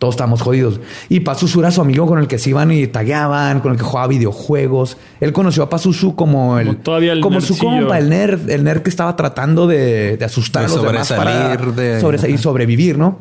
Todos 0.03 0.15
estamos 0.17 0.43
jodidos. 0.43 0.81
Y 1.09 1.21
Pazuzu 1.21 1.61
era 1.61 1.71
su 1.71 1.81
amigo 1.81 2.09
con 2.09 2.19
el 2.19 2.27
que 2.27 2.37
se 2.37 2.51
iban 2.51 2.73
y 2.73 2.89
tagueaban, 2.89 3.61
con 3.61 3.71
el 3.71 3.79
que 3.79 3.85
jugaba 3.85 4.09
videojuegos. 4.09 4.97
Él 5.21 5.33
conoció 5.33 5.63
a 5.63 5.71
Pazuzu 5.71 6.17
como 6.17 6.59
el, 6.59 6.67
Como 6.67 6.79
todavía 6.79 7.13
el 7.13 7.21
como 7.21 7.41
su 7.41 7.57
compa, 7.57 7.99
el 8.01 8.09
nerd, 8.09 8.51
el 8.51 8.65
nerd 8.65 8.83
que 8.83 8.91
estaba 8.91 9.15
tratando 9.15 9.69
de, 9.69 10.17
de 10.17 10.25
asustar 10.25 10.63
De 10.67 10.73
a 10.73 10.75
los 10.75 10.85
demás 10.85 11.09
para 11.13 11.55
sobresalir 12.01 12.35
de- 12.35 12.35
y 12.35 12.43
sobrevivir, 12.43 12.99
¿no? 12.99 13.19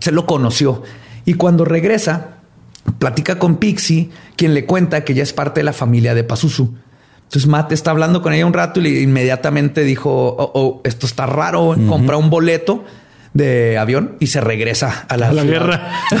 Se 0.00 0.12
lo 0.12 0.26
conoció. 0.26 0.82
Y 1.24 1.32
cuando 1.32 1.64
regresa, 1.64 2.34
platica 2.98 3.38
con 3.38 3.56
Pixie, 3.56 4.10
quien 4.36 4.52
le 4.52 4.66
cuenta 4.66 5.04
que 5.04 5.14
ya 5.14 5.22
es 5.22 5.32
parte 5.32 5.60
de 5.60 5.64
la 5.64 5.72
familia 5.72 6.14
de 6.14 6.24
Pazuzu. 6.24 6.74
Entonces 7.24 7.46
Matt 7.48 7.72
está 7.72 7.90
hablando 7.90 8.20
con 8.20 8.34
ella 8.34 8.44
un 8.44 8.52
rato 8.52 8.80
y 8.80 8.82
le- 8.82 9.00
inmediatamente 9.00 9.82
dijo, 9.82 10.10
oh, 10.38 10.50
oh, 10.54 10.80
esto 10.84 11.06
está 11.06 11.24
raro, 11.24 11.74
compra 11.88 12.18
un 12.18 12.28
boleto 12.28 12.84
de 13.34 13.78
avión 13.78 14.16
y 14.20 14.26
se 14.28 14.40
regresa 14.40 15.06
a 15.08 15.16
la, 15.16 15.28
A 15.28 15.32
la 15.32 15.42
ciudad. 15.42 15.60
guerra. 15.60 15.92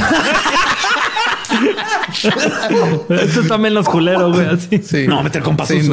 Esto 3.08 3.40
está 3.42 3.58
menos 3.58 3.88
culero, 3.88 4.30
güey. 4.32 4.46
Así. 4.46 4.78
Sí. 4.82 5.06
No, 5.06 5.22
meter 5.22 5.42
con 5.42 5.56
Sí, 5.66 5.88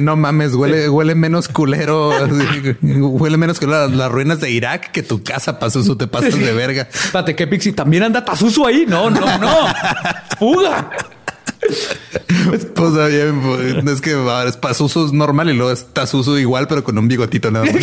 no, 0.00 0.16
mames, 0.16 0.54
huele, 0.54 0.88
huele 0.88 1.14
menos 1.14 1.48
culero. 1.48 2.12
así, 2.12 2.76
huele 2.82 3.36
menos 3.36 3.58
que 3.60 3.66
las, 3.66 3.90
las 3.90 4.10
ruinas 4.10 4.40
de 4.40 4.50
Irak 4.50 4.90
que 4.92 5.02
tu 5.02 5.22
casa, 5.22 5.58
Pazuzu, 5.58 5.96
te 5.96 6.06
pasas 6.06 6.38
de 6.38 6.52
verga. 6.52 6.88
Espérate, 6.92 7.34
que 7.36 7.46
Pixie 7.46 7.72
también 7.72 8.02
anda 8.04 8.24
Pazuzu 8.24 8.66
ahí. 8.66 8.84
No, 8.88 9.10
no, 9.10 9.38
no. 9.38 9.50
Fuga. 10.38 10.90
Pues 12.48 12.66
pues, 12.74 12.92
es 13.86 14.00
que 14.00 14.12
ahora 14.14 14.48
es 14.48 14.56
Pazuzu 14.56 15.06
es 15.06 15.12
normal 15.12 15.48
y 15.50 15.54
luego 15.54 15.70
es 15.70 15.86
Tazuzu 15.92 16.36
igual, 16.38 16.66
pero 16.66 16.82
con 16.82 16.98
un 16.98 17.06
bigotito 17.08 17.50
nada 17.50 17.64
más. 17.64 17.74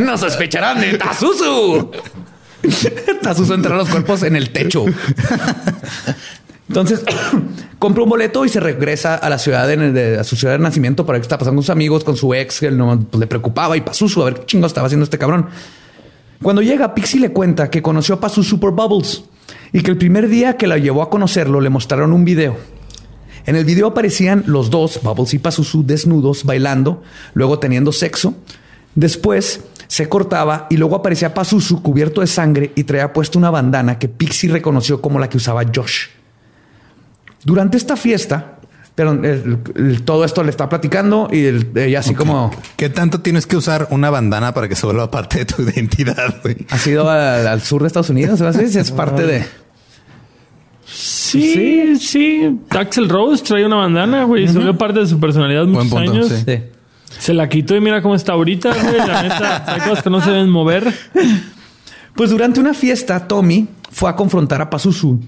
no 0.00 0.18
sospecharán 0.18 0.80
de 0.80 0.98
Tazuzu. 0.98 1.90
Tazuzu 3.22 3.54
entra 3.54 3.76
los 3.76 3.88
cuerpos 3.88 4.22
en 4.22 4.36
el 4.36 4.50
techo. 4.50 4.84
Entonces 6.68 7.02
compra 7.78 8.02
un 8.04 8.10
boleto 8.10 8.44
y 8.44 8.48
se 8.48 8.60
regresa 8.60 9.14
a 9.16 9.28
la 9.30 9.38
ciudad 9.38 9.66
de, 9.66 9.92
de- 9.92 10.18
a 10.18 10.24
su 10.24 10.36
ciudad 10.36 10.54
de 10.54 10.60
nacimiento 10.60 11.06
para 11.06 11.14
ver 11.16 11.22
qué 11.22 11.26
está 11.26 11.38
pasando 11.38 11.56
con 11.58 11.62
sus 11.64 11.70
amigos, 11.70 12.04
con 12.04 12.16
su 12.16 12.34
ex, 12.34 12.60
que 12.60 12.66
él 12.66 12.76
no, 12.76 13.00
pues, 13.00 13.18
le 13.18 13.26
preocupaba 13.26 13.76
y 13.76 13.80
Pazuzu 13.80 14.22
a 14.22 14.26
ver 14.26 14.34
qué 14.34 14.46
chingo 14.46 14.66
estaba 14.66 14.86
haciendo 14.86 15.04
este 15.04 15.18
cabrón. 15.18 15.46
Cuando 16.42 16.62
llega, 16.62 16.94
Pixie 16.94 17.20
le 17.20 17.32
cuenta 17.32 17.70
que 17.70 17.82
conoció 17.82 18.14
a 18.16 18.20
Pazuzu 18.20 18.60
por 18.60 18.72
Bubbles 18.72 19.24
y 19.72 19.82
que 19.82 19.90
el 19.90 19.98
primer 19.98 20.28
día 20.28 20.56
que 20.56 20.66
la 20.66 20.78
llevó 20.78 21.02
a 21.02 21.10
conocerlo 21.10 21.60
le 21.60 21.70
mostraron 21.70 22.12
un 22.12 22.24
video. 22.24 22.56
En 23.46 23.56
el 23.56 23.64
video 23.64 23.88
aparecían 23.88 24.44
los 24.46 24.70
dos, 24.70 25.00
Bubbles 25.02 25.34
y 25.34 25.38
Pazuzu, 25.38 25.84
desnudos, 25.84 26.44
bailando, 26.44 27.02
luego 27.34 27.58
teniendo 27.58 27.92
sexo. 27.92 28.34
Después 28.94 29.64
se 29.86 30.08
cortaba 30.08 30.66
y 30.70 30.76
luego 30.76 30.96
aparecía 30.96 31.34
Pazuzu 31.34 31.82
cubierto 31.82 32.20
de 32.20 32.26
sangre 32.26 32.72
y 32.76 32.84
traía 32.84 33.12
puesto 33.12 33.38
una 33.38 33.50
bandana 33.50 33.98
que 33.98 34.08
Pixie 34.08 34.50
reconoció 34.50 35.00
como 35.00 35.18
la 35.18 35.28
que 35.28 35.38
usaba 35.38 35.64
Josh. 35.74 36.08
Durante 37.44 37.76
esta 37.76 37.96
fiesta, 37.96 38.59
pero 38.94 39.18
todo 40.04 40.24
esto 40.24 40.42
le 40.42 40.50
está 40.50 40.68
platicando 40.68 41.28
y 41.32 41.46
ella 41.78 42.00
así 42.00 42.14
como... 42.14 42.50
¿Qué 42.76 42.90
tanto 42.90 43.20
tienes 43.20 43.46
que 43.46 43.56
usar 43.56 43.88
una 43.90 44.10
bandana 44.10 44.52
para 44.52 44.68
que 44.68 44.76
se 44.76 44.84
vuelva 44.84 45.10
parte 45.10 45.38
de 45.38 45.44
tu 45.46 45.62
identidad? 45.74 46.34
Ha 46.68 46.78
sido 46.78 47.08
al, 47.08 47.60
sur 47.62 47.82
de 47.82 47.86
Estados 47.86 48.10
Unidos, 48.10 48.40
es 48.40 48.90
parte 48.90 49.26
de... 49.26 49.44
Sí, 50.92 51.96
sí. 51.96 52.58
Axel 52.70 53.08
Rose 53.08 53.44
trae 53.44 53.64
una 53.64 53.76
bandana, 53.76 54.24
güey. 54.24 54.48
Se 54.48 54.54
volvió 54.54 54.76
parte 54.76 54.98
de 55.00 55.06
su 55.06 55.20
personalidad 55.20 55.64
muchos 55.64 55.92
años. 55.94 56.32
Se 57.18 57.34
la 57.34 57.48
quitó 57.48 57.76
y 57.76 57.80
mira 57.80 58.02
cómo 58.02 58.14
está 58.14 58.32
ahorita, 58.32 58.72
güey. 58.74 58.98
La 58.98 59.22
neta, 59.22 59.64
hay 59.74 59.80
cosas 59.80 60.02
que 60.02 60.10
no 60.10 60.20
se 60.20 60.30
deben 60.30 60.50
mover. 60.50 60.92
Pues 62.16 62.30
durante 62.30 62.58
una 62.58 62.74
fiesta, 62.74 63.28
Tommy 63.28 63.68
fue 63.90 64.10
a 64.10 64.16
confrontar 64.16 64.60
a 64.62 64.70
Pazuzu 64.70 65.20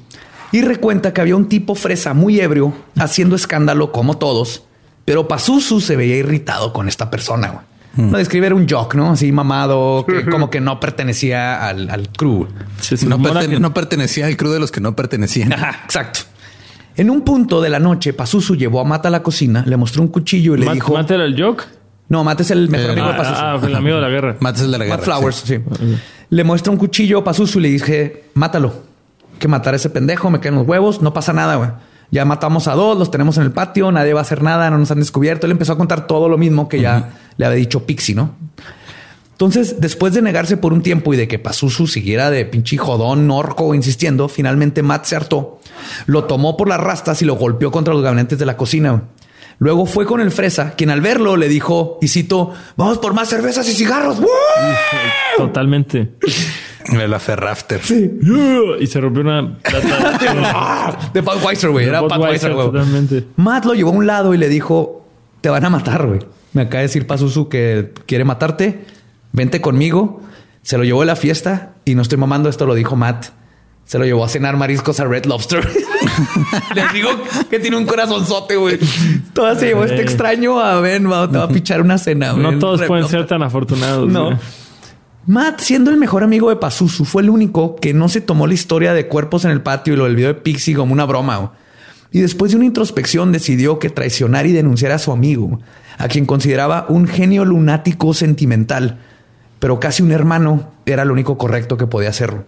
y 0.52 0.60
recuenta 0.60 1.12
que 1.12 1.20
había 1.20 1.34
un 1.34 1.48
tipo 1.48 1.74
fresa 1.74 2.12
muy 2.14 2.38
ebrio 2.38 2.74
haciendo 2.96 3.34
escándalo 3.34 3.90
como 3.90 4.18
todos, 4.18 4.64
pero 5.04 5.26
Pazuzu 5.26 5.80
se 5.80 5.96
veía 5.96 6.16
irritado 6.16 6.72
con 6.72 6.88
esta 6.88 7.10
persona. 7.10 7.48
Güey. 7.48 7.64
Hmm. 7.94 8.10
No 8.12 8.18
describe 8.18 8.46
era 8.46 8.54
un 8.54 8.68
jock, 8.68 8.94
¿no? 8.94 9.10
Así 9.10 9.32
mamado, 9.32 10.06
que 10.06 10.24
como 10.26 10.50
que 10.50 10.60
no 10.60 10.78
pertenecía 10.78 11.66
al, 11.66 11.90
al 11.90 12.08
crew. 12.10 12.46
no, 13.06 13.74
pertenecía 13.74 14.26
al 14.26 14.36
crew 14.36 14.52
de 14.52 14.60
los 14.60 14.70
que 14.70 14.80
no 14.80 14.94
pertenecían. 14.94 15.52
exacto. 15.84 16.20
En 16.94 17.08
un 17.08 17.22
punto 17.22 17.62
de 17.62 17.70
la 17.70 17.78
noche, 17.78 18.12
Pazuzu 18.12 18.54
llevó 18.54 18.80
a 18.80 18.84
Mata 18.84 19.08
a 19.08 19.10
la 19.10 19.22
cocina, 19.22 19.64
le 19.66 19.78
mostró 19.78 20.02
un 20.02 20.08
cuchillo 20.08 20.54
y 20.54 20.58
le 20.58 20.72
dijo... 20.72 20.92
¿Mata 20.92 21.14
era 21.14 21.24
el 21.24 21.42
jock? 21.42 21.64
No, 22.10 22.22
Mata 22.22 22.42
es 22.42 22.50
el 22.50 22.68
mejor 22.68 22.90
amigo 22.90 23.08
de 23.08 23.14
Pazuzu. 23.14 23.40
Ah, 23.40 23.60
el 23.62 23.74
amigo 23.74 23.96
de 23.96 24.02
la 24.02 24.08
guerra. 24.10 24.36
Mata 24.40 24.58
es 24.58 24.64
el 24.66 24.72
de 24.72 24.78
la 24.78 24.84
guerra. 24.84 24.96
Matt 24.98 25.04
Flowers, 25.06 25.36
sí. 25.36 25.58
Le 26.28 26.44
muestra 26.44 26.70
un 26.70 26.78
cuchillo 26.78 27.20
a 27.20 27.24
Pazuzu 27.24 27.58
y 27.60 27.62
le 27.62 27.68
dije, 27.70 28.24
mátalo 28.34 28.91
que 29.42 29.48
matar 29.48 29.74
a 29.74 29.76
ese 29.76 29.90
pendejo, 29.90 30.30
me 30.30 30.40
quedan 30.40 30.54
los 30.54 30.66
huevos, 30.66 31.02
no 31.02 31.12
pasa 31.12 31.34
nada, 31.34 31.56
güey. 31.56 31.68
Ya 32.10 32.24
matamos 32.24 32.68
a 32.68 32.74
dos, 32.74 32.98
los 32.98 33.10
tenemos 33.10 33.36
en 33.38 33.42
el 33.42 33.52
patio, 33.52 33.90
nadie 33.90 34.12
va 34.12 34.20
a 34.20 34.22
hacer 34.22 34.42
nada, 34.42 34.70
no 34.70 34.78
nos 34.78 34.90
han 34.90 35.00
descubierto. 35.00 35.46
Él 35.46 35.52
empezó 35.52 35.72
a 35.72 35.78
contar 35.78 36.06
todo 36.06 36.28
lo 36.28 36.38
mismo 36.38 36.68
que 36.68 36.80
ya 36.80 37.10
le 37.36 37.46
había 37.46 37.56
dicho 37.56 37.84
Pixie, 37.84 38.14
¿no? 38.14 38.36
Entonces, 39.32 39.80
después 39.80 40.12
de 40.12 40.22
negarse 40.22 40.56
por 40.56 40.72
un 40.72 40.82
tiempo 40.82 41.12
y 41.12 41.16
de 41.16 41.26
que 41.26 41.38
Pazuzu 41.38 41.86
siguiera 41.86 42.30
de 42.30 42.44
pinche 42.44 42.76
jodón, 42.76 43.30
orco, 43.30 43.74
insistiendo, 43.74 44.28
finalmente 44.28 44.82
Matt 44.82 45.06
se 45.06 45.16
hartó, 45.16 45.58
lo 46.06 46.24
tomó 46.24 46.56
por 46.56 46.68
las 46.68 46.78
rastas 46.78 47.22
y 47.22 47.24
lo 47.24 47.34
golpeó 47.34 47.70
contra 47.70 47.92
los 47.94 48.02
gabinetes 48.02 48.38
de 48.38 48.46
la 48.46 48.56
cocina. 48.56 49.04
Luego 49.58 49.86
fue 49.86 50.06
con 50.06 50.20
el 50.20 50.30
fresa, 50.30 50.74
quien 50.76 50.90
al 50.90 51.00
verlo 51.00 51.36
le 51.36 51.48
dijo, 51.48 51.98
y 52.02 52.08
cito, 52.08 52.52
vamos 52.76 52.98
por 52.98 53.14
más 53.14 53.28
cervezas 53.30 53.68
y 53.68 53.72
cigarros. 53.72 54.18
Totalmente. 55.36 56.12
La 57.08 57.18
Ferrafter. 57.18 57.80
Sí. 57.82 58.10
Y 58.80 58.86
se 58.86 59.00
rompió 59.00 59.22
una 59.22 59.42
de 61.12 61.20
Weiser, 61.44 61.70
güey. 61.70 61.86
Era 61.86 62.02
Weiser, 62.02 62.52
güey. 62.52 62.66
Totalmente. 62.66 63.24
Matt 63.36 63.64
lo 63.64 63.74
llevó 63.74 63.90
a 63.90 63.94
un 63.94 64.06
lado 64.06 64.34
y 64.34 64.38
le 64.38 64.48
dijo: 64.48 65.06
Te 65.40 65.48
van 65.48 65.64
a 65.64 65.70
matar, 65.70 66.06
güey. 66.06 66.20
Me 66.52 66.62
acaba 66.62 66.78
de 66.78 66.88
decir 66.88 67.06
Pazuzu 67.06 67.48
que 67.48 67.92
quiere 68.06 68.24
matarte. 68.24 68.84
Vente 69.32 69.60
conmigo. 69.60 70.20
Se 70.62 70.78
lo 70.78 70.84
llevó 70.84 71.02
a 71.02 71.06
la 71.06 71.16
fiesta 71.16 71.72
y 71.84 71.94
no 71.94 72.02
estoy 72.02 72.18
mamando. 72.18 72.48
Esto 72.48 72.66
lo 72.66 72.74
dijo 72.74 72.96
Matt. 72.96 73.26
Se 73.84 73.98
lo 73.98 74.04
llevó 74.04 74.24
a 74.24 74.28
cenar 74.28 74.56
mariscos 74.56 75.00
a 75.00 75.04
Red 75.04 75.26
Lobster. 75.26 75.68
Les 76.74 76.92
digo 76.92 77.10
que 77.50 77.58
tiene 77.58 77.76
un 77.76 77.84
corazonzote, 77.84 78.56
güey. 78.56 78.78
Toda 79.32 79.56
se 79.56 79.66
llevó 79.66 79.84
este 79.84 80.00
extraño 80.00 80.60
a 80.60 80.80
ven, 80.80 81.02
te 81.02 81.08
va 81.08 81.42
a 81.42 81.48
pichar 81.48 81.80
una 81.80 81.98
cena. 81.98 82.32
No 82.32 82.58
todos 82.58 82.82
pueden 82.82 83.08
ser 83.08 83.26
tan 83.26 83.42
afortunados. 83.42 84.08
No. 84.08 84.38
Matt, 85.24 85.60
siendo 85.60 85.92
el 85.92 85.98
mejor 85.98 86.24
amigo 86.24 86.50
de 86.50 86.56
Pazuzu, 86.56 87.04
fue 87.04 87.22
el 87.22 87.30
único 87.30 87.76
que 87.76 87.94
no 87.94 88.08
se 88.08 88.20
tomó 88.20 88.48
la 88.48 88.54
historia 88.54 88.92
de 88.92 89.06
cuerpos 89.06 89.44
en 89.44 89.52
el 89.52 89.62
patio 89.62 89.94
y 89.94 89.96
lo 89.96 90.04
del 90.04 90.16
video 90.16 90.34
de 90.34 90.40
Pixie 90.40 90.74
como 90.74 90.92
una 90.92 91.04
broma. 91.04 91.52
Y 92.10 92.20
después 92.20 92.50
de 92.50 92.56
una 92.56 92.66
introspección 92.66 93.30
decidió 93.30 93.78
que 93.78 93.88
traicionar 93.88 94.46
y 94.46 94.52
denunciar 94.52 94.90
a 94.90 94.98
su 94.98 95.12
amigo, 95.12 95.60
a 95.96 96.08
quien 96.08 96.26
consideraba 96.26 96.86
un 96.88 97.06
genio 97.06 97.44
lunático 97.44 98.12
sentimental, 98.14 98.98
pero 99.60 99.78
casi 99.78 100.02
un 100.02 100.10
hermano, 100.10 100.72
era 100.86 101.04
lo 101.04 101.12
único 101.12 101.38
correcto 101.38 101.76
que 101.76 101.86
podía 101.86 102.08
hacerlo. 102.08 102.44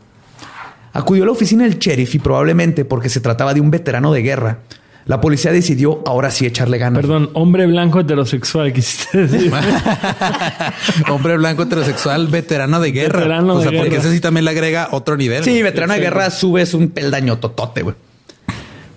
Acudió 0.92 1.22
a 1.22 1.26
la 1.26 1.32
oficina 1.32 1.62
del 1.62 1.78
sheriff 1.78 2.16
y 2.16 2.18
probablemente 2.18 2.84
porque 2.84 3.08
se 3.08 3.20
trataba 3.20 3.54
de 3.54 3.60
un 3.60 3.70
veterano 3.70 4.12
de 4.12 4.22
guerra, 4.22 4.58
la 5.06 5.20
policía 5.20 5.52
decidió 5.52 6.02
ahora 6.06 6.30
sí 6.30 6.46
echarle 6.46 6.78
ganas. 6.78 7.02
Perdón, 7.02 7.30
hombre 7.34 7.66
blanco 7.66 8.00
heterosexual, 8.00 8.72
quisiste 8.72 9.26
decir. 9.26 9.52
hombre 11.10 11.36
blanco 11.36 11.64
heterosexual, 11.64 12.28
veterano 12.28 12.80
de 12.80 12.92
guerra. 12.92 13.18
Veterano 13.20 13.54
o 13.54 13.62
sea, 13.62 13.72
porque 13.72 13.96
ese 13.96 14.10
sí 14.10 14.20
también 14.20 14.44
le 14.46 14.52
agrega 14.52 14.88
otro 14.92 15.16
nivel. 15.16 15.44
Sí, 15.44 15.62
veterano 15.62 15.92
de 15.92 16.00
guerra 16.00 16.30
subes 16.30 16.72
un 16.72 16.88
peldaño 16.88 17.38
totote, 17.38 17.82
güey. 17.82 17.96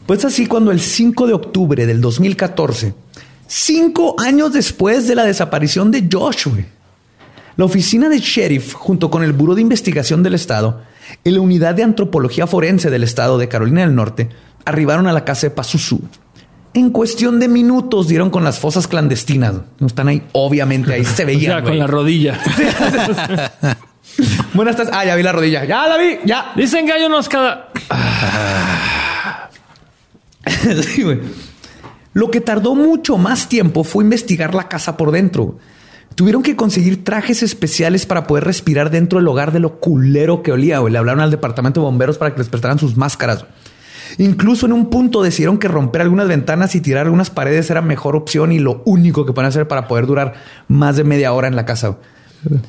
Pues 0.06 0.24
así, 0.24 0.48
cuando 0.48 0.72
el 0.72 0.80
5 0.80 1.28
de 1.28 1.34
octubre 1.34 1.86
del 1.86 2.00
2014, 2.00 2.94
cinco 3.46 4.16
años 4.18 4.54
después 4.54 5.08
de 5.08 5.16
la 5.16 5.26
desaparición 5.26 5.92
de 5.92 6.08
Josh, 6.10 6.48
la 7.58 7.66
oficina 7.66 8.08
de 8.08 8.20
sheriff, 8.20 8.74
junto 8.74 9.10
con 9.10 9.24
el 9.24 9.34
Buró 9.34 9.56
de 9.56 9.62
Investigación 9.62 10.24
del 10.24 10.36
Estado 10.36 10.82
y 11.26 11.32
la 11.32 11.42
Unidad 11.42 11.76
de 11.76 11.84
Antropología 11.84 12.48
Forense 12.48 12.90
del 12.90 13.04
Estado 13.04 13.38
de 13.38 13.50
Carolina 13.50 13.82
del 13.82 13.96
Norte, 13.96 14.30
arribaron 14.66 15.08
a 15.08 15.14
la 15.14 15.24
casa 15.26 15.48
de 15.48 15.52
Pazuzu. 15.52 16.00
En 16.74 16.90
cuestión 16.92 17.40
de 17.40 17.48
minutos 17.48 18.08
dieron 18.08 18.30
con 18.30 18.44
las 18.44 18.60
fosas 18.60 18.88
clandestinas. 18.88 19.56
No 19.80 19.88
están 19.88 20.08
ahí, 20.10 20.22
obviamente 20.34 20.94
ahí 20.94 21.06
se 21.06 21.26
veían. 21.26 21.64
con 21.64 21.80
la 21.80 21.88
rodilla. 21.88 22.40
Buenas 24.54 24.76
tardes. 24.76 24.94
Ah, 24.96 25.06
ya 25.06 25.16
vi 25.16 25.24
la 25.24 25.32
rodilla. 25.32 25.66
Ya 25.66 25.88
la 25.88 25.98
vi, 25.98 26.20
ya. 26.26 26.52
Dicen 26.56 26.86
que 26.86 26.94
hay 26.94 27.04
unos 27.04 27.30
cada. 27.30 27.70
Lo 32.14 32.32
que 32.32 32.42
tardó 32.42 32.74
mucho 32.76 33.18
más 33.18 33.48
tiempo 33.48 33.84
fue 33.84 34.04
investigar 34.04 34.56
la 34.56 34.68
casa 34.68 34.98
por 34.98 35.12
dentro. 35.12 35.58
Tuvieron 36.16 36.42
que 36.42 36.56
conseguir 36.56 37.04
trajes 37.04 37.44
especiales 37.44 38.08
para 38.08 38.26
poder 38.26 38.44
respirar 38.46 38.90
dentro 38.90 39.20
del 39.20 39.28
hogar 39.28 39.52
de 39.52 39.60
lo 39.60 39.80
culero 39.80 40.42
que 40.42 40.52
olía. 40.52 40.82
Le 40.82 40.98
hablaron 40.98 41.22
al 41.22 41.30
departamento 41.30 41.82
de 41.82 41.86
bomberos 41.86 42.18
para 42.18 42.34
que 42.34 42.40
les 42.40 42.50
prestaran 42.50 42.80
sus 42.80 42.98
máscaras. 42.98 43.46
Incluso 44.18 44.66
en 44.66 44.74
un 44.74 44.90
punto 44.90 45.22
decidieron 45.22 45.58
que 45.58 45.68
romper 45.68 46.02
algunas 46.02 46.28
ventanas 46.28 46.76
y 46.76 46.82
tirar 46.82 47.06
algunas 47.06 47.30
paredes 47.30 47.70
era 47.70 47.82
mejor 47.82 48.16
opción 48.16 48.52
y 48.52 48.60
lo 48.60 48.82
único 48.86 49.26
que 49.26 49.34
pueden 49.34 49.50
hacer 49.50 49.68
para 49.68 49.88
poder 49.88 50.06
durar 50.06 50.34
más 50.68 50.98
de 50.98 51.04
media 51.04 51.34
hora 51.34 51.48
en 51.48 51.56
la 51.56 51.66
casa. 51.66 51.98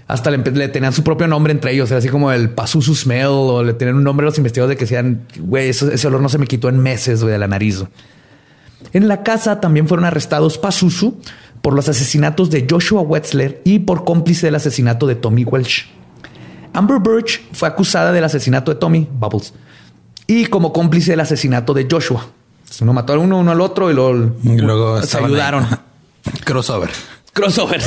Hasta 0.07 0.31
le, 0.31 0.69
tenían 0.69 0.93
su 0.93 1.05
propio 1.05 1.29
nombre 1.29 1.53
entre 1.53 1.73
ellos, 1.73 1.93
así 1.93 2.09
como 2.09 2.33
el 2.33 2.51
Pazuzu 2.51 2.95
Smell 2.95 3.27
o 3.27 3.63
le 3.63 3.75
tenían 3.75 3.97
un 3.97 4.05
nombre 4.05 4.25
a 4.25 4.29
los 4.29 4.39
investigadores 4.39 4.77
de 4.77 4.79
que 4.79 4.87
sean, 4.87 5.27
güey, 5.39 5.69
ese 5.69 6.07
olor 6.07 6.21
no 6.21 6.29
se 6.29 6.39
me 6.39 6.47
quitó 6.47 6.69
en 6.69 6.79
meses 6.79 7.21
de 7.21 7.39
la 7.39 7.47
nariz. 7.47 7.85
En 8.93 9.09
la 9.09 9.23
casa 9.23 9.61
también 9.61 9.87
fueron 9.87 10.05
arrestados 10.07 10.57
Pazuzu 10.57 11.19
por 11.61 11.75
los 11.75 11.89
asesinatos 11.89 12.51
de 12.51 12.67
Joshua 12.69 13.03
Wetzler 13.03 13.61
y 13.65 13.81
por 13.81 14.05
cómplice 14.05 14.47
del 14.47 14.55
asesinato 14.55 15.07
de 15.07 15.17
Tommy 15.17 15.45
Welsh. 15.45 15.87
Amber 16.73 16.99
Birch 17.01 17.43
fue 17.53 17.69
acusada 17.69 18.13
del 18.13 18.25
asesinato 18.25 18.73
de 18.73 18.81
Tommy 18.81 19.09
Bubbles 19.11 19.53
y 20.29 20.47
como 20.47 20.73
cómplice 20.73 21.11
del 21.13 21.21
asesinato 21.21 21.75
de 21.75 21.89
Joshua. 21.91 22.29
Uno 22.81 22.93
mató 22.93 23.15
a 23.15 23.19
uno, 23.19 23.39
uno 23.39 23.51
al 23.51 23.61
otro 23.61 23.91
y, 23.91 23.95
luego 23.95 25.03
se 25.03 25.19
ayudaron. 25.19 25.67
Crossover. 26.45 26.91
Crossover. 27.33 27.83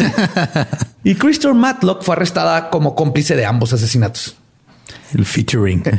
y 1.04 1.16
Christopher 1.16 1.56
Matlock 1.56 2.04
fue 2.04 2.16
arrestada 2.16 2.70
como 2.70 2.96
cómplice 2.96 3.36
de 3.36 3.46
ambos 3.46 3.72
asesinatos. 3.74 4.36
El 5.14 5.24
featuring. 5.26 5.84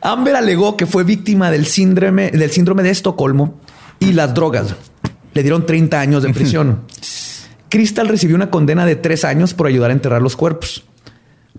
Amber 0.00 0.36
alegó 0.36 0.76
que 0.76 0.86
fue 0.86 1.04
víctima 1.04 1.50
del 1.50 1.66
síndrome, 1.66 2.30
del 2.30 2.50
síndrome 2.50 2.82
de 2.84 2.90
Estocolmo 2.90 3.60
y 3.98 4.12
las 4.12 4.34
drogas. 4.34 4.76
Le 5.34 5.42
dieron 5.42 5.66
30 5.66 6.00
años 6.00 6.22
de 6.22 6.32
prisión. 6.32 6.84
Crystal 7.68 8.06
recibió 8.06 8.36
una 8.36 8.50
condena 8.50 8.86
de 8.86 8.94
tres 8.96 9.24
años 9.24 9.52
por 9.54 9.66
ayudar 9.66 9.90
a 9.90 9.94
enterrar 9.94 10.22
los 10.22 10.36
cuerpos. 10.36 10.84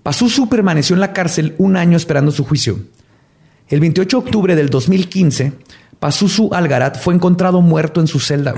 Pazuzu 0.01 0.49
permaneció 0.49 0.95
en 0.95 0.99
la 1.01 1.13
cárcel 1.13 1.55
un 1.57 1.77
año 1.77 1.97
esperando 1.97 2.31
su 2.31 2.43
juicio. 2.43 2.79
El 3.69 3.79
28 3.79 4.17
de 4.19 4.25
octubre 4.25 4.55
del 4.55 4.69
2015, 4.69 5.53
Pazuzu 5.99 6.49
Algarat 6.53 6.99
fue 6.99 7.13
encontrado 7.13 7.61
muerto 7.61 8.01
en 8.01 8.07
su 8.07 8.19
celda. 8.19 8.53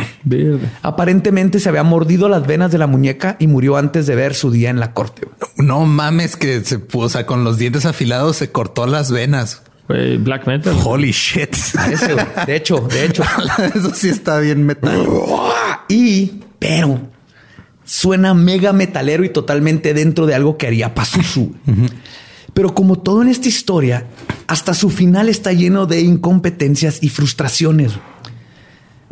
Aparentemente 0.81 1.59
se 1.59 1.69
había 1.69 1.83
mordido 1.83 2.27
las 2.27 2.47
venas 2.47 2.71
de 2.71 2.79
la 2.79 2.87
muñeca 2.87 3.35
y 3.37 3.45
murió 3.45 3.77
antes 3.77 4.07
de 4.07 4.15
ver 4.15 4.33
su 4.33 4.49
día 4.49 4.71
en 4.71 4.79
la 4.79 4.93
corte. 4.93 5.27
No 5.57 5.85
mames 5.85 6.35
que 6.37 6.63
se 6.63 6.81
o 6.91 7.09
sea, 7.09 7.27
con 7.27 7.43
los 7.43 7.59
dientes 7.59 7.85
afilados 7.85 8.37
se 8.37 8.51
cortó 8.51 8.87
las 8.87 9.11
venas. 9.11 9.61
Black 9.87 10.47
metal. 10.47 10.75
Holy 10.83 11.11
shit. 11.11 11.55
de 12.47 12.55
hecho, 12.55 12.79
de 12.81 13.05
hecho. 13.05 13.23
Eso 13.75 13.93
sí 13.93 14.09
está 14.09 14.39
bien 14.39 14.65
metal. 14.65 15.07
Y, 15.87 16.41
pero 16.57 16.99
suena 17.85 18.33
mega 18.33 18.73
metalero 18.73 19.23
y 19.23 19.29
totalmente 19.29 19.93
dentro 19.93 20.25
de 20.25 20.35
algo 20.35 20.57
que 20.57 20.67
haría 20.67 20.93
Pazuzu. 20.93 21.53
Pero 22.53 22.73
como 22.73 22.99
todo 22.99 23.21
en 23.21 23.29
esta 23.29 23.47
historia, 23.47 24.07
hasta 24.47 24.73
su 24.73 24.89
final 24.89 25.29
está 25.29 25.53
lleno 25.53 25.85
de 25.85 26.01
incompetencias 26.01 26.99
y 27.01 27.09
frustraciones. 27.09 27.93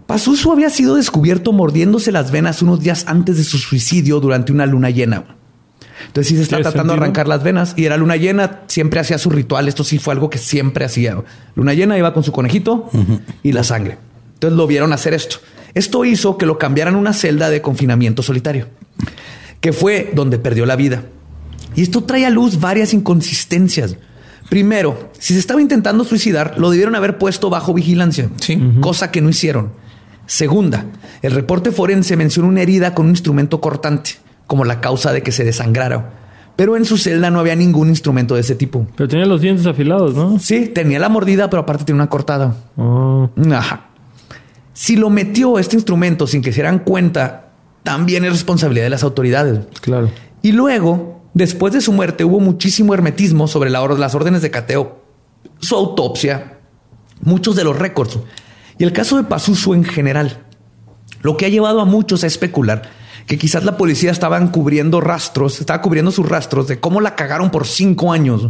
Pazuzu 0.08 0.52
había 0.52 0.70
sido 0.70 0.96
descubierto 0.96 1.54
mordiéndose 1.54 2.12
las 2.12 2.32
venas 2.32 2.62
unos 2.62 2.82
días 2.82 3.06
antes 3.08 3.38
de 3.38 3.44
su 3.44 3.58
suicidio 3.58 4.20
durante 4.20 4.52
una 4.52 4.66
luna 4.66 4.90
llena. 4.90 5.38
Entonces 6.08 6.30
sí 6.30 6.36
se 6.36 6.44
está 6.44 6.62
tratando 6.62 6.94
de 6.94 7.00
arrancar 7.00 7.28
las 7.28 7.44
venas 7.44 7.74
y 7.78 7.86
era 7.86 7.98
luna 7.98 8.18
llena, 8.18 8.62
siempre 8.68 9.00
hacía 9.00 9.18
su 9.18 9.30
ritual. 9.30 9.68
Esto 9.68 9.84
sí 9.84 10.00
fue 10.00 10.14
algo 10.14 10.30
que 10.30 10.38
siempre 10.38 10.86
hacía. 10.86 11.24
Luna 11.56 11.74
llena 11.74 11.98
iba 11.98 12.14
con 12.14 12.24
su 12.24 12.32
conejito 12.32 12.90
y 13.42 13.54
la 13.54 13.64
sangre. 13.64 13.98
Entonces 14.34 14.58
lo 14.58 14.68
vieron 14.68 14.94
hacer 14.94 15.14
esto. 15.14 15.38
Esto 15.74 16.06
hizo 16.06 16.38
que 16.38 16.46
lo 16.46 16.58
cambiaran 16.58 16.96
a 16.96 17.00
una 17.00 17.14
celda 17.14 17.50
de 17.50 17.62
confinamiento 17.62 18.22
solitario, 18.22 18.68
que 19.60 19.74
fue 19.74 20.12
donde 20.14 20.38
perdió 20.38 20.66
la 20.66 20.76
vida. 20.76 21.04
Y 21.76 21.82
esto 21.82 22.04
trae 22.04 22.26
a 22.26 22.30
luz 22.30 22.60
varias 22.60 22.94
inconsistencias. 22.94 23.98
Primero, 24.50 25.10
si 25.18 25.34
se 25.34 25.40
estaba 25.40 25.62
intentando 25.62 26.04
suicidar, 26.04 26.56
lo 26.58 26.70
debieron 26.70 26.96
haber 26.96 27.18
puesto 27.18 27.50
bajo 27.50 27.74
vigilancia, 27.74 28.30
cosa 28.82 29.10
que 29.10 29.22
no 29.22 29.30
hicieron. 29.30 29.72
Segunda, 30.26 30.86
el 31.22 31.32
reporte 31.32 31.72
forense 31.72 32.16
menciona 32.16 32.48
una 32.48 32.62
herida 32.62 32.94
con 32.94 33.06
un 33.06 33.12
instrumento 33.12 33.60
cortante 33.60 34.12
como 34.48 34.66
la 34.66 34.80
causa 34.82 35.12
de 35.12 35.24
que 35.24 35.32
se 35.32 35.44
desangrara. 35.44 36.14
Pero 36.56 36.78
en 36.78 36.86
su 36.86 36.98
celda 36.98 37.32
no 37.32 37.40
había 37.40 37.56
ningún 37.56 37.90
instrumento 37.90 38.36
de 38.36 38.42
ese 38.42 38.54
tipo. 38.54 38.86
Pero 38.96 39.10
tenía 39.10 39.26
los 39.26 39.42
dientes 39.42 39.66
afilados, 39.66 40.14
¿no? 40.14 40.38
Sí, 40.38 40.68
tenía 40.68 41.00
la 41.00 41.10
mordida, 41.10 41.50
pero 41.50 41.64
aparte 41.64 41.84
tenía 41.84 42.04
una 42.04 42.10
cortada. 42.10 42.56
Oh. 42.78 43.30
Ajá. 43.52 43.88
Si 44.74 44.96
lo 44.96 45.10
metió 45.10 45.60
este 45.60 45.76
instrumento 45.76 46.28
sin 46.28 46.42
que 46.42 46.52
se 46.52 46.58
dieran 46.58 46.80
cuenta, 46.80 47.52
también 47.84 48.26
es 48.26 48.32
responsabilidad 48.32 48.86
de 48.86 48.90
las 48.90 49.04
autoridades. 49.04 49.60
Claro. 49.82 50.10
Y 50.42 50.52
luego, 50.52 51.22
después 51.34 51.74
de 51.74 51.82
su 51.82 51.94
muerte, 51.94 52.24
hubo 52.24 52.40
muchísimo 52.40 52.94
hermetismo 52.94 53.48
sobre 53.48 53.70
las 53.70 54.16
órdenes 54.16 54.42
de 54.42 54.52
cateo, 54.52 55.04
su 55.60 55.76
autopsia, 55.76 56.60
muchos 57.22 57.56
de 57.56 57.64
los 57.64 57.78
récords 57.78 58.20
y 58.78 58.84
el 58.84 58.94
caso 58.94 59.18
de 59.18 59.24
Pazuzu 59.24 59.74
en 59.74 59.84
general. 59.84 60.46
Lo 61.22 61.38
que 61.38 61.46
ha 61.46 61.50
llevado 61.50 61.80
a 61.80 61.86
muchos 61.86 62.24
a 62.24 62.28
especular 62.28 62.84
que 63.28 63.38
quizás 63.38 63.64
la 63.64 63.78
policía 63.78 64.12
estaban 64.12 64.50
cubriendo 64.50 65.00
rastros, 65.00 65.60
estaba 65.60 65.82
cubriendo 65.82 66.12
sus 66.12 66.28
rastros 66.28 66.68
de 66.68 66.80
cómo 66.80 67.00
la 67.00 67.16
cagaron 67.16 67.52
por 67.52 67.66
cinco 67.66 68.12
años 68.12 68.50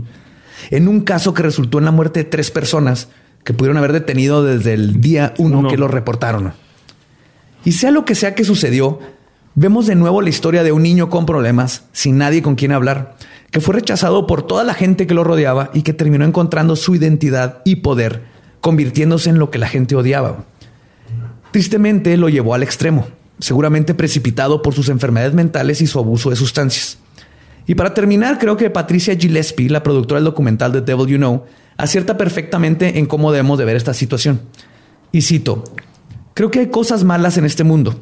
en 0.72 0.88
un 0.88 1.02
caso 1.02 1.34
que 1.34 1.44
resultó 1.44 1.78
en 1.80 1.86
la 1.86 1.92
muerte 1.92 2.24
de 2.24 2.30
tres 2.30 2.50
personas 2.50 3.10
que 3.44 3.54
pudieron 3.54 3.78
haber 3.78 3.94
detenido 3.94 4.44
desde 4.44 4.74
el 4.74 5.02
día 5.02 5.34
uno, 5.38 5.68
que 5.68 5.78
lo 5.78 5.88
reportaron. 5.88 6.54
Y 7.66 7.74
sea 7.74 7.92
lo 7.92 8.06
que 8.06 8.16
sea 8.16 8.36
que 8.36 8.44
sucedió, 8.44 9.00
vemos 9.56 9.88
de 9.88 9.96
nuevo 9.96 10.22
la 10.22 10.30
historia 10.30 10.64
de 10.64 10.72
un 10.72 10.84
niño 10.84 11.10
con 11.10 11.26
problemas, 11.26 11.86
sin 11.92 12.18
nadie 12.18 12.42
con 12.42 12.56
quien 12.56 12.72
hablar, 12.72 13.16
que 13.52 13.62
fue 13.62 13.76
rechazado 13.76 14.28
por 14.28 14.44
toda 14.44 14.64
la 14.64 14.74
gente 14.74 15.08
que 15.08 15.14
lo 15.14 15.24
rodeaba 15.24 15.70
y 15.74 15.84
que 15.84 15.94
terminó 15.94 16.26
encontrando 16.26 16.76
su 16.76 16.96
identidad 16.96 17.62
y 17.66 17.78
poder, 17.78 18.24
convirtiéndose 18.62 19.30
en 19.30 19.40
lo 19.40 19.52
que 19.52 19.60
la 19.60 19.68
gente 19.68 19.96
odiaba. 19.96 20.46
Tristemente 21.52 22.18
lo 22.18 22.30
llevó 22.30 22.56
al 22.56 22.64
extremo 22.64 23.06
seguramente 23.44 23.94
precipitado 23.94 24.62
por 24.62 24.74
sus 24.74 24.90
enfermedades 24.90 25.34
mentales 25.34 25.82
y 25.82 25.88
su 25.88 26.00
abuso 26.00 26.30
de 26.30 26.36
sustancias. 26.36 26.98
Y 27.66 27.76
para 27.76 27.94
terminar, 27.94 28.40
creo 28.40 28.58
que 28.58 28.70
Patricia 28.70 29.16
Gillespie, 29.16 29.70
la 29.70 29.84
productora 29.84 30.20
del 30.20 30.26
documental 30.26 30.72
The 30.72 30.82
Devil 30.82 31.08
You 31.08 31.18
Know, 31.18 31.44
acierta 31.84 32.18
perfectamente 32.18 32.98
en 33.00 33.06
cómo 33.06 33.32
debemos 33.32 33.60
de 33.60 33.66
ver 33.66 33.76
esta 33.76 33.94
situación. 33.94 34.42
Y 35.12 35.22
cito, 35.22 35.64
creo 36.34 36.50
que 36.50 36.60
hay 36.60 36.68
cosas 36.68 37.04
malas 37.04 37.38
en 37.38 37.46
este 37.46 37.64
mundo. 37.64 38.02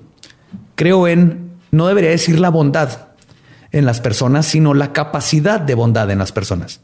Creo 0.75 1.07
en, 1.07 1.51
no 1.71 1.87
debería 1.87 2.09
decir 2.09 2.39
la 2.39 2.49
bondad 2.49 3.09
en 3.71 3.85
las 3.85 4.01
personas, 4.01 4.45
sino 4.45 4.73
la 4.73 4.93
capacidad 4.93 5.59
de 5.59 5.75
bondad 5.75 6.09
en 6.11 6.19
las 6.19 6.31
personas. 6.31 6.81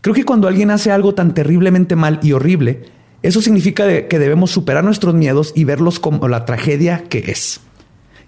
Creo 0.00 0.14
que 0.14 0.24
cuando 0.24 0.48
alguien 0.48 0.70
hace 0.70 0.90
algo 0.90 1.14
tan 1.14 1.34
terriblemente 1.34 1.96
mal 1.96 2.20
y 2.22 2.32
horrible, 2.32 2.84
eso 3.22 3.40
significa 3.40 4.06
que 4.06 4.18
debemos 4.18 4.50
superar 4.50 4.84
nuestros 4.84 5.14
miedos 5.14 5.52
y 5.56 5.64
verlos 5.64 5.98
como 5.98 6.28
la 6.28 6.44
tragedia 6.44 7.04
que 7.08 7.30
es. 7.30 7.60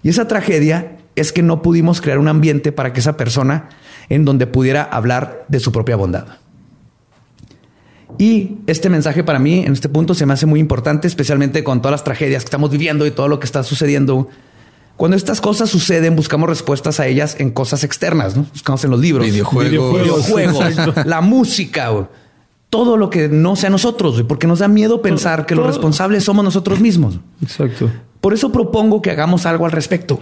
Y 0.01 0.09
esa 0.09 0.27
tragedia 0.27 0.97
es 1.15 1.31
que 1.31 1.43
no 1.43 1.61
pudimos 1.61 2.01
crear 2.01 2.17
un 2.17 2.27
ambiente 2.27 2.71
para 2.71 2.93
que 2.93 2.99
esa 2.99 3.17
persona 3.17 3.69
en 4.09 4.25
donde 4.25 4.47
pudiera 4.47 4.83
hablar 4.83 5.45
de 5.49 5.59
su 5.59 5.71
propia 5.71 5.95
bondad. 5.95 6.27
Y 8.17 8.57
este 8.67 8.89
mensaje 8.89 9.23
para 9.23 9.39
mí 9.39 9.59
en 9.59 9.73
este 9.73 9.89
punto 9.89 10.13
se 10.13 10.25
me 10.25 10.33
hace 10.33 10.45
muy 10.45 10.59
importante, 10.59 11.07
especialmente 11.07 11.63
con 11.63 11.81
todas 11.81 11.91
las 11.91 12.03
tragedias 12.03 12.43
que 12.43 12.47
estamos 12.47 12.71
viviendo 12.71 13.05
y 13.05 13.11
todo 13.11 13.27
lo 13.27 13.39
que 13.39 13.45
está 13.45 13.63
sucediendo. 13.63 14.27
Cuando 14.95 15.15
estas 15.15 15.41
cosas 15.41 15.69
suceden, 15.69 16.15
buscamos 16.15 16.49
respuestas 16.49 16.99
a 16.99 17.05
ellas 17.05 17.35
en 17.39 17.51
cosas 17.51 17.83
externas, 17.83 18.35
¿no? 18.35 18.47
Buscamos 18.51 18.83
en 18.83 18.91
los 18.91 18.99
libros, 18.99 19.25
videojuegos, 19.27 21.05
la 21.05 21.21
música, 21.21 21.91
todo 22.71 22.97
lo 22.97 23.11
que 23.11 23.29
no 23.29 23.55
sea 23.55 23.69
nosotros, 23.69 24.23
porque 24.27 24.47
nos 24.47 24.59
da 24.59 24.67
miedo 24.67 25.03
pensar 25.03 25.45
que 25.45 25.53
los 25.53 25.67
responsables 25.67 26.23
somos 26.23 26.43
nosotros 26.43 26.79
mismos. 26.79 27.19
Exacto. 27.43 27.91
Por 28.19 28.33
eso 28.33 28.51
propongo 28.51 29.03
que 29.03 29.11
hagamos 29.11 29.45
algo 29.45 29.65
al 29.65 29.71
respecto. 29.71 30.19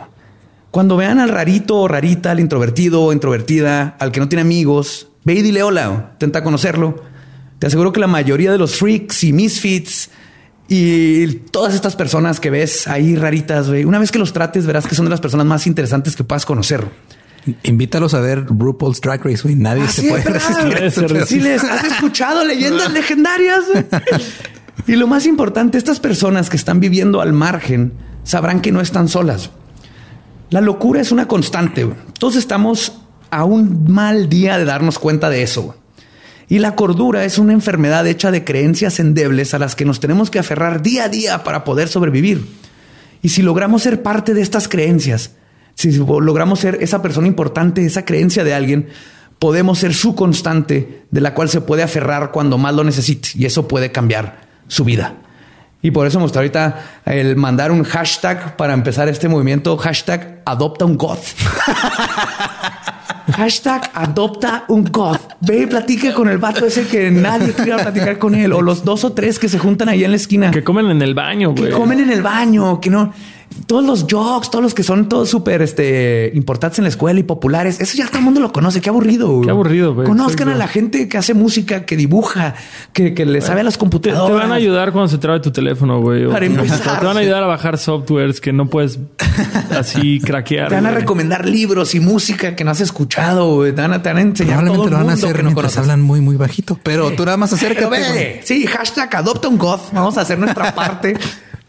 Cuando 0.71 0.97
vean 0.97 1.19
al 1.19 1.29
rarito 1.29 1.77
o 1.77 1.87
rarita, 1.87 2.31
al 2.31 2.41
introvertido 2.41 3.01
o 3.01 3.13
introvertida, 3.13 3.95
al 3.97 4.11
que 4.11 4.19
no 4.19 4.27
tiene 4.27 4.41
amigos, 4.41 5.07
ve 5.23 5.35
y 5.35 5.41
dile 5.41 5.63
hola, 5.63 6.09
intenta 6.13 6.43
conocerlo. 6.43 7.14
Te 7.59 7.67
aseguro 7.67 7.91
que 7.91 7.99
la 7.99 8.07
mayoría 8.07 8.51
de 8.51 8.57
los 8.57 8.75
freaks 8.75 9.23
y 9.23 9.33
misfits 9.33 10.09
y 10.67 11.27
todas 11.51 11.75
estas 11.75 11.95
personas 11.95 12.39
que 12.39 12.49
ves 12.49 12.87
ahí 12.87 13.15
raritas, 13.15 13.67
una 13.67 13.99
vez 13.99 14.11
que 14.11 14.19
los 14.19 14.33
trates, 14.33 14.65
verás 14.65 14.87
que 14.87 14.95
son 14.95 15.05
de 15.05 15.11
las 15.11 15.21
personas 15.21 15.45
más 15.45 15.67
interesantes 15.67 16.15
que 16.15 16.23
puedas 16.23 16.45
conocer. 16.45 16.85
Invítalos 17.63 18.15
a 18.15 18.19
ver 18.19 18.45
RuPaul's 18.47 18.99
Drag 18.99 19.23
Race, 19.23 19.43
güey. 19.43 19.55
Nadie 19.55 19.83
ah, 19.83 19.87
se 19.87 20.09
puede 20.09 20.23
resistir. 20.23 21.25
Si 21.27 21.39
les 21.39 21.63
has 21.63 21.83
escuchado 21.83 22.43
leyendas 22.43 22.91
legendarias. 22.91 23.63
Y 24.87 24.95
lo 24.95 25.05
más 25.05 25.27
importante, 25.27 25.77
estas 25.77 25.99
personas 25.99 26.49
que 26.49 26.57
están 26.57 26.79
viviendo 26.79 27.21
al 27.21 27.33
margen 27.33 27.93
sabrán 28.23 28.61
que 28.61 28.71
no 28.71 28.81
están 28.81 29.07
solas. 29.07 29.51
La 30.49 30.61
locura 30.61 31.01
es 31.01 31.11
una 31.11 31.27
constante. 31.27 31.87
Todos 32.17 32.35
estamos 32.35 32.93
a 33.29 33.45
un 33.45 33.91
mal 33.91 34.27
día 34.27 34.57
de 34.57 34.65
darnos 34.65 34.97
cuenta 34.97 35.29
de 35.29 35.43
eso. 35.43 35.75
Y 36.47 36.59
la 36.59 36.75
cordura 36.75 37.25
es 37.25 37.37
una 37.39 37.53
enfermedad 37.53 38.05
hecha 38.05 38.31
de 38.31 38.43
creencias 38.43 38.99
endebles 38.99 39.53
a 39.53 39.59
las 39.59 39.75
que 39.75 39.85
nos 39.85 39.99
tenemos 39.99 40.29
que 40.29 40.39
aferrar 40.39 40.81
día 40.81 41.05
a 41.05 41.09
día 41.09 41.43
para 41.43 41.63
poder 41.63 41.87
sobrevivir. 41.87 42.45
Y 43.21 43.29
si 43.29 43.41
logramos 43.41 43.81
ser 43.81 44.03
parte 44.03 44.33
de 44.33 44.41
estas 44.41 44.67
creencias, 44.67 45.31
si 45.73 45.91
logramos 45.91 46.59
ser 46.59 46.77
esa 46.81 47.01
persona 47.01 47.27
importante, 47.27 47.85
esa 47.85 48.05
creencia 48.05 48.43
de 48.43 48.53
alguien, 48.53 48.87
podemos 49.39 49.79
ser 49.79 49.93
su 49.93 50.15
constante 50.15 51.05
de 51.09 51.21
la 51.21 51.33
cual 51.33 51.49
se 51.49 51.61
puede 51.61 51.83
aferrar 51.83 52.31
cuando 52.31 52.57
más 52.57 52.75
lo 52.75 52.83
necesite. 52.83 53.29
Y 53.35 53.45
eso 53.45 53.67
puede 53.67 53.91
cambiar 53.91 54.41
su 54.67 54.85
vida. 54.85 55.15
Y 55.85 55.91
por 55.91 56.07
eso 56.07 56.17
me 56.17 56.23
gusta 56.23 56.39
ahorita 56.39 56.81
el 57.05 57.35
mandar 57.35 57.71
un 57.71 57.83
hashtag 57.83 58.57
para 58.57 58.73
empezar 58.73 59.07
este 59.07 59.29
movimiento, 59.29 59.77
hashtag 59.77 60.41
adopta 60.43 60.83
un 60.83 60.97
goth. 60.97 61.19
hashtag 63.35 63.91
adopta 63.93 64.65
un 64.67 64.85
goth. 64.85 65.21
Ve 65.41 65.59
y 65.59 65.65
platique 65.67 66.11
con 66.11 66.27
el 66.27 66.39
vato 66.39 66.65
ese 66.65 66.87
que 66.87 67.11
nadie 67.11 67.53
quiere 67.53 67.83
platicar 67.83 68.17
con 68.17 68.33
él. 68.33 68.51
O 68.53 68.63
los 68.63 68.83
dos 68.83 69.03
o 69.03 69.13
tres 69.13 69.37
que 69.37 69.47
se 69.47 69.59
juntan 69.59 69.87
ahí 69.87 70.03
en 70.03 70.09
la 70.09 70.17
esquina. 70.17 70.49
Que 70.49 70.63
comen 70.63 70.87
en 70.87 71.03
el 71.03 71.13
baño, 71.13 71.51
güey. 71.51 71.65
Que 71.65 71.69
comen 71.69 71.99
en 71.99 72.09
el 72.09 72.23
baño, 72.23 72.81
que 72.81 72.89
no 72.89 73.13
todos 73.67 73.83
los 73.85 74.05
jokes, 74.09 74.49
todos 74.49 74.63
los 74.63 74.73
que 74.73 74.83
son 74.83 75.09
todos 75.09 75.29
súper 75.29 75.61
este, 75.61 76.31
importantes 76.35 76.79
en 76.79 76.83
la 76.83 76.89
escuela 76.89 77.19
y 77.19 77.23
populares, 77.23 77.79
eso 77.81 77.97
ya 77.97 78.07
todo 78.07 78.19
el 78.19 78.25
mundo 78.25 78.39
lo 78.39 78.51
conoce. 78.51 78.81
Qué 78.81 78.89
aburrido. 78.89 79.41
Qué 79.41 79.49
aburrido. 79.49 79.93
Güey. 79.93 80.07
Conozcan 80.07 80.49
a 80.49 80.55
la 80.55 80.67
gente 80.67 81.07
que 81.07 81.17
hace 81.17 81.33
música, 81.33 81.85
que 81.85 81.97
dibuja, 81.97 82.55
que, 82.93 83.13
le 83.25 83.41
sabe 83.41 83.61
a 83.61 83.63
las 83.63 83.77
computadoras. 83.77 84.27
Te, 84.27 84.33
van 84.33 84.51
a 84.51 84.55
ayudar 84.55 84.91
cuando 84.91 85.07
se 85.07 85.17
trabe 85.17 85.39
tu 85.39 85.51
teléfono, 85.51 86.01
güey. 86.01 86.27
Para 86.27 86.45
empezar. 86.45 86.99
Te 86.99 87.05
van 87.05 87.17
a 87.17 87.19
ayudar 87.21 87.43
a 87.43 87.47
bajar 87.47 87.77
softwares 87.77 88.41
que 88.41 88.53
no 88.53 88.67
puedes 88.67 88.99
así 89.71 90.19
craquear. 90.23 90.69
Te 90.69 90.75
van 90.75 90.85
a 90.85 90.91
recomendar 90.91 91.47
libros 91.47 91.95
y 91.95 91.99
música 91.99 92.55
que 92.55 92.63
no 92.63 92.71
has 92.71 92.81
escuchado. 92.81 93.63
Te 93.63 93.71
van 93.71 93.93
a, 93.93 94.01
te 94.01 94.09
van 94.09 94.17
a 94.17 94.21
enseñar. 94.21 94.59
Probablemente 94.59 94.91
lo 94.91 94.97
van 94.97 95.09
a 95.09 95.13
hacer 95.13 95.35
que 95.35 95.43
no 95.43 95.81
hablan 95.81 96.01
muy, 96.01 96.21
muy 96.21 96.35
bajito. 96.35 96.79
Pero 96.83 97.11
tú 97.11 97.25
nada 97.25 97.37
más 97.37 97.53
acércate. 97.53 98.41
Sí, 98.43 98.65
hashtag 98.67 99.15
adopta 99.15 99.47
un 99.47 99.57
goth. 99.57 99.91
Vamos 99.91 100.17
a 100.17 100.21
hacer 100.21 100.37
nuestra 100.37 100.73
parte. 100.73 101.15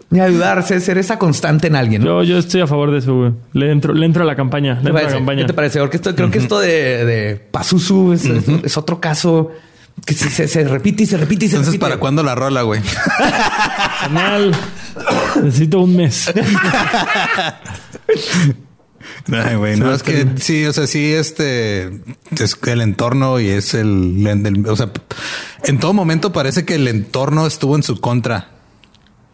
Ni 0.08 0.20
ayudarse, 0.20 0.80
ser 0.80 0.98
esa 0.98 1.18
constante 1.18 1.66
en 1.66 1.74
alguien. 1.74 2.02
Yo, 2.02 2.22
yo 2.22 2.38
estoy 2.38 2.60
a 2.60 2.66
favor 2.66 2.92
de 2.92 2.98
eso, 2.98 3.14
güey. 3.14 3.32
Le 3.52 3.72
entro, 3.72 3.92
le 3.92 4.06
entro 4.06 4.22
a 4.22 4.26
la 4.26 4.36
campaña. 4.36 4.74
Le 4.74 4.90
entro 4.90 4.98
a 4.98 5.02
la 5.02 5.08
campaña. 5.08 5.42
¿Qué 5.42 5.46
te 5.48 5.54
parece? 5.54 5.80
Porque 5.80 5.96
esto, 5.96 6.14
creo 6.14 6.30
que 6.30 6.38
esto 6.38 6.60
de, 6.60 7.04
de 7.04 7.36
Pazuzu 7.36 8.12
es, 8.12 8.76
otro 8.76 9.00
caso 9.00 9.50
que 10.04 10.14
se, 10.14 10.64
repite 10.64 11.02
y 11.02 11.06
se 11.06 11.16
repite 11.16 11.46
y 11.46 11.48
se 11.48 11.56
Entonces, 11.56 11.80
¿para 11.80 11.96
cuándo 11.96 12.22
la 12.22 12.36
rola, 12.36 12.62
güey? 12.62 12.80
Canal. 14.00 14.54
Necesito 15.42 15.80
un 15.80 15.96
mes. 15.96 16.32
Ay, 19.32 19.56
güey, 19.56 19.76
no, 19.76 19.92
es 19.92 20.02
que 20.04 20.26
sí, 20.36 20.66
o 20.66 20.72
sea, 20.72 20.86
sí, 20.86 21.12
este 21.12 21.86
es 22.38 22.56
el 22.66 22.80
entorno 22.80 23.40
y 23.40 23.48
es 23.48 23.74
el, 23.74 24.24
el, 24.24 24.66
o 24.68 24.76
sea, 24.76 24.90
en 25.64 25.78
todo 25.78 25.92
momento 25.92 26.32
parece 26.32 26.64
que 26.64 26.76
el 26.76 26.86
entorno 26.86 27.46
estuvo 27.46 27.74
en 27.74 27.82
su 27.82 28.00
contra. 28.00 28.55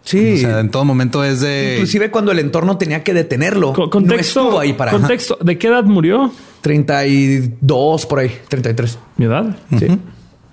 Sí. 0.02 0.34
O 0.34 0.36
sea, 0.38 0.60
en 0.60 0.70
todo 0.70 0.84
momento 0.84 1.24
es 1.24 1.40
de. 1.40 1.74
Inclusive 1.74 2.10
cuando 2.10 2.32
el 2.32 2.38
entorno 2.38 2.76
tenía 2.76 3.02
que 3.02 3.14
detenerlo. 3.14 3.72
contexto. 3.72 4.58
ahí 4.58 4.72
para. 4.72 4.90
Contexto. 4.90 5.38
¿De 5.40 5.58
qué 5.58 5.68
edad 5.68 5.84
murió? 5.84 6.32
32 6.60 8.06
por 8.06 8.20
ahí, 8.20 8.30
33. 8.48 8.98
¿Mi 9.16 9.26
edad? 9.26 9.56
Sí. 9.78 9.86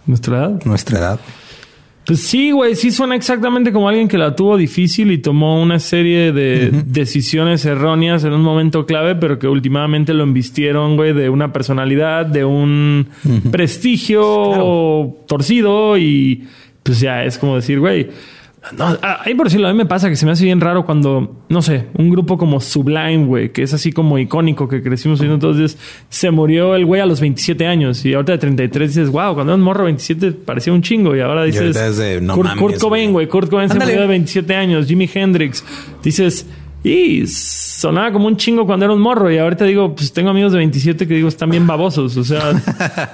¿Nuestra 0.06 0.38
edad? 0.38 0.64
Nuestra 0.66 1.00
edad. 1.00 1.20
Pues 2.10 2.22
sí, 2.22 2.50
güey, 2.50 2.76
sí 2.76 2.90
suena 2.90 3.16
exactamente 3.16 3.72
como 3.72 3.88
alguien 3.88 4.08
que 4.08 4.18
la 4.18 4.36
tuvo 4.36 4.58
difícil 4.58 5.12
y 5.12 5.20
tomó 5.20 5.62
una 5.62 5.78
serie 5.78 6.32
de 6.32 6.72
decisiones 6.88 7.64
erróneas 7.66 8.24
en 8.24 8.34
un 8.34 8.42
momento 8.42 8.88
clave, 8.88 9.14
pero 9.14 9.38
que 9.38 9.48
últimamente 9.48 10.16
lo 10.16 10.24
embistieron, 10.24 10.96
güey, 10.96 11.14
de 11.14 11.30
una 11.30 11.54
personalidad, 11.54 12.26
de 12.26 12.46
un 12.46 13.10
prestigio 13.52 15.18
torcido 15.28 16.00
y 16.00 16.48
pues 16.82 17.00
ya 17.00 17.24
es 17.24 17.38
como 17.38 17.58
decir, 17.58 17.80
güey, 17.80 18.10
no, 18.78 18.98
ahí 19.02 19.34
por 19.36 19.48
decirlo, 19.48 19.68
a 19.68 19.72
mí 19.72 19.78
me 19.78 19.86
pasa 19.86 20.10
que 20.10 20.16
se 20.16 20.26
me 20.26 20.34
hace 20.34 20.44
bien 20.44 20.60
raro 20.60 20.86
cuando, 20.86 21.44
no 21.48 21.62
sé, 21.62 21.88
un 21.98 22.10
grupo 22.10 22.38
como 22.38 22.60
Sublime, 22.60 23.26
güey, 23.26 23.54
que 23.54 23.64
es 23.64 23.74
así 23.74 23.92
como 23.92 24.20
icónico, 24.20 24.68
que 24.68 24.84
crecimos 24.84 25.20
viendo 25.20 25.40
todos 25.40 25.58
días, 25.58 25.78
se 26.10 26.30
murió 26.30 26.76
el 26.76 26.86
güey 26.86 27.00
a 27.02 27.06
los 27.06 27.22
27 27.22 27.66
años 27.66 28.04
y 28.06 28.14
ahorita 28.14 28.34
de 28.34 28.38
33 28.38 28.96
dices, 28.96 29.12
wow, 29.12 29.34
cuando 29.34 29.54
era 29.54 29.56
un 29.56 29.62
morro 29.62 29.86
27 29.86 30.32
parecía 30.32 30.74
un 30.74 30.82
chingo 30.82 31.16
y 31.16 31.22
ahora 31.22 31.46
dices, 31.46 31.78
Kurt, 32.58 32.80
Cobain, 32.80 33.14
güey, 33.14 33.28
Kurt 33.28 33.50
Cobain 33.50 33.70
se 33.70 33.80
murió 33.80 34.02
de 34.02 34.08
27 34.08 34.56
años, 34.56 34.88
Jimi 34.88 35.10
Hendrix, 35.12 35.64
dices, 36.04 36.46
y 36.84 37.28
sonaba 37.28 38.12
como 38.14 38.28
un 38.28 38.38
chingo 38.38 38.66
cuando 38.66 38.86
era 38.86 38.94
un 38.94 39.02
morro. 39.02 39.30
Y 39.32 39.38
ahorita 39.38 39.66
digo, 39.66 39.96
pues 39.96 40.14
tengo 40.14 40.30
amigos 40.30 40.54
de 40.54 40.60
27 40.60 41.08
que 41.08 41.16
digo, 41.16 41.28
están 41.28 41.50
bien 41.50 41.68
babosos. 41.68 42.16
O 42.16 42.24
sea, 42.24 42.52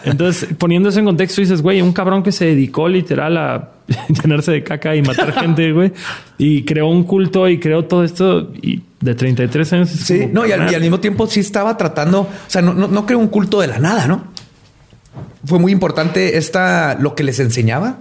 entonces 0.06 0.50
poniendo 0.58 0.90
eso 0.90 1.00
en 1.00 1.06
contexto, 1.06 1.42
dices, 1.42 1.62
güey, 1.62 1.82
un 1.82 1.92
cabrón 1.92 2.22
que 2.22 2.32
se 2.32 2.46
dedicó 2.46 2.88
literal 2.88 3.38
a 3.38 3.72
llenarse 4.10 4.52
de 4.52 4.64
caca 4.64 4.96
y 4.96 5.02
matar 5.02 5.34
gente, 5.40 5.72
güey. 5.72 5.92
Y 6.38 6.64
creó 6.64 6.88
un 6.88 7.04
culto 7.04 7.50
y 7.50 7.60
creó 7.60 7.86
todo 7.86 8.04
esto. 8.04 8.52
Y 8.62 8.82
de 9.02 9.16
33 9.16 9.74
años. 9.74 9.90
sí, 9.90 10.28
no, 10.32 10.46
y 10.46 10.52
al, 10.52 10.82
mismo 10.82 11.00
tiempo 11.00 11.28
sí 11.28 11.40
estaba 11.40 11.78
tratando, 11.78 12.22
o 12.22 12.30
sea, 12.48 12.64
no, 12.64 12.74
no, 12.74 12.88
no 12.88 13.06
creó 13.06 13.20
un 13.20 13.28
culto 13.28 13.62
de 13.62 13.68
la 13.68 13.78
nada, 13.78 14.08
¿no? 14.08 14.24
Fue 15.46 15.60
muy 15.60 15.72
importante 15.72 16.38
esta, 16.38 16.98
lo 17.00 17.14
que 17.14 17.24
les 17.24 17.40
enseñaba 17.40 18.00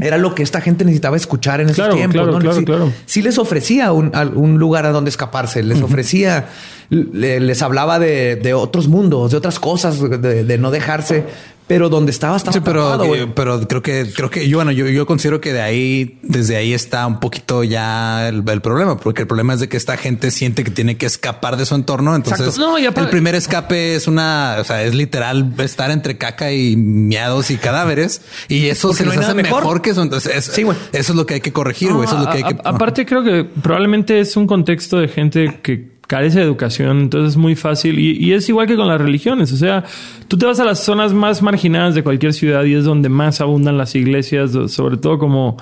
era 0.00 0.18
lo 0.18 0.34
que 0.34 0.42
esta 0.42 0.60
gente 0.60 0.84
necesitaba 0.84 1.16
escuchar 1.16 1.60
en 1.60 1.70
esos 1.70 1.94
tiempos. 1.94 2.42
¿no? 2.42 2.92
sí, 3.06 3.22
les 3.22 3.38
ofrecía 3.38 3.92
un, 3.92 4.58
lugar 4.58 4.86
a 4.86 4.90
donde 4.90 5.10
escaparse, 5.10 5.62
les 5.62 5.80
ofrecía, 5.82 6.48
les 6.90 7.62
hablaba 7.62 7.98
de, 7.98 8.54
otros 8.54 8.88
mundos, 8.88 9.30
de 9.30 9.36
otras 9.36 9.58
cosas, 9.58 10.00
de 10.00 10.58
no 10.58 10.70
dejarse 10.70 11.24
pero 11.72 11.88
donde 11.88 12.10
estaba 12.10 12.36
estaba 12.36 12.52
sí, 12.52 12.60
pero, 12.62 12.98
pero 13.34 13.66
creo 13.66 13.80
que 13.80 14.12
creo 14.14 14.28
que 14.28 14.46
yo 14.46 14.58
bueno 14.58 14.72
yo, 14.72 14.86
yo 14.88 15.06
considero 15.06 15.40
que 15.40 15.54
de 15.54 15.62
ahí 15.62 16.18
desde 16.20 16.56
ahí 16.56 16.74
está 16.74 17.06
un 17.06 17.18
poquito 17.18 17.64
ya 17.64 18.28
el, 18.28 18.42
problema 18.60 18.98
porque 18.98 19.22
el 19.22 19.26
problema 19.26 19.54
es 19.54 19.60
de 19.60 19.70
que 19.70 19.78
esta 19.78 19.96
gente 19.96 20.30
siente 20.30 20.64
que 20.64 20.70
tiene 20.70 20.98
que 20.98 21.06
escapar 21.06 21.56
de 21.56 21.64
su 21.64 21.74
entorno. 21.74 22.14
Entonces 22.14 22.58
el 22.58 23.08
primer 23.08 23.34
escape 23.34 23.94
es 23.94 24.06
una 24.06 24.56
o 24.60 24.64
sea 24.64 24.82
es 24.82 24.94
literal 24.94 25.54
estar 25.60 25.90
entre 25.90 26.18
caca 26.18 26.52
y 26.52 26.76
miados 26.76 27.50
y 27.50 27.56
cadáveres 27.56 28.20
y 28.48 28.66
eso 28.66 28.92
se 28.92 29.06
les 29.06 29.16
hace 29.16 29.32
mejor. 29.32 29.80
que 29.80 29.90
eso. 29.90 30.02
Entonces 30.02 30.44
sí, 30.44 30.66
eso 30.92 31.12
es 31.12 31.16
lo 31.16 31.24
que 31.24 31.34
hay 31.34 31.40
que 31.40 31.54
corregir 31.54 31.88
eso 31.88 32.02
es 32.02 32.12
lo 32.12 32.30
que 32.30 32.36
hay 32.36 32.44
que 32.44 32.56
aparte 32.64 33.06
creo 33.06 33.24
que 33.24 33.44
probablemente 33.44 34.20
es 34.20 34.36
un 34.36 34.46
contexto 34.46 34.98
de 34.98 35.08
gente 35.08 35.60
que 35.62 35.91
carece 36.12 36.40
de 36.40 36.44
educación, 36.44 37.00
entonces 37.00 37.30
es 37.30 37.36
muy 37.38 37.56
fácil. 37.56 37.98
Y, 37.98 38.34
es 38.34 38.46
igual 38.46 38.66
que 38.66 38.76
con 38.76 38.86
las 38.86 39.00
religiones. 39.00 39.50
O 39.50 39.56
sea, 39.56 39.82
tú 40.28 40.36
te 40.36 40.44
vas 40.44 40.60
a 40.60 40.64
las 40.66 40.84
zonas 40.84 41.14
más 41.14 41.40
marginadas 41.40 41.94
de 41.94 42.02
cualquier 42.02 42.34
ciudad 42.34 42.64
y 42.64 42.74
es 42.74 42.84
donde 42.84 43.08
más 43.08 43.40
abundan 43.40 43.78
las 43.78 43.94
iglesias, 43.94 44.50
sobre 44.70 44.98
todo 44.98 45.18
como 45.18 45.56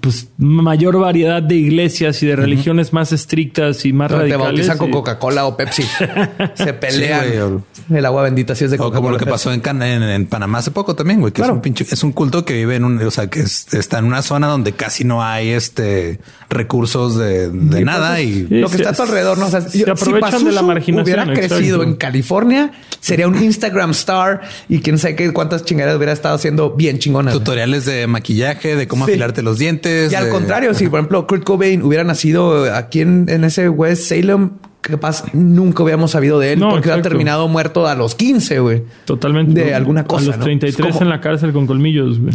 pues 0.00 0.28
mayor 0.38 0.98
variedad 0.98 1.42
de 1.42 1.56
iglesias 1.56 2.22
y 2.22 2.26
de 2.26 2.36
religiones 2.36 2.92
más 2.92 3.12
estrictas 3.12 3.84
y 3.84 3.92
más 3.92 4.10
radicales. 4.10 4.38
Te 4.38 4.44
bautizan 4.44 4.78
con 4.78 4.90
Coca-Cola 4.90 5.46
o 5.46 5.56
Pepsi. 5.56 5.82
Se 6.54 6.72
pelean. 6.72 7.62
el 7.90 8.06
agua 8.06 8.22
bendita 8.22 8.54
sí 8.54 8.64
es 8.64 8.70
de 8.70 8.78
Coca-Cola. 8.78 8.96
Como 8.96 9.10
lo 9.10 9.18
que 9.18 9.26
pasó 9.26 9.52
en, 9.52 9.62
en, 9.82 10.26
Panamá 10.26 10.58
hace 10.58 10.70
poco 10.70 10.94
también, 10.96 11.20
güey, 11.20 11.32
que 11.32 11.42
es 11.42 11.48
un 11.48 11.60
pinche, 11.60 11.86
es 11.90 12.02
un 12.02 12.12
culto 12.12 12.44
que 12.44 12.54
vive 12.54 12.76
en 12.76 12.84
un, 12.84 13.02
o 13.02 13.10
sea, 13.10 13.28
que 13.28 13.40
está 13.40 13.98
en 13.98 14.06
una 14.06 14.22
zona 14.22 14.46
donde 14.46 14.72
casi 14.72 15.04
no 15.04 15.22
hay 15.22 15.50
este 15.50 16.20
recursos 16.48 17.16
de, 17.16 17.50
de 17.50 17.84
nada 17.84 18.20
y 18.20 18.46
lo 18.48 18.68
que 18.70 18.76
está 18.76 18.90
a 18.90 18.92
tu 18.94 19.02
alrededor, 19.02 19.38
no 19.38 19.46
o 19.46 19.50
sea, 19.50 19.60
se 19.60 19.88
aprovechan 19.88 20.44
de 20.44 20.52
la 20.52 20.62
marginación. 20.62 21.04
Hubiera 21.04 21.32
crecido 21.32 21.82
en 21.82 21.94
California, 21.96 22.72
sería 23.00 23.28
un 23.28 23.40
Instagram 23.42 23.90
star 23.90 24.40
y 24.68 24.80
quién 24.80 24.98
sabe 24.98 25.16
qué 25.16 25.32
cuántas 25.32 25.64
chingaderas 25.64 25.96
hubiera 25.96 26.12
estado 26.12 26.34
haciendo 26.34 26.70
bien 26.70 26.98
chingonas. 26.98 27.34
Tutoriales 27.34 27.84
de 27.84 28.06
maquillaje, 28.06 28.76
de 28.76 28.88
cómo 28.88 29.04
afilarte 29.04 29.42
los 29.42 29.58
dientes 29.58 29.89
y 30.10 30.14
al 30.14 30.28
contrario, 30.28 30.74
si 30.74 30.88
por 30.88 31.00
ejemplo 31.00 31.26
Kurt 31.26 31.44
Cobain 31.44 31.82
hubiera 31.82 32.04
nacido 32.04 32.72
aquí 32.74 33.00
en, 33.00 33.28
ese 33.44 33.68
West 33.68 34.04
Salem, 34.04 34.50
capaz 34.80 35.24
nunca 35.32 35.82
hubiéramos 35.82 36.12
sabido 36.12 36.38
de 36.38 36.52
él 36.52 36.60
porque 36.60 36.88
hubiera 36.88 37.02
terminado 37.02 37.48
muerto 37.48 37.86
a 37.86 37.94
los 37.94 38.14
15, 38.14 38.60
güey. 38.60 38.84
Totalmente. 39.04 39.64
De 39.64 39.74
alguna 39.74 40.04
cosa. 40.04 40.32
A 40.32 40.36
los 40.36 40.44
33 40.44 41.00
en 41.00 41.08
la 41.08 41.20
cárcel 41.20 41.52
con 41.52 41.66
colmillos. 41.66 42.18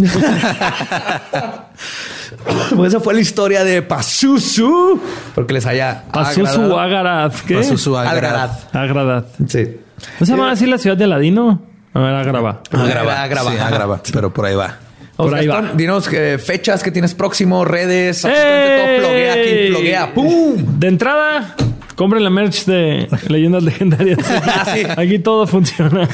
pues 2.75 2.93
esa 2.93 2.99
fue 2.99 3.13
la 3.13 3.21
historia 3.21 3.63
de 3.63 3.81
Pazuzu. 3.81 4.99
Porque 5.33 5.53
les 5.53 5.65
haya. 5.65 6.03
Pazuzu 6.11 6.77
Agarad. 6.77 7.33
¿Qué? 7.47 7.55
Pazuzu 7.55 7.95
Agarad. 7.97 8.51
Agarad. 8.73 9.25
Sí. 9.47 9.77
¿No 10.19 10.25
se 10.25 10.31
llama 10.31 10.51
así 10.51 10.65
la 10.65 10.77
ciudad 10.77 10.97
de 10.97 11.05
Aladino? 11.05 11.61
A 11.93 11.99
ver, 11.99 12.13
Agrava. 12.13 12.61
Agrava. 12.71 13.23
Agrava. 13.23 13.51
Sí, 13.51 13.57
Agrava. 13.57 14.01
Pero 14.11 14.33
por 14.33 14.45
ahí 14.45 14.55
va. 14.55 14.79
Por 15.15 15.33
ahí 15.33 15.47
va. 15.47 15.71
Dinos 15.75 16.09
eh, 16.11 16.37
fechas 16.37 16.83
que 16.83 16.91
tienes 16.91 17.13
próximo, 17.13 17.63
redes, 17.63 18.25
absolutamente 18.25 18.99
todo. 18.99 19.07
Pluguea 19.07 19.33
aquí, 19.33 19.67
pluguea. 19.69 20.13
¡Pum! 20.13 20.79
De 20.79 20.87
entrada, 20.87 21.55
Compren 21.95 22.23
la 22.23 22.29
merch 22.29 22.65
de 22.65 23.07
Leyendas 23.29 23.63
Legendarias. 23.63 24.19
Ah, 24.45 24.95
aquí 24.97 25.19
todo 25.19 25.47
funciona. 25.47 26.07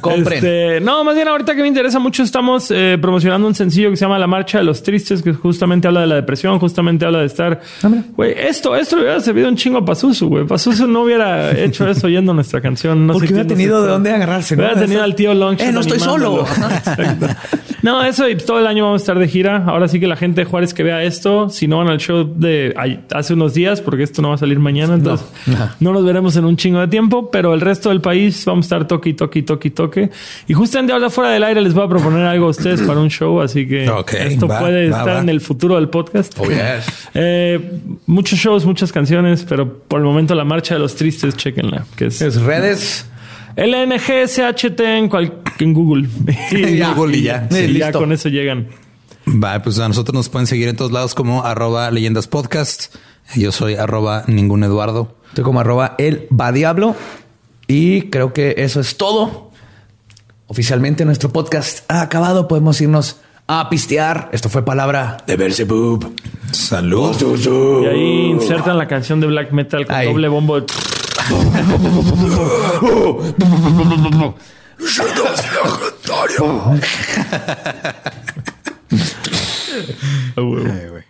Compren. 0.00 0.34
Este, 0.38 0.80
no, 0.80 1.04
más 1.04 1.14
bien 1.14 1.28
ahorita 1.28 1.54
que 1.54 1.62
me 1.62 1.68
interesa 1.68 1.98
mucho, 1.98 2.22
estamos 2.22 2.70
eh, 2.70 2.98
promocionando 3.00 3.46
un 3.46 3.54
sencillo 3.54 3.90
que 3.90 3.96
se 3.96 4.04
llama 4.04 4.18
La 4.18 4.26
Marcha 4.26 4.58
de 4.58 4.64
los 4.64 4.82
Tristes, 4.82 5.22
que 5.22 5.32
justamente 5.32 5.86
habla 5.88 6.00
de 6.02 6.06
la 6.06 6.14
depresión, 6.16 6.58
justamente 6.58 7.04
habla 7.04 7.20
de 7.20 7.26
estar. 7.26 7.60
Ah, 7.82 7.88
güey, 8.16 8.34
esto, 8.36 8.74
esto 8.74 8.96
le 8.96 9.02
hubiera 9.02 9.20
servido 9.20 9.48
un 9.48 9.56
chingo 9.56 9.78
a 9.78 9.84
Pazuzu, 9.84 10.28
güey. 10.28 10.46
Pazuzu 10.46 10.86
no 10.86 11.02
hubiera 11.02 11.52
hecho 11.58 11.88
eso 11.88 12.06
oyendo 12.06 12.34
nuestra 12.34 12.60
canción. 12.60 13.06
No 13.06 13.12
Porque 13.12 13.32
hubiera 13.32 13.46
tenido 13.46 13.82
de 13.82 13.88
dónde 13.88 14.10
agarrarse. 14.10 14.56
¿no? 14.56 14.62
Hubiera 14.62 14.80
tenido 14.80 15.02
al 15.02 15.14
tío 15.14 15.34
Long. 15.34 15.60
Eh, 15.60 15.72
no 15.72 15.80
estoy 15.80 16.00
solo. 16.00 16.44
no, 17.82 18.04
eso 18.04 18.28
y 18.28 18.36
todo 18.36 18.58
el 18.60 18.66
año 18.66 18.84
vamos 18.84 19.02
a 19.02 19.04
estar 19.04 19.18
de 19.18 19.28
gira. 19.28 19.64
Ahora 19.66 19.88
sí 19.88 20.00
que 20.00 20.06
la 20.06 20.16
gente 20.16 20.42
de 20.42 20.44
Juárez 20.46 20.74
que 20.74 20.82
vea 20.82 21.02
esto, 21.02 21.48
si 21.48 21.68
no 21.68 21.78
van 21.78 21.88
al 21.88 21.98
show 21.98 22.24
de 22.34 22.74
hace 23.12 23.34
unos 23.34 23.54
días, 23.54 23.80
porque 23.80 24.02
esto 24.02 24.22
no 24.22 24.30
va 24.30 24.34
a 24.34 24.38
salir 24.38 24.58
mañana, 24.58 24.94
entonces 24.94 25.17
no. 25.17 25.17
nos 25.80 26.04
veremos 26.04 26.36
en 26.36 26.44
un 26.44 26.56
chingo 26.56 26.80
de 26.80 26.88
tiempo, 26.88 27.30
pero 27.30 27.54
el 27.54 27.60
resto 27.60 27.88
del 27.88 28.00
país 28.00 28.44
vamos 28.44 28.64
a 28.64 28.66
estar 28.66 28.86
toque, 28.86 29.14
toque, 29.14 29.42
toque, 29.42 29.70
toque. 29.70 30.10
Y 30.46 30.54
justamente 30.54 30.92
ahora 30.92 31.10
fuera 31.10 31.30
del 31.30 31.44
aire 31.44 31.60
les 31.60 31.74
voy 31.74 31.84
a 31.84 31.88
proponer 31.88 32.24
algo 32.24 32.46
a 32.46 32.50
ustedes 32.50 32.82
para 32.82 33.00
un 33.00 33.10
show, 33.10 33.40
así 33.40 33.66
que 33.66 33.84
esto 33.84 34.48
puede 34.48 34.86
estar 34.88 35.22
en 35.22 35.28
el 35.28 35.40
futuro 35.40 35.76
del 35.76 35.88
podcast. 35.88 36.38
Oh, 36.38 36.46
eh, 37.14 37.80
muchos 38.06 38.38
shows, 38.38 38.64
muchas 38.64 38.92
canciones, 38.92 39.44
pero 39.48 39.80
por 39.80 40.00
el 40.00 40.06
momento 40.06 40.34
la 40.34 40.44
marcha 40.44 40.74
de 40.74 40.80
los 40.80 40.94
tristes, 40.94 41.36
chequenla. 41.36 41.84
Que 41.96 42.06
es, 42.06 42.40
redes. 42.42 43.06
LNGSHT 43.56 44.80
en, 44.80 45.10
en 45.58 45.74
Google. 45.74 46.08
y 46.52 46.80
Google 46.80 47.16
y 47.16 47.22
ya. 47.22 47.48
ya 47.48 47.92
con 47.92 48.12
eso 48.12 48.28
llegan. 48.28 48.68
Va, 49.28 49.60
pues 49.62 49.78
a 49.78 49.88
nosotros 49.88 50.14
nos 50.14 50.28
pueden 50.28 50.46
seguir 50.46 50.68
en 50.68 50.76
todos 50.76 50.92
lados 50.92 51.14
como 51.14 51.44
arroba 51.44 51.90
leyendas 51.90 52.26
podcast. 52.26 52.94
Yo 53.34 53.52
soy 53.52 53.74
arroba 53.74 54.24
ningún 54.26 54.64
Eduardo. 54.64 55.14
Estoy 55.28 55.44
como 55.44 55.60
arroba 55.60 55.94
el 55.98 56.26
va 56.28 56.52
diablo. 56.52 56.96
Y 57.66 58.10
creo 58.10 58.32
que 58.32 58.54
eso 58.58 58.80
es 58.80 58.96
todo. 58.96 59.50
Oficialmente 60.46 61.04
nuestro 61.04 61.30
podcast 61.30 61.90
ha 61.90 62.00
acabado. 62.00 62.48
Podemos 62.48 62.80
irnos 62.80 63.20
a 63.46 63.68
pistear. 63.68 64.30
Esto 64.32 64.48
fue 64.48 64.64
palabra 64.64 65.18
de 65.26 65.36
Bersebub. 65.36 66.14
Salud. 66.52 67.14
Y 67.82 67.86
ahí 67.86 68.30
insertan 68.30 68.78
la 68.78 68.88
canción 68.88 69.20
de 69.20 69.26
black 69.26 69.52
metal 69.52 69.86
con 69.86 70.04
doble 70.04 70.28
bombo. 70.28 70.58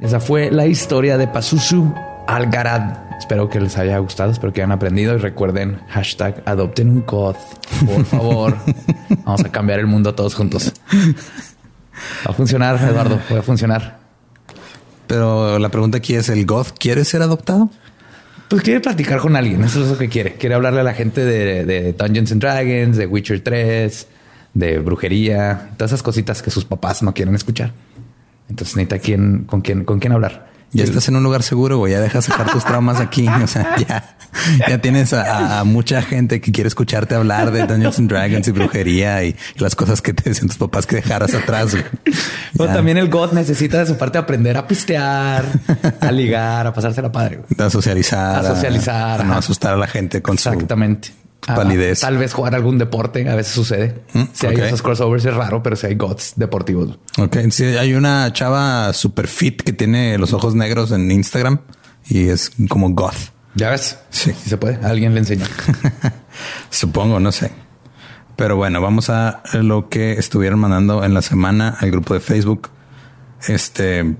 Esa 0.00 0.20
fue 0.20 0.50
la 0.50 0.66
historia 0.66 1.16
de 1.16 1.28
Pazuzu 1.28 1.94
Algarad. 2.26 3.16
Espero 3.18 3.48
que 3.48 3.60
les 3.60 3.78
haya 3.78 3.98
gustado, 3.98 4.32
espero 4.32 4.52
que 4.52 4.60
hayan 4.60 4.72
aprendido 4.72 5.14
y 5.14 5.18
recuerden 5.18 5.78
hashtag 5.88 6.42
adopten 6.46 6.90
un 6.90 7.06
goth. 7.06 7.36
Por 7.86 8.04
favor, 8.04 8.56
vamos 9.24 9.44
a 9.44 9.52
cambiar 9.52 9.78
el 9.78 9.86
mundo 9.86 10.14
todos 10.14 10.34
juntos. 10.34 10.72
Va 12.26 12.30
a 12.30 12.34
funcionar, 12.34 12.76
Eduardo, 12.82 13.20
va 13.32 13.38
a 13.38 13.42
funcionar. 13.42 13.98
Pero 15.06 15.58
la 15.58 15.68
pregunta 15.68 15.98
aquí 15.98 16.14
es, 16.14 16.28
¿el 16.28 16.44
goth 16.44 16.72
quiere 16.78 17.04
ser 17.04 17.22
adoptado? 17.22 17.70
Pues 18.48 18.62
quiere 18.62 18.80
platicar 18.80 19.20
con 19.20 19.36
alguien, 19.36 19.62
eso 19.62 19.82
es 19.82 19.90
lo 19.90 19.96
que 19.96 20.08
quiere. 20.08 20.34
Quiere 20.34 20.54
hablarle 20.54 20.80
a 20.80 20.84
la 20.84 20.94
gente 20.94 21.24
de, 21.24 21.64
de 21.64 21.92
Dungeons 21.92 22.32
and 22.32 22.40
Dragons, 22.40 22.96
de 22.96 23.06
Witcher 23.06 23.42
3, 23.42 24.06
de 24.54 24.78
brujería, 24.80 25.70
todas 25.76 25.92
esas 25.92 26.02
cositas 26.02 26.42
que 26.42 26.50
sus 26.50 26.64
papás 26.64 27.02
no 27.02 27.14
quieren 27.14 27.34
escuchar. 27.34 27.72
Entonces 28.48 28.76
necesita 28.76 28.98
quién, 28.98 29.44
con 29.44 29.60
quién, 29.60 29.84
con 29.84 29.98
quién 30.00 30.12
hablar. 30.12 30.54
Ya 30.74 30.82
estás 30.82 31.06
en 31.08 31.14
un 31.14 31.22
lugar 31.22 31.44
seguro, 31.44 31.78
güey. 31.78 31.92
Ya 31.92 32.00
dejas 32.00 32.24
sacar 32.24 32.50
tus 32.50 32.64
traumas 32.64 33.00
aquí. 33.00 33.26
O 33.44 33.46
sea, 33.46 33.76
ya, 33.76 34.16
ya 34.68 34.78
tienes 34.78 35.12
a, 35.12 35.62
mucha 35.64 36.02
gente 36.02 36.40
que 36.40 36.50
quiere 36.50 36.68
escucharte 36.68 37.14
hablar 37.14 37.52
de 37.52 37.66
Dungeons 37.66 37.98
and 37.98 38.08
Dragons 38.08 38.48
y 38.48 38.50
brujería 38.52 39.22
y, 39.22 39.36
las 39.56 39.76
cosas 39.76 40.00
que 40.00 40.12
te 40.12 40.30
decían 40.30 40.48
tus 40.48 40.56
papás 40.56 40.86
que 40.86 40.96
dejaras 40.96 41.34
atrás. 41.34 41.76
Pero 42.56 42.72
también 42.72 42.96
el 42.96 43.08
God 43.08 43.32
necesita 43.32 43.78
de 43.78 43.86
su 43.86 43.96
parte 43.96 44.18
aprender 44.18 44.56
a 44.56 44.66
pistear, 44.66 45.44
a 46.00 46.10
ligar, 46.10 46.66
a 46.66 46.72
pasarse 46.72 47.02
la 47.02 47.12
padre. 47.12 47.40
A 47.58 47.70
socializar. 47.70 48.44
A 48.44 48.54
socializar. 48.54 49.20
A, 49.20 49.24
no 49.24 49.34
asustar 49.34 49.74
a 49.74 49.76
la 49.76 49.86
gente 49.86 50.22
con 50.22 50.34
Exactamente. 50.34 51.08
su 51.08 51.23
palidez. 51.46 52.00
tal 52.00 52.18
vez 52.18 52.32
jugar 52.32 52.54
algún 52.54 52.78
deporte. 52.78 53.28
A 53.28 53.34
veces 53.34 53.52
sucede. 53.52 54.02
Mm, 54.12 54.22
si 54.32 54.46
hay 54.46 54.56
esos 54.56 54.82
crossovers 54.82 55.24
es 55.24 55.34
raro, 55.34 55.62
pero 55.62 55.76
si 55.76 55.86
hay 55.86 55.94
gods 55.94 56.34
deportivos. 56.36 56.98
Ok. 57.18 57.36
Sí, 57.50 57.64
hay 57.64 57.94
una 57.94 58.32
chava 58.32 58.92
super 58.92 59.28
fit 59.28 59.62
que 59.62 59.72
tiene 59.72 60.18
los 60.18 60.32
ojos 60.32 60.54
negros 60.54 60.92
en 60.92 61.10
Instagram 61.10 61.60
y 62.06 62.28
es 62.28 62.52
como 62.68 62.90
goth. 62.90 63.32
Ya 63.54 63.70
ves. 63.70 63.98
Sí. 64.10 64.32
Si 64.32 64.50
se 64.50 64.56
puede. 64.56 64.84
Alguien 64.84 65.14
le 65.14 65.20
enseña. 65.20 65.46
Supongo, 66.70 67.20
no 67.20 67.30
sé. 67.30 67.52
Pero 68.36 68.56
bueno, 68.56 68.80
vamos 68.80 69.10
a 69.10 69.42
lo 69.52 69.88
que 69.88 70.12
estuvieron 70.12 70.58
mandando 70.58 71.04
en 71.04 71.14
la 71.14 71.22
semana 71.22 71.76
al 71.78 71.90
grupo 71.90 72.14
de 72.14 72.20
Facebook. 72.20 72.70
Este 73.46 74.16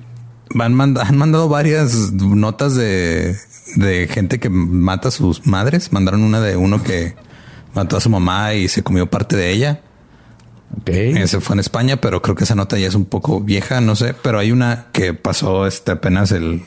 han, 0.61 0.99
han 0.99 1.17
mandado 1.17 1.49
varias 1.49 2.13
notas 2.13 2.75
de, 2.75 3.37
de 3.77 4.09
gente 4.09 4.39
que 4.39 4.49
mata 4.49 5.09
a 5.09 5.11
sus 5.11 5.47
madres. 5.47 5.93
Mandaron 5.93 6.23
una 6.23 6.41
de 6.41 6.57
uno 6.57 6.83
que 6.83 7.15
mató 7.75 7.97
a 7.97 8.01
su 8.01 8.11
mamá 8.11 8.55
y 8.55 8.69
se 8.69 8.83
comió 8.83 9.11
parte 9.11 9.37
de 9.37 9.51
ella. 9.51 9.81
Okay. 10.81 11.13
Ese 11.13 11.41
fue 11.41 11.55
en 11.55 11.61
España, 11.61 12.01
pero 12.01 12.21
creo 12.21 12.35
que 12.35 12.45
esa 12.45 12.55
nota 12.55 12.79
ya 12.79 12.89
es 12.89 12.95
un 12.95 13.05
poco 13.05 13.41
vieja, 13.41 13.81
no 13.81 13.95
sé. 13.97 14.15
Pero 14.15 14.39
hay 14.39 14.53
una 14.53 14.87
que 14.93 15.15
pasó 15.15 15.67
este 15.67 15.93
apenas 15.93 16.33
el, 16.33 16.63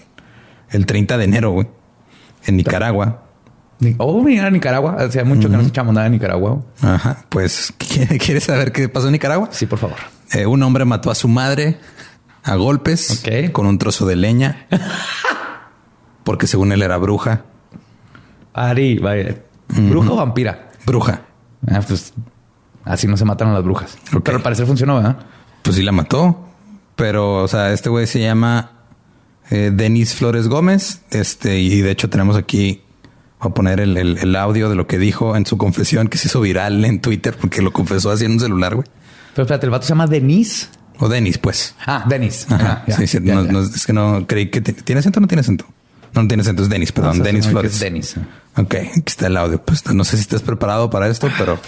el 0.69 0.85
30 0.85 1.17
de 1.17 1.23
enero, 1.25 1.51
güey 1.51 1.67
en 2.47 2.57
Nicaragua. 2.57 3.23
Oh, 3.97 4.23
mira, 4.23 4.49
Nicaragua. 4.49 4.95
Hace 4.97 5.23
mucho 5.23 5.49
que 5.49 5.55
no 5.55 5.61
escuchamos 5.61 5.93
nada 5.93 6.05
de 6.05 6.11
Nicaragua. 6.11 6.63
Ajá. 6.81 7.25
Pues, 7.29 7.73
¿quieres 7.77 8.45
saber 8.45 8.71
qué 8.71 8.89
pasó 8.89 9.07
en 9.07 9.13
Nicaragua? 9.13 9.49
Sí, 9.51 9.67
por 9.67 9.77
favor. 9.77 9.97
Eh, 10.31 10.45
un 10.45 10.63
hombre 10.63 10.83
mató 10.85 11.11
a 11.11 11.15
su 11.15 11.27
madre 11.27 11.77
a 12.47 12.55
golpes 12.55 13.23
con 13.51 13.67
un 13.67 13.77
trozo 13.77 14.05
de 14.05 14.15
leña 14.15 14.67
porque 16.23 16.47
según 16.47 16.71
él 16.71 16.81
era 16.81 16.97
bruja. 16.97 17.43
Ari, 18.53 18.99
vaya. 18.99 19.37
¿Bruja 19.69 20.11
o 20.11 20.15
vampira? 20.15 20.69
Bruja. 20.85 21.21
Ah, 21.69 21.81
pues 21.87 22.13
así 22.83 23.07
no 23.07 23.17
se 23.17 23.25
mataron 23.25 23.53
las 23.53 23.63
brujas. 23.63 23.97
Pero 24.23 24.37
al 24.37 24.43
parecer 24.43 24.65
funcionó, 24.65 24.95
¿verdad? 24.95 25.17
Pues 25.61 25.75
sí 25.75 25.83
la 25.83 25.91
mató. 25.91 26.47
Pero, 26.95 27.43
o 27.43 27.47
sea, 27.47 27.71
este 27.71 27.89
güey 27.89 28.07
se 28.07 28.19
llama 28.19 28.71
eh, 29.51 29.71
Denis 29.73 30.15
Flores 30.15 30.47
Gómez. 30.47 31.01
Este, 31.11 31.59
y 31.59 31.81
de 31.81 31.91
hecho 31.91 32.09
tenemos 32.09 32.35
aquí, 32.35 32.81
voy 33.39 33.51
a 33.51 33.53
poner 33.53 33.79
el, 33.79 34.35
audio 34.35 34.69
de 34.69 34.75
lo 34.75 34.87
que 34.87 34.97
dijo 34.97 35.35
en 35.35 35.45
su 35.45 35.57
confesión 35.57 36.07
que 36.07 36.17
se 36.17 36.27
hizo 36.27 36.41
viral 36.41 36.83
en 36.83 36.99
Twitter 36.99 37.37
porque 37.39 37.61
lo 37.61 37.71
confesó 37.71 38.11
así 38.11 38.25
en 38.25 38.33
un 38.33 38.39
celular, 38.39 38.75
güey. 38.75 38.87
Pero 39.33 39.43
espérate, 39.43 39.67
el 39.67 39.71
vato 39.71 39.85
se 39.85 39.89
llama 39.89 40.07
Denis. 40.07 40.71
O 40.99 41.07
Denis, 41.07 41.37
pues. 41.37 41.75
Ah, 41.85 42.05
Denis. 42.07 42.47
Ajá. 42.49 42.83
sí, 42.87 43.07
sí, 43.07 43.19
es 43.75 43.85
que 43.85 43.93
no 43.93 44.25
creí 44.27 44.49
que 44.49 44.61
tiene 44.61 44.99
acento 44.99 45.19
o 45.19 45.21
no 45.21 45.27
tiene 45.27 45.41
acento. 45.41 45.65
No, 46.13 46.23
no 46.23 46.27
tiene 46.27 46.41
acento, 46.41 46.63
es 46.63 46.69
Denis, 46.69 46.91
perdón, 46.91 47.21
Denis 47.21 47.47
Flores. 47.47 47.79
Denis. 47.79 48.15
Ok, 48.55 48.75
aquí 48.75 49.03
está 49.05 49.27
el 49.27 49.37
audio. 49.37 49.61
Pues 49.61 49.85
no 49.93 50.03
sé 50.03 50.17
si 50.17 50.21
estás 50.21 50.41
preparado 50.41 50.89
para 50.89 51.07
esto, 51.07 51.29
pero 51.37 51.59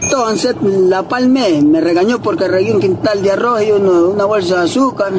entonces 0.00 0.56
la 0.62 1.02
palmé, 1.02 1.62
me 1.62 1.80
regañó 1.80 2.20
porque 2.22 2.48
regué 2.48 2.72
un 2.72 2.80
quintal 2.80 3.22
de 3.22 3.32
arroz 3.32 3.62
y 3.62 3.72
una 3.72 4.24
bolsa 4.24 4.60
de 4.60 4.64
azúcar. 4.64 5.12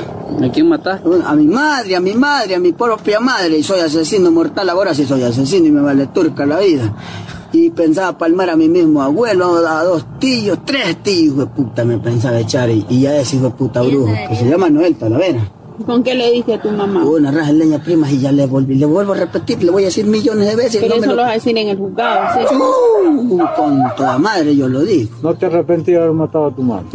¿A 0.44 0.52
quién 0.52 0.68
mataste? 0.70 1.08
A 1.26 1.36
mi 1.36 1.48
madre, 1.48 1.96
a 1.96 2.00
mi 2.00 2.14
madre, 2.14 2.56
a 2.56 2.60
mi 2.60 2.74
propia 2.74 3.20
madre. 3.20 3.58
Y 3.58 3.64
soy 3.64 3.80
asesino 3.82 4.32
mortal 4.32 4.70
ahora 4.70 4.94
sí 4.94 5.06
soy 5.06 5.24
asesino 5.24 5.68
y 5.68 5.72
me 5.72 5.82
vale 5.82 6.08
turca 6.08 6.46
la 6.46 6.60
vida. 6.60 6.92
Y 7.52 7.70
pensaba 7.70 8.18
palmar 8.18 8.50
a 8.50 8.56
mi 8.56 8.68
mismo 8.68 9.02
abuelo, 9.02 9.56
a 9.68 9.84
dos 9.84 10.06
tíos, 10.20 10.60
tres 10.66 11.02
tíos, 11.04 11.38
de 11.38 11.46
puta, 11.46 11.86
me 11.86 11.98
pensaba 11.98 12.40
echar. 12.40 12.70
Y, 12.70 12.86
y 12.90 13.02
ya 13.02 13.18
ese 13.18 13.38
hijo 13.38 13.46
de 13.46 13.52
puta 13.52 13.82
brujo, 13.82 14.12
que 14.30 14.36
se 14.36 14.50
llama 14.50 14.70
Noel 14.70 14.96
Talavera. 14.96 15.52
¿Con 15.86 16.02
qué 16.04 16.16
le 16.16 16.32
dije 16.32 16.56
a 16.56 16.62
tu 16.62 16.72
mamá? 16.72 17.06
Una 17.06 17.32
raja 17.32 17.52
de 17.52 17.60
leña 17.60 17.84
prima 17.84 18.12
y 18.12 18.20
ya 18.20 18.32
le 18.32 18.48
volví, 18.48 18.76
le 18.76 18.88
vuelvo 18.88 19.14
a 19.14 19.18
repetir, 19.18 19.64
le 19.64 19.70
voy 19.70 19.84
a 19.84 19.86
decir 19.86 20.08
millones 20.08 20.48
de 20.48 20.56
veces. 20.56 20.82
Pero 20.82 20.96
eso 20.96 21.12
lo... 21.12 21.18
vas 21.18 21.30
a 21.30 21.34
decir 21.34 21.56
en 21.56 21.68
el 21.70 21.78
juzgado, 21.78 22.48
¿sí? 22.50 22.56
Uh, 22.56 23.40
con 23.56 23.84
toda 23.96 24.18
madre 24.18 24.56
yo 24.56 24.68
lo 24.68 24.82
digo. 24.82 25.12
¿No 25.22 25.36
te 25.36 25.46
arrepentí 25.46 25.92
de 25.92 26.00
haber 26.00 26.14
matado 26.14 26.48
a 26.48 26.52
tu 26.56 26.64
madre? 26.64 26.86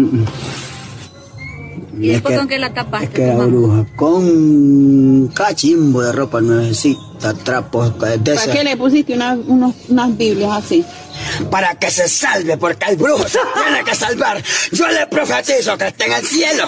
¿Y 1.98 2.08
después 2.08 2.38
con 2.38 2.48
qué 2.48 2.58
la 2.58 2.72
tapaste? 2.72 3.06
Es 3.06 3.10
que 3.12 3.22
era 3.22 3.44
bruja. 3.44 3.86
Con 3.96 5.28
cachimbo 5.28 6.02
de 6.02 6.12
ropa 6.12 6.40
nuevecita, 6.40 7.34
trapos 7.34 7.92
de 7.98 8.34
¿Para 8.34 8.52
qué 8.52 8.64
le 8.64 8.76
pusiste 8.76 9.14
unas 9.14 10.16
Biblias 10.16 10.64
así? 10.64 10.84
Para 11.50 11.74
que 11.74 11.90
se 11.90 12.08
salve, 12.08 12.56
porque 12.56 12.86
el 12.90 12.96
brujo 12.96 13.28
se 13.28 13.38
tiene 13.64 13.84
que 13.84 13.94
salvar. 13.94 14.42
Yo 14.72 14.88
le 14.88 15.06
profetizo 15.06 15.76
que 15.76 15.88
esté 15.88 16.06
en 16.06 16.12
el 16.12 16.24
cielo. 16.24 16.64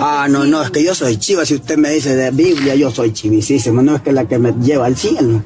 Ah, 0.00 0.26
no, 0.28 0.44
no, 0.44 0.62
es 0.62 0.70
que 0.70 0.84
yo 0.84 0.94
soy 0.94 1.16
chiva. 1.16 1.46
Si 1.46 1.54
usted 1.54 1.78
me 1.78 1.90
dice 1.90 2.14
de 2.14 2.30
Biblia, 2.30 2.74
yo 2.74 2.90
soy 2.90 3.12
chivisísimo. 3.12 3.82
No 3.82 3.96
es 3.96 4.02
que 4.02 4.12
la 4.12 4.28
que 4.28 4.38
me 4.38 4.52
lleva 4.52 4.86
al 4.86 4.96
cielo. 4.96 5.42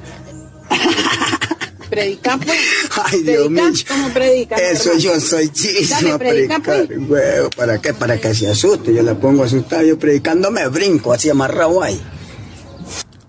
Predica, 2.03 2.37
pues. 2.37 2.59
Ay, 3.05 3.23
Dios 3.23 3.51
mío. 3.51 3.65
¿Cómo 3.89 4.09
predica? 4.11 4.57
Eso 4.57 4.99
yo 4.99 5.19
soy 5.19 5.49
chivísimo. 5.49 6.19
predicar, 6.19 6.61
pues. 6.63 6.89
¿para 7.57 7.79
qué? 7.81 7.95
Para 7.95 8.19
que 8.19 8.35
se 8.35 8.51
asuste. 8.51 8.93
Yo 8.93 9.03
le 9.03 9.15
pongo 9.15 9.45
asustado. 9.45 9.83
Yo 9.83 9.99
predicando 9.99 10.51
me 10.51 10.69
brinco 10.69 11.13
así 11.13 11.31
amarrado 11.31 11.83
ahí. 11.83 11.99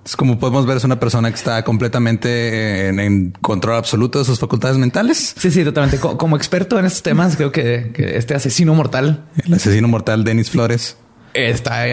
Es 0.04 0.16
como 0.16 0.40
podemos 0.40 0.66
ver, 0.66 0.78
es 0.78 0.84
una 0.86 1.00
persona 1.00 1.30
que 1.30 1.36
está 1.36 1.64
completamente 1.64 2.88
en, 2.88 3.32
control 3.42 3.76
absoluto 3.76 4.20
de 4.20 4.26
sus 4.26 4.40
facultades 4.40 4.78
mentales. 4.78 5.36
Sí, 5.38 5.52
sí, 5.52 5.66
totalmente. 5.66 6.00
Como, 6.00 6.38
experto 6.38 6.80
en 6.80 6.86
estos 6.86 7.04
temas, 7.04 7.36
creo 7.36 7.52
que, 7.52 7.92
este 7.98 8.34
asesino 8.34 8.74
mortal, 8.74 9.26
el 9.46 9.54
asesino 9.54 9.90
mortal 9.90 10.24
Denis 10.24 10.50
Flores, 10.50 10.98
está 11.34 11.86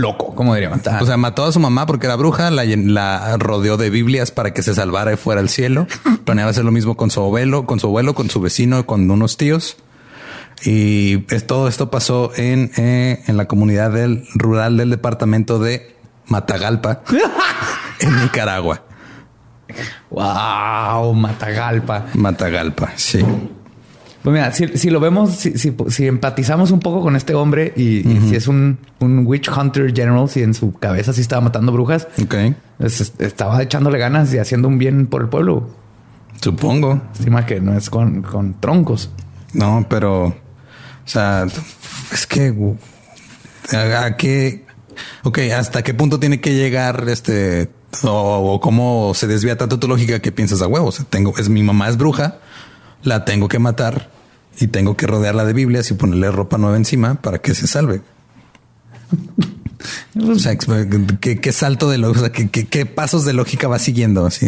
loco, 0.00 0.34
como 0.34 0.54
diríamos. 0.54 0.80
O 1.00 1.06
sea, 1.06 1.16
mató 1.16 1.44
a 1.44 1.52
su 1.52 1.60
mamá 1.60 1.86
porque 1.86 2.06
era 2.06 2.16
bruja, 2.16 2.50
la, 2.50 3.36
rodeó 3.38 3.76
de 3.76 3.90
Biblias 3.90 4.30
para 4.30 4.52
que 4.52 4.62
se 4.62 4.74
salvara 4.74 5.12
y 5.12 5.16
fuera 5.16 5.40
al 5.40 5.48
cielo. 5.48 5.86
Planeaba 6.24 6.50
hacer 6.50 6.64
lo 6.64 6.72
mismo 6.72 6.96
con 6.96 7.10
su 7.10 7.20
abuelo, 7.20 7.66
con 7.66 7.80
su 7.80 7.86
abuelo, 7.86 8.14
con 8.14 8.30
su 8.30 8.40
vecino, 8.40 8.86
con 8.86 9.10
unos 9.10 9.36
tíos. 9.36 9.76
Y 10.64 11.18
todo 11.46 11.68
esto 11.68 11.90
pasó 11.90 12.32
en, 12.36 12.72
eh, 12.76 13.22
en 13.26 13.36
la 13.36 13.46
comunidad 13.46 13.92
del, 13.92 14.26
rural 14.34 14.76
del 14.76 14.90
departamento 14.90 15.58
de 15.58 15.94
Matagalpa, 16.26 17.02
en 18.00 18.22
Nicaragua. 18.22 18.82
Wow, 20.10 21.14
Matagalpa. 21.14 22.06
Matagalpa, 22.14 22.92
sí. 22.96 23.24
Pues 24.22 24.34
mira, 24.34 24.52
si, 24.52 24.90
lo 24.90 25.00
vemos, 25.00 25.30
si, 25.36 26.06
empatizamos 26.06 26.70
un 26.72 26.80
poco 26.80 27.00
con 27.00 27.14
este 27.14 27.34
hombre 27.34 27.72
y, 27.76 28.02
si 28.28 28.34
es 28.34 28.48
un, 28.48 28.78
witch 29.00 29.48
hunter 29.48 29.94
general, 29.94 30.28
si 30.28 30.42
en 30.42 30.54
su 30.54 30.72
cabeza 30.72 31.12
sí 31.12 31.20
estaba 31.20 31.40
matando 31.40 31.72
brujas, 31.72 32.08
okay. 32.22 32.54
Pues, 32.78 33.12
estaba 33.18 33.62
echándole 33.62 33.98
ganas 33.98 34.32
y 34.34 34.38
haciendo 34.38 34.68
un 34.68 34.78
bien 34.78 35.06
por 35.06 35.22
el 35.22 35.28
pueblo. 35.28 35.70
Supongo. 36.40 37.00
Estima 37.14 37.46
que 37.46 37.60
no 37.60 37.76
es 37.76 37.90
con, 37.90 38.22
con 38.22 38.54
troncos. 38.60 39.10
No, 39.52 39.86
pero, 39.88 40.26
o 40.26 40.34
sea, 41.04 41.46
es 42.12 42.26
que 42.26 42.54
a 43.72 44.16
qué 44.16 44.68
Ok, 45.24 45.38
¿hasta 45.56 45.82
qué 45.82 45.94
punto 45.94 46.18
tiene 46.18 46.40
que 46.40 46.54
llegar 46.54 47.04
este 47.08 47.70
o, 48.02 48.60
cómo 48.60 49.12
se 49.14 49.26
desvía 49.26 49.56
tanto 49.56 49.78
tu 49.78 49.88
lógica 49.88 50.20
que 50.20 50.32
piensas 50.32 50.62
a 50.62 50.66
huevos? 50.66 51.04
tengo, 51.10 51.36
es 51.38 51.48
mi 51.48 51.62
mamá 51.62 51.88
es 51.88 51.96
bruja, 51.96 52.38
la 53.02 53.24
tengo 53.24 53.48
que 53.48 53.58
matar 53.58 54.10
y 54.60 54.68
tengo 54.68 54.96
que 54.96 55.06
rodearla 55.06 55.44
de 55.44 55.52
Biblias 55.52 55.90
y 55.90 55.94
ponerle 55.94 56.30
ropa 56.30 56.58
nueva 56.58 56.76
encima 56.76 57.16
para 57.16 57.38
que 57.38 57.54
se 57.54 57.66
salve. 57.66 58.02
o 60.20 60.34
sea, 60.36 60.56
¿qué, 60.56 61.52
salto 61.52 61.90
de 61.90 61.98
lógica, 61.98 62.32
qué, 62.32 62.86
pasos 62.86 63.24
de 63.24 63.32
lógica 63.32 63.68
va 63.68 63.78
siguiendo? 63.78 64.26
Así. 64.26 64.46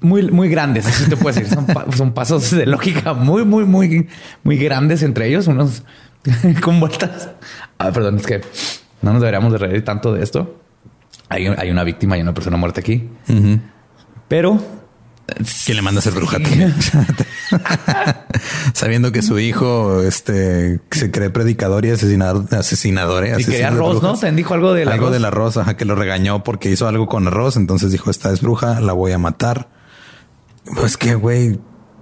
Muy, 0.00 0.30
muy 0.30 0.48
grandes, 0.48 0.86
así 0.86 1.08
te 1.08 1.16
puedo 1.16 1.34
decir. 1.34 1.52
Son, 1.52 1.66
son, 1.96 2.12
pasos 2.12 2.50
de 2.52 2.66
lógica 2.66 3.14
muy, 3.14 3.44
muy, 3.44 3.64
muy, 3.64 4.08
muy 4.44 4.56
grandes 4.56 5.02
entre 5.02 5.26
ellos, 5.26 5.48
unos 5.48 5.82
con 6.62 6.78
vueltas 6.78 7.30
Ah, 7.78 7.90
perdón, 7.92 8.16
es 8.16 8.26
que 8.26 8.40
no 9.02 9.12
nos 9.12 9.20
deberíamos 9.20 9.52
de 9.52 9.58
reír 9.58 9.84
tanto 9.84 10.12
de 10.12 10.22
esto. 10.22 10.60
Hay, 11.28 11.46
hay 11.46 11.70
una 11.70 11.84
víctima 11.84 12.16
y 12.16 12.22
una 12.22 12.34
persona 12.34 12.56
muerta 12.56 12.80
aquí. 12.80 13.08
Pero... 14.28 14.78
¿Quién 15.64 15.76
le 15.76 15.82
manda 15.82 16.00
a 16.00 16.02
ser 16.02 16.14
bruja 16.14 16.38
Sabiendo 18.72 19.12
que 19.12 19.22
su 19.22 19.38
hijo 19.38 20.02
este, 20.02 20.80
se 20.90 21.10
cree 21.10 21.30
predicador 21.30 21.84
y 21.84 21.90
asesinador, 21.90 22.46
asesinador. 22.54 23.24
¿eh? 23.24 23.34
Y 23.38 23.44
quería 23.44 23.68
arroz, 23.68 24.02
¿no? 24.02 24.16
Te 24.16 24.30
dijo 24.32 24.54
algo 24.54 24.72
del 24.72 24.88
algo 24.88 25.06
arroz. 25.06 25.12
del 25.12 25.24
arroz, 25.24 25.56
ajá, 25.56 25.76
que 25.76 25.84
lo 25.84 25.94
regañó 25.94 26.44
porque 26.44 26.70
hizo 26.70 26.88
algo 26.88 27.06
con 27.06 27.26
arroz. 27.26 27.56
Entonces 27.56 27.92
dijo, 27.92 28.10
esta 28.10 28.32
es 28.32 28.40
bruja, 28.40 28.80
la 28.80 28.92
voy 28.92 29.12
a 29.12 29.18
matar. 29.18 29.68
Pues 30.76 30.96
que, 30.96 31.14
güey, 31.14 31.58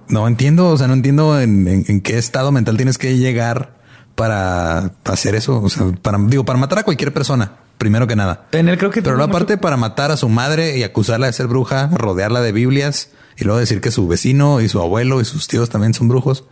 no 0.07 0.27
entiendo. 0.27 0.69
O 0.69 0.77
sea, 0.77 0.87
no 0.87 0.93
entiendo 0.93 1.39
en 1.39 2.01
qué 2.01 2.17
estado 2.17 2.51
mental 2.51 2.77
tienes 2.77 2.97
que 2.97 3.17
llegar 3.17 3.77
para 4.17 4.93
hacer 5.05 5.35
eso. 5.35 5.61
O 5.61 5.69
sea, 5.69 5.85
para, 6.01 6.17
digo, 6.17 6.43
para 6.43 6.57
matar 6.57 6.79
a 6.79 6.83
cualquier 6.83 7.13
persona, 7.13 7.51
primero 7.77 8.07
que 8.07 8.15
nada. 8.15 8.47
En 8.51 8.67
él 8.67 8.77
creo 8.77 8.89
que 8.89 9.03
Pero 9.03 9.23
aparte 9.23 9.53
mucho- 9.53 9.61
para 9.61 9.77
matar 9.77 10.11
a 10.11 10.17
su 10.17 10.27
madre 10.27 10.75
y 10.77 10.83
acusarla 10.83 11.27
de 11.27 11.33
ser 11.33 11.45
bruja, 11.47 11.89
rodearla 11.93 12.41
de 12.41 12.51
Biblias 12.51 13.11
y 13.37 13.43
luego 13.43 13.59
decir 13.59 13.81
que 13.81 13.91
su 13.91 14.07
vecino 14.07 14.61
y 14.61 14.69
su 14.69 14.81
abuelo 14.81 15.21
y 15.21 15.25
sus 15.25 15.47
tíos 15.47 15.69
también 15.69 15.93
son 15.93 16.07
brujos. 16.07 16.43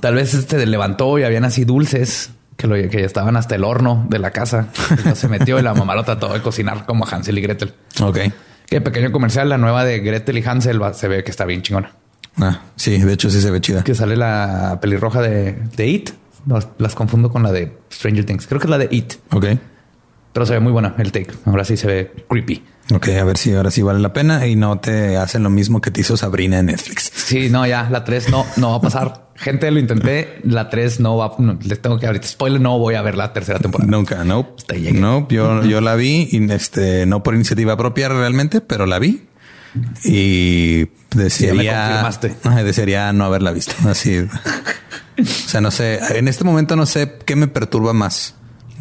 Tal 0.00 0.14
vez 0.14 0.34
este 0.34 0.64
levantó 0.66 1.18
y 1.18 1.24
habían 1.24 1.44
así 1.44 1.64
dulces 1.64 2.30
que, 2.56 2.66
lo, 2.66 2.74
que 2.74 3.04
estaban 3.04 3.36
hasta 3.36 3.54
el 3.54 3.64
horno 3.64 4.06
de 4.08 4.18
la 4.18 4.30
casa. 4.30 4.68
Entonces 4.90 5.18
se 5.18 5.28
metió 5.28 5.58
y 5.58 5.62
la 5.62 5.74
mamá 5.74 5.94
lo 5.94 6.04
trató 6.04 6.32
de 6.32 6.40
cocinar 6.40 6.86
como 6.86 7.06
Hansel 7.06 7.38
y 7.38 7.42
Gretel. 7.42 7.74
Ok. 8.00 8.18
Qué 8.66 8.80
pequeño 8.80 9.12
comercial, 9.12 9.48
la 9.48 9.58
nueva 9.58 9.84
de 9.84 10.00
Gretel 10.00 10.38
y 10.38 10.44
Hansel 10.44 10.82
va- 10.82 10.94
se 10.94 11.08
ve 11.08 11.22
que 11.24 11.30
está 11.30 11.44
bien 11.44 11.62
chingona. 11.62 11.92
Ah, 12.38 12.62
sí, 12.76 12.98
de 12.98 13.12
hecho 13.12 13.28
sí 13.28 13.40
se 13.42 13.50
ve 13.50 13.60
chida. 13.60 13.84
Que 13.84 13.94
sale 13.94 14.16
la 14.16 14.78
pelirroja 14.80 15.20
de, 15.20 15.52
de 15.76 15.86
It. 15.88 16.10
Las, 16.46 16.66
las 16.78 16.94
confundo 16.96 17.30
con 17.30 17.42
la 17.44 17.52
de 17.52 17.76
Stranger 17.92 18.24
Things. 18.24 18.46
Creo 18.46 18.58
que 18.58 18.66
es 18.66 18.70
la 18.70 18.78
de 18.78 18.88
It, 18.90 19.14
Ok. 19.32 19.46
Pero 20.32 20.46
se 20.46 20.54
ve 20.54 20.60
muy 20.60 20.72
buena 20.72 20.94
el 20.98 21.12
take. 21.12 21.32
Ahora 21.44 21.64
sí 21.64 21.76
se 21.76 21.86
ve 21.86 22.12
creepy. 22.28 22.62
Ok, 22.94 23.08
a 23.08 23.24
ver 23.24 23.38
si 23.38 23.54
ahora 23.54 23.70
sí 23.70 23.82
vale 23.82 24.00
la 24.00 24.12
pena 24.12 24.46
y 24.46 24.56
no 24.56 24.78
te 24.80 25.16
hacen 25.16 25.42
lo 25.42 25.50
mismo 25.50 25.80
que 25.80 25.90
te 25.90 26.00
hizo 26.00 26.16
Sabrina 26.16 26.58
en 26.58 26.66
Netflix. 26.66 27.10
Sí, 27.14 27.48
no, 27.48 27.66
ya 27.66 27.88
la 27.90 28.04
3 28.04 28.30
no, 28.30 28.44
no 28.56 28.70
va 28.70 28.76
a 28.76 28.80
pasar. 28.80 29.30
Gente, 29.36 29.70
lo 29.70 29.78
intenté. 29.78 30.40
La 30.44 30.68
3 30.68 31.00
no 31.00 31.16
va. 31.16 31.34
no, 31.38 31.58
les 31.62 31.80
tengo 31.80 31.98
que 31.98 32.06
ahorita 32.06 32.26
spoiler. 32.26 32.60
No 32.60 32.78
voy 32.78 32.94
a 32.94 33.02
ver 33.02 33.16
la 33.16 33.32
tercera 33.32 33.58
temporada. 33.58 33.90
Nunca, 33.90 34.24
no. 34.24 34.48
Hasta 34.56 34.74
ahí 34.74 34.82
llegué. 34.82 35.00
No, 35.00 35.26
yo, 35.28 35.64
yo 35.64 35.80
la 35.80 35.94
vi 35.94 36.28
y 36.30 36.52
este, 36.52 37.06
no 37.06 37.22
por 37.22 37.34
iniciativa 37.34 37.76
propia 37.76 38.08
realmente, 38.08 38.60
pero 38.60 38.86
la 38.86 38.98
vi 38.98 39.26
y 40.04 40.86
me 41.14 41.24
desearía, 41.24 42.08
desearía 42.64 43.12
no 43.12 43.24
haberla 43.24 43.52
visto. 43.52 43.74
Así. 43.88 44.18
o 45.18 45.24
sea, 45.24 45.60
no 45.60 45.70
sé, 45.70 45.98
en 46.16 46.28
este 46.28 46.44
momento 46.44 46.76
no 46.76 46.86
sé 46.86 47.18
qué 47.24 47.36
me 47.36 47.48
perturba 47.48 47.92
más. 47.92 48.34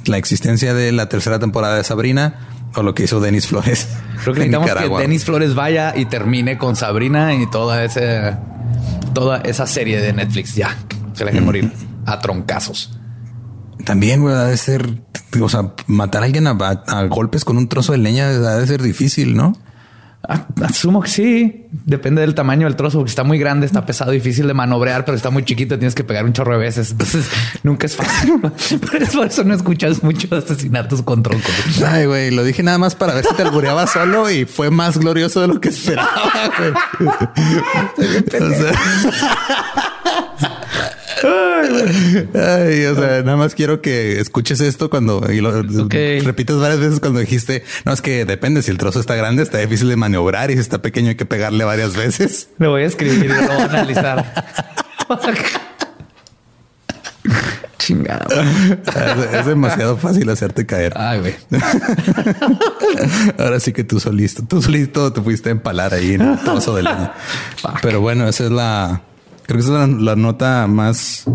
La 0.06 0.18
existencia 0.18 0.74
de 0.74 0.92
la 0.92 1.08
tercera 1.10 1.40
temporada 1.40 1.76
de 1.76 1.84
Sabrina 1.84 2.48
o 2.76 2.84
lo 2.84 2.94
que 2.96 3.04
hizo 3.04 3.20
Denis 3.20 3.48
Flores. 3.48 3.88
Creo 4.24 4.34
que 4.34 4.40
necesitamos 4.50 4.68
que. 4.98 5.02
Denis 5.02 5.26
Flores 5.26 5.56
vaya 5.56 5.94
y 5.96 6.06
termine 6.06 6.58
con 6.58 6.76
Sabrina 6.76 7.34
y 7.36 7.50
toda 7.50 7.84
ese, 7.84 8.36
toda 9.14 9.38
esa 9.42 9.68
serie 9.68 10.00
de 10.02 10.14
Netflix. 10.14 10.56
Ya 10.56 10.78
se 11.14 11.24
la 11.26 11.32
dejen 11.32 11.46
morir 11.46 11.72
a 12.06 12.20
troncazos. 12.20 12.98
También, 13.86 14.22
güey, 14.22 14.36
ha 14.36 14.44
de 14.44 14.58
ser, 14.58 15.02
o 15.42 15.50
sea, 15.50 15.74
matar 15.88 16.22
a 16.22 16.26
alguien 16.26 16.48
a, 16.48 16.52
a- 16.52 17.00
a 17.00 17.04
golpes 17.08 17.44
con 17.46 17.58
un 17.58 17.68
trozo 17.68 17.92
de 17.94 17.98
leña 17.98 18.28
ha 18.28 18.58
de 18.58 18.68
ser 18.68 18.82
difícil, 18.82 19.36
¿no? 19.36 19.54
Asumo 20.24 21.02
que 21.02 21.10
sí. 21.10 21.68
Depende 21.72 22.22
del 22.22 22.36
tamaño 22.36 22.68
del 22.68 22.76
trozo. 22.76 23.00
Porque 23.00 23.10
está 23.10 23.24
muy 23.24 23.40
grande, 23.40 23.66
está 23.66 23.86
pesado, 23.86 24.12
difícil 24.12 24.48
de 24.48 24.54
manobrear, 24.54 25.04
pero 25.06 25.16
está 25.16 25.30
muy 25.30 25.44
chiquito. 25.44 25.78
Tienes 25.78 25.96
que 25.96 26.04
pegar 26.04 26.26
un 26.26 26.34
chorro 26.34 26.54
de 26.54 26.60
veces. 26.60 26.92
Entonces 26.92 27.26
nunca 27.64 27.88
es 27.88 27.96
fácil. 27.96 28.40
Por 28.42 29.02
eso, 29.02 29.20
por 29.20 29.28
eso 29.28 29.44
no 29.44 29.54
escuchas 29.54 30.04
muchos 30.04 30.32
asesinatos 30.32 31.02
con 31.02 31.24
troncos. 31.24 31.52
Ay, 31.86 32.06
güey, 32.06 32.32
lo 32.32 32.44
dije 32.44 32.64
nada 32.64 32.78
más 32.78 32.96
para 32.96 33.14
ver 33.14 33.26
si 33.26 33.34
te 33.36 33.42
albureaba 33.42 33.88
solo 33.88 34.30
y 34.30 34.46
fue 34.46 34.70
más 34.70 34.98
glorioso 34.98 35.42
de 35.42 35.48
lo 35.48 35.60
que 35.60 35.70
esperaba, 35.70 36.52
güey. 36.58 36.72
O 38.42 38.50
sea, 38.50 38.72
Ay, 41.24 42.86
o 42.86 42.96
sea, 42.96 43.22
nada 43.24 43.38
más 43.38 43.54
quiero 43.56 43.82
que 43.82 44.20
escuches 44.20 44.60
esto 44.62 44.90
cuando 44.90 45.32
y 45.32 45.40
lo 45.42 45.52
repites 45.52 46.58
varias 46.58 46.80
veces 46.80 47.00
cuando 47.00 47.20
dijiste, 47.20 47.64
no, 47.86 47.94
es 47.94 48.02
que 48.02 48.26
depende 48.26 48.62
si 48.62 48.72
el 48.72 48.78
trozo 48.78 49.00
está 49.00 49.16
grande, 49.16 49.44
está 49.44 49.60
difícil 49.60 49.90
de 49.90 49.96
maniobrar 49.96 50.52
y 50.52 50.56
si 50.56 50.60
está 50.60 50.82
pequeño 50.82 51.10
hay 51.10 51.16
que 51.16 51.26
pegarle 51.26 51.64
varias 51.64 51.96
veces. 51.96 52.50
Lo 52.58 52.72
voy 52.72 52.84
a 52.84 52.86
escribir 52.86 53.26
y 53.26 53.28
lo 53.28 53.48
voy 53.48 53.62
a 53.62 53.66
analizar. 53.66 54.34
Chingado. 57.78 58.28
Es, 58.32 59.34
es 59.34 59.46
demasiado 59.46 59.98
fácil 59.98 60.30
hacerte 60.30 60.66
caer. 60.68 60.94
Ay, 60.96 61.20
güey. 61.20 61.36
Ahora 63.40 63.60
sí 63.60 63.74
que 63.74 63.84
tú 63.84 64.00
solito, 64.00 64.44
tú 64.48 64.62
solito 64.62 65.12
te 65.12 65.22
fuiste 65.22 65.50
a 65.50 65.52
empalar 65.54 65.94
ahí 65.94 66.14
en 66.14 66.22
el 66.22 66.40
trozo 66.40 66.76
de 66.76 66.84
leña. 66.84 67.14
Pero 67.82 68.00
bueno, 68.00 68.28
esa 68.28 68.46
es 68.46 68.52
la, 68.52 69.02
creo 69.52 69.64
que 69.66 69.72
esa 69.72 69.84
es 69.84 69.90
la, 69.90 69.96
la 69.98 70.16
nota 70.16 70.68
más 70.68 71.26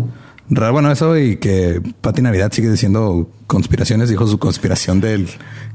rara. 0.49 0.71
Bueno, 0.71 0.91
eso 0.91 1.17
y 1.17 1.37
que 1.37 1.81
Pati 2.01 2.21
Navidad 2.21 2.51
sigue 2.51 2.69
diciendo 2.69 3.29
conspiraciones. 3.47 4.09
Dijo 4.09 4.27
su 4.27 4.39
conspiración 4.39 4.99
del 4.99 5.29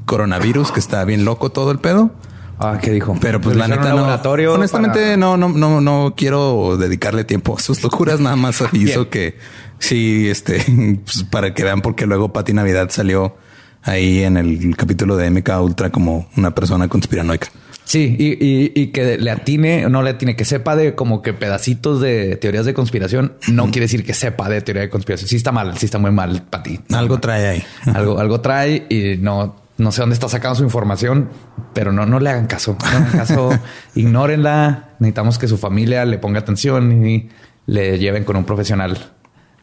coronavirus, 0.05 0.71
que 0.71 0.79
está 0.79 1.03
bien 1.05 1.25
loco 1.25 1.51
todo 1.51 1.71
el 1.71 1.79
pedo. 1.79 2.11
Ah, 2.59 2.77
¿qué 2.81 2.91
dijo? 2.91 3.17
Pero 3.19 3.41
pues 3.41 3.55
la 3.55 3.67
neta 3.67 3.93
no. 3.93 4.53
Honestamente, 4.53 4.99
para- 4.99 5.17
no, 5.17 5.37
no, 5.37 5.49
no, 5.49 5.81
no 5.81 6.13
quiero 6.15 6.77
dedicarle 6.77 7.23
tiempo 7.23 7.57
a 7.57 7.59
sus 7.59 7.81
locuras. 7.83 8.19
Nada 8.19 8.35
más 8.35 8.61
aviso 8.61 9.09
que 9.09 9.37
sí, 9.79 10.29
este, 10.29 10.63
pues, 11.03 11.23
para 11.23 11.53
que 11.53 11.63
vean 11.63 11.81
porque 11.81 12.05
luego 12.05 12.31
Pati 12.31 12.53
Navidad 12.53 12.89
salió 12.91 13.35
ahí 13.81 14.23
en 14.23 14.37
el 14.37 14.75
capítulo 14.77 15.17
de 15.17 15.29
MK 15.29 15.49
Ultra 15.61 15.89
como 15.89 16.29
una 16.37 16.53
persona 16.55 16.87
conspiranoica. 16.87 17.49
Sí, 17.85 18.15
y, 18.17 18.25
y- 18.43 18.71
y 18.75 18.87
que 18.87 19.17
le 19.17 19.29
atine, 19.29 19.87
no 19.89 20.01
le 20.03 20.11
atine, 20.11 20.35
que 20.35 20.45
sepa 20.45 20.75
de 20.75 20.95
como 20.95 21.21
que 21.21 21.33
pedacitos 21.33 21.99
de 22.01 22.37
teorías 22.37 22.65
de 22.65 22.73
conspiración, 22.73 23.33
no 23.49 23.65
quiere 23.65 23.81
decir 23.81 24.05
que 24.05 24.13
sepa 24.13 24.47
de 24.49 24.61
teoría 24.61 24.83
de 24.83 24.89
conspiración. 24.89 25.27
Sí 25.29 25.35
está 25.35 25.51
mal, 25.51 25.77
sí 25.77 25.85
está 25.85 25.99
muy 25.99 26.11
mal 26.11 26.43
para 26.49 26.63
ti. 26.63 26.79
Algo 26.93 27.19
trae 27.19 27.47
ahí. 27.47 27.63
Algo, 27.93 28.19
algo 28.19 28.39
trae 28.41 28.85
y 28.89 29.17
no, 29.19 29.57
no 29.77 29.91
sé 29.91 30.01
dónde 30.01 30.13
está 30.13 30.29
sacando 30.29 30.55
su 30.55 30.63
información, 30.63 31.29
pero 31.73 31.91
no, 31.91 32.05
no 32.05 32.19
le 32.19 32.29
hagan 32.29 32.47
caso. 32.47 32.77
No 32.81 32.89
le 32.89 32.95
hagan 32.95 33.11
caso, 33.11 33.49
ignórenla. 33.95 34.89
Necesitamos 34.99 35.37
que 35.37 35.47
su 35.47 35.57
familia 35.57 36.05
le 36.05 36.17
ponga 36.19 36.39
atención 36.39 37.05
y 37.05 37.29
le 37.65 37.99
lleven 37.99 38.23
con 38.23 38.35
un 38.37 38.45
profesional 38.45 39.11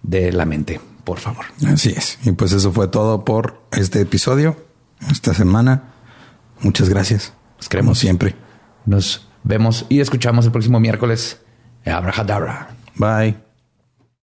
de 0.03 0.31
la 0.33 0.45
mente, 0.45 0.81
por 1.05 1.19
favor. 1.19 1.47
Así 1.67 1.91
es. 1.97 2.19
Y 2.25 2.33
pues 2.33 2.53
eso 2.53 2.71
fue 2.73 2.89
todo 2.89 3.25
por 3.25 3.63
este 3.73 4.01
episodio, 4.03 4.57
esta 5.11 5.33
semana. 5.35 5.85
Muchas 6.61 6.89
gracias. 6.91 7.33
Los 7.61 7.69
queremos. 7.69 7.99
Siempre. 7.99 8.35
Nos 8.87 9.29
vemos 9.45 9.87
y 9.89 10.01
escuchamos 10.01 10.47
el 10.47 10.53
próximo 10.53 10.81
miércoles. 10.81 11.41
Abrahadabra. 11.85 12.71
Bye. 12.97 13.50